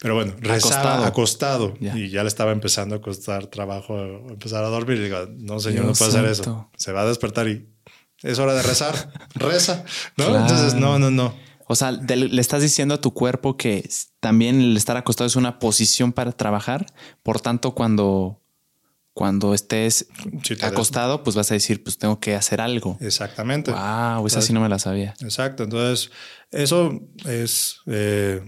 Pero 0.00 0.16
bueno, 0.16 0.34
rezaba 0.40 1.06
acostado, 1.06 1.76
y 1.80 2.08
ya 2.08 2.24
le 2.24 2.28
estaba 2.28 2.50
empezando 2.50 2.96
a 2.96 3.00
costar 3.00 3.46
trabajo 3.46 3.96
empezar 4.28 4.64
a 4.64 4.68
dormir. 4.68 4.98
Y 4.98 5.04
digo, 5.04 5.18
no, 5.38 5.60
señor, 5.60 5.84
no 5.84 5.92
puede 5.92 6.10
hacer 6.10 6.24
eso. 6.24 6.68
Se 6.76 6.90
va 6.90 7.02
a 7.02 7.06
despertar 7.06 7.46
y 7.46 7.68
es 8.22 8.40
hora 8.40 8.54
de 8.54 8.62
rezar. 8.62 9.12
Reza, 9.34 9.84
¿no? 10.16 10.36
Entonces, 10.36 10.74
no, 10.74 10.98
no, 10.98 11.12
no. 11.12 11.32
O 11.70 11.76
sea, 11.76 11.92
le 11.92 12.40
estás 12.40 12.62
diciendo 12.62 12.94
a 12.94 13.00
tu 13.00 13.14
cuerpo 13.14 13.56
que 13.56 13.88
también 14.18 14.60
el 14.60 14.76
estar 14.76 14.96
acostado 14.96 15.28
es 15.28 15.36
una 15.36 15.60
posición 15.60 16.12
para 16.12 16.32
trabajar. 16.32 16.84
Por 17.22 17.40
tanto, 17.40 17.76
cuando 17.76 18.40
cuando 19.12 19.54
estés 19.54 20.08
acostado, 20.62 21.22
pues 21.22 21.36
vas 21.36 21.48
a 21.52 21.54
decir, 21.54 21.80
pues 21.84 21.96
tengo 21.96 22.18
que 22.18 22.34
hacer 22.34 22.60
algo. 22.60 22.98
Exactamente. 23.00 23.70
Wow, 23.70 24.26
esa 24.26 24.42
sí 24.42 24.52
no 24.52 24.60
me 24.60 24.68
la 24.68 24.80
sabía. 24.80 25.14
Exacto. 25.20 25.62
Entonces, 25.62 26.10
eso 26.50 27.00
es, 27.24 27.76
eh, 27.86 28.42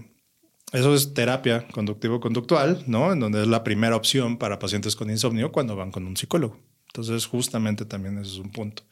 eso 0.73 0.93
es 0.93 1.13
terapia 1.13 1.65
conductivo-conductual, 1.69 2.83
¿no? 2.87 3.13
En 3.13 3.21
donde 3.21 3.43
es 3.43 3.47
la 3.47 3.63
primera 3.63 3.95
opción 3.95 4.37
para 4.37 4.59
pacientes 4.59 4.97
con 4.97 5.09
insomnio 5.09 5.53
cuando 5.53 5.77
van 5.77 5.91
con 5.91 6.05
un 6.05 6.17
psicólogo. 6.17 6.59
Entonces, 6.87 7.25
justamente 7.25 7.85
también 7.85 8.17
ese 8.17 8.31
es 8.31 8.37
un 8.37 8.51
punto. 8.51 8.83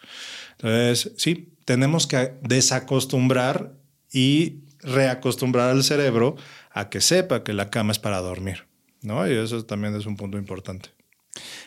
Entonces, 0.51 1.11
sí, 1.17 1.53
tenemos 1.65 2.07
que 2.07 2.35
desacostumbrar 2.43 3.80
y 4.11 4.59
reacostumbrar 4.81 5.69
al 5.69 5.83
cerebro 5.83 6.35
a 6.71 6.89
que 6.89 7.01
sepa 7.01 7.43
que 7.43 7.53
la 7.53 7.69
cama 7.69 7.91
es 7.91 7.99
para 7.99 8.19
dormir, 8.19 8.65
¿no? 9.01 9.27
Y 9.27 9.33
eso 9.33 9.65
también 9.65 9.95
es 9.95 10.05
un 10.05 10.17
punto 10.17 10.37
importante. 10.37 10.89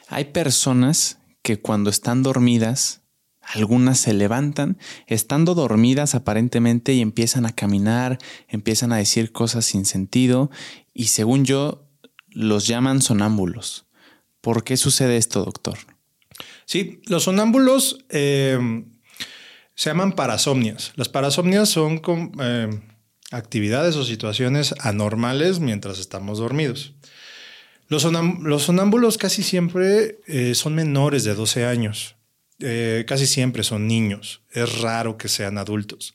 Hay 0.09 0.27
personas 0.27 1.19
que 1.43 1.61
cuando 1.61 1.91
están 1.91 2.23
dormidas, 2.23 3.03
algunas 3.41 3.99
se 3.99 4.15
levantan, 4.15 4.79
estando 5.07 5.55
dormidas 5.55 6.15
aparentemente 6.15 6.95
y 6.95 7.01
empiezan 7.01 7.47
a 7.47 7.53
caminar, 7.53 8.19
empiezan 8.49 8.93
a 8.93 8.97
decir 8.97 9.33
cosas 9.33 9.65
sin 9.65 9.85
sentido 9.85 10.51
y 10.93 11.07
según 11.07 11.45
yo 11.45 11.87
los 12.29 12.67
llaman 12.67 13.03
sonámbulos. 13.03 13.87
¿Por 14.41 14.65
qué 14.65 14.77
sucede 14.77 15.17
esto, 15.17 15.45
doctor? 15.45 15.79
Sí, 16.67 17.01
los 17.07 17.25
sonámbulos 17.25 18.05
eh, 18.09 18.85
se 19.75 19.91
llaman 19.91 20.13
parasomnias. 20.13 20.93
Las 20.97 21.09
parasomnias 21.09 21.69
son 21.69 22.01
eh, 22.41 22.69
actividades 23.31 23.97
o 23.97 24.05
situaciones 24.05 24.75
anormales 24.81 25.61
mientras 25.61 25.99
estamos 25.99 26.39
dormidos. 26.39 26.95
Los, 27.89 28.03
sonámbulos 28.63 29.19
casi 29.19 29.43
siempre 29.43 30.19
eh, 30.27 30.55
son 30.55 30.75
menores 30.75 31.25
de 31.25 31.35
12 31.35 31.67
años. 31.67 32.17
Eh, 32.61 33.05
casi 33.07 33.27
siempre 33.27 33.63
son 33.63 33.87
niños. 33.87 34.43
Es 34.51 34.81
raro 34.81 35.19
que 35.19 35.29
sean 35.29 35.59
adultos. 35.59 36.15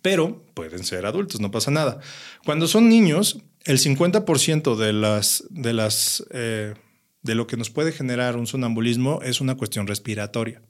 Pero 0.00 0.44
pueden 0.54 0.84
ser 0.84 1.06
adultos, 1.06 1.40
no 1.40 1.50
pasa 1.50 1.70
nada. 1.70 2.00
Cuando 2.44 2.66
son 2.66 2.88
niños, 2.88 3.38
el 3.64 3.78
50% 3.78 4.76
de 4.76 4.92
las, 4.92 5.44
de 5.50 6.74
de 7.22 7.34
lo 7.34 7.46
que 7.46 7.56
nos 7.56 7.70
puede 7.70 7.90
generar 7.90 8.36
un 8.36 8.46
sonambulismo 8.46 9.20
es 9.22 9.40
una 9.40 9.56
cuestión 9.56 9.86
respiratoria. 9.86 10.62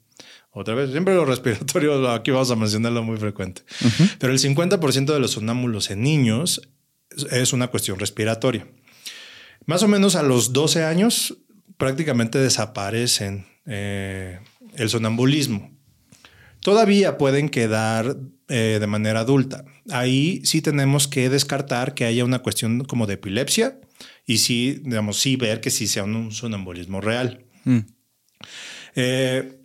Otra 0.57 0.73
vez, 0.73 0.89
siempre 0.91 1.13
lo 1.13 1.25
respiratorio, 1.25 2.09
aquí 2.13 2.31
vamos 2.31 2.49
a 2.49 2.55
mencionarlo 2.55 3.03
muy 3.03 3.17
frecuente. 3.17 3.63
Pero 4.19 4.31
el 4.31 4.39
50% 4.39 5.13
de 5.13 5.19
los 5.19 5.31
sonámbulos 5.31 5.91
en 5.91 6.01
niños 6.01 6.61
es 7.29 7.51
una 7.51 7.67
cuestión 7.67 7.99
respiratoria. 7.99 8.65
Más 9.65 9.83
o 9.83 9.89
menos 9.89 10.15
a 10.15 10.23
los 10.23 10.53
12 10.53 10.85
años 10.85 11.37
prácticamente 11.77 12.39
desaparecen 12.39 13.45
eh, 13.65 14.39
el 14.75 14.89
sonambulismo. 14.89 15.77
Todavía 16.61 17.17
pueden 17.17 17.49
quedar 17.49 18.15
eh, 18.47 18.77
de 18.79 18.87
manera 18.87 19.19
adulta. 19.19 19.65
Ahí 19.91 20.39
sí 20.45 20.61
tenemos 20.61 21.09
que 21.09 21.29
descartar 21.29 21.95
que 21.95 22.05
haya 22.05 22.23
una 22.23 22.39
cuestión 22.39 22.85
como 22.85 23.07
de 23.07 23.15
epilepsia 23.15 23.77
y 24.25 24.37
sí, 24.37 24.81
digamos, 24.85 25.19
sí 25.19 25.35
ver 25.35 25.59
que 25.59 25.69
sí 25.69 25.85
sea 25.85 26.05
un 26.05 26.31
sonambulismo 26.31 27.01
real. 27.01 27.43
Mm. 27.65 27.79
Eh, 28.95 29.64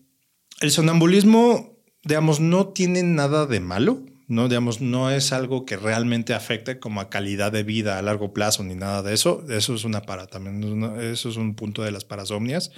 el 0.61 0.71
sonambulismo, 0.71 1.77
digamos, 2.05 2.41
no 2.41 2.69
tiene 2.69 3.03
nada 3.03 3.47
de 3.47 3.61
malo. 3.61 4.05
No, 4.29 4.47
digamos, 4.47 4.81
no 4.81 5.11
es 5.11 5.33
algo 5.33 5.67
que 5.67 5.77
realmente 5.77 6.35
afecte 6.35 6.79
como 6.79 7.01
a 7.01 7.11
calidad 7.11 7.51
de 7.51 7.65
vida 7.65 7.99
a 7.99 8.03
largo 8.03 8.33
plazo 8.33 8.63
ni 8.63 8.77
nada 8.77 9.03
de 9.03 9.13
eso. 9.13 9.45
Eso 9.49 9.75
es 9.75 9.83
una 9.83 10.03
para 10.03 10.29
también, 10.29 10.85
eso 11.01 11.31
es 11.31 11.37
un 11.37 11.57
punto 11.57 11.83
de 11.83 11.91
las 11.91 12.05
parasomnias. 12.05 12.71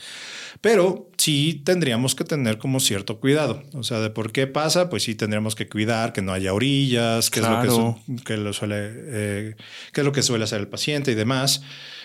Pero 0.62 1.10
sí 1.18 1.60
tendríamos 1.62 2.14
que 2.14 2.24
tener 2.24 2.56
como 2.56 2.80
cierto 2.80 3.20
cuidado. 3.20 3.62
O 3.74 3.82
sea, 3.82 4.00
de 4.00 4.08
por 4.08 4.32
qué 4.32 4.46
pasa, 4.46 4.88
pues 4.88 5.02
sí 5.02 5.14
tendríamos 5.14 5.54
que 5.54 5.68
cuidar 5.68 6.14
que 6.14 6.22
no 6.22 6.32
haya 6.32 6.54
orillas, 6.54 7.28
que 7.28 7.40
es 7.40 7.46
lo 7.46 7.98
que, 8.24 8.38
lo 8.38 8.54
suele, 8.54 8.76
eh, 8.78 9.56
que 9.92 10.00
es 10.00 10.04
lo 10.06 10.12
que 10.12 10.22
suele 10.22 10.44
hacer 10.44 10.58
el 10.58 10.68
paciente 10.68 11.12
y 11.12 11.14
demás. 11.14 11.62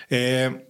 Eh, 0.09 0.66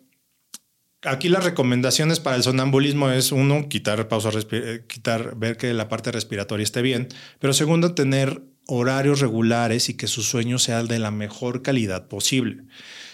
aquí 1.03 1.30
las 1.30 1.44
recomendaciones 1.44 2.19
para 2.19 2.36
el 2.36 2.44
sonambulismo 2.44 3.10
es 3.10 3.32
uno, 3.32 3.69
quitar 3.69 4.07
pausa, 4.07 4.30
eh, 4.52 4.84
quitar, 4.88 5.36
ver 5.38 5.57
que 5.57 5.74
la 5.74 5.90
parte 5.90 6.11
respiratoria 6.11 6.64
esté 6.64 6.82
bien, 6.82 7.07
pero 7.40 7.53
segundo, 7.53 7.94
tener 7.94 8.41
horarios 8.68 9.19
regulares 9.19 9.90
y 9.90 9.95
que 9.95 10.07
su 10.07 10.22
sueño 10.24 10.60
sea 10.60 10.84
de 10.84 10.99
la 10.99 11.11
mejor 11.11 11.61
calidad 11.61 12.07
posible. 12.07 12.64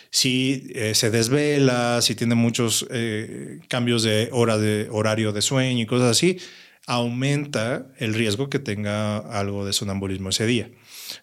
Si 0.10 0.68
eh, 0.76 0.94
se 0.94 1.10
desvela, 1.10 2.02
si 2.02 2.16
tiene 2.16 2.36
muchos 2.36 2.86
eh, 2.92 3.60
cambios 3.68 4.04
de 4.04 4.30
hora 4.32 4.58
de 4.58 4.88
horario 4.92 5.32
de 5.32 5.42
sueño 5.42 5.82
y 5.82 5.86
cosas 5.86 6.12
así, 6.12 6.38
aumenta 6.86 7.88
el 7.98 8.14
riesgo 8.14 8.50
que 8.50 8.60
tenga 8.60 9.18
algo 9.18 9.66
de 9.66 9.74
sonambulismo 9.74 10.30
ese 10.30 10.46
día. 10.46 10.70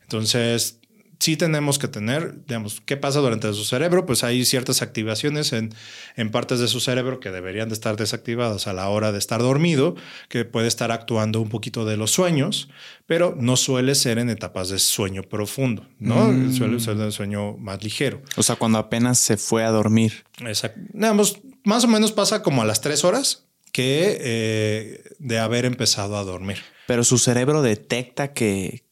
Entonces, 0.02 0.79
sí 1.20 1.36
tenemos 1.36 1.78
que 1.78 1.86
tener, 1.86 2.44
digamos, 2.46 2.80
¿qué 2.84 2.96
pasa 2.96 3.20
durante 3.20 3.52
su 3.52 3.64
cerebro? 3.64 4.06
Pues 4.06 4.24
hay 4.24 4.44
ciertas 4.44 4.82
activaciones 4.82 5.52
en, 5.52 5.72
en, 6.16 6.30
partes 6.30 6.58
de 6.58 6.66
su 6.66 6.80
cerebro 6.80 7.20
que 7.20 7.30
deberían 7.30 7.68
de 7.68 7.74
estar 7.74 7.96
desactivadas 7.96 8.66
a 8.66 8.72
la 8.72 8.88
hora 8.88 9.12
de 9.12 9.18
estar 9.18 9.40
dormido, 9.40 9.94
que 10.28 10.44
puede 10.44 10.66
estar 10.66 10.90
actuando 10.90 11.40
un 11.40 11.50
poquito 11.50 11.84
de 11.84 11.98
los 11.98 12.10
sueños, 12.10 12.70
pero 13.06 13.36
no 13.38 13.56
suele 13.56 13.94
ser 13.94 14.18
en 14.18 14.30
etapas 14.30 14.70
de 14.70 14.78
sueño 14.78 15.22
profundo, 15.22 15.86
¿no? 15.98 16.32
Mm. 16.32 16.54
Suele 16.54 16.80
ser 16.80 16.96
de 16.96 17.12
sueño 17.12 17.56
más 17.58 17.84
ligero. 17.84 18.22
O 18.36 18.42
sea, 18.42 18.56
cuando 18.56 18.78
apenas 18.78 19.18
se 19.18 19.36
fue 19.36 19.62
a 19.64 19.70
dormir. 19.70 20.24
Exacto. 20.40 20.80
Digamos, 20.92 21.38
más 21.64 21.84
o 21.84 21.88
menos 21.88 22.12
pasa 22.12 22.42
como 22.42 22.62
a 22.62 22.64
las 22.64 22.80
tres 22.80 23.04
horas 23.04 23.46
que 23.72 24.18
eh, 24.20 25.04
de 25.18 25.38
haber 25.38 25.66
empezado 25.66 26.16
a 26.16 26.24
dormir. 26.24 26.58
Pero 26.86 27.04
su 27.04 27.18
cerebro 27.18 27.62
detecta 27.62 28.32
que, 28.32 28.84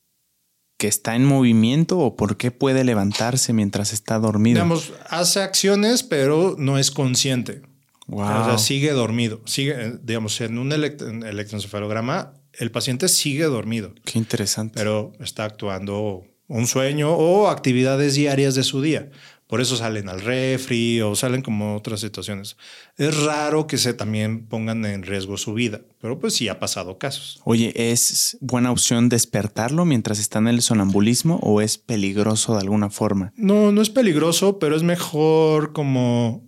que 0.79 0.87
está 0.87 1.17
en 1.17 1.25
movimiento 1.25 1.99
o 1.99 2.17
por 2.17 2.37
qué 2.37 2.51
puede 2.51 2.85
levantarse 2.85 3.53
mientras 3.53 3.93
está 3.93 4.19
dormido? 4.19 4.55
Digamos, 4.55 4.93
hace 5.11 5.43
acciones, 5.43 6.05
pero 6.05 6.55
no 6.57 6.79
es 6.79 6.91
consciente. 6.91 7.63
O 8.11 8.25
sea, 8.25 8.57
sigue 8.57 8.93
dormido. 8.93 9.43
Sigue, 9.45 9.73
eh, 9.73 9.99
digamos, 10.03 10.41
en 10.41 10.57
un 10.57 10.73
electroencefalograma, 10.73 12.33
el 12.55 12.71
paciente 12.71 13.09
sigue 13.09 13.45
dormido. 13.45 13.93
Qué 14.05 14.19
interesante. 14.19 14.75
Pero 14.77 15.13
está 15.21 15.45
actuando 15.45 16.25
un 16.47 16.67
sueño 16.67 17.11
o 17.13 17.49
actividades 17.49 18.15
diarias 18.15 18.55
de 18.55 18.63
su 18.63 18.81
día. 18.81 19.11
Por 19.49 19.63
eso 19.63 19.77
salen 19.77 20.11
al 20.11 20.21
refri 20.21 21.01
o 21.01 21.17
salen 21.17 21.41
como 21.41 21.75
otras 21.75 22.01
situaciones. 22.01 22.59
Es 22.99 23.17
raro 23.17 23.67
que 23.67 23.79
se 23.79 23.95
también 23.95 24.47
pongan 24.47 24.85
en 24.85 25.03
riesgo 25.03 25.39
su 25.39 25.55
vida, 25.55 25.81
pero 26.03 26.19
pues 26.19 26.35
sí 26.35 26.49
ha 26.49 26.61
pasado 26.61 26.99
casos. 26.99 27.41
Oye, 27.45 27.73
¿es 27.75 28.37
buena 28.43 28.71
opción 28.71 29.09
despertarlo 29.09 29.87
mientras 29.87 30.19
está 30.19 30.39
en 30.39 30.49
el 30.49 30.61
sonambulismo 30.61 31.41
o 31.43 31.63
es 31.63 31.79
peligroso 31.79 32.53
de 32.53 32.61
alguna 32.61 32.91
forma? 32.91 33.33
No, 33.37 33.73
no 33.73 33.81
es 33.81 33.89
peligroso, 33.89 34.59
pero 34.59 34.77
es 34.77 34.83
mejor 34.83 35.73
como 35.73 36.47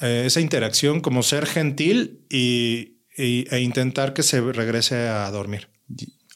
eh, 0.00 0.22
esa 0.26 0.40
interacción, 0.40 1.00
como 1.00 1.24
ser 1.24 1.46
gentil 1.46 2.20
y, 2.30 2.98
e 3.16 3.60
intentar 3.60 4.12
que 4.12 4.22
se 4.22 4.40
regrese 4.40 5.08
a 5.08 5.28
dormir. 5.32 5.68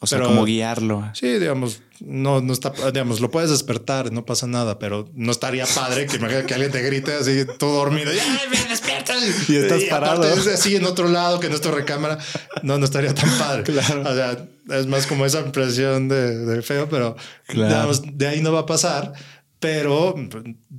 O 0.02 0.06
sea, 0.06 0.20
como 0.20 0.46
guiarlo. 0.46 1.10
Sí, 1.12 1.38
digamos, 1.38 1.82
no, 2.00 2.40
no 2.40 2.54
está, 2.54 2.72
digamos, 2.90 3.20
lo 3.20 3.30
puedes 3.30 3.50
despertar, 3.50 4.10
no 4.10 4.24
pasa 4.24 4.46
nada, 4.46 4.78
pero 4.78 5.10
no 5.14 5.30
estaría 5.30 5.66
padre 5.66 6.06
que 6.06 6.16
imagínate 6.16 6.46
que 6.46 6.54
alguien 6.54 6.72
te 6.72 6.82
grite 6.82 7.12
así 7.12 7.44
todo 7.58 7.76
dormido. 7.76 8.10
¡Ay, 8.10 8.48
me 8.50 8.68
despiertas! 8.70 9.50
Y 9.50 9.56
estás 9.56 9.82
parado. 9.84 10.22
así 10.22 10.74
en 10.74 10.86
otro 10.86 11.08
lado 11.08 11.38
que 11.38 11.50
nuestra 11.50 11.72
recámara. 11.72 12.18
No, 12.62 12.78
no 12.78 12.84
estaría 12.86 13.14
tan 13.14 13.30
padre. 13.38 13.62
Claro. 13.64 14.02
O 14.08 14.14
sea, 14.14 14.48
es 14.70 14.86
más 14.86 15.06
como 15.06 15.26
esa 15.26 15.40
impresión 15.40 16.08
de, 16.08 16.62
feo, 16.62 16.88
pero 16.88 17.16
digamos, 17.48 18.02
de 18.16 18.26
ahí 18.26 18.40
no 18.40 18.52
va 18.52 18.60
a 18.60 18.66
pasar 18.66 19.12
pero 19.60 20.14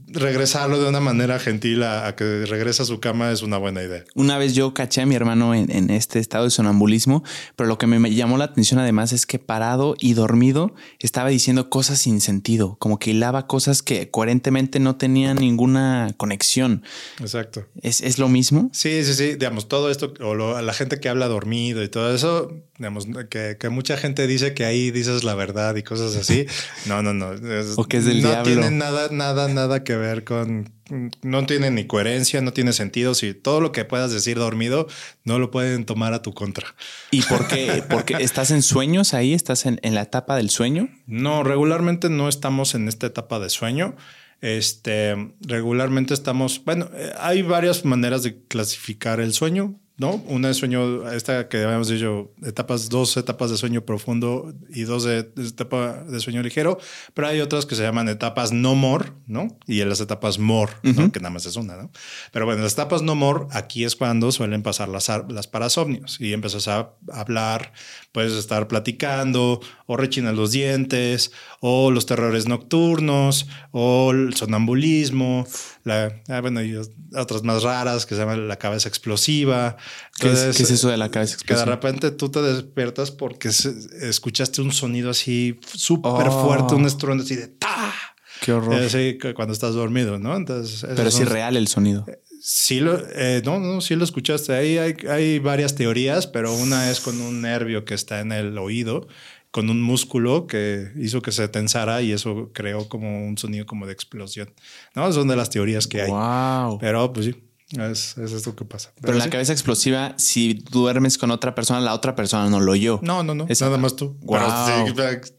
regresarlo 0.08 0.82
de 0.82 0.90
una 0.90 0.99
manera 0.99 1.40
gentil 1.40 1.84
a, 1.84 2.16
que 2.16 2.45
regrese 2.45 2.82
a 2.82 2.86
su 2.86 2.99
cama 2.99 3.32
es 3.32 3.44
una 3.44 3.58
buena 3.58 3.84
idea. 3.84 4.03
Una 4.16 4.40
vez 4.40 4.56
yo 4.56 4.74
caché 4.74 5.02
a 5.02 5.06
mi 5.06 5.14
hermano 5.16 5.53
en, 5.53 5.90
este 5.91 6.20
estado 6.20 6.45
de 6.45 6.49
sonambulismo, 6.49 7.24
pero 7.56 7.70
lo 7.70 7.78
que 7.78 7.86
me 7.86 8.14
llamó 8.14 8.38
la 8.38 8.45
atención 8.45 8.80
además 8.80 9.14
es 9.14 9.28
que 9.28 9.38
parado 9.38 9.95
y 9.99 10.14
dormido 10.14 10.74
estaba 10.99 11.30
diciendo 11.30 11.70
cosas 11.70 11.99
sin 11.99 12.22
sentido, 12.22 12.76
como 12.80 12.98
que 12.98 13.12
hilaba 13.12 13.45
cosas 13.45 13.84
que 13.84 14.10
coherentemente 14.10 14.80
no 14.80 14.95
tenían 14.95 15.38
ninguna 15.38 16.14
conexión. 16.18 16.84
Exacto. 17.20 17.68
¿Es, 17.84 18.18
lo 18.18 18.30
mismo? 18.30 18.72
Sí, 18.74 19.03
sí, 19.03 19.14
sí. 19.14 19.34
Digamos, 19.36 19.68
todo 19.68 19.91
esto, 19.91 20.14
o 20.22 20.36
la 20.36 20.74
gente 20.74 20.99
que 20.99 21.08
habla 21.08 21.28
dormido 21.28 21.84
y 21.84 21.88
todo 21.88 22.14
eso, 22.14 22.52
digamos, 22.78 23.08
que, 23.30 23.58
mucha 23.70 23.95
gente 23.95 24.26
dice 24.26 24.53
que 24.56 24.66
ahí 24.66 24.90
dices 24.90 25.24
la 25.24 25.36
verdad 25.36 25.76
y 25.76 25.84
cosas 25.84 26.16
así. 26.16 26.48
No, 26.86 27.03
no, 27.03 27.14
no. 27.14 27.32
o 27.76 27.86
que 27.86 27.98
es 27.98 28.06
del 28.06 28.22
diablo 28.22 28.70
nada, 28.72 29.10
nada, 29.11 29.48
nada 29.48 29.84
que 29.84 29.95
ver 29.95 30.23
con. 30.23 30.73
No 31.22 31.45
tiene 31.45 31.72
ni 31.72 31.85
coherencia, 31.85 32.41
no 32.41 32.52
tiene 32.53 32.73
sentido. 32.73 33.14
Si 33.14 33.34
todo 33.34 33.61
lo 33.61 33.72
que 33.72 33.85
puedas 33.85 34.11
decir 34.11 34.38
dormido 34.38 34.88
no 35.23 35.39
lo 35.39 35.52
pueden 35.52 35.85
tomar 35.85 36.14
a 36.14 36.22
tu 36.22 36.34
contra. 36.34 36.76
¿Y 37.11 37.22
por 37.23 37.48
qué? 37.48 37.84
¿Porque 37.89 38.15
estás 38.19 38.52
en 38.52 38.61
sueños 38.61 39.14
ahí? 39.14 39.34
¿Estás 39.34 39.65
en, 39.65 39.80
en 39.84 39.95
la 39.95 40.02
etapa 40.02 40.35
del 40.35 40.49
sueño? 40.49 40.89
No, 41.06 41.43
regularmente 41.43 42.10
no 42.10 42.27
estamos 42.27 42.76
en 42.76 42.88
esta 42.88 43.07
etapa 43.07 43.39
de 43.39 43.49
sueño. 43.49 43.95
Este, 44.41 45.15
regularmente 45.41 46.15
estamos, 46.15 46.65
bueno, 46.65 46.89
eh, 46.95 47.14
hay 47.19 47.43
varias 47.43 47.85
maneras 47.85 48.23
de 48.23 48.43
clasificar 48.48 49.19
el 49.19 49.34
sueño. 49.34 49.80
¿No? 50.02 50.15
Una 50.26 50.48
de 50.48 50.56
sueño, 50.56 51.07
esta 51.11 51.48
que 51.48 51.64
habíamos 51.64 51.88
dicho, 51.88 52.32
etapas, 52.44 52.90
dos 52.90 53.15
etapas 53.18 53.52
de 53.52 53.57
sueño 53.57 53.86
profundo 53.86 54.52
y 54.68 54.82
dos 54.82 55.03
de, 55.03 55.19
etapa 55.19 56.03
de 56.10 56.19
sueño 56.19 56.41
ligero, 56.41 56.80
pero 57.14 57.28
hay 57.28 57.40
otras 57.40 57.68
que 57.68 57.76
se 57.76 57.84
llaman 57.84 58.10
etapas 58.10 58.52
no 58.52 58.73
more, 58.73 59.11
¿no? 59.28 59.60
Y 59.68 59.82
en 59.82 59.90
las 59.90 60.02
etapas 60.02 60.40
more, 60.40 60.73
¿no? 60.82 61.11
Que 61.11 61.19
nada 61.19 61.30
más 61.30 61.45
es 61.45 61.56
una, 61.56 61.78
¿no? 61.78 61.91
Pero 62.32 62.48
bueno, 62.48 62.64
las 62.64 62.73
etapas 62.73 63.03
no 63.03 63.14
more, 63.14 63.45
aquí 63.52 63.84
es 63.84 63.95
cuando 63.95 64.32
suelen 64.32 64.64
pasar 64.64 64.90
las, 64.90 65.07
las 65.30 65.45
parasomnios 65.45 66.19
y 66.19 66.34
empiezas 66.34 66.68
a 66.68 66.94
hablar, 67.11 67.72
puedes 68.11 68.34
estar 68.34 68.68
platicando 68.68 69.61
o 69.86 69.98
rechinas 69.98 70.34
los 70.34 70.52
dientes 70.52 71.32
o 71.60 71.91
los 71.91 72.07
terrores 72.07 72.48
nocturnos 72.48 73.48
o 73.69 74.10
el 74.10 74.34
sonambulismo, 74.34 75.45
la, 75.84 76.22
ah, 76.28 76.41
bueno, 76.41 76.64
y 76.64 76.76
otras 77.15 77.44
más 77.44 77.61
raras 77.61 78.07
que 78.07 78.15
se 78.15 78.22
llaman 78.22 78.48
la 78.48 78.57
cabeza 78.57 78.90
explosiva. 78.90 79.78
¿Qué, 80.20 80.32
es, 80.32 80.60
eso 80.60 80.90
de 80.90 80.98
la 80.98 81.10
cabeza 81.10 81.36
explosiva? 81.36 81.66
Que 81.66 81.70
de 81.70 81.76
repente 81.76 82.12
tú 82.12 82.30
te 82.30 82.42
despiertas 82.42 83.12
porque 83.12 83.50
escuchaste 83.50 84.62
un 84.62 84.72
sonido 84.72 85.10
así 85.10 85.60
súper 85.66 86.32
fuerte, 86.32 86.76
un 86.76 86.84
oh. 86.84 86.88
estruendo 86.88 87.24
así 87.24 87.36
de 87.36 87.48
¡ta! 87.48 87.94
Qué 88.42 88.54
horror. 88.54 88.76
Así 88.76 89.18
cuando 89.36 89.54
estás 89.54 89.74
dormido, 89.74 90.20
¿no? 90.20 90.36
Entonces, 90.36 90.86
Pero 90.96 91.10
es 91.10 91.20
irreal 91.20 91.58
el 91.58 91.68
sonido. 91.68 92.06
Sí, 92.42 92.80
lo, 92.80 93.00
eh, 93.14 93.42
no, 93.46 93.60
no, 93.60 93.82
sí 93.82 93.96
lo 93.96 94.04
escuchaste. 94.04 94.54
Ahí 94.54 94.80
hay, 94.80 94.96
hay 95.08 95.38
varias 95.38 95.76
teorías, 95.76 96.26
pero 96.26 96.52
una 96.54 96.90
es 96.90 97.00
con 97.00 97.22
un 97.22 97.42
nervio 97.42 97.86
que 97.86 97.94
está 97.94 98.20
en 98.20 98.32
el 98.32 98.58
oído 98.58 99.08
con 99.52 99.70
un 99.70 99.82
músculo 99.82 100.48
que 100.48 100.92
hizo 100.96 101.22
que 101.22 101.34
se 101.34 101.48
tensara 101.50 102.02
y 102.02 102.14
eso 102.14 102.50
creó 102.54 102.88
como 102.88 103.28
un 103.28 103.38
sonido 103.38 103.66
como 103.66 103.86
de 103.86 103.92
explosión. 103.92 104.50
No, 104.96 105.12
son 105.12 105.28
de 105.28 105.36
las 105.36 105.50
teorías 105.50 105.88
que 105.88 106.02
hay. 106.02 106.10
Wow. 106.10 106.80
Pero 106.80 107.12
pues 107.12 107.28
sí, 107.28 107.36
es, 107.80 108.18
es 108.18 108.31
esto 108.31 108.56
que 108.56 108.65
pasa. 108.65 108.91
Pero, 109.02 109.18
la 109.18 109.30
cabeza 109.30 109.53
explosiva, 109.53 110.14
si 110.18 110.53
duermes 110.53 111.18
con 111.18 111.31
otra 111.31 111.56
persona, 111.56 111.80
la 111.80 111.93
otra 111.93 112.15
persona 112.15 112.49
no 112.49 112.60
lo 112.60 112.73
oyó. 112.73 112.99
No, 113.02 113.23
no, 113.23 113.34
no. 113.34 113.45
Es 113.48 113.61
nada 113.61 113.77
más 113.77 113.95
tú. 113.95 114.18
Wow. 114.22 114.39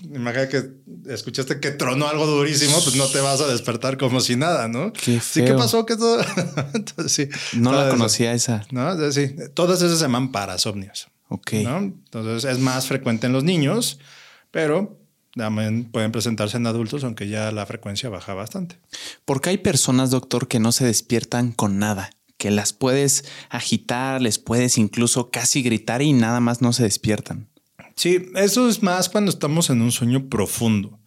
imagina 0.00 0.48
que 0.48 0.70
escuchaste 1.09 1.60
que 1.60 1.72
tronó 1.72 2.09
algo 2.09 2.26
durísimo, 2.26 2.80
pues 2.82 2.96
no 2.96 3.06
te 3.06 3.20
vas 3.20 3.40
a 3.40 3.46
despertar 3.46 3.98
como 3.98 4.20
si 4.20 4.36
nada, 4.36 4.68
¿no? 4.68 4.92
Qué 4.92 5.20
Sí, 5.20 5.44
¿qué 5.44 5.54
pasó? 5.54 5.84
¿Qué 5.84 5.96
todo? 5.96 6.22
sí, 7.06 7.28
no 7.54 7.72
la 7.72 7.88
conocía 7.90 8.32
esa. 8.32 8.64
No, 8.70 9.12
sí. 9.12 9.34
Todas 9.54 9.82
esas 9.82 9.98
se 9.98 10.04
llaman 10.04 10.32
parasomnios. 10.32 11.09
Ok. 11.28 11.52
Entonces 11.54 12.44
es 12.44 12.59
más 12.59 12.86
frecuente 12.86 13.26
en 13.26 13.32
los 13.32 13.44
niños, 13.44 13.98
pero 14.50 14.98
también 15.34 15.84
pueden 15.90 16.12
presentarse 16.12 16.59
en 16.59 16.66
adultos, 16.66 17.04
aunque 17.04 17.28
ya 17.28 17.50
la 17.52 17.64
frecuencia 17.64 18.10
baja 18.10 18.34
bastante. 18.34 18.78
Porque 19.24 19.50
hay 19.50 19.59
personas, 19.59 20.10
doctor, 20.10 20.46
que 20.46 20.60
no 20.60 20.72
se 20.72 20.84
despiertan 20.84 21.52
con 21.52 21.78
nada, 21.78 22.10
que 22.43 22.51
las 22.51 22.73
puedes 22.73 23.24
agitar, 23.51 24.20
les 24.20 24.40
puedes 24.40 24.77
incluso 24.77 25.31
casi 25.31 25.62
gritar 25.62 26.02
y 26.02 26.12
nada 26.12 26.40
más 26.40 26.60
no 26.60 26.73
se 26.73 26.82
despiertan. 26.82 27.48
Sí, 27.94 28.32
eso 28.35 28.69
es 28.69 28.82
más 28.82 29.09
cuando 29.09 29.31
estamos 29.31 29.70
en 29.70 29.81
un 29.81 29.93
sueño 29.93 30.28
profundo. 30.28 30.98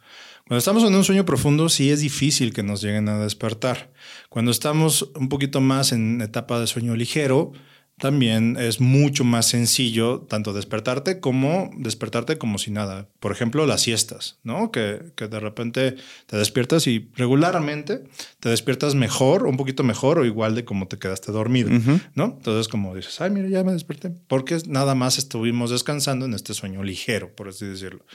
Cuando 0.48 0.60
estamos 0.60 0.86
en 0.86 0.96
un 0.96 1.04
sueño 1.04 1.26
profundo, 1.26 1.68
sí 1.68 1.92
es 1.92 2.00
difícil 2.00 2.54
que 2.54 2.64
nos 2.64 2.82
lleguen 2.82 3.10
a 3.10 3.20
despertar. 3.20 3.92
Cuando 4.30 4.50
estamos 4.50 5.12
un 5.14 5.28
poquito 5.28 5.60
más 5.60 5.92
en 5.92 6.22
etapa 6.22 6.58
de 6.58 6.68
sueño 6.68 6.96
ligero, 6.96 7.52
también 7.98 8.58
es 8.60 8.82
mucho 8.82 9.24
más 9.24 9.48
sencillo 9.48 10.20
tanto 10.20 10.52
despertarte 10.52 11.22
como 11.22 11.70
despertarte 11.78 12.38
como 12.38 12.58
si 12.58 12.72
nada. 12.72 13.08
Por 13.20 13.32
ejemplo, 13.32 13.66
las 13.66 13.82
siestas, 13.82 14.38
¿no? 14.44 14.72
Que, 14.72 15.14
que, 15.16 15.28
de 15.28 15.40
repente 15.40 15.96
te 16.28 16.38
despiertas 16.38 16.88
y 16.88 17.10
regularmente 17.16 18.04
te 18.40 18.50
despiertas 18.50 18.96
mejor, 18.96 19.46
un 19.46 19.56
poquito 19.56 19.84
mejor 19.84 20.20
o 20.20 20.26
igual 20.26 20.56
de 20.56 20.66
como 20.66 20.88
te 20.88 21.00
quedaste 21.00 21.32
dormido, 21.32 21.70
¿no? 22.16 22.36
Entonces, 22.38 22.68
como 22.68 22.94
dices, 22.96 23.22
ay, 23.22 23.30
mira, 23.30 23.48
ya 23.48 23.64
me 23.64 23.72
desperté, 23.72 24.12
porque 24.28 24.58
nada 24.68 24.94
más 24.94 25.18
estuvimos 25.18 25.72
descansando 25.72 26.26
en 26.26 26.34
este 26.34 26.54
sueño 26.54 26.84
ligero, 26.84 27.34
por 27.34 27.48
así 27.48 27.66
decirlo. 27.66 28.06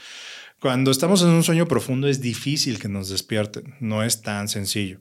Cuando 0.61 0.91
estamos 0.91 1.23
en 1.23 1.29
un 1.29 1.43
sueño 1.43 1.67
profundo 1.67 2.07
es 2.07 2.21
difícil 2.21 2.77
que 2.77 2.87
nos 2.87 3.09
despierten, 3.09 3.73
no 3.79 4.03
es 4.03 4.21
tan 4.21 4.47
sencillo. 4.47 4.99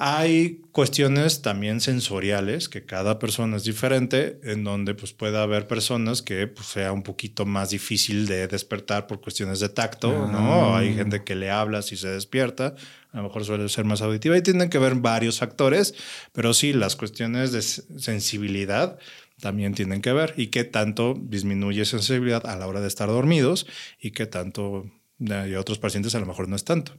Hay 0.00 0.60
cuestiones 0.70 1.42
también 1.42 1.80
sensoriales, 1.80 2.68
que 2.68 2.86
cada 2.86 3.18
persona 3.18 3.56
es 3.56 3.64
diferente, 3.64 4.38
en 4.44 4.62
donde 4.62 4.94
pues 4.94 5.12
puede 5.12 5.36
haber 5.38 5.66
personas 5.66 6.22
que 6.22 6.46
pues, 6.46 6.68
sea 6.68 6.92
un 6.92 7.02
poquito 7.02 7.44
más 7.46 7.70
difícil 7.70 8.28
de 8.28 8.46
despertar 8.46 9.08
por 9.08 9.20
cuestiones 9.20 9.58
de 9.58 9.70
tacto, 9.70 10.28
¿no? 10.28 10.76
Ah. 10.76 10.78
Hay 10.78 10.94
gente 10.94 11.24
que 11.24 11.34
le 11.34 11.50
hablas 11.50 11.90
y 11.90 11.96
se 11.96 12.06
despierta, 12.10 12.76
a 13.10 13.16
lo 13.16 13.24
mejor 13.24 13.44
suele 13.44 13.68
ser 13.68 13.86
más 13.86 14.00
auditiva 14.00 14.38
y 14.38 14.42
tienen 14.42 14.70
que 14.70 14.78
ver 14.78 14.94
varios 14.94 15.40
factores, 15.40 15.96
pero 16.32 16.54
sí, 16.54 16.72
las 16.72 16.94
cuestiones 16.94 17.50
de 17.50 17.62
sensibilidad 17.62 19.00
también 19.40 19.74
tienen 19.74 20.00
que 20.00 20.12
ver 20.12 20.32
y 20.36 20.46
qué 20.46 20.62
tanto 20.62 21.18
disminuye 21.20 21.84
sensibilidad 21.84 22.46
a 22.46 22.54
la 22.54 22.68
hora 22.68 22.80
de 22.80 22.86
estar 22.86 23.08
dormidos 23.08 23.66
y 24.00 24.12
qué 24.12 24.26
tanto 24.26 24.88
de 25.18 25.56
otros 25.56 25.80
pacientes 25.80 26.14
a 26.14 26.20
lo 26.20 26.26
mejor 26.26 26.48
no 26.48 26.54
es 26.54 26.62
tanto. 26.62 26.92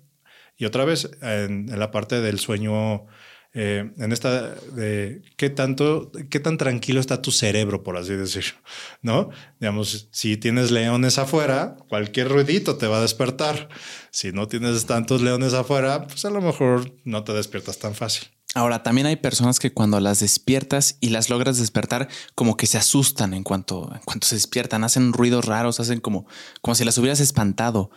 Y 0.59 0.65
otra 0.65 0.83
vez, 0.83 1.09
en, 1.21 1.67
la 1.79 1.89
parte 1.89 2.19
del 2.19 2.37
sueño, 2.37 3.05
eh, 3.53 3.91
en 3.97 4.11
esta 4.11 4.53
de 4.55 5.21
qué 5.37 5.49
tanto, 5.49 6.11
qué 6.29 6.41
tan 6.41 6.57
tranquilo 6.57 6.99
está 6.99 7.21
tu 7.21 7.31
cerebro, 7.31 7.81
por 7.81 7.95
así 7.95 8.13
decirlo, 8.13 8.59
¿no? 9.01 9.29
Digamos, 9.61 10.09
si 10.11 10.35
tienes 10.35 10.69
leones 10.69 11.17
afuera, 11.17 11.77
cualquier 11.87 12.27
ruidito 12.27 12.75
te 12.75 12.87
va 12.87 12.97
a 12.97 13.01
despertar. 13.01 13.69
Si 14.11 14.33
no 14.33 14.49
tienes 14.49 14.85
tantos 14.85 15.21
leones 15.21 15.53
afuera, 15.53 16.05
pues 16.05 16.25
a 16.25 16.29
lo 16.29 16.41
mejor 16.41 16.93
no 17.05 17.23
te 17.23 17.31
despiertas 17.31 17.79
tan 17.79 17.95
fácil. 17.95 18.27
Ahora, 18.53 18.83
también 18.83 19.07
hay 19.07 19.15
personas 19.15 19.59
que 19.59 19.71
cuando 19.71 20.01
las 20.01 20.19
despiertas 20.19 20.97
y 20.99 21.09
las 21.09 21.29
logras 21.29 21.57
despertar, 21.57 22.09
como 22.35 22.57
que 22.57 22.65
se 22.65 22.79
asustan 22.79 23.33
en 23.33 23.43
cuanto, 23.43 23.89
en 23.93 24.01
cuanto 24.01 24.27
se 24.27 24.35
despiertan, 24.35 24.83
hacen 24.83 25.13
ruidos 25.13 25.45
raros, 25.45 25.79
hacen 25.79 26.01
como, 26.01 26.25
como 26.61 26.75
si 26.75 26.83
las 26.83 26.97
hubieras 26.97 27.21
espantado. 27.21 27.91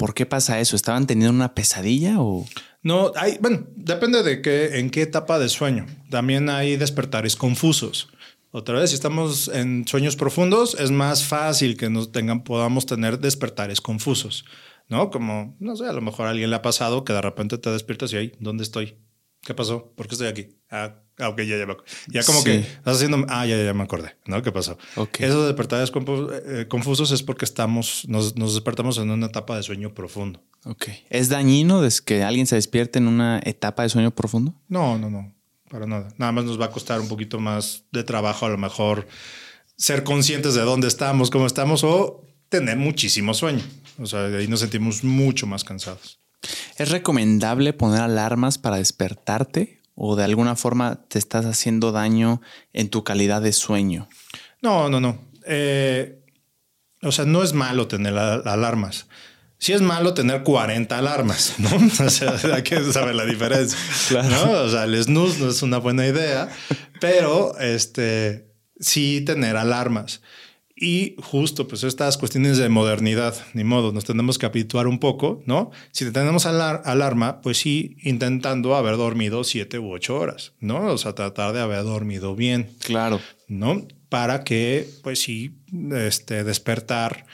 ¿Por 0.00 0.14
qué 0.14 0.24
pasa 0.24 0.60
eso? 0.60 0.76
¿Estaban 0.76 1.06
teniendo 1.06 1.34
una 1.34 1.54
pesadilla 1.54 2.22
o...? 2.22 2.46
No, 2.82 3.12
hay, 3.16 3.36
bueno, 3.38 3.66
depende 3.76 4.22
de 4.22 4.40
qué, 4.40 4.78
en 4.78 4.88
qué 4.88 5.02
etapa 5.02 5.38
de 5.38 5.50
sueño. 5.50 5.84
También 6.08 6.48
hay 6.48 6.78
despertares 6.78 7.36
confusos. 7.36 8.08
Otra 8.50 8.78
vez, 8.78 8.88
si 8.88 8.94
estamos 8.94 9.48
en 9.48 9.86
sueños 9.86 10.16
profundos, 10.16 10.74
es 10.80 10.90
más 10.90 11.24
fácil 11.24 11.76
que 11.76 11.90
nos 11.90 12.12
tengan, 12.12 12.44
podamos 12.44 12.86
tener 12.86 13.18
despertares 13.18 13.82
confusos, 13.82 14.46
¿no? 14.88 15.10
Como, 15.10 15.54
no 15.60 15.76
sé, 15.76 15.84
a 15.84 15.92
lo 15.92 16.00
mejor 16.00 16.28
a 16.28 16.30
alguien 16.30 16.48
le 16.48 16.56
ha 16.56 16.62
pasado 16.62 17.04
que 17.04 17.12
de 17.12 17.20
repente 17.20 17.58
te 17.58 17.68
despiertas 17.68 18.10
y 18.14 18.16
ahí, 18.16 18.32
¿dónde 18.40 18.62
estoy? 18.62 18.96
¿Qué 19.42 19.52
pasó? 19.52 19.92
¿Por 19.96 20.08
qué 20.08 20.14
estoy 20.14 20.28
aquí? 20.28 20.56
Ah, 20.70 21.02
ok, 21.28 21.40
ya, 21.42 21.56
ya, 21.56 21.66
ya 22.08 22.24
como 22.24 22.42
que 22.42 22.58
estás 22.58 22.96
haciendo, 22.96 23.24
ah, 23.28 23.46
ya, 23.46 23.62
ya 23.62 23.74
me 23.74 23.82
acordé, 23.82 24.16
¿no? 24.26 24.42
¿Qué 24.42 24.52
pasó? 24.52 24.78
Okay. 24.96 25.26
Esos 25.26 25.46
despertares 25.46 25.92
eh, 25.92 26.66
confusos 26.68 27.10
es 27.12 27.22
porque 27.22 27.44
estamos, 27.44 28.04
nos, 28.08 28.36
nos, 28.36 28.54
despertamos 28.54 28.98
en 28.98 29.10
una 29.10 29.26
etapa 29.26 29.56
de 29.56 29.62
sueño 29.62 29.94
profundo. 29.94 30.42
Ok. 30.64 30.88
¿Es 31.08 31.28
dañino 31.28 31.82
que 32.04 32.22
alguien 32.22 32.46
se 32.46 32.56
despierte 32.56 32.98
en 32.98 33.08
una 33.08 33.40
etapa 33.44 33.82
de 33.82 33.88
sueño 33.88 34.10
profundo? 34.10 34.54
No, 34.68 34.98
no, 34.98 35.10
no, 35.10 35.34
para 35.68 35.86
nada. 35.86 36.08
Nada 36.18 36.32
más 36.32 36.44
nos 36.44 36.60
va 36.60 36.66
a 36.66 36.70
costar 36.70 37.00
un 37.00 37.08
poquito 37.08 37.38
más 37.38 37.84
de 37.92 38.04
trabajo, 38.04 38.46
a 38.46 38.48
lo 38.48 38.58
mejor 38.58 39.06
ser 39.76 40.04
conscientes 40.04 40.54
de 40.54 40.60
dónde 40.60 40.88
estamos, 40.88 41.30
cómo 41.30 41.46
estamos 41.46 41.84
o 41.84 42.24
tener 42.48 42.76
muchísimo 42.76 43.32
sueño. 43.34 43.62
O 43.98 44.06
sea, 44.06 44.28
de 44.28 44.38
ahí 44.38 44.48
nos 44.48 44.60
sentimos 44.60 45.04
mucho 45.04 45.46
más 45.46 45.64
cansados. 45.64 46.20
¿Es 46.76 46.90
recomendable 46.90 47.72
poner 47.72 48.00
alarmas 48.00 48.58
para 48.58 48.76
despertarte 48.76 49.79
o 50.02 50.16
de 50.16 50.24
alguna 50.24 50.56
forma 50.56 51.04
te 51.08 51.18
estás 51.18 51.44
haciendo 51.44 51.92
daño 51.92 52.40
en 52.72 52.88
tu 52.88 53.04
calidad 53.04 53.42
de 53.42 53.52
sueño? 53.52 54.08
No, 54.62 54.88
no, 54.88 54.98
no. 54.98 55.18
Eh, 55.44 56.24
o 57.02 57.12
sea, 57.12 57.26
no 57.26 57.42
es 57.42 57.52
malo 57.52 57.86
tener 57.86 58.16
alarmas. 58.16 59.08
Sí 59.58 59.74
es 59.74 59.82
malo 59.82 60.14
tener 60.14 60.42
40 60.42 60.96
alarmas, 60.96 61.56
¿no? 61.58 61.68
O 62.06 62.08
sea, 62.08 62.34
hay 62.54 62.62
que 62.62 62.82
saber 62.92 63.14
la 63.14 63.26
diferencia. 63.26 64.22
¿no? 64.22 64.52
O 64.62 64.70
sea, 64.70 64.84
el 64.84 65.04
snooze 65.04 65.38
no 65.38 65.50
es 65.50 65.60
una 65.60 65.76
buena 65.76 66.06
idea, 66.06 66.48
pero 66.98 67.58
este, 67.58 68.54
sí 68.78 69.20
tener 69.20 69.58
alarmas. 69.58 70.22
Y 70.82 71.14
justo, 71.18 71.68
pues 71.68 71.84
estas 71.84 72.16
cuestiones 72.16 72.56
de 72.56 72.70
modernidad, 72.70 73.34
ni 73.52 73.64
modo, 73.64 73.92
nos 73.92 74.06
tenemos 74.06 74.38
que 74.38 74.46
habituar 74.46 74.86
un 74.86 74.98
poco, 74.98 75.42
¿no? 75.44 75.70
Si 75.92 76.10
tenemos 76.10 76.46
alarma, 76.46 77.42
pues 77.42 77.58
sí, 77.58 77.98
intentando 78.02 78.74
haber 78.74 78.96
dormido 78.96 79.44
siete 79.44 79.78
u 79.78 79.92
ocho 79.92 80.16
horas, 80.16 80.54
¿no? 80.58 80.86
O 80.86 80.96
sea, 80.96 81.14
tratar 81.14 81.52
de 81.52 81.60
haber 81.60 81.82
dormido 81.82 82.34
bien. 82.34 82.70
Claro. 82.82 83.20
¿No? 83.46 83.86
Para 84.08 84.42
que, 84.42 84.88
pues 85.02 85.20
sí, 85.20 85.58
este, 85.92 86.44
despertar, 86.44 87.26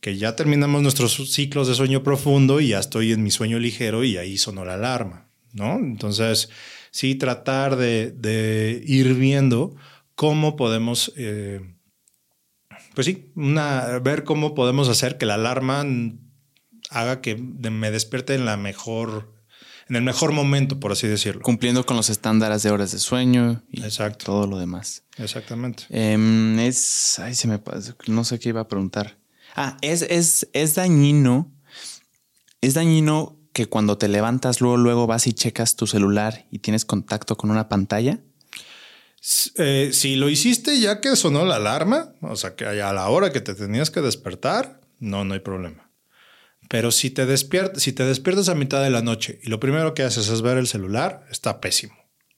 que 0.00 0.16
ya 0.16 0.34
terminamos 0.34 0.80
nuestros 0.80 1.16
ciclos 1.34 1.68
de 1.68 1.74
sueño 1.74 2.02
profundo 2.02 2.62
y 2.62 2.68
ya 2.68 2.78
estoy 2.78 3.12
en 3.12 3.22
mi 3.22 3.30
sueño 3.30 3.58
ligero 3.58 4.04
y 4.04 4.16
ahí 4.16 4.38
sonó 4.38 4.64
la 4.64 4.74
alarma, 4.74 5.28
¿no? 5.52 5.74
Entonces, 5.74 6.48
sí, 6.92 7.14
tratar 7.14 7.76
de, 7.76 8.10
de 8.10 8.82
ir 8.86 9.12
viendo 9.12 9.76
cómo 10.14 10.56
podemos... 10.56 11.12
Eh, 11.18 11.60
pues 12.96 13.04
sí, 13.04 13.30
una, 13.36 13.98
ver 13.98 14.24
cómo 14.24 14.54
podemos 14.54 14.88
hacer 14.88 15.18
que 15.18 15.26
la 15.26 15.34
alarma 15.34 15.84
haga 16.88 17.20
que 17.20 17.36
me 17.36 17.90
despierte 17.90 18.34
en 18.34 18.46
la 18.46 18.56
mejor, 18.56 19.34
en 19.90 19.96
el 19.96 20.02
mejor 20.02 20.32
momento, 20.32 20.80
por 20.80 20.92
así 20.92 21.06
decirlo. 21.06 21.42
Cumpliendo 21.42 21.84
con 21.84 21.98
los 21.98 22.08
estándares 22.08 22.62
de 22.62 22.70
horas 22.70 22.92
de 22.92 22.98
sueño 22.98 23.62
y 23.70 23.82
todo 24.16 24.46
lo 24.46 24.58
demás. 24.58 25.02
Exactamente. 25.18 25.84
Em, 25.90 26.58
es, 26.58 27.18
ay, 27.18 27.34
se 27.34 27.48
me 27.48 27.60
no 28.06 28.24
sé 28.24 28.38
qué 28.38 28.48
iba 28.48 28.62
a 28.62 28.68
preguntar. 28.68 29.18
Ah, 29.54 29.76
es, 29.82 30.00
es, 30.00 30.48
es 30.54 30.74
dañino, 30.74 31.52
es 32.62 32.72
dañino 32.72 33.38
que 33.52 33.66
cuando 33.66 33.98
te 33.98 34.08
levantas 34.08 34.62
luego, 34.62 34.78
luego 34.78 35.06
vas 35.06 35.26
y 35.26 35.34
checas 35.34 35.76
tu 35.76 35.86
celular 35.86 36.46
y 36.50 36.60
tienes 36.60 36.86
contacto 36.86 37.36
con 37.36 37.50
una 37.50 37.68
pantalla. 37.68 38.20
Eh, 39.56 39.90
si 39.92 40.16
lo 40.16 40.28
hiciste 40.28 40.78
ya 40.78 41.00
que 41.00 41.16
sonó 41.16 41.44
la 41.44 41.56
alarma, 41.56 42.14
o 42.20 42.36
sea, 42.36 42.54
que 42.54 42.64
a 42.64 42.92
la 42.92 43.08
hora 43.08 43.32
que 43.32 43.40
te 43.40 43.54
tenías 43.54 43.90
que 43.90 44.00
despertar, 44.00 44.80
no, 45.00 45.24
no 45.24 45.34
hay 45.34 45.40
problema. 45.40 45.90
Pero 46.68 46.90
si 46.90 47.10
te, 47.10 47.26
despiertas, 47.26 47.82
si 47.82 47.92
te 47.92 48.04
despiertas 48.04 48.48
a 48.48 48.54
mitad 48.54 48.82
de 48.82 48.90
la 48.90 49.02
noche 49.02 49.40
y 49.42 49.48
lo 49.48 49.60
primero 49.60 49.94
que 49.94 50.02
haces 50.02 50.28
es 50.28 50.42
ver 50.42 50.58
el 50.58 50.66
celular, 50.66 51.26
está 51.30 51.60
pésimo. 51.60 51.94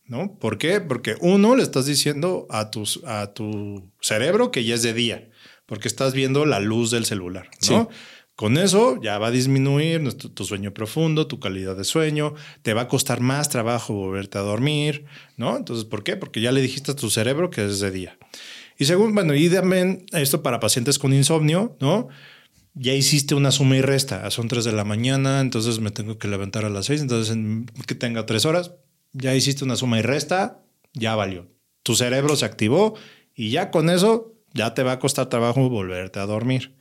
¿No? 0.07 0.39
¿Por 0.39 0.57
qué? 0.57 0.81
Porque 0.81 1.17
uno 1.21 1.55
le 1.55 1.63
estás 1.63 1.85
diciendo 1.85 2.47
a, 2.49 2.71
tus, 2.71 3.05
a 3.05 3.35
tu 3.35 3.93
cerebro 4.01 4.51
que 4.51 4.65
ya 4.65 4.75
es 4.75 4.83
de 4.83 4.95
día, 4.95 5.29
porque 5.67 5.87
estás 5.87 6.15
viendo 6.15 6.47
la 6.47 6.61
luz 6.61 6.91
del 6.91 7.05
celular, 7.05 7.51
¿no? 7.69 7.91
Con 8.39 8.57
eso 8.57 9.01
ya 9.03 9.19
va 9.19 9.27
a 9.27 9.31
disminuir 9.33 10.15
tu, 10.15 10.45
sueño 10.45 10.73
profundo, 10.73 11.27
tu 11.27 11.41
calidad 11.41 11.77
de 11.77 11.83
sueño, 11.83 12.35
te 12.63 12.73
va 12.73 12.83
a 12.83 12.87
costar 12.87 13.21
más 13.21 13.49
trabajo 13.49 13.95
volverte 13.95 14.39
a 14.39 14.43
dormir, 14.43 15.07
¿no? 15.37 15.57
Entonces, 15.57 15.85
¿por 15.85 16.05
qué? 16.05 16.17
Porque 16.17 16.41
ya 16.41 16.53
le 16.53 16.61
dijiste 16.61 16.93
a 16.93 16.95
tu 16.95 17.11
cerebro 17.11 17.51
que 17.51 17.65
es 17.65 17.81
de 17.81 17.91
día. 17.91 18.17
Y 18.79 18.85
según, 18.85 19.13
bueno, 19.13 19.35
y 19.35 19.51
también 19.51 20.07
esto 20.13 20.41
para 20.41 20.61
pacientes 20.61 21.01
con 21.01 21.13
insomnio, 21.13 21.77
¿no? 21.81 22.11
Ya 22.75 22.95
hiciste 22.95 23.35
una 23.35 23.51
suma 23.51 23.77
y 23.77 23.81
resta, 23.81 24.31
son 24.31 24.47
3 24.47 24.63
de 24.63 24.73
la 24.73 24.85
mañana, 24.85 25.41
entonces 25.41 25.81
me 25.81 25.91
tengo 25.91 26.17
que 26.19 26.29
levantar 26.29 26.65
a 26.65 26.71
las 26.71 26.87
6, 26.87 27.01
entonces 27.01 27.37
que 27.89 27.97
tenga 27.97 28.25
3 28.25 28.45
horas, 28.45 28.71
ya 29.15 29.35
hiciste 29.35 29.65
una 29.65 29.75
suma 29.75 29.99
y 29.99 30.03
resta, 30.03 30.63
ya 30.95 31.17
valió. 31.17 31.49
Tu 31.83 31.97
cerebro 31.97 32.37
se 32.37 32.45
activó 32.45 32.95
y 33.35 33.51
ya 33.51 33.73
con 33.73 33.91
eso 33.91 34.37
ya 34.55 34.75
te 34.75 34.85
va 34.85 34.93
a 34.93 34.99
costar 35.01 35.29
trabajo 35.29 35.69
volverte 35.69 36.21
a 36.21 36.27
dormir. 36.27 36.78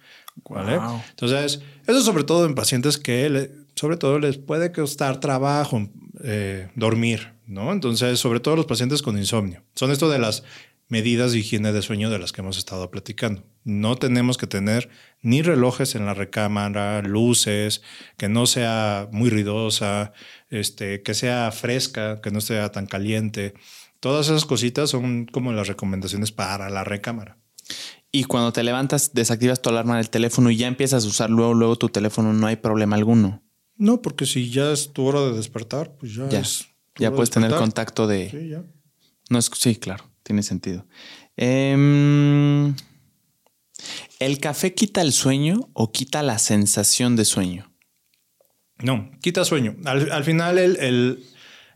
Entonces, 1.09 1.61
eso 1.85 2.01
sobre 2.01 2.23
todo 2.23 2.45
en 2.45 2.55
pacientes 2.55 2.97
que 2.97 3.51
sobre 3.76 3.97
todo 3.97 4.19
les 4.19 4.38
puede 4.38 4.72
costar 4.72 5.19
trabajo 5.19 5.89
eh, 6.23 6.69
dormir, 6.76 7.34
¿no? 7.45 7.72
Entonces, 7.72 8.19
sobre 8.19 8.39
todo 8.39 8.55
los 8.55 8.65
pacientes 8.65 9.01
con 9.01 9.18
insomnio. 9.18 9.64
Son 9.76 9.91
esto 9.91 10.09
de 10.09 10.19
las 10.19 10.43
medidas 10.89 11.31
de 11.31 11.39
higiene 11.39 11.73
de 11.73 11.81
sueño 11.81 12.09
de 12.09 12.19
las 12.19 12.31
que 12.31 12.41
hemos 12.41 12.57
estado 12.57 12.89
platicando. 12.89 13.43
No 13.64 13.97
tenemos 13.97 14.38
que 14.38 14.47
tener 14.47 14.89
ni 15.22 15.41
relojes 15.41 15.95
en 15.95 16.05
la 16.05 16.14
recámara, 16.14 17.01
luces, 17.01 17.81
que 18.18 18.30
no 18.30 18.45
sea 18.45 19.09
muy 19.11 19.30
ruidosa, 19.30 20.14
este, 20.49 21.01
que 21.01 21.14
sea 21.14 21.51
fresca, 21.51 22.22
que 22.22 22.31
no 22.31 22.41
sea 22.41 22.72
tan 22.72 22.85
caliente. 22.88 23.53
Todas 23.99 24.27
esas 24.27 24.45
cositas 24.45 24.89
son 24.89 25.26
como 25.26 25.51
las 25.51 25.68
recomendaciones 25.68 26.31
para 26.31 26.69
la 26.69 26.84
recámara. 26.84 27.38
Y 28.12 28.24
cuando 28.24 28.54
te 28.54 28.64
levantas, 28.64 29.14
desactivas 29.14 29.62
tu 29.62 29.70
alarma 29.70 29.98
del 29.98 30.10
teléfono 30.10 30.50
y 30.50 30.58
ya 30.58 30.68
empiezas 30.68 31.04
a 31.04 31.08
usar 31.08 31.30
luego, 31.30 31.54
luego 31.54 31.76
tu 31.76 31.90
teléfono, 31.90 32.34
no 32.34 32.48
hay 32.48 32.56
problema 32.56 32.96
alguno. 32.96 33.44
No, 33.76 34.02
porque 34.02 34.26
si 34.26 34.50
ya 34.50 34.72
es 34.72 34.94
tu 34.94 35.06
hora 35.06 35.22
de 35.22 35.34
despertar, 35.34 35.96
pues 35.98 36.16
ya, 36.16 36.28
es. 36.30 36.68
Ya 36.98 37.12
puedes 37.12 37.30
tener 37.30 37.52
contacto 37.54 38.08
de. 38.08 38.30
Sí, 38.30 38.50
ya. 38.50 38.64
No 39.30 39.38
es, 39.38 39.52
sí, 39.54 39.76
claro, 39.76 40.10
tiene 40.24 40.42
sentido. 40.42 40.88
Em, 41.36 42.74
¿El 44.20 44.40
café 44.40 44.74
quita 44.74 45.02
el 45.02 45.12
sueño 45.12 45.70
o 45.74 45.92
quita 45.92 46.24
la 46.24 46.40
sensación 46.40 47.16
de 47.16 47.26
sueño? 47.26 47.72
No, 48.80 49.12
quita 49.22 49.46
sueño. 49.46 49.76
Al, 49.86 50.24
final, 50.24 50.58
el, 50.58 50.78
el, 50.78 51.26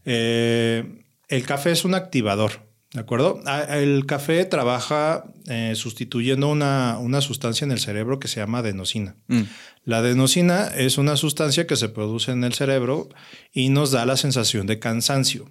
eh, 0.06 1.06
el 1.28 1.46
café 1.46 1.72
es 1.72 1.86
un 1.86 1.94
activador. 1.94 2.71
¿De 2.94 3.00
acuerdo? 3.00 3.42
Ah, 3.46 3.62
el 3.78 4.06
café 4.06 4.44
trabaja 4.44 5.24
eh, 5.48 5.74
sustituyendo 5.76 6.50
una, 6.50 6.98
una, 7.00 7.22
sustancia 7.22 7.64
en 7.64 7.72
el 7.72 7.80
cerebro 7.80 8.20
que 8.20 8.28
se 8.28 8.42
llama 8.42 8.60
adenosina. 8.60 9.16
Mm. 9.28 9.44
La 9.86 10.00
adenosina 10.00 10.68
es 10.68 10.98
una 10.98 11.16
sustancia 11.16 11.66
que 11.66 11.78
se 11.78 11.88
produce 11.88 12.32
en 12.32 12.44
el 12.44 12.54
cerebro 12.54 13.08
y 13.54 13.70
nos 13.70 13.92
da 13.92 14.06
la 14.06 14.18
sensación 14.18 14.68
de 14.68 14.80
cansancio. 14.80 15.50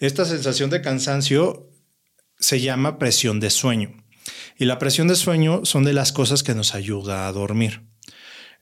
Esta 0.00 0.26
sensación 0.26 0.68
de 0.68 0.82
cansancio 0.82 1.70
se 2.38 2.60
llama 2.60 2.98
presión 2.98 3.40
de 3.40 3.48
sueño. 3.48 4.04
Y 4.58 4.66
la 4.66 4.78
presión 4.78 5.08
de 5.08 5.16
sueño 5.16 5.64
son 5.64 5.84
de 5.84 5.94
las 5.94 6.12
cosas 6.12 6.42
que 6.42 6.54
nos 6.54 6.74
ayuda 6.74 7.26
a 7.26 7.32
dormir. 7.32 7.82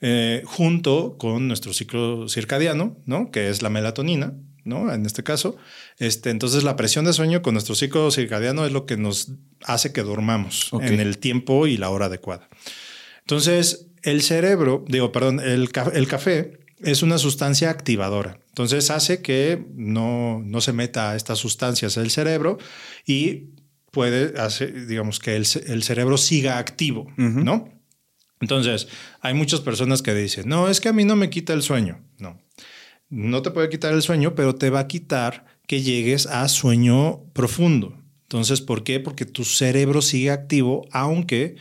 Eh, 0.00 0.42
junto 0.44 1.16
con 1.18 1.48
nuestro 1.48 1.72
ciclo 1.72 2.28
circadiano, 2.28 2.96
¿no? 3.06 3.30
que 3.30 3.48
es 3.48 3.62
la 3.62 3.70
melatonina, 3.70 4.34
¿no? 4.64 4.92
En 4.92 5.06
este 5.06 5.22
caso. 5.22 5.56
Este, 5.98 6.30
entonces, 6.30 6.64
la 6.64 6.76
presión 6.76 7.04
de 7.04 7.12
sueño 7.12 7.42
con 7.42 7.54
nuestro 7.54 7.74
ciclo 7.74 8.10
circadiano 8.10 8.64
es 8.66 8.72
lo 8.72 8.86
que 8.86 8.96
nos 8.96 9.32
hace 9.64 9.92
que 9.92 10.02
dormamos 10.02 10.70
en 10.80 11.00
el 11.00 11.18
tiempo 11.18 11.66
y 11.66 11.76
la 11.76 11.90
hora 11.90 12.06
adecuada. 12.06 12.48
Entonces, 13.20 13.86
el 14.02 14.22
cerebro, 14.22 14.84
digo, 14.88 15.12
perdón, 15.12 15.40
el, 15.40 15.70
el 15.92 16.08
café 16.08 16.60
es 16.80 17.02
una 17.02 17.18
sustancia 17.18 17.70
activadora. 17.70 18.38
Entonces, 18.48 18.90
hace 18.90 19.22
que 19.22 19.64
no, 19.74 20.42
no 20.44 20.60
se 20.60 20.72
meta 20.72 21.16
estas 21.16 21.38
sustancias 21.38 21.96
el 21.96 22.10
cerebro 22.10 22.58
y 23.06 23.50
puede 23.90 24.38
hacer, 24.40 24.86
digamos, 24.86 25.18
que 25.18 25.36
el, 25.36 25.46
el 25.66 25.82
cerebro 25.82 26.18
siga 26.18 26.58
activo, 26.58 27.12
¿no? 27.16 27.68
Entonces, 28.40 28.88
hay 29.20 29.34
muchas 29.34 29.60
personas 29.60 30.02
que 30.02 30.14
dicen, 30.14 30.48
no, 30.48 30.68
es 30.68 30.80
que 30.80 30.88
a 30.88 30.92
mí 30.92 31.04
no 31.04 31.14
me 31.14 31.30
quita 31.30 31.52
el 31.52 31.62
sueño. 31.62 32.04
No, 33.12 33.42
te 33.42 33.50
puede 33.50 33.68
quitar 33.68 33.92
el 33.92 34.00
sueño, 34.00 34.34
pero 34.34 34.54
te 34.54 34.70
va 34.70 34.80
a 34.80 34.88
quitar 34.88 35.44
que 35.66 35.82
llegues 35.82 36.24
a 36.24 36.48
sueño 36.48 37.24
profundo. 37.34 37.94
Entonces, 38.22 38.62
¿por 38.62 38.84
qué? 38.84 39.00
Porque 39.00 39.26
tu 39.26 39.44
cerebro 39.44 40.00
sigue 40.00 40.30
activo 40.30 40.86
aunque 40.92 41.56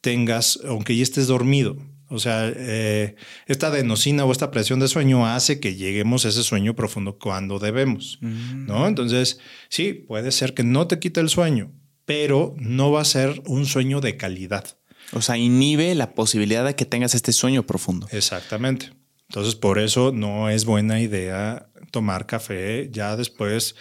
tengas, 0.00 0.58
aunque 0.66 0.96
ya 0.96 1.02
estés 1.02 1.26
dormido. 1.26 1.76
O 2.08 2.18
sea, 2.18 2.50
eh, 2.56 3.16
esta 3.46 3.66
adenosina 3.66 4.24
o 4.24 4.32
esta 4.32 4.50
presión 4.50 4.80
de 4.80 4.88
sueño 4.88 5.26
hace 5.26 5.60
que 5.60 5.74
lleguemos 5.74 6.24
a 6.24 6.30
ese 6.30 6.42
sueño 6.42 6.74
profundo 6.74 7.18
cuando 7.18 7.58
debemos, 7.58 8.16
mm. 8.22 8.64
¿no? 8.64 8.88
Entonces, 8.88 9.40
sí, 9.68 9.92
puede 9.92 10.32
ser 10.32 10.54
que 10.54 10.62
no 10.62 10.86
te 10.86 10.98
quite 10.98 11.20
el 11.20 11.28
sueño, 11.28 11.70
pero 12.06 12.54
no 12.56 12.92
va 12.92 13.02
a 13.02 13.04
ser 13.04 13.42
un 13.44 13.66
sueño 13.66 14.00
de 14.00 14.16
calidad. 14.16 14.78
O 15.12 15.20
sea, 15.20 15.36
inhibe 15.36 15.94
la 15.94 16.14
posibilidad 16.14 16.64
de 16.64 16.74
que 16.74 16.86
tengas 16.86 17.14
este 17.14 17.32
sueño 17.32 17.66
profundo. 17.66 18.08
Exactamente. 18.10 19.03
Entonces, 19.28 19.54
por 19.54 19.78
eso 19.78 20.12
no 20.12 20.48
es 20.50 20.64
buena 20.64 21.00
idea 21.00 21.68
tomar 21.90 22.26
café 22.26 22.88
ya 22.90 23.16
después 23.16 23.74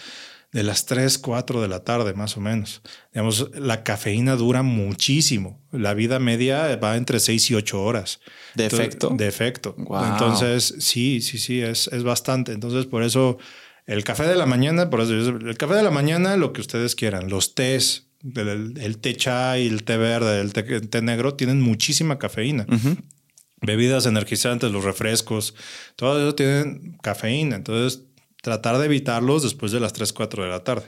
de 0.51 0.61
las 0.63 0.85
3, 0.85 1.17
4 1.17 1.61
de 1.61 1.67
la 1.67 1.83
tarde, 1.83 2.13
más 2.13 2.37
o 2.37 2.39
menos. 2.39 2.81
Digamos, 3.11 3.49
la 3.55 3.83
cafeína 3.83 4.35
dura 4.35 4.61
muchísimo. 4.61 5.59
La 5.71 5.95
vida 5.95 6.19
media 6.19 6.75
va 6.75 6.95
entre 6.95 7.19
6 7.19 7.51
y 7.51 7.55
8 7.55 7.83
horas. 7.83 8.19
¿De 8.53 8.67
efecto? 8.67 9.09
De 9.09 9.27
efecto. 9.27 9.75
Entonces, 9.77 10.75
sí, 10.79 11.21
sí, 11.21 11.39
sí, 11.39 11.59
es, 11.61 11.87
es 11.87 12.03
bastante. 12.03 12.51
Entonces, 12.51 12.85
por 12.85 13.03
eso 13.03 13.39
el 13.87 14.03
café 14.03 14.23
de 14.27 14.35
la 14.35 14.45
mañana, 14.45 14.91
por 14.91 15.01
eso 15.01 15.13
el 15.13 15.57
café 15.57 15.73
de 15.73 15.83
la 15.83 15.91
mañana, 15.91 16.37
lo 16.37 16.53
que 16.53 16.61
ustedes 16.61 16.95
quieran, 16.95 17.29
los 17.29 17.55
tés, 17.55 18.07
el, 18.23 18.75
el 18.79 18.97
té 18.99 19.15
chai, 19.15 19.67
el 19.67 19.83
té 19.83 19.97
verde, 19.97 20.39
el 20.39 20.53
té, 20.53 20.61
el 20.69 20.87
té 20.87 21.01
negro, 21.01 21.33
tienen 21.33 21.61
muchísima 21.61 22.19
cafeína. 22.19 22.67
Bebidas 23.65 24.05
energizantes, 24.05 24.71
los 24.71 24.83
refrescos, 24.83 25.55
todo 25.95 26.19
eso 26.19 26.35
tienen 26.35 26.97
cafeína. 27.01 27.55
Entonces, 27.55 28.03
tratar 28.41 28.77
de 28.77 28.85
evitarlos 28.85 29.41
después 29.41 29.71
de 29.71 29.79
las 29.79 29.93
3, 29.93 30.11
4 30.11 30.43
de 30.43 30.49
la 30.49 30.63
tarde. 30.63 30.85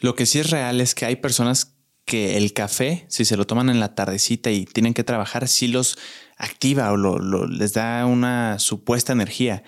Lo 0.00 0.14
que 0.14 0.26
sí 0.26 0.38
es 0.38 0.50
real 0.50 0.80
es 0.80 0.94
que 0.94 1.06
hay 1.06 1.16
personas 1.16 1.74
que 2.04 2.36
el 2.36 2.52
café, 2.52 3.06
si 3.08 3.24
se 3.24 3.36
lo 3.36 3.46
toman 3.46 3.70
en 3.70 3.80
la 3.80 3.94
tardecita 3.94 4.50
y 4.50 4.66
tienen 4.66 4.94
que 4.94 5.04
trabajar, 5.04 5.48
sí 5.48 5.68
los 5.68 5.96
activa 6.36 6.92
o 6.92 7.46
les 7.46 7.72
da 7.72 8.04
una 8.04 8.58
supuesta 8.58 9.12
energía. 9.12 9.62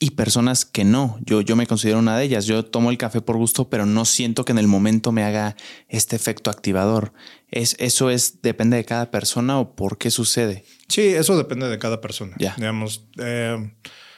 Y 0.00 0.10
personas 0.10 0.64
que 0.64 0.84
no. 0.84 1.18
Yo, 1.26 1.40
yo 1.40 1.56
me 1.56 1.66
considero 1.66 1.98
una 1.98 2.16
de 2.16 2.24
ellas. 2.24 2.46
Yo 2.46 2.64
tomo 2.64 2.90
el 2.90 2.98
café 2.98 3.20
por 3.20 3.36
gusto, 3.36 3.68
pero 3.68 3.84
no 3.84 4.04
siento 4.04 4.44
que 4.44 4.52
en 4.52 4.58
el 4.58 4.68
momento 4.68 5.10
me 5.10 5.24
haga 5.24 5.56
este 5.88 6.14
efecto 6.14 6.50
activador. 6.50 7.12
Es, 7.50 7.74
¿Eso 7.80 8.08
es 8.08 8.40
depende 8.40 8.76
de 8.76 8.84
cada 8.84 9.10
persona 9.10 9.58
o 9.58 9.74
por 9.74 9.98
qué 9.98 10.12
sucede? 10.12 10.64
Sí, 10.88 11.02
eso 11.02 11.36
depende 11.36 11.68
de 11.68 11.78
cada 11.78 12.00
persona. 12.00 12.34
Digamos, 12.56 13.04
eh, 13.18 13.72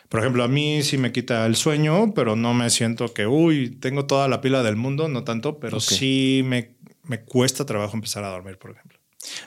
por 0.09 0.21
ejemplo, 0.21 0.43
a 0.45 0.49
mí 0.49 0.83
sí 0.83 0.99
me 0.99 1.13
quita 1.13 1.47
el 1.47 1.57
sueño, 1.57 2.13
pero 2.15 2.37
no 2.37 2.55
me 2.55 2.71
siento 2.71 3.13
que, 3.13 3.27
uy, 3.27 3.71
tengo 3.71 4.07
toda 4.07 4.29
la 4.29 4.41
pila 4.41 4.63
del 4.63 4.77
mundo, 4.77 5.09
no 5.09 5.25
tanto, 5.25 5.59
pero 5.61 5.81
sí 5.81 6.43
me, 6.45 6.77
me 7.05 7.21
cuesta 7.23 7.65
trabajo 7.67 7.95
empezar 7.97 8.25
a 8.25 8.29
dormir, 8.31 8.59
por 8.59 8.73
ejemplo. 8.73 8.99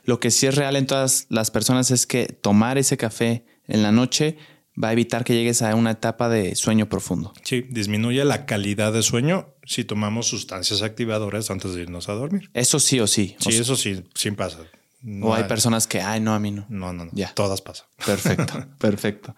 Lo 0.06 0.20
que 0.20 0.32
sí 0.32 0.46
es 0.48 0.56
real 0.56 0.76
en 0.76 0.86
todas 0.86 1.26
las 1.30 1.50
personas 1.50 1.92
es 1.92 2.06
que 2.06 2.26
tomar 2.28 2.78
ese 2.78 2.96
café 2.98 3.46
en 3.68 3.82
la 3.82 3.92
noche 3.92 4.38
va 4.82 4.90
a 4.90 4.94
evitar 4.94 5.24
que 5.24 5.34
llegues 5.34 5.62
a 5.62 5.76
una 5.76 5.92
etapa 5.92 6.30
de 6.30 6.56
sueño 6.56 6.90
profundo. 6.90 7.34
Sí, 7.44 7.66
disminuye 7.70 8.24
la 8.26 8.46
calidad 8.46 8.92
de 8.94 9.02
sueño 9.04 9.54
si 9.66 9.84
tomamos 9.84 10.28
sustancias 10.28 10.82
activadoras 10.82 11.50
antes 11.52 11.74
de 11.74 11.82
irnos 11.84 12.10
a 12.10 12.14
dormir. 12.14 12.50
Eso 12.54 12.80
sí 12.80 13.00
o 13.00 13.08
sí. 13.08 13.36
O 13.40 13.44
Sí, 13.44 13.52
sea, 13.52 13.62
eso 13.62 13.76
sí, 13.76 14.04
sí 14.16 14.32
pasa. 14.32 14.60
No 15.04 15.28
o 15.28 15.34
hay 15.36 15.44
personas 15.44 15.86
que, 15.86 16.02
ay, 16.02 16.20
no, 16.22 16.34
a 16.34 16.40
mí 16.40 16.52
no. 16.52 16.66
No, 16.70 16.94
no, 16.94 17.06
no. 17.06 17.12
Ya. 17.14 17.34
Todas 17.34 17.62
pasan. 17.62 17.88
Perfecto, 18.06 18.66
perfecto. 18.80 19.36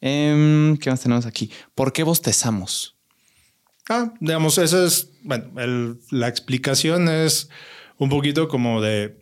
Em, 0.00 0.76
¿Qué 0.76 0.90
más 0.90 1.00
tenemos 1.00 1.24
aquí? 1.26 1.50
¿Por 1.74 1.92
qué 1.92 2.02
bostezamos? 2.02 2.96
Ah, 3.88 4.12
digamos, 4.20 4.58
esa 4.58 4.84
es, 4.84 5.10
bueno, 5.22 5.58
el- 5.60 5.98
la 6.10 6.28
explicación 6.28 7.08
es 7.08 7.48
un 7.98 8.10
poquito 8.10 8.48
como 8.48 8.80
de 8.82 9.18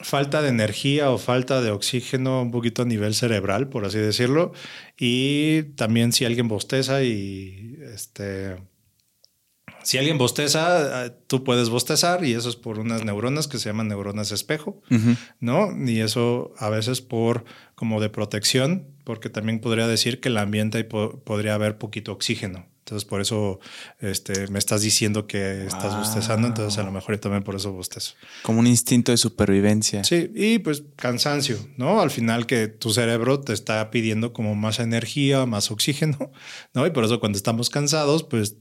falta 0.00 0.42
de 0.42 0.50
energía 0.50 1.10
o 1.10 1.18
falta 1.18 1.60
de 1.62 1.70
oxígeno, 1.70 2.42
un 2.42 2.50
poquito 2.50 2.82
a 2.82 2.84
nivel 2.84 3.14
cerebral, 3.14 3.68
por 3.68 3.84
así 3.86 3.98
decirlo. 3.98 4.52
Y 4.98 5.62
también 5.76 6.12
si 6.12 6.24
alguien 6.24 6.46
bosteza 6.48 7.02
y 7.02 7.76
este... 7.92 8.56
Si 9.84 9.98
alguien 9.98 10.18
bosteza, 10.18 11.06
eh, 11.06 11.12
tú 11.28 11.44
puedes 11.44 11.68
bostezar 11.68 12.24
y 12.24 12.32
eso 12.32 12.48
es 12.48 12.56
por 12.56 12.78
unas 12.78 13.04
neuronas 13.04 13.46
que 13.48 13.58
se 13.58 13.68
llaman 13.68 13.86
neuronas 13.88 14.32
espejo. 14.32 14.82
¿no? 15.40 15.70
Y 15.86 16.00
eso 16.00 16.52
a 16.58 16.68
veces 16.70 17.00
por 17.00 17.44
como 17.74 18.00
de 18.00 18.08
protección, 18.08 18.86
porque 19.04 19.28
también 19.30 19.60
podría 19.60 19.86
decir 19.86 20.20
que 20.20 20.28
el 20.28 20.38
ambiente 20.38 20.82
po- 20.84 21.20
podría 21.24 21.54
haber 21.54 21.78
poquito 21.78 22.12
oxígeno. 22.12 22.66
Entonces, 22.80 23.06
por 23.08 23.22
eso 23.22 23.60
este, 24.00 24.46
me 24.48 24.58
estás 24.58 24.82
diciendo 24.82 25.26
que 25.26 25.64
estás 25.64 25.96
bostezando, 25.96 26.46
entonces 26.48 26.78
a 26.78 26.82
lo 26.82 26.92
mejor 26.92 27.14
yo 27.14 27.20
también 27.20 27.42
por 27.42 27.54
eso 27.54 27.72
bostezo. 27.72 28.12
Como 28.42 28.60
un 28.60 28.66
instinto 28.66 29.10
de 29.10 29.16
supervivencia. 29.16 30.04
Sí, 30.04 30.30
y 30.34 30.58
pues 30.58 30.82
cansancio, 30.96 31.56
¿no? 31.78 32.02
Al 32.02 32.10
final 32.10 32.44
que 32.46 32.68
tu 32.68 32.90
cerebro 32.92 33.40
te 33.40 33.54
está 33.54 33.90
pidiendo 33.90 34.34
como 34.34 34.54
más 34.54 34.80
energía, 34.80 35.46
más 35.46 35.70
oxígeno, 35.70 36.30
¿no? 36.74 36.86
Y 36.86 36.90
por 36.90 37.04
eso 37.04 37.20
cuando 37.20 37.36
estamos 37.38 37.70
cansados, 37.70 38.22
pues 38.22 38.56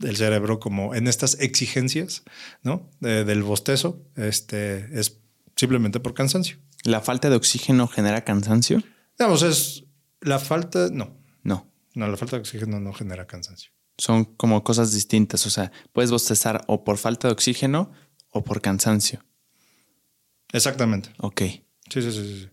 el 0.00 0.16
cerebro 0.16 0.60
como 0.60 0.94
en 0.94 1.06
estas 1.08 1.38
exigencias, 1.40 2.22
¿no? 2.62 2.90
De- 3.00 3.24
del 3.24 3.42
bostezo, 3.42 4.04
este, 4.16 4.98
es 4.98 5.18
simplemente 5.56 6.00
por 6.00 6.14
cansancio. 6.14 6.58
¿La 6.84 7.00
falta 7.00 7.28
de 7.30 7.36
oxígeno 7.36 7.88
genera 7.88 8.24
cansancio? 8.24 8.82
Digamos, 9.18 9.42
es 9.42 9.84
la 10.20 10.38
falta, 10.38 10.88
no, 10.92 11.16
No. 11.42 11.72
no, 11.94 12.06
la 12.08 12.16
falta 12.16 12.36
de 12.36 12.40
oxígeno 12.40 12.78
no 12.80 12.92
genera 12.92 13.26
cansancio. 13.26 13.72
Son 13.96 14.24
como 14.24 14.62
cosas 14.62 14.92
distintas. 14.92 15.44
O 15.46 15.50
sea, 15.50 15.72
puedes 15.92 16.10
bostezar 16.12 16.64
o 16.68 16.84
por 16.84 16.98
falta 16.98 17.26
de 17.26 17.32
oxígeno 17.32 17.90
o 18.30 18.44
por 18.44 18.60
cansancio. 18.60 19.24
Exactamente. 20.52 21.10
Ok. 21.18 21.40
Sí, 21.90 22.02
sí, 22.02 22.12
sí, 22.12 22.40
sí. 22.42 22.48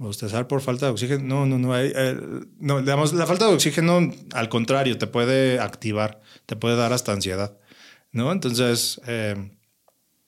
Bostezar 0.00 0.48
por 0.48 0.62
falta 0.62 0.86
de 0.86 0.92
oxígeno. 0.92 1.22
No, 1.24 1.44
no, 1.46 1.58
no. 1.58 1.74
hay, 1.74 1.92
eh, 1.94 2.18
no, 2.58 2.80
digamos, 2.80 3.12
la 3.12 3.26
falta 3.26 3.46
de 3.46 3.52
oxígeno, 3.52 4.10
al 4.32 4.48
contrario, 4.48 4.96
te 4.96 5.06
puede 5.06 5.60
activar, 5.60 6.22
te 6.46 6.56
puede 6.56 6.74
dar 6.76 6.94
hasta 6.94 7.12
ansiedad. 7.12 7.58
¿No? 8.10 8.32
Entonces, 8.32 8.98
eh, 9.06 9.36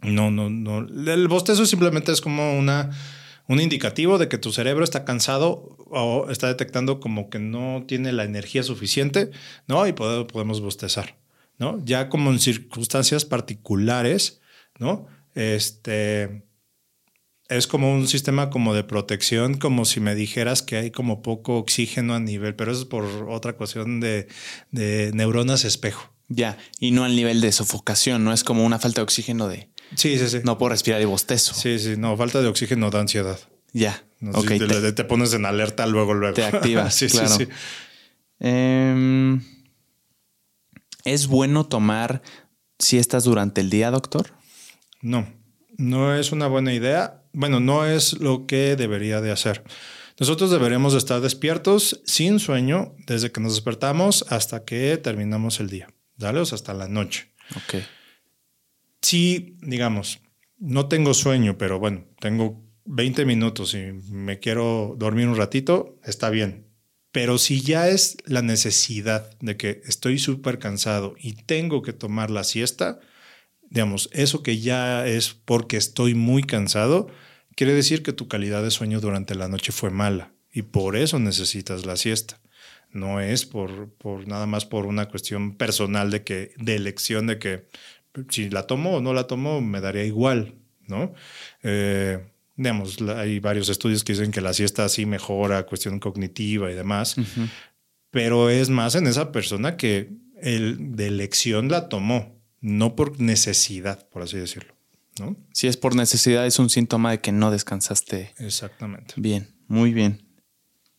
no, 0.03 0.31
no, 0.31 0.51
no. 0.51 0.81
El 1.11 1.27
bostezo 1.27 1.65
simplemente 1.65 2.13
es 2.13 2.21
como 2.21 2.59
una, 2.59 2.91
un 3.49 3.61
indicativo 3.61 4.19
de 4.19 4.29
que 4.29 4.37
tu 4.37 4.53
cerebro 4.53 4.85
está 4.85 5.07
cansado 5.07 5.77
o 5.89 6.29
está 6.31 6.49
detectando 6.49 7.01
como 7.01 7.31
que 7.31 7.39
no 7.39 7.85
tiene 7.89 8.13
la 8.13 8.25
energía 8.25 8.63
suficiente, 8.63 9.31
¿no? 9.69 9.87
Y 9.87 9.93
pode- 9.93 10.27
podemos 10.27 10.61
bostezar, 10.61 11.17
¿no? 11.59 11.83
Ya 11.83 12.11
como 12.11 12.31
en 12.31 12.41
circunstancias 12.41 13.25
particulares, 13.25 14.43
¿no? 14.79 15.07
Este 15.35 16.45
es 17.49 17.67
como 17.67 17.93
un 17.93 18.09
sistema 18.09 18.49
como 18.51 18.75
de 18.75 18.85
protección, 18.85 19.55
como 19.59 19.85
si 19.85 20.01
me 20.01 20.15
dijeras 20.15 20.63
que 20.63 20.77
hay 20.77 20.91
como 20.91 21.23
poco 21.23 21.57
oxígeno 21.59 22.15
a 22.15 22.21
nivel, 22.21 22.55
pero 22.55 22.73
eso 22.73 22.83
es 22.83 22.87
por 22.87 23.05
otra 23.29 23.55
cuestión 23.55 24.01
de, 24.01 24.29
de 24.71 25.11
neuronas 25.15 25.65
espejo. 25.65 26.13
Ya. 26.29 26.57
Y 26.81 26.93
no 26.93 27.05
al 27.05 27.15
nivel 27.15 27.41
de 27.43 27.53
sofocación. 27.53 28.25
No 28.25 28.33
es 28.33 28.43
como 28.43 28.65
una 28.65 28.79
falta 28.79 29.01
de 29.01 29.05
oxígeno 29.05 29.49
de 29.49 29.69
Sí, 29.97 30.19
sí, 30.19 30.29
sí. 30.31 30.39
no 30.45 30.57
puedo 30.57 30.71
respirar 30.71 31.03
y 31.03 31.05
bostezo. 31.05 31.53
Sí, 31.53 31.79
sí, 31.79 31.97
no, 31.99 32.17
falta 32.17 32.41
de 32.41 32.49
oxígeno 32.49 32.89
da 32.91 33.01
ansiedad. 33.01 33.39
Ya. 33.75 34.03
No, 34.21 34.31
ok. 34.39 34.49
sí, 34.53 34.59
te, 34.61 34.67
te- 34.67 34.93
te 34.93 35.05
pones 35.05 35.35
en 35.35 35.45
alerta 35.45 35.87
luego, 35.87 36.15
luego. 36.15 36.35
Te 36.35 36.45
activas, 36.45 36.95
sí, 36.97 37.09
claro. 37.09 37.29
sí, 37.29 37.45
sí. 37.45 37.51
Em, 38.41 39.43
¿Es 41.05 41.27
bueno 41.27 41.65
tomar 41.65 42.23
siestas 42.79 43.25
durante 43.25 43.61
el 43.61 43.69
día, 43.71 43.91
doctor? 43.91 44.31
No, 45.01 45.27
no 45.77 46.15
es 46.15 46.33
una 46.33 46.47
buena 46.47 46.73
idea. 46.73 47.22
Bueno, 47.33 47.61
no 47.61 47.87
es 47.87 48.19
lo 48.21 48.47
que 48.47 48.77
debería 48.77 49.21
de 49.21 49.31
hacer. 49.31 49.65
Nosotros 50.19 50.51
deberíamos 50.51 50.93
de 50.93 50.99
estar 50.99 51.21
despiertos 51.21 52.01
sin 52.05 52.39
sueño 52.39 52.95
desde 53.07 53.33
que 53.33 53.41
nos 53.41 53.55
despertamos 53.55 54.25
hasta 54.29 54.65
que 54.65 54.97
terminamos 54.99 55.61
el 55.61 55.69
día. 55.69 55.89
¿Dale? 56.17 56.41
O 56.41 56.45
sea, 56.45 56.57
hasta 56.57 56.75
la 56.75 56.89
noche. 56.89 57.33
Ok. 57.57 57.83
Si, 59.01 59.57
digamos, 59.63 60.21
no 60.59 60.87
tengo 60.87 61.15
sueño, 61.15 61.59
pero 61.59 61.79
bueno, 61.79 62.05
tengo 62.21 62.63
20 62.85 63.25
minutos 63.25 63.75
y 63.75 63.93
me 64.11 64.39
quiero 64.39 64.95
dormir 64.99 65.27
un 65.27 65.37
ratito, 65.37 65.99
está 66.05 66.31
bien. 66.31 66.67
Pero 67.11 67.39
si 67.39 67.61
ya 67.61 67.89
es 67.89 68.17
la 68.25 68.43
necesidad 68.43 69.31
de 69.41 69.57
que 69.57 69.83
estoy 69.85 70.19
súper 70.19 70.59
cansado 70.59 71.15
y 71.19 71.35
tengo 71.35 71.83
que 71.83 71.93
tomar 71.93 72.31
la 72.31 72.45
siesta, 72.45 73.01
digamos, 73.73 74.11
eso 74.13 74.43
que 74.43 74.61
ya 74.61 75.07
es 75.07 75.33
porque 75.33 75.79
estoy 75.79 76.15
muy 76.15 76.43
cansado, 76.43 77.09
quiere 77.57 77.73
decir 77.73 78.03
que 78.03 78.13
tu 78.13 78.29
calidad 78.29 78.63
de 78.63 78.71
sueño 78.71 79.01
durante 79.01 79.35
la 79.35 79.49
noche 79.49 79.73
fue 79.73 79.89
mala 79.89 80.35
y 80.53 80.61
por 80.61 80.95
eso 80.95 81.19
necesitas 81.19 81.87
la 81.87 81.97
siesta. 81.97 82.39
No 82.91 83.19
es 83.19 83.47
por, 83.47 83.89
por 83.95 84.29
nada 84.29 84.45
más 84.45 84.67
por 84.67 84.85
una 84.85 85.09
cuestión 85.09 85.57
personal 85.57 86.11
de 86.11 86.23
que, 86.23 86.53
de 86.59 86.77
elección 86.77 87.27
de 87.27 87.39
que 87.39 87.67
si 88.29 88.51
la 88.51 88.65
tomo 88.65 88.97
o 88.97 89.01
no 89.01 89.15
la 89.15 89.27
tomo, 89.27 89.63
me 89.63 89.81
daría 89.81 90.05
igual, 90.05 90.55
¿no? 90.87 91.15
Eh, 91.63 92.23
digamos, 92.55 93.01
hay 93.01 93.41
varios 93.41 93.71
estudios 93.71 94.05
que 94.05 94.13
dicen 94.13 94.33
que 94.33 94.43
la 94.43 94.53
siesta 94.53 94.87
sí 94.91 95.07
mejora 95.07 95.65
cuestión 95.65 95.99
cognitiva 95.99 96.71
y 96.71 96.75
demás, 96.75 97.17
pero 98.11 98.51
es 98.51 98.69
más 98.69 98.97
en 98.97 99.07
esa 99.07 99.33
persona 99.33 99.79
que 99.79 100.11
el 100.43 100.95
de 100.95 101.07
elección 101.07 101.71
la 101.71 101.89
tomó, 101.89 102.42
no 102.63 102.97
por 102.97 103.21
necesidad, 103.21 104.09
por 104.09 104.23
así 104.23 104.39
decirlo, 104.39 104.75
¿no? 105.19 105.37
Si 105.53 105.67
es 105.67 105.77
por 105.77 105.95
necesidad, 105.95 106.47
es 106.47 106.59
un 106.59 106.71
síntoma 106.71 107.11
de 107.11 107.21
que 107.21 107.33
no 107.33 107.51
descansaste 107.51 108.33
Exactamente. 108.39 109.15
bien. 109.19 109.55
Muy 109.69 109.93
bien. 109.93 110.27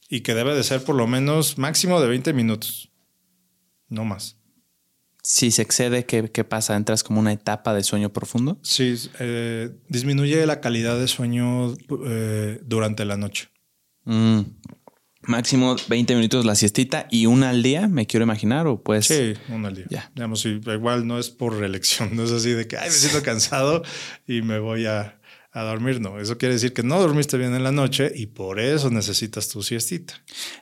Y 0.10 0.22
que 0.22 0.35
debe 0.35 0.53
de 0.56 0.64
ser 0.64 0.84
por 0.84 0.95
lo 0.95 1.07
menos 1.07 1.57
máximo 1.57 1.99
de 1.99 2.07
20 2.07 2.34
minutos, 2.34 2.91
no 3.88 4.03
más. 4.06 4.38
Si 5.23 5.52
se 5.52 5.61
excede, 5.61 6.06
¿qué, 6.06 6.30
qué 6.30 6.44
pasa? 6.44 6.76
¿Entras 6.76 7.02
como 7.02 7.22
una 7.22 7.31
etapa 7.31 7.73
de 7.73 7.84
sueño 7.84 8.11
profundo? 8.11 8.60
Sí, 8.61 8.94
eh, 9.19 9.69
disminuye 9.88 10.45
la 10.45 10.60
calidad 10.60 10.99
de 10.99 11.07
sueño 11.07 11.73
eh, 12.06 12.60
durante 12.65 13.06
la 13.06 13.15
noche. 13.15 13.48
Mm. 14.03 14.41
Máximo 15.26 15.76
20 15.88 16.16
minutos 16.16 16.45
la 16.45 16.56
siestita 16.56 17.08
y 17.10 17.26
una 17.28 17.50
al 17.50 17.64
día, 17.64 17.88
me 17.88 18.06
quiero 18.06 18.24
imaginar, 18.24 18.68
o 18.68 18.82
pues... 18.82 19.08
Sí, 19.08 19.34
uno 19.50 19.68
al 19.68 19.76
día. 19.76 19.86
Ya. 19.90 20.12
Digamos, 20.16 20.45
igual 20.45 21.08
no 21.08 21.18
es 21.18 21.30
por 21.30 21.58
reelección, 21.58 22.10
no 22.16 22.24
es 22.24 22.32
así 22.32 22.52
de 22.52 22.68
que 22.68 22.78
Ay, 22.78 22.90
me 22.90 22.95
siento 22.95 23.24
cansado 23.24 23.84
y 24.28 24.41
me 24.41 24.60
voy 24.60 24.86
a, 24.86 25.20
a 25.54 25.64
dormir, 25.64 26.02
no. 26.02 26.20
Eso 26.20 26.38
quiere 26.38 26.56
decir 26.56 26.74
que 26.74 26.84
no 26.84 27.00
dormiste 27.00 27.38
bien 27.38 27.54
en 27.54 27.64
la 27.64 27.72
noche 27.72 28.12
y 28.14 28.26
por 28.26 28.60
eso 28.60 28.90
necesitas 28.90 29.50
tu 29.50 29.62
siestita. 29.62 30.16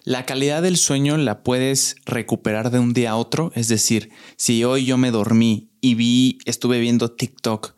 La 0.04 0.26
calidad 0.26 0.62
del 0.62 0.78
sueño 0.78 1.18
la 1.18 1.44
puedes 1.44 1.96
recuperar 2.06 2.72
de 2.72 2.80
un 2.80 2.94
día 2.94 3.12
a 3.12 3.16
otro. 3.16 3.52
Es 3.56 3.68
decir, 3.68 4.10
si 4.36 4.64
hoy 4.64 4.86
yo 4.86 4.98
me 4.98 5.12
dormí 5.12 5.72
y 5.80 5.96
vi, 5.96 6.38
estuve 6.46 6.80
viendo 6.80 7.12
TikTok 7.12 7.74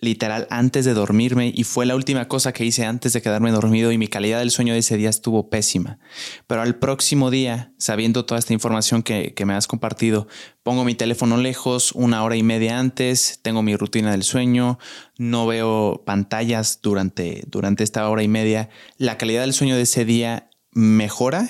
literal 0.00 0.46
antes 0.50 0.84
de 0.84 0.94
dormirme 0.94 1.52
y 1.54 1.64
fue 1.64 1.84
la 1.84 1.96
última 1.96 2.28
cosa 2.28 2.52
que 2.52 2.64
hice 2.64 2.84
antes 2.84 3.12
de 3.12 3.22
quedarme 3.22 3.50
dormido 3.50 3.90
y 3.90 3.98
mi 3.98 4.06
calidad 4.06 4.38
del 4.38 4.50
sueño 4.50 4.72
de 4.72 4.80
ese 4.80 4.96
día 4.96 5.10
estuvo 5.10 5.50
pésima. 5.50 5.98
Pero 6.46 6.62
al 6.62 6.76
próximo 6.76 7.30
día, 7.30 7.72
sabiendo 7.78 8.24
toda 8.24 8.38
esta 8.38 8.52
información 8.52 9.02
que, 9.02 9.34
me 9.44 9.54
has 9.54 9.66
compartido, 9.66 10.28
pongo 10.62 10.84
mi 10.84 10.94
teléfono 10.94 11.36
lejos 11.36 11.92
una 11.92 12.22
hora 12.22 12.36
y 12.36 12.42
media 12.42 12.78
antes, 12.78 13.40
tengo 13.42 13.62
mi 13.62 13.76
rutina 13.76 14.12
del 14.12 14.22
sueño, 14.22 14.78
no 15.16 15.46
veo 15.46 16.02
pantallas 16.06 16.80
durante, 16.82 17.44
durante 17.46 17.82
esta 17.82 18.08
hora 18.08 18.22
y 18.22 18.28
media, 18.28 18.68
la 18.98 19.18
calidad 19.18 19.40
del 19.40 19.54
sueño 19.54 19.74
de 19.74 19.82
ese 19.82 20.04
día 20.04 20.50
mejora 20.70 21.48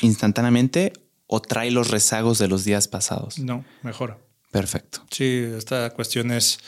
instantáneamente 0.00 0.92
o 1.26 1.40
trae 1.40 1.70
los 1.70 1.90
rezagos 1.90 2.38
de 2.38 2.48
los 2.48 2.64
días 2.64 2.88
pasados. 2.88 3.38
No, 3.38 3.64
mejora. 3.82 4.18
Perfecto. 4.50 5.04
Sí, 5.10 5.44
esta 5.56 5.90
cuestión 5.90 6.30
es 6.30 6.60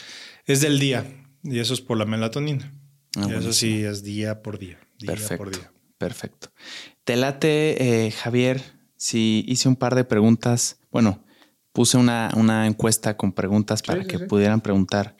es 0.47 0.61
del 0.61 0.79
día 0.79 1.05
y 1.43 1.59
eso 1.59 1.75
es 1.75 1.81
por 1.81 1.99
la 1.99 2.07
melatonina. 2.07 2.73
Ah, 3.17 3.27
y 3.29 3.35
eso 3.35 3.53
sí 3.53 3.85
es 3.85 4.03
día 4.03 4.43
por 4.43 4.59
día. 4.59 4.79
perfecto, 5.05 5.37
por 5.37 5.55
día. 5.55 5.73
Perfecto. 5.99 6.49
Te 7.05 7.17
late, 7.17 8.07
eh, 8.07 8.11
Javier, 8.11 8.63
si 8.97 9.45
hice 9.49 9.69
un 9.69 9.77
par 9.77 9.95
de 9.95 10.05
preguntas. 10.05 10.79
Bueno, 10.91 11.25
puse 11.73 11.97
una, 11.97 12.31
una 12.37 12.67
encuesta 12.67 13.17
con 13.17 13.33
preguntas 13.33 13.83
para 13.83 14.05
que 14.05 14.19
pudieran 14.19 14.61
preguntar. 14.61 15.17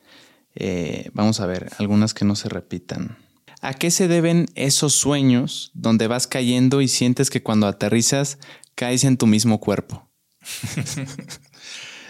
Eh, 0.55 1.11
vamos 1.13 1.41
a 1.41 1.47
ver, 1.47 1.71
algunas 1.79 2.15
que 2.15 2.25
no 2.25 2.35
se 2.35 2.49
repitan. 2.49 3.19
¿A 3.61 3.75
qué 3.75 3.91
se 3.91 4.09
deben 4.09 4.47
esos 4.55 4.95
sueños 4.95 5.71
donde 5.75 6.07
vas 6.07 6.27
cayendo 6.27 6.81
y 6.81 6.89
sientes 6.89 7.31
que 7.31 7.43
cuando 7.43 7.67
aterrizas 7.67 8.39
caes 8.75 9.05
en 9.05 9.17
tu 9.17 9.27
mismo 9.27 9.61
cuerpo? 9.61 10.09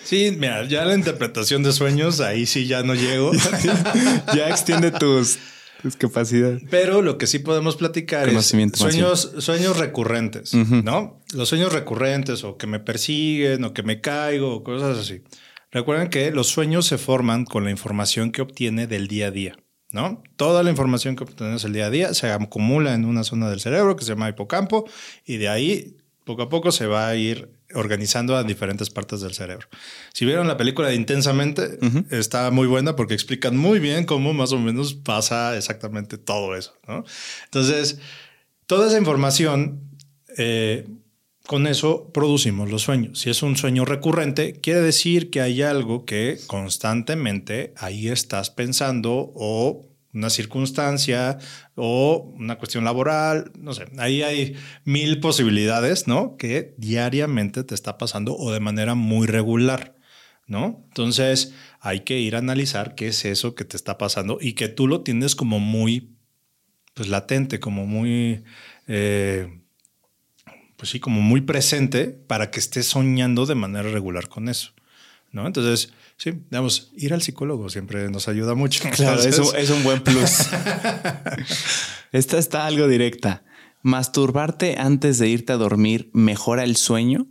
Sí, 0.06 0.36
mira, 0.38 0.64
ya 0.68 0.84
la 0.84 0.94
interpretación 0.94 1.64
de 1.64 1.72
sueños, 1.72 2.20
ahí 2.20 2.46
sí 2.46 2.68
ya 2.68 2.84
no 2.84 2.94
llego. 2.94 3.32
ya 4.36 4.48
extiende 4.50 4.92
tus, 4.92 5.36
capacidades. 5.98 6.62
Pero 6.70 7.02
lo 7.02 7.18
que 7.18 7.26
sí 7.26 7.40
podemos 7.40 7.74
platicar 7.74 8.28
es 8.28 8.54
sueños, 8.74 9.32
sueños 9.38 9.76
recurrentes, 9.76 10.54
¿no? 10.54 11.20
Los 11.34 11.48
sueños 11.48 11.72
recurrentes 11.72 12.44
o 12.44 12.56
que 12.56 12.68
me 12.68 12.78
persiguen 12.78 13.64
o 13.64 13.74
que 13.74 13.82
me 13.82 14.00
caigo 14.00 14.54
o 14.54 14.62
cosas 14.62 14.96
así. 14.96 15.22
Recuerden 15.72 16.08
que 16.08 16.30
los 16.30 16.46
sueños 16.46 16.86
se 16.86 16.98
forman 16.98 17.44
con 17.44 17.64
la 17.64 17.72
información 17.72 18.30
que 18.30 18.42
obtiene 18.42 18.86
del 18.86 19.08
día 19.08 19.26
a 19.26 19.30
día. 19.32 19.56
¿no? 19.90 20.22
Toda 20.36 20.62
la 20.62 20.70
información 20.70 21.16
que 21.16 21.24
obtenemos 21.24 21.64
el 21.64 21.72
día 21.72 21.86
a 21.86 21.90
día 21.90 22.14
se 22.14 22.30
acumula 22.30 22.94
en 22.94 23.04
una 23.04 23.24
zona 23.24 23.50
del 23.50 23.58
cerebro 23.58 23.96
que 23.96 24.04
se 24.04 24.10
llama 24.10 24.28
hipocampo 24.28 24.88
y 25.24 25.38
de 25.38 25.48
ahí 25.48 25.96
poco 26.24 26.42
a 26.42 26.48
poco 26.48 26.70
se 26.70 26.86
va 26.86 27.08
a 27.08 27.16
ir 27.16 27.55
organizando 27.76 28.36
a 28.36 28.42
diferentes 28.42 28.90
partes 28.90 29.20
del 29.20 29.34
cerebro. 29.34 29.68
Si 30.12 30.24
vieron 30.24 30.48
la 30.48 30.56
película 30.56 30.88
de 30.88 30.94
Intensamente, 30.96 31.78
está 32.10 32.50
muy 32.50 32.66
buena 32.66 32.96
porque 32.96 33.14
explican 33.14 33.56
muy 33.56 33.78
bien 33.78 34.04
cómo 34.04 34.32
más 34.32 34.52
o 34.52 34.58
menos 34.58 34.94
pasa 34.94 35.56
exactamente 35.56 36.18
todo 36.18 36.56
eso. 36.56 36.74
Entonces, 37.44 37.98
toda 38.66 38.88
esa 38.88 38.98
información, 38.98 39.80
eh, 40.36 40.86
con 41.46 41.66
eso 41.66 42.10
producimos 42.12 42.70
los 42.70 42.82
sueños. 42.82 43.20
Si 43.20 43.30
es 43.30 43.42
un 43.42 43.56
sueño 43.56 43.84
recurrente, 43.84 44.60
quiere 44.60 44.80
decir 44.80 45.30
que 45.30 45.40
hay 45.40 45.62
algo 45.62 46.04
que 46.04 46.38
constantemente 46.46 47.72
ahí 47.76 48.08
estás 48.08 48.50
pensando 48.50 49.32
o 49.34 49.86
una 50.16 50.30
circunstancia 50.30 51.38
o 51.74 52.32
una 52.36 52.56
cuestión 52.56 52.84
laboral, 52.84 53.52
no 53.58 53.74
sé, 53.74 53.84
ahí 53.98 54.22
hay 54.22 54.56
mil 54.84 55.20
posibilidades, 55.20 56.08
¿no? 56.08 56.36
Que 56.36 56.74
diariamente 56.78 57.64
te 57.64 57.74
está 57.74 57.98
pasando 57.98 58.34
o 58.34 58.50
de 58.50 58.60
manera 58.60 58.94
muy 58.94 59.26
regular, 59.26 59.94
¿no? 60.46 60.84
Entonces 60.88 61.52
hay 61.80 62.00
que 62.00 62.18
ir 62.18 62.34
a 62.34 62.38
analizar 62.38 62.94
qué 62.94 63.08
es 63.08 63.24
eso 63.24 63.54
que 63.54 63.64
te 63.64 63.76
está 63.76 63.98
pasando 63.98 64.38
y 64.40 64.54
que 64.54 64.68
tú 64.68 64.86
lo 64.88 65.02
tienes 65.02 65.36
como 65.36 65.60
muy, 65.60 66.16
pues 66.94 67.08
latente, 67.08 67.60
como 67.60 67.86
muy... 67.86 68.42
Eh, 68.88 69.60
pues 70.76 70.90
sí, 70.90 71.00
como 71.00 71.22
muy 71.22 71.40
presente 71.40 72.08
para 72.08 72.50
que 72.50 72.58
estés 72.58 72.86
soñando 72.86 73.46
de 73.46 73.54
manera 73.54 73.90
regular 73.90 74.28
con 74.28 74.50
eso. 74.50 74.72
¿no? 75.32 75.46
Entonces, 75.46 75.92
sí, 76.16 76.32
digamos, 76.50 76.92
ir 76.96 77.14
al 77.14 77.22
psicólogo 77.22 77.68
siempre 77.68 78.10
nos 78.10 78.28
ayuda 78.28 78.54
mucho. 78.54 78.84
Claro, 78.94 79.20
es, 79.20 79.70
un, 79.70 79.84
buen 79.84 80.02
plus. 80.02 80.46
Esta 82.12 82.38
está 82.38 82.66
algo 82.66 82.88
directa. 82.88 83.44
¿Masturbarte 83.82 84.76
antes 84.78 85.18
de 85.18 85.28
irte 85.28 85.52
a 85.52 85.56
dormir 85.56 86.10
mejora 86.12 86.64
el 86.64 86.76
sueño? 86.76 87.28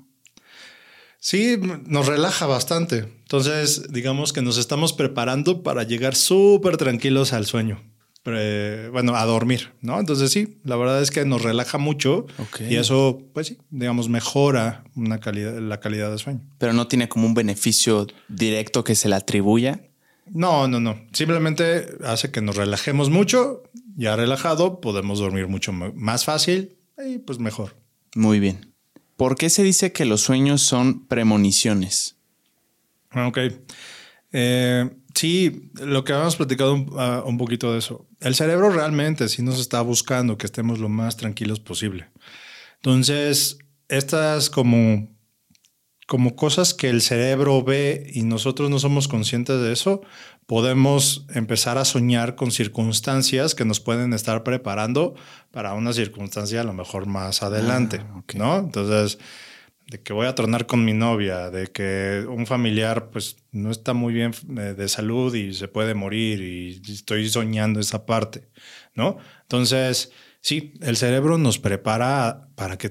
Sí, 1.19 1.57
nos 1.85 2.07
relaja 2.07 2.45
bastante. 2.45 2.99
Entonces, 2.99 3.91
digamos 3.91 4.31
que 4.31 4.41
nos 4.41 4.57
estamos 4.57 4.93
preparando 4.93 5.63
para 5.63 5.83
llegar 5.83 6.15
súper 6.15 6.77
tranquilos 6.77 7.33
al 7.33 7.45
sueño 7.45 7.94
bueno, 8.91 9.15
a 9.15 9.23
dormir, 9.25 9.71
¿no? 9.81 9.99
Entonces 9.99 10.31
sí, 10.31 10.57
la 10.63 10.75
verdad 10.75 11.01
es 11.01 11.11
que 11.11 11.25
nos 11.25 11.43
relaja 11.43 11.77
mucho 11.77 12.25
y 12.67 12.75
eso, 12.75 13.21
pues 13.33 13.47
sí, 13.47 13.57
digamos, 13.69 14.09
mejora 14.09 14.83
una 14.95 15.19
calidad, 15.19 15.59
la 15.59 15.79
calidad 15.79 16.11
de 16.11 16.17
sueño. 16.17 16.41
Pero 16.57 16.73
no 16.73 16.87
tiene 16.87 17.07
como 17.07 17.27
un 17.27 17.35
beneficio 17.35 18.07
directo 18.27 18.83
que 18.83 18.95
se 18.95 19.09
le 19.09 19.15
atribuya. 19.15 19.81
No, 20.25 20.67
no, 20.67 20.79
no. 20.79 20.99
Simplemente 21.13 21.85
hace 22.03 22.31
que 22.31 22.41
nos 22.41 22.55
relajemos 22.55 23.11
mucho. 23.11 23.61
Ya 23.95 24.15
relajado, 24.15 24.81
podemos 24.81 25.19
dormir 25.19 25.47
mucho 25.47 25.71
más 25.71 26.25
fácil 26.25 26.77
y 26.97 27.19
pues 27.19 27.37
mejor. 27.37 27.75
Muy 28.15 28.39
bien. 28.39 28.73
¿Por 29.17 29.37
qué 29.37 29.51
se 29.51 29.61
dice 29.61 29.91
que 29.91 30.03
los 30.03 30.21
sueños 30.21 30.63
son 30.63 31.05
premoniciones? 31.05 32.15
Ok. 33.13 33.37
Eh, 34.31 34.89
Sí, 35.15 35.71
lo 35.81 36.03
que 36.03 36.11
habíamos 36.11 36.35
platicado 36.35 36.85
ah, 36.97 37.23
un, 37.25 37.37
poquito 37.37 37.71
de 37.71 37.79
eso. 37.79 38.05
El 38.25 38.33
cerebro 38.33 38.71
realmente 38.71 39.29
sí 39.29 39.43
nos 39.43 39.59
está 39.59 39.81
buscando 39.81 40.35
que 40.35 40.47
estemos 40.47 40.79
lo 40.79 40.89
más 40.89 41.15
tranquilos 41.15 41.59
posible. 41.59 42.09
Entonces, 42.77 43.59
estas 43.87 44.49
como, 44.49 45.15
como 46.07 46.35
cosas 46.35 46.73
que 46.73 46.89
el 46.89 47.03
cerebro 47.03 47.63
ve 47.63 48.09
y 48.11 48.23
nosotros 48.23 48.71
no 48.71 48.79
somos 48.79 49.07
conscientes 49.07 49.61
de 49.61 49.71
eso, 49.71 50.01
podemos 50.47 51.27
empezar 51.35 51.77
a 51.77 51.85
soñar 51.85 52.33
con 52.33 52.49
circunstancias 52.49 53.53
que 53.53 53.63
nos 53.63 53.79
pueden 53.79 54.11
estar 54.11 54.43
preparando 54.43 55.13
para 55.51 55.75
una 55.75 55.93
circunstancia 55.93 56.61
a 56.61 56.63
lo 56.63 56.73
mejor 56.73 57.05
más 57.05 57.43
adelante, 57.43 58.01
ah, 58.09 58.23
¿no? 58.33 58.57
Entonces, 58.57 59.19
de 59.87 60.01
que 60.01 60.13
voy 60.13 60.25
a 60.25 60.35
tronar 60.35 60.65
con 60.65 60.83
mi 60.83 60.93
novia, 60.93 61.49
de 61.51 61.67
que 61.67 62.25
un 62.27 62.47
familiar 62.47 63.09
pues 63.11 63.37
no 63.51 63.69
está 63.69 63.93
muy 63.93 64.13
bien 64.13 64.31
eh, 64.57 64.73
de 64.75 64.87
salud 64.89 65.33
y 65.35 65.53
se 65.53 65.67
puede 65.67 65.93
morir 65.93 66.41
y 66.41 66.81
estoy 66.91 67.29
soñando 67.29 67.79
esa 67.79 68.05
parte, 68.05 68.49
¿no? 68.95 69.17
Entonces, 69.43 70.11
sí, 70.41 70.73
el 70.81 70.97
cerebro 70.97 71.37
nos 71.37 71.59
prepara 71.59 72.49
para, 72.55 72.77
que 72.77 72.89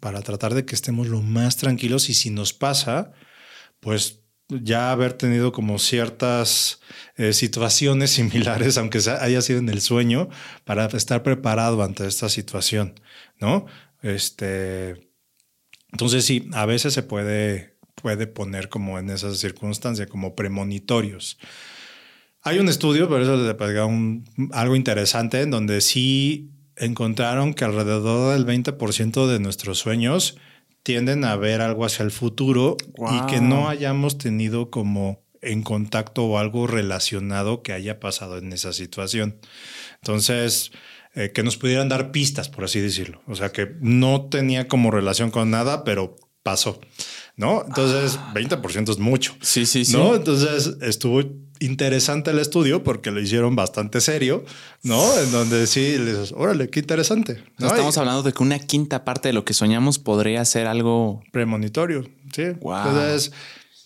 para 0.00 0.22
tratar 0.22 0.54
de 0.54 0.64
que 0.64 0.74
estemos 0.74 1.08
lo 1.08 1.22
más 1.22 1.56
tranquilos 1.56 2.08
y 2.08 2.14
si 2.14 2.30
nos 2.30 2.52
pasa, 2.52 3.12
pues 3.80 4.20
ya 4.48 4.92
haber 4.92 5.12
tenido 5.12 5.52
como 5.52 5.78
ciertas 5.78 6.80
eh, 7.16 7.32
situaciones 7.32 8.10
similares, 8.12 8.78
aunque 8.78 9.00
haya 9.20 9.42
sido 9.42 9.58
en 9.58 9.68
el 9.68 9.80
sueño, 9.80 10.28
para 10.64 10.86
estar 10.86 11.24
preparado 11.24 11.82
ante 11.82 12.06
esta 12.06 12.28
situación, 12.28 12.94
¿no? 13.40 13.66
Este, 14.02 15.07
entonces 15.92 16.24
sí, 16.24 16.48
a 16.52 16.66
veces 16.66 16.94
se 16.94 17.02
puede, 17.02 17.76
puede 17.94 18.26
poner 18.26 18.68
como 18.68 18.98
en 18.98 19.10
esa 19.10 19.34
circunstancia, 19.34 20.06
como 20.06 20.34
premonitorios. 20.34 21.38
Hay 22.42 22.58
un 22.58 22.68
estudio, 22.68 23.08
pero 23.08 23.22
eso 23.22 23.36
le 23.36 23.84
un, 23.84 24.24
algo 24.52 24.76
interesante, 24.76 25.40
en 25.40 25.50
donde 25.50 25.80
sí 25.80 26.50
encontraron 26.76 27.54
que 27.54 27.64
alrededor 27.64 28.34
del 28.34 28.46
20% 28.46 29.26
de 29.26 29.40
nuestros 29.40 29.78
sueños 29.78 30.38
tienden 30.82 31.24
a 31.24 31.36
ver 31.36 31.60
algo 31.60 31.84
hacia 31.84 32.04
el 32.04 32.10
futuro 32.10 32.76
y 32.96 33.26
que 33.26 33.40
no 33.40 33.68
hayamos 33.68 34.16
tenido 34.16 34.70
como 34.70 35.20
en 35.42 35.62
contacto 35.62 36.24
o 36.24 36.38
algo 36.38 36.66
relacionado 36.66 37.62
que 37.62 37.72
haya 37.72 38.00
pasado 38.00 38.38
en 38.38 38.52
esa 38.52 38.72
situación. 38.72 39.36
Entonces, 39.96 40.72
eh, 41.18 41.32
que 41.32 41.42
nos 41.42 41.56
pudieran 41.56 41.88
dar 41.88 42.12
pistas, 42.12 42.48
por 42.48 42.62
así 42.62 42.78
decirlo. 42.78 43.20
O 43.26 43.34
sea, 43.34 43.50
que 43.50 43.74
no 43.80 44.26
tenía 44.26 44.68
como 44.68 44.92
relación 44.92 45.32
con 45.32 45.50
nada, 45.50 45.82
pero 45.82 46.14
pasó, 46.44 46.78
¿no? 47.34 47.64
Entonces, 47.66 48.20
20% 48.34 48.88
ah. 48.88 48.92
es 48.92 48.98
mucho. 48.98 49.34
Sí, 49.40 49.66
sí, 49.66 49.84
sí. 49.84 49.94
¿no? 49.94 50.14
Entonces, 50.14 50.76
estuvo 50.80 51.20
interesante 51.58 52.30
el 52.30 52.38
estudio 52.38 52.84
porque 52.84 53.10
lo 53.10 53.20
hicieron 53.20 53.56
bastante 53.56 54.00
serio, 54.00 54.44
¿no? 54.84 55.18
En 55.18 55.32
donde 55.32 55.66
sí, 55.66 55.98
les, 55.98 56.30
órale, 56.30 56.70
qué 56.70 56.78
interesante. 56.78 57.42
Estamos 57.58 57.98
hablando 57.98 58.22
de 58.22 58.32
que 58.32 58.40
una 58.40 58.60
quinta 58.60 59.04
parte 59.04 59.30
de 59.30 59.32
lo 59.32 59.44
que 59.44 59.54
soñamos 59.54 59.98
podría 59.98 60.44
ser 60.44 60.68
algo 60.68 61.20
premonitorio, 61.32 62.04
sí. 62.32 62.42
Entonces, 62.42 63.32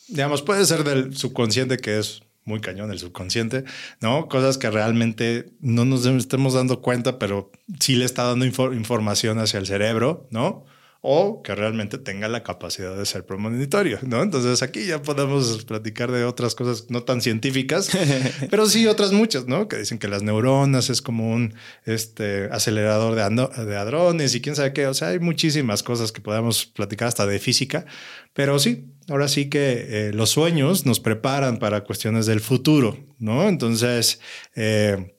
digamos, 0.09 0.43
puede 0.43 0.67
ser 0.67 0.85
del 0.85 1.17
subconsciente 1.17 1.79
que 1.79 1.99
es 1.99 2.21
muy 2.45 2.61
cañón 2.61 2.91
el 2.91 2.99
subconsciente, 2.99 3.65
¿no? 4.01 4.29
Cosas 4.29 4.59
que 4.59 4.71
realmente 4.71 5.53
no 5.61 5.85
nos 5.85 6.07
estemos 6.07 6.55
dando 6.55 6.81
cuenta, 6.83 7.19
pero 7.19 7.51
sí 7.81 7.97
le 7.97 8.05
está 8.05 8.25
dando 8.25 8.45
información 8.47 9.39
hacia 9.39 9.59
el 9.59 9.67
cerebro, 9.67 10.27
¿no? 10.31 10.65
o 11.05 11.43
que 11.43 11.57
realmente 11.57 11.99
tenga 11.99 12.29
la 12.29 12.45
capacidad 12.45 12.97
de 12.97 13.05
ser 13.05 13.27
premonitorio, 13.27 13.99
¿no? 14.03 14.23
Entonces 14.23 14.63
aquí 14.63 14.87
ya 14.87 15.03
podemos 15.03 15.65
platicar 15.65 16.13
de 16.13 16.25
otras 16.25 16.55
cosas 16.55 16.87
no 16.91 17.03
tan 17.03 17.21
científicas, 17.21 17.91
pero 18.51 18.67
sí 18.67 18.87
otras 18.87 19.11
muchas, 19.11 19.49
¿no? 19.49 19.67
Que 19.67 19.79
dicen 19.79 19.99
que 19.99 20.07
las 20.07 20.23
neuronas 20.23 20.91
es 20.91 21.03
como 21.03 21.33
un 21.33 21.55
este, 21.85 22.49
acelerador 22.53 23.17
de, 23.17 23.65
de 23.65 23.77
hadrones 23.77 24.37
y 24.37 24.41
quién 24.41 24.55
sabe 24.55 24.73
qué, 24.73 24.87
o 24.87 24.95
sea, 24.95 25.09
hay 25.09 25.19
muchísimas 25.19 25.83
cosas 25.83 26.13
que 26.13 26.21
podemos 26.21 26.67
platicar 26.67 27.09
hasta 27.09 27.27
de 27.27 27.41
física, 27.41 27.85
pero 28.33 28.61
sí, 28.61 28.87
ahora 29.09 29.29
sí 29.29 29.49
que 29.49 29.87
eh, 29.89 30.13
los 30.13 30.31
sueños 30.31 30.87
nos 30.87 31.01
preparan 31.01 31.59
para 31.59 31.85
cuestiones 31.85 32.27
del 32.27 32.41
futuro, 32.41 32.99
¿no? 33.19 33.49
Entonces, 33.49 34.21
eh, 34.55 35.17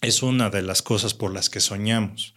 es 0.00 0.22
una 0.22 0.50
de 0.50 0.62
las 0.62 0.82
cosas 0.82 1.14
por 1.14 1.32
las 1.32 1.50
que 1.50 1.60
soñamos. 1.60 2.34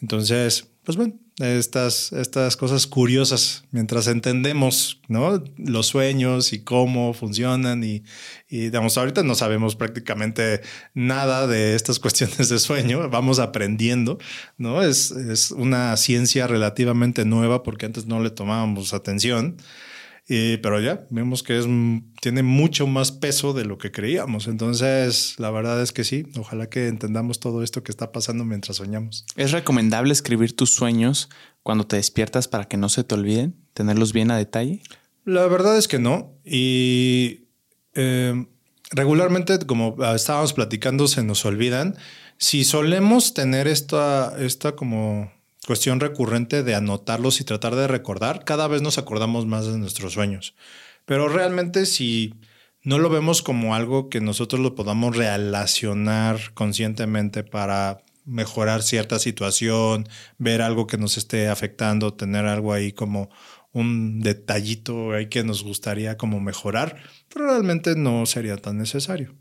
Entonces, 0.00 0.68
pues 0.84 0.96
bueno, 0.96 1.14
estas, 1.38 2.12
estas 2.12 2.56
cosas 2.56 2.86
curiosas 2.86 3.64
mientras 3.70 4.06
entendemos 4.06 5.00
¿no? 5.08 5.42
los 5.56 5.86
sueños 5.86 6.52
y 6.52 6.62
cómo 6.62 7.12
funcionan 7.12 7.82
y, 7.84 8.02
y 8.48 8.60
digamos, 8.60 8.96
ahorita 8.96 9.22
no 9.22 9.34
sabemos 9.34 9.76
prácticamente 9.76 10.60
nada 10.94 11.46
de 11.46 11.74
estas 11.74 11.98
cuestiones 12.00 12.48
de 12.48 12.58
sueño, 12.58 13.08
vamos 13.10 13.38
aprendiendo, 13.38 14.18
¿no? 14.58 14.82
Es, 14.82 15.10
es 15.10 15.50
una 15.50 15.96
ciencia 15.96 16.46
relativamente 16.46 17.24
nueva 17.24 17.62
porque 17.62 17.86
antes 17.86 18.06
no 18.06 18.20
le 18.20 18.30
tomábamos 18.30 18.94
atención 18.94 19.56
pero 20.62 20.80
ya 20.80 21.06
vemos 21.10 21.42
que 21.42 21.58
es, 21.58 21.66
tiene 22.20 22.44
mucho 22.44 22.86
más 22.86 23.10
peso 23.10 23.52
de 23.52 23.64
lo 23.64 23.78
que 23.78 23.90
creíamos. 23.90 24.46
Entonces, 24.46 25.34
la 25.38 25.50
verdad 25.50 25.82
es 25.82 25.90
que 25.90 26.04
sí, 26.04 26.24
ojalá 26.38 26.68
que 26.68 26.86
entendamos 26.86 27.40
todo 27.40 27.64
esto 27.64 27.82
que 27.82 27.90
está 27.90 28.12
pasando 28.12 28.44
mientras 28.44 28.76
soñamos. 28.76 29.26
¿Es 29.34 29.50
recomendable 29.50 30.12
escribir 30.12 30.54
tus 30.54 30.72
sueños 30.72 31.30
cuando 31.64 31.84
te 31.84 31.96
despiertas 31.96 32.46
para 32.46 32.66
que 32.66 32.76
no 32.76 32.88
se 32.88 33.02
te 33.02 33.16
olviden? 33.16 33.56
¿Tenerlos 33.74 34.12
bien 34.12 34.30
a 34.30 34.36
detalle? 34.36 34.82
La 35.24 35.48
verdad 35.48 35.76
es 35.76 35.88
que 35.88 35.98
no. 35.98 36.38
Y 36.44 37.48
eh, 37.94 38.46
regularmente, 38.92 39.58
como 39.66 39.96
estábamos 40.14 40.52
platicando, 40.52 41.08
se 41.08 41.24
nos 41.24 41.44
olvidan. 41.44 41.96
Si 42.36 42.62
solemos 42.62 43.34
tener 43.34 43.66
esta, 43.66 44.36
esta 44.38 44.76
como 44.76 45.32
cuestión 45.66 46.00
recurrente 46.00 46.62
de 46.62 46.74
anotarlos 46.74 47.40
y 47.40 47.44
tratar 47.44 47.74
de 47.74 47.86
recordar, 47.86 48.44
cada 48.44 48.68
vez 48.68 48.82
nos 48.82 48.98
acordamos 48.98 49.46
más 49.46 49.66
de 49.66 49.78
nuestros 49.78 50.14
sueños. 50.14 50.54
Pero 51.04 51.28
realmente 51.28 51.86
si 51.86 52.34
no 52.82 52.98
lo 52.98 53.10
vemos 53.10 53.42
como 53.42 53.74
algo 53.74 54.08
que 54.08 54.20
nosotros 54.20 54.60
lo 54.60 54.74
podamos 54.74 55.16
relacionar 55.16 56.54
conscientemente 56.54 57.44
para 57.44 58.02
mejorar 58.24 58.82
cierta 58.82 59.18
situación, 59.18 60.08
ver 60.38 60.62
algo 60.62 60.86
que 60.86 60.98
nos 60.98 61.18
esté 61.18 61.48
afectando, 61.48 62.14
tener 62.14 62.46
algo 62.46 62.72
ahí 62.72 62.92
como 62.92 63.28
un 63.72 64.20
detallito 64.20 65.12
ahí 65.12 65.28
que 65.28 65.44
nos 65.44 65.62
gustaría 65.62 66.16
como 66.16 66.40
mejorar, 66.40 66.96
pero 67.32 67.46
realmente 67.46 67.94
no 67.96 68.24
sería 68.26 68.56
tan 68.56 68.78
necesario. 68.78 69.34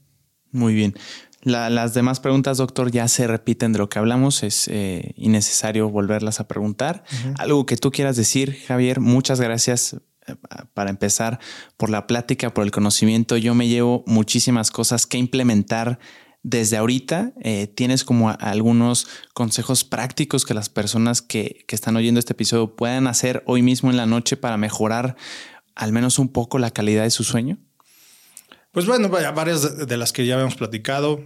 Muy 0.51 0.73
bien 0.73 0.95
las 1.41 1.93
demás 1.93 2.19
preguntas, 2.19 2.57
doctor, 2.57 2.91
ya 2.91 3.07
se 3.07 3.25
repiten 3.27 3.71
de 3.71 3.79
lo 3.79 3.89
que 3.89 3.99
hablamos. 3.99 4.43
Es 4.43 4.67
eh, 4.67 5.13
innecesario 5.15 5.89
volverlas 5.89 6.39
a 6.39 6.47
preguntar. 6.47 7.03
Algo 7.37 7.65
que 7.65 7.77
tú 7.77 7.91
quieras 7.91 8.15
decir, 8.15 8.57
Javier. 8.67 8.99
Muchas 8.99 9.39
gracias 9.39 9.95
eh, 10.27 10.35
para 10.73 10.89
empezar 10.89 11.39
por 11.77 11.89
la 11.89 12.07
plática, 12.07 12.53
por 12.53 12.65
el 12.65 12.71
conocimiento. 12.71 13.37
Yo 13.37 13.55
me 13.55 13.67
llevo 13.67 14.03
muchísimas 14.05 14.69
cosas 14.69 15.05
que 15.05 15.17
implementar 15.17 15.99
desde 16.43 16.77
ahorita. 16.77 17.33
Eh, 17.41 17.67
¿Tienes 17.67 18.03
como 18.03 18.29
algunos 18.29 19.07
consejos 19.33 19.85
prácticos 19.85 20.45
que 20.45 20.53
las 20.53 20.67
personas 20.67 21.21
que, 21.21 21.63
que 21.67 21.75
están 21.75 21.95
oyendo 21.95 22.19
este 22.19 22.33
episodio 22.33 22.75
puedan 22.75 23.07
hacer 23.07 23.43
hoy 23.45 23.61
mismo 23.61 23.89
en 23.89 23.97
la 23.97 24.05
noche 24.05 24.35
para 24.35 24.57
mejorar 24.57 25.15
al 25.75 25.93
menos 25.93 26.19
un 26.19 26.27
poco 26.27 26.59
la 26.59 26.71
calidad 26.71 27.03
de 27.03 27.11
su 27.11 27.23
sueño? 27.23 27.59
Pues 28.71 28.85
bueno, 28.85 29.09
varias 29.09 29.87
de 29.87 29.97
las 29.97 30.13
que 30.13 30.27
ya 30.27 30.35
habíamos 30.35 30.55
platicado, 30.55 31.23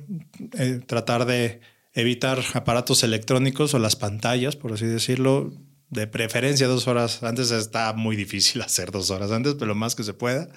eh, 0.57 0.79
tratar 0.85 1.25
de 1.25 1.59
evitar 1.93 2.39
aparatos 2.53 3.03
electrónicos 3.03 3.73
o 3.73 3.79
las 3.79 3.97
pantallas, 3.97 4.55
por 4.55 4.71
así 4.71 4.85
decirlo, 4.85 5.51
de 5.89 6.07
preferencia 6.07 6.67
dos 6.67 6.87
horas 6.87 7.21
antes. 7.21 7.51
Está 7.51 7.91
muy 7.91 8.15
difícil 8.15 8.61
hacer 8.63 8.91
dos 8.91 9.09
horas 9.09 9.31
antes, 9.31 9.55
pero 9.55 9.67
lo 9.67 9.75
más 9.75 9.93
que 9.95 10.03
se 10.03 10.13
pueda. 10.13 10.47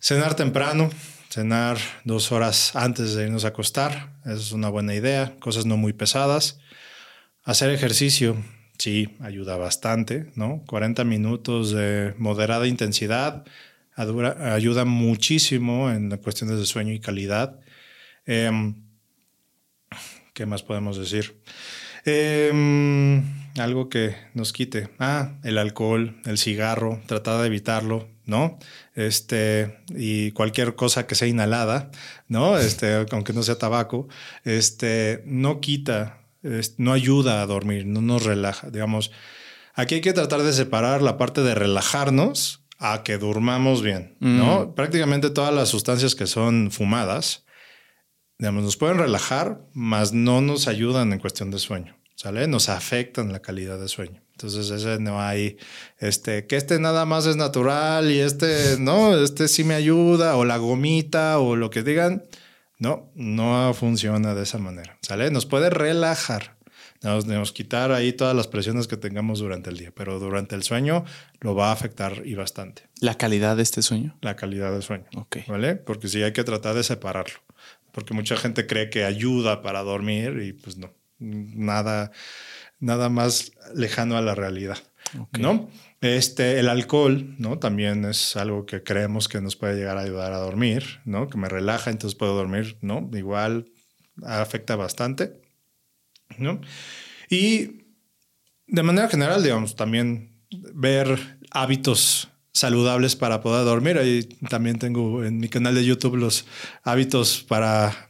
Cenar 0.00 0.34
temprano, 0.34 0.90
cenar 1.30 1.78
dos 2.04 2.30
horas 2.30 2.76
antes 2.76 3.14
de 3.14 3.24
irnos 3.24 3.44
a 3.44 3.48
acostar, 3.48 4.16
eso 4.24 4.34
es 4.34 4.52
una 4.52 4.68
buena 4.68 4.94
idea, 4.94 5.34
cosas 5.40 5.66
no 5.66 5.76
muy 5.76 5.92
pesadas. 5.92 6.58
Hacer 7.44 7.70
ejercicio, 7.70 8.36
sí, 8.78 9.16
ayuda 9.20 9.56
bastante, 9.56 10.30
¿no? 10.36 10.62
40 10.66 11.02
minutos 11.04 11.72
de 11.72 12.14
moderada 12.18 12.68
intensidad 12.68 13.44
ayuda 14.40 14.84
muchísimo 14.84 15.90
en 15.90 16.16
cuestiones 16.18 16.58
de 16.58 16.66
sueño 16.66 16.92
y 16.92 17.00
calidad. 17.00 17.60
Em, 18.26 18.84
¿Qué 20.34 20.46
más 20.46 20.62
podemos 20.62 20.96
decir? 20.96 21.40
Em, 22.04 23.22
algo 23.58 23.88
que 23.88 24.16
nos 24.34 24.52
quite. 24.52 24.88
Ah, 24.98 25.38
el 25.44 25.58
alcohol, 25.58 26.20
el 26.24 26.38
cigarro, 26.38 27.00
tratar 27.06 27.40
de 27.40 27.46
evitarlo, 27.46 28.08
¿no? 28.24 28.58
Este, 28.94 29.78
y 29.90 30.32
cualquier 30.32 30.74
cosa 30.74 31.06
que 31.06 31.14
sea 31.14 31.28
inhalada, 31.28 31.90
¿no? 32.28 32.58
Este, 32.58 33.06
aunque 33.10 33.32
no 33.32 33.42
sea 33.42 33.58
tabaco, 33.58 34.08
este, 34.44 35.22
no 35.26 35.60
quita, 35.60 36.18
no 36.76 36.92
ayuda 36.92 37.42
a 37.42 37.46
dormir, 37.46 37.86
no 37.86 38.00
nos 38.00 38.24
relaja. 38.24 38.70
Digamos, 38.70 39.12
aquí 39.74 39.96
hay 39.96 40.00
que 40.00 40.12
tratar 40.12 40.42
de 40.42 40.52
separar 40.52 41.02
la 41.02 41.18
parte 41.18 41.42
de 41.42 41.54
relajarnos 41.54 42.61
a 42.82 43.04
que 43.04 43.16
durmamos 43.16 43.80
bien, 43.80 44.16
¿no? 44.18 44.66
Mm. 44.66 44.74
Prácticamente 44.74 45.30
todas 45.30 45.54
las 45.54 45.68
sustancias 45.68 46.16
que 46.16 46.26
son 46.26 46.72
fumadas, 46.72 47.44
digamos, 48.38 48.64
nos 48.64 48.76
pueden 48.76 48.98
relajar, 48.98 49.60
mas 49.72 50.12
no 50.12 50.40
nos 50.40 50.66
ayudan 50.66 51.12
en 51.12 51.20
cuestión 51.20 51.52
de 51.52 51.60
sueño, 51.60 51.96
¿sale? 52.16 52.48
Nos 52.48 52.68
afectan 52.68 53.32
la 53.32 53.40
calidad 53.40 53.78
de 53.78 53.86
sueño. 53.86 54.20
Entonces, 54.32 54.68
ese 54.70 54.98
no 54.98 55.20
hay, 55.20 55.58
este, 55.98 56.48
que 56.48 56.56
este 56.56 56.80
nada 56.80 57.04
más 57.04 57.26
es 57.26 57.36
natural 57.36 58.10
y 58.10 58.18
este, 58.18 58.76
no, 58.80 59.16
este 59.16 59.46
sí 59.46 59.62
me 59.62 59.74
ayuda, 59.74 60.36
o 60.36 60.44
la 60.44 60.56
gomita, 60.56 61.38
o 61.38 61.54
lo 61.54 61.70
que 61.70 61.84
digan. 61.84 62.24
No, 62.80 63.12
no 63.14 63.72
funciona 63.74 64.34
de 64.34 64.42
esa 64.42 64.58
manera, 64.58 64.98
¿sale? 65.02 65.30
Nos 65.30 65.46
puede 65.46 65.70
relajar, 65.70 66.56
nos 67.02 67.26
debemos 67.26 67.52
quitar 67.52 67.92
ahí 67.92 68.12
todas 68.12 68.34
las 68.34 68.46
presiones 68.46 68.86
que 68.86 68.96
tengamos 68.96 69.40
durante 69.40 69.70
el 69.70 69.76
día, 69.76 69.92
pero 69.94 70.18
durante 70.18 70.54
el 70.54 70.62
sueño 70.62 71.04
lo 71.40 71.54
va 71.54 71.70
a 71.70 71.72
afectar 71.72 72.22
y 72.24 72.34
bastante. 72.34 72.82
¿La 73.00 73.16
calidad 73.16 73.56
de 73.56 73.62
este 73.62 73.82
sueño? 73.82 74.16
La 74.20 74.36
calidad 74.36 74.72
del 74.72 74.82
sueño. 74.82 75.06
Ok. 75.16 75.38
¿Vale? 75.48 75.76
Porque 75.76 76.08
sí 76.08 76.22
hay 76.22 76.32
que 76.32 76.44
tratar 76.44 76.74
de 76.74 76.84
separarlo. 76.84 77.40
Porque 77.92 78.14
mucha 78.14 78.36
gente 78.36 78.66
cree 78.66 78.88
que 78.88 79.04
ayuda 79.04 79.62
para 79.62 79.82
dormir 79.82 80.40
y 80.42 80.52
pues 80.52 80.76
no. 80.76 80.92
Nada, 81.18 82.12
nada 82.78 83.08
más 83.08 83.52
lejano 83.74 84.16
a 84.16 84.22
la 84.22 84.34
realidad. 84.34 84.78
¿No? 85.38 85.68
Este, 86.00 86.58
el 86.58 86.68
alcohol, 86.68 87.34
¿no? 87.38 87.58
También 87.58 88.04
es 88.04 88.36
algo 88.36 88.64
que 88.64 88.82
creemos 88.82 89.28
que 89.28 89.40
nos 89.40 89.56
puede 89.56 89.76
llegar 89.76 89.98
a 89.98 90.00
ayudar 90.00 90.32
a 90.32 90.38
dormir, 90.38 91.00
¿no? 91.04 91.28
Que 91.28 91.38
me 91.38 91.48
relaja, 91.48 91.90
entonces 91.90 92.18
puedo 92.18 92.34
dormir, 92.34 92.76
¿no? 92.80 93.10
Igual 93.12 93.66
afecta 94.24 94.74
bastante. 94.74 95.41
¿No? 96.38 96.60
Y 97.28 97.82
de 98.66 98.82
manera 98.82 99.08
general, 99.08 99.42
digamos, 99.42 99.76
también 99.76 100.32
ver 100.74 101.38
hábitos 101.50 102.28
saludables 102.52 103.16
para 103.16 103.40
poder 103.40 103.64
dormir. 103.64 103.98
Ahí 103.98 104.24
también 104.48 104.78
tengo 104.78 105.24
en 105.24 105.38
mi 105.38 105.48
canal 105.48 105.74
de 105.74 105.84
YouTube 105.84 106.16
los 106.16 106.46
hábitos 106.84 107.44
para 107.48 108.08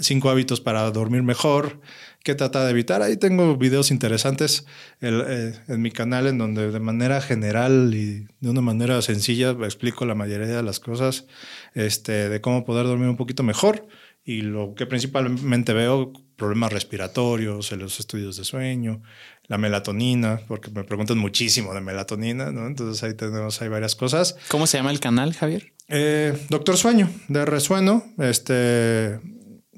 cinco 0.00 0.30
hábitos 0.30 0.60
para 0.60 0.90
dormir 0.90 1.22
mejor, 1.22 1.80
que 2.24 2.34
trata 2.34 2.64
de 2.64 2.70
evitar. 2.70 3.02
Ahí 3.02 3.16
tengo 3.16 3.56
videos 3.56 3.90
interesantes 3.90 4.66
eh, 5.00 5.54
en 5.68 5.82
mi 5.82 5.92
canal 5.92 6.26
en 6.26 6.38
donde 6.38 6.72
de 6.72 6.80
manera 6.80 7.20
general 7.20 7.92
y 7.94 8.26
de 8.40 8.50
una 8.50 8.60
manera 8.60 9.00
sencilla 9.02 9.50
explico 9.50 10.04
la 10.04 10.14
mayoría 10.14 10.48
de 10.48 10.62
las 10.62 10.80
cosas 10.80 11.26
este, 11.74 12.28
de 12.28 12.40
cómo 12.40 12.64
poder 12.64 12.86
dormir 12.86 13.08
un 13.08 13.16
poquito 13.16 13.42
mejor. 13.42 13.86
Y 14.24 14.40
lo 14.40 14.74
que 14.74 14.86
principalmente 14.86 15.72
veo 15.72 16.12
problemas 16.36 16.72
respiratorios, 16.72 17.72
en 17.72 17.80
los 17.80 17.98
estudios 17.98 18.36
de 18.36 18.44
sueño, 18.44 19.02
la 19.48 19.58
melatonina, 19.58 20.40
porque 20.46 20.70
me 20.70 20.84
preguntan 20.84 21.18
muchísimo 21.18 21.74
de 21.74 21.80
melatonina, 21.80 22.52
¿no? 22.52 22.66
Entonces 22.66 23.02
ahí 23.02 23.14
tenemos, 23.14 23.60
hay 23.62 23.68
varias 23.68 23.96
cosas. 23.96 24.36
¿Cómo 24.48 24.66
se 24.66 24.76
llama 24.76 24.90
el 24.90 25.00
canal, 25.00 25.32
Javier? 25.34 25.72
Eh, 25.88 26.36
Doctor 26.50 26.76
Sueño, 26.76 27.08
de 27.28 27.44
Resueno, 27.44 28.04
este, 28.18 29.20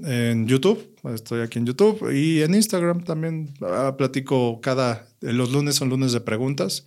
en 0.03 0.47
YouTube. 0.47 0.97
Estoy 1.15 1.43
aquí 1.43 1.59
en 1.59 1.67
YouTube 1.67 2.13
y 2.13 2.43
en 2.43 2.55
Instagram 2.55 3.05
también 3.05 3.55
ah, 3.63 3.95
platico 3.97 4.61
cada. 4.61 5.07
Los 5.21 5.53
lunes 5.53 5.77
son 5.77 5.89
lunes 5.89 6.13
de 6.13 6.21
preguntas. 6.21 6.85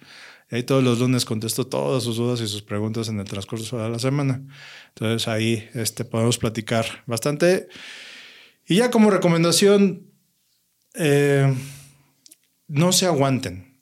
Y 0.52 0.56
ahí 0.56 0.64
todos 0.64 0.84
los 0.84 1.00
lunes 1.00 1.24
contesto 1.24 1.66
todas 1.66 2.04
sus 2.04 2.18
dudas 2.18 2.42
y 2.42 2.48
sus 2.48 2.62
preguntas 2.62 3.08
en 3.08 3.20
el 3.20 3.26
transcurso 3.26 3.82
de 3.82 3.90
la 3.90 4.00
semana. 4.00 4.42
Entonces 4.90 5.28
ahí 5.28 5.70
este, 5.74 6.04
podemos 6.04 6.38
platicar 6.38 7.04
bastante. 7.06 7.70
Y 8.68 8.78
ya 8.78 8.92
como 8.92 9.10
recomendación, 9.10 10.08
eh, 10.96 11.54
no 12.68 12.92
se 12.92 13.06
aguanten. 13.06 13.80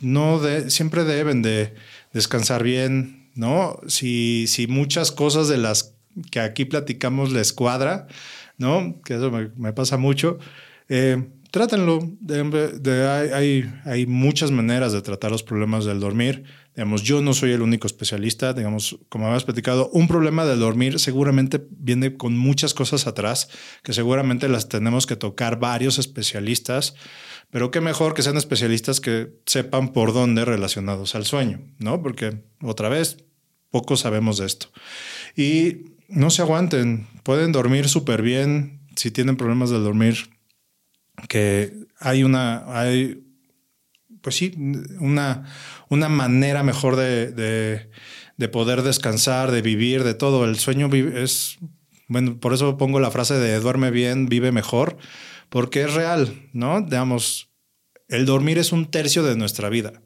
No 0.00 0.40
de, 0.40 0.70
siempre 0.70 1.04
deben 1.04 1.42
de 1.42 1.74
descansar 2.12 2.62
bien, 2.62 3.30
¿no? 3.34 3.78
Si, 3.88 4.46
si 4.46 4.66
muchas 4.66 5.12
cosas 5.12 5.48
de 5.48 5.58
las 5.58 5.94
que 6.30 6.40
aquí 6.40 6.64
platicamos 6.64 7.32
les 7.32 7.52
cuadra, 7.52 8.06
¿no? 8.58 9.00
Que 9.04 9.14
eso 9.14 9.30
me, 9.30 9.72
pasa 9.72 9.96
mucho. 9.98 10.38
Eh, 10.88 11.28
trátenlo. 11.56 12.00
hay, 13.32 13.64
hay, 13.86 14.06
muchas 14.06 14.50
maneras 14.50 14.92
de 14.92 15.00
tratar 15.00 15.30
los 15.30 15.42
problemas 15.42 15.86
del 15.86 16.00
dormir. 16.00 16.44
Digamos, 16.74 17.02
yo 17.02 17.22
no 17.22 17.32
soy 17.32 17.52
el 17.52 17.62
único 17.62 17.86
especialista. 17.86 18.52
Digamos, 18.52 18.98
como 19.08 19.26
habías 19.26 19.44
platicado, 19.44 19.88
un 19.94 20.06
problema 20.06 20.44
del 20.44 20.60
dormir 20.60 21.00
seguramente 21.00 21.66
viene 21.70 22.18
con 22.18 22.36
muchas 22.36 22.74
cosas 22.74 23.06
atrás, 23.06 23.48
que 23.82 23.94
seguramente 23.94 24.48
las 24.48 24.68
tenemos 24.68 25.06
que 25.06 25.16
tocar 25.16 25.58
varios 25.58 25.98
especialistas. 25.98 26.94
Pero 27.50 27.70
qué 27.70 27.80
mejor 27.80 28.12
que 28.12 28.20
sean 28.20 28.36
especialistas 28.36 29.00
que 29.00 29.32
sepan 29.46 29.94
por 29.94 30.12
dónde 30.12 30.44
relacionados 30.44 31.14
al 31.14 31.24
sueño, 31.24 31.62
¿no? 31.78 32.02
Porque 32.02 32.42
otra 32.60 32.90
vez, 32.90 33.24
poco 33.70 33.96
sabemos 33.96 34.36
de 34.36 34.44
esto. 34.44 34.66
Y 35.34 35.94
no 36.08 36.28
se 36.28 36.42
aguanten, 36.42 37.06
pueden 37.22 37.52
dormir 37.52 37.88
súper 37.88 38.20
bien 38.20 38.82
si 38.94 39.10
tienen 39.10 39.38
problemas 39.38 39.70
de 39.70 39.78
dormir, 39.78 40.35
que 41.28 41.72
hay 41.98 42.22
una, 42.22 42.64
hay, 42.78 43.22
pues 44.20 44.36
sí, 44.36 44.52
una, 45.00 45.44
una 45.88 46.08
manera 46.08 46.62
mejor 46.62 46.96
de, 46.96 47.30
de, 47.32 48.48
poder 48.48 48.82
descansar, 48.82 49.50
de 49.50 49.62
vivir, 49.62 50.04
de 50.04 50.14
todo. 50.14 50.44
El 50.44 50.58
sueño 50.58 50.90
es, 50.92 51.58
bueno, 52.08 52.38
por 52.38 52.52
eso 52.52 52.76
pongo 52.76 53.00
la 53.00 53.10
frase 53.10 53.34
de 53.34 53.58
duerme 53.60 53.90
bien, 53.90 54.26
vive 54.28 54.52
mejor, 54.52 54.96
porque 55.48 55.82
es 55.82 55.94
real, 55.94 56.48
¿no? 56.52 56.80
Digamos, 56.82 57.50
el 58.08 58.26
dormir 58.26 58.58
es 58.58 58.72
un 58.72 58.90
tercio 58.90 59.22
de 59.22 59.36
nuestra 59.36 59.68
vida. 59.68 60.02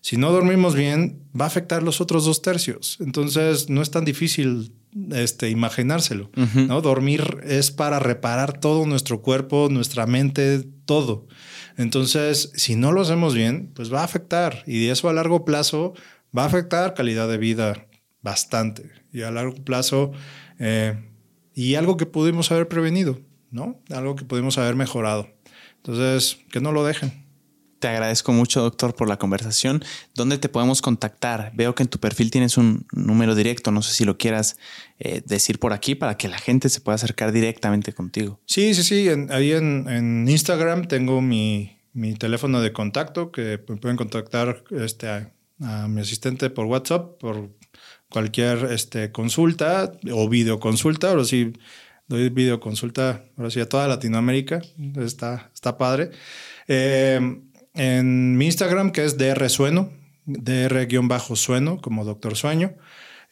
Si 0.00 0.16
no 0.16 0.32
dormimos 0.32 0.74
bien, 0.74 1.28
va 1.38 1.44
a 1.44 1.48
afectar 1.48 1.82
los 1.82 2.00
otros 2.00 2.24
dos 2.24 2.42
tercios. 2.42 2.98
Entonces, 3.00 3.68
no 3.68 3.82
es 3.82 3.90
tan 3.90 4.04
difícil 4.04 4.77
este, 5.12 5.50
imaginárselo. 5.50 6.30
¿no? 6.54 6.80
Dormir 6.80 7.38
es 7.44 7.70
para 7.70 7.98
reparar 7.98 8.58
todo 8.58 8.86
nuestro 8.86 9.22
cuerpo, 9.22 9.68
nuestra 9.70 10.06
mente, 10.06 10.64
todo. 10.84 11.26
Entonces, 11.76 12.50
si 12.54 12.76
no 12.76 12.92
lo 12.92 13.02
hacemos 13.02 13.34
bien, 13.34 13.70
pues 13.74 13.92
va 13.92 14.00
a 14.00 14.04
afectar. 14.04 14.64
Y 14.66 14.88
eso 14.88 15.08
a 15.08 15.12
largo 15.12 15.44
plazo 15.44 15.94
va 16.36 16.44
a 16.44 16.46
afectar 16.46 16.94
calidad 16.94 17.28
de 17.28 17.38
vida 17.38 17.86
bastante. 18.22 18.90
Y 19.12 19.22
a 19.22 19.30
largo 19.30 19.54
plazo, 19.64 20.12
eh, 20.58 20.96
y 21.54 21.74
algo 21.74 21.96
que 21.96 22.06
pudimos 22.06 22.50
haber 22.50 22.68
prevenido, 22.68 23.20
¿no? 23.50 23.80
Algo 23.90 24.16
que 24.16 24.24
pudimos 24.24 24.58
haber 24.58 24.76
mejorado. 24.76 25.28
Entonces, 25.76 26.38
que 26.50 26.60
no 26.60 26.72
lo 26.72 26.84
dejen. 26.84 27.27
Te 27.78 27.86
agradezco 27.86 28.32
mucho, 28.32 28.60
doctor, 28.60 28.96
por 28.96 29.08
la 29.08 29.18
conversación. 29.18 29.84
¿Dónde 30.16 30.38
te 30.38 30.48
podemos 30.48 30.82
contactar? 30.82 31.52
Veo 31.54 31.76
que 31.76 31.84
en 31.84 31.88
tu 31.88 32.00
perfil 32.00 32.32
tienes 32.32 32.56
un 32.56 32.86
número 32.92 33.36
directo. 33.36 33.70
No 33.70 33.82
sé 33.82 33.94
si 33.94 34.04
lo 34.04 34.18
quieras 34.18 34.56
eh, 34.98 35.22
decir 35.24 35.60
por 35.60 35.72
aquí 35.72 35.94
para 35.94 36.16
que 36.16 36.26
la 36.26 36.38
gente 36.38 36.70
se 36.70 36.80
pueda 36.80 36.96
acercar 36.96 37.30
directamente 37.30 37.92
contigo. 37.92 38.40
Sí, 38.46 38.74
sí, 38.74 38.82
sí. 38.82 39.08
ahí 39.30 39.52
en, 39.52 40.26
Instagram 40.28 40.88
tengo 40.88 41.20
mi, 41.20 41.78
teléfono 42.18 42.60
de 42.60 42.72
contacto 42.72 43.30
que 43.30 43.58
pueden 43.58 43.96
contactar 43.96 44.64
este, 44.72 45.08
a, 45.60 45.86
mi 45.88 46.00
asistente 46.00 46.50
por 46.50 46.66
WhatsApp, 46.66 47.16
por 47.20 47.50
cualquier 48.08 48.72
este, 48.72 49.12
consulta 49.12 49.92
o 50.12 50.28
videoconsulta. 50.28 51.10
Ahora 51.10 51.24
sí, 51.24 51.52
doy 52.08 52.28
videoconsulta, 52.30 53.24
ahora 53.36 53.50
sí, 53.50 53.60
a 53.60 53.68
toda 53.68 53.86
Latinoamérica. 53.86 54.62
Está, 54.96 55.52
está 55.54 55.78
padre. 55.78 56.10
Eh, 56.66 57.20
en 57.74 58.36
mi 58.36 58.46
Instagram, 58.46 58.92
que 58.92 59.04
es 59.04 59.16
drsueno, 59.18 59.90
dr-sueno, 60.26 61.80
como 61.80 62.04
Doctor 62.04 62.36
Sueño. 62.36 62.74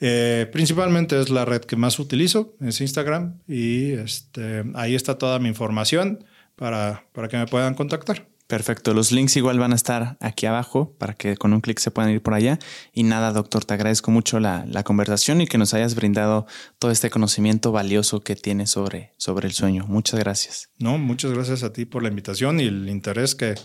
Eh, 0.01 0.49
principalmente 0.53 1.19
es 1.21 1.31
la 1.31 1.45
red 1.45 1.63
que 1.63 1.77
más 1.77 1.99
utilizo, 1.99 2.55
es 2.61 2.81
Instagram, 2.81 3.41
y 3.49 3.93
este, 3.93 4.65
ahí 4.75 4.95
está 4.95 5.17
toda 5.17 5.39
mi 5.39 5.49
información 5.49 6.25
para, 6.55 7.07
para 7.13 7.29
que 7.29 7.39
me 7.39 7.47
puedan 7.47 7.75
contactar. 7.75 8.27
Perfecto, 8.47 8.95
los 8.95 9.11
links 9.11 9.37
igual 9.37 9.59
van 9.59 9.73
a 9.73 9.75
estar 9.75 10.17
aquí 10.21 10.47
abajo 10.47 10.95
para 10.99 11.15
que 11.15 11.37
con 11.37 11.53
un 11.53 11.61
clic 11.61 11.81
se 11.81 11.91
puedan 11.91 12.13
ir 12.13 12.23
por 12.23 12.33
allá. 12.33 12.61
Y 12.93 13.03
nada, 13.03 13.33
doctor, 13.33 13.65
te 13.65 13.75
agradezco 13.75 14.13
mucho 14.13 14.39
la, 14.39 14.65
conversación 14.85 15.41
y 15.41 15.49
que 15.49 15.59
nos 15.59 15.75
hayas 15.75 15.97
brindado 15.97 16.47
todo 16.79 16.93
este 16.93 17.11
conocimiento 17.11 17.73
valioso 17.73 18.21
que 18.21 18.37
tienes 18.37 18.71
sobre, 18.71 19.13
sobre 19.17 19.49
el 19.49 19.53
sueño. 19.53 19.85
Muchas 19.89 20.21
gracias. 20.21 20.71
No, 20.79 20.97
muchas 20.97 21.33
gracias 21.33 21.65
a 21.65 21.73
ti 21.73 21.87
por 21.87 22.05
la 22.05 22.09
invitación 22.09 22.61
y 22.61 22.65
el 22.65 22.89
interés 22.89 23.35
que 23.35 23.57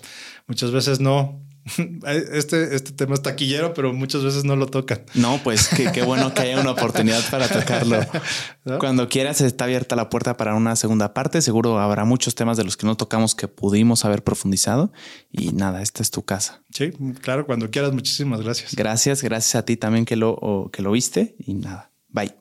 muchas 0.47 0.71
veces 0.71 0.99
no, 0.99 1.39
Este, 2.31 2.75
este 2.75 2.91
tema 2.91 3.13
es 3.13 3.21
taquillero, 3.21 3.73
pero 3.73 3.93
muchas 3.93 4.23
veces 4.23 4.43
no 4.43 4.55
lo 4.55 4.67
tocan. 4.67 5.01
No, 5.13 5.39
pues 5.43 5.69
qué, 5.69 6.01
bueno 6.03 6.33
que 6.33 6.41
haya 6.41 6.59
una 6.59 6.71
oportunidad 6.71 7.21
para 7.29 7.47
tocarlo. 7.47 7.99
Cuando 8.79 9.07
quieras, 9.09 9.41
está 9.41 9.65
abierta 9.65 9.95
la 9.95 10.09
puerta 10.09 10.37
para 10.37 10.55
una 10.55 10.75
segunda 10.75 11.13
parte. 11.13 11.41
Seguro 11.41 11.79
habrá 11.79 12.05
muchos 12.05 12.35
temas 12.35 12.57
de 12.57 12.63
los 12.63 12.77
que 12.77 12.85
no 12.85 12.97
tocamos 12.97 13.35
que 13.35 13.47
pudimos 13.47 14.05
haber 14.05 14.23
profundizado. 14.23 14.91
Y 15.31 15.51
nada, 15.51 15.81
esta 15.81 16.01
es 16.01 16.11
tu 16.11 16.23
casa. 16.23 16.63
Sí, 16.73 16.91
claro, 17.21 17.45
cuando 17.45 17.69
quieras. 17.69 17.93
Muchísimas 17.93 18.41
gracias. 18.41 18.75
Gracias, 18.75 19.21
gracias 19.23 19.55
a 19.55 19.65
ti 19.65 19.77
también 19.77 20.05
que 20.05 20.15
lo, 20.15 20.69
que 20.71 20.81
lo 20.81 20.91
viste. 20.91 21.35
Y 21.39 21.53
nada, 21.53 21.91
bye. 22.09 22.35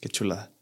Qué 0.00 0.08
chulada. 0.08 0.55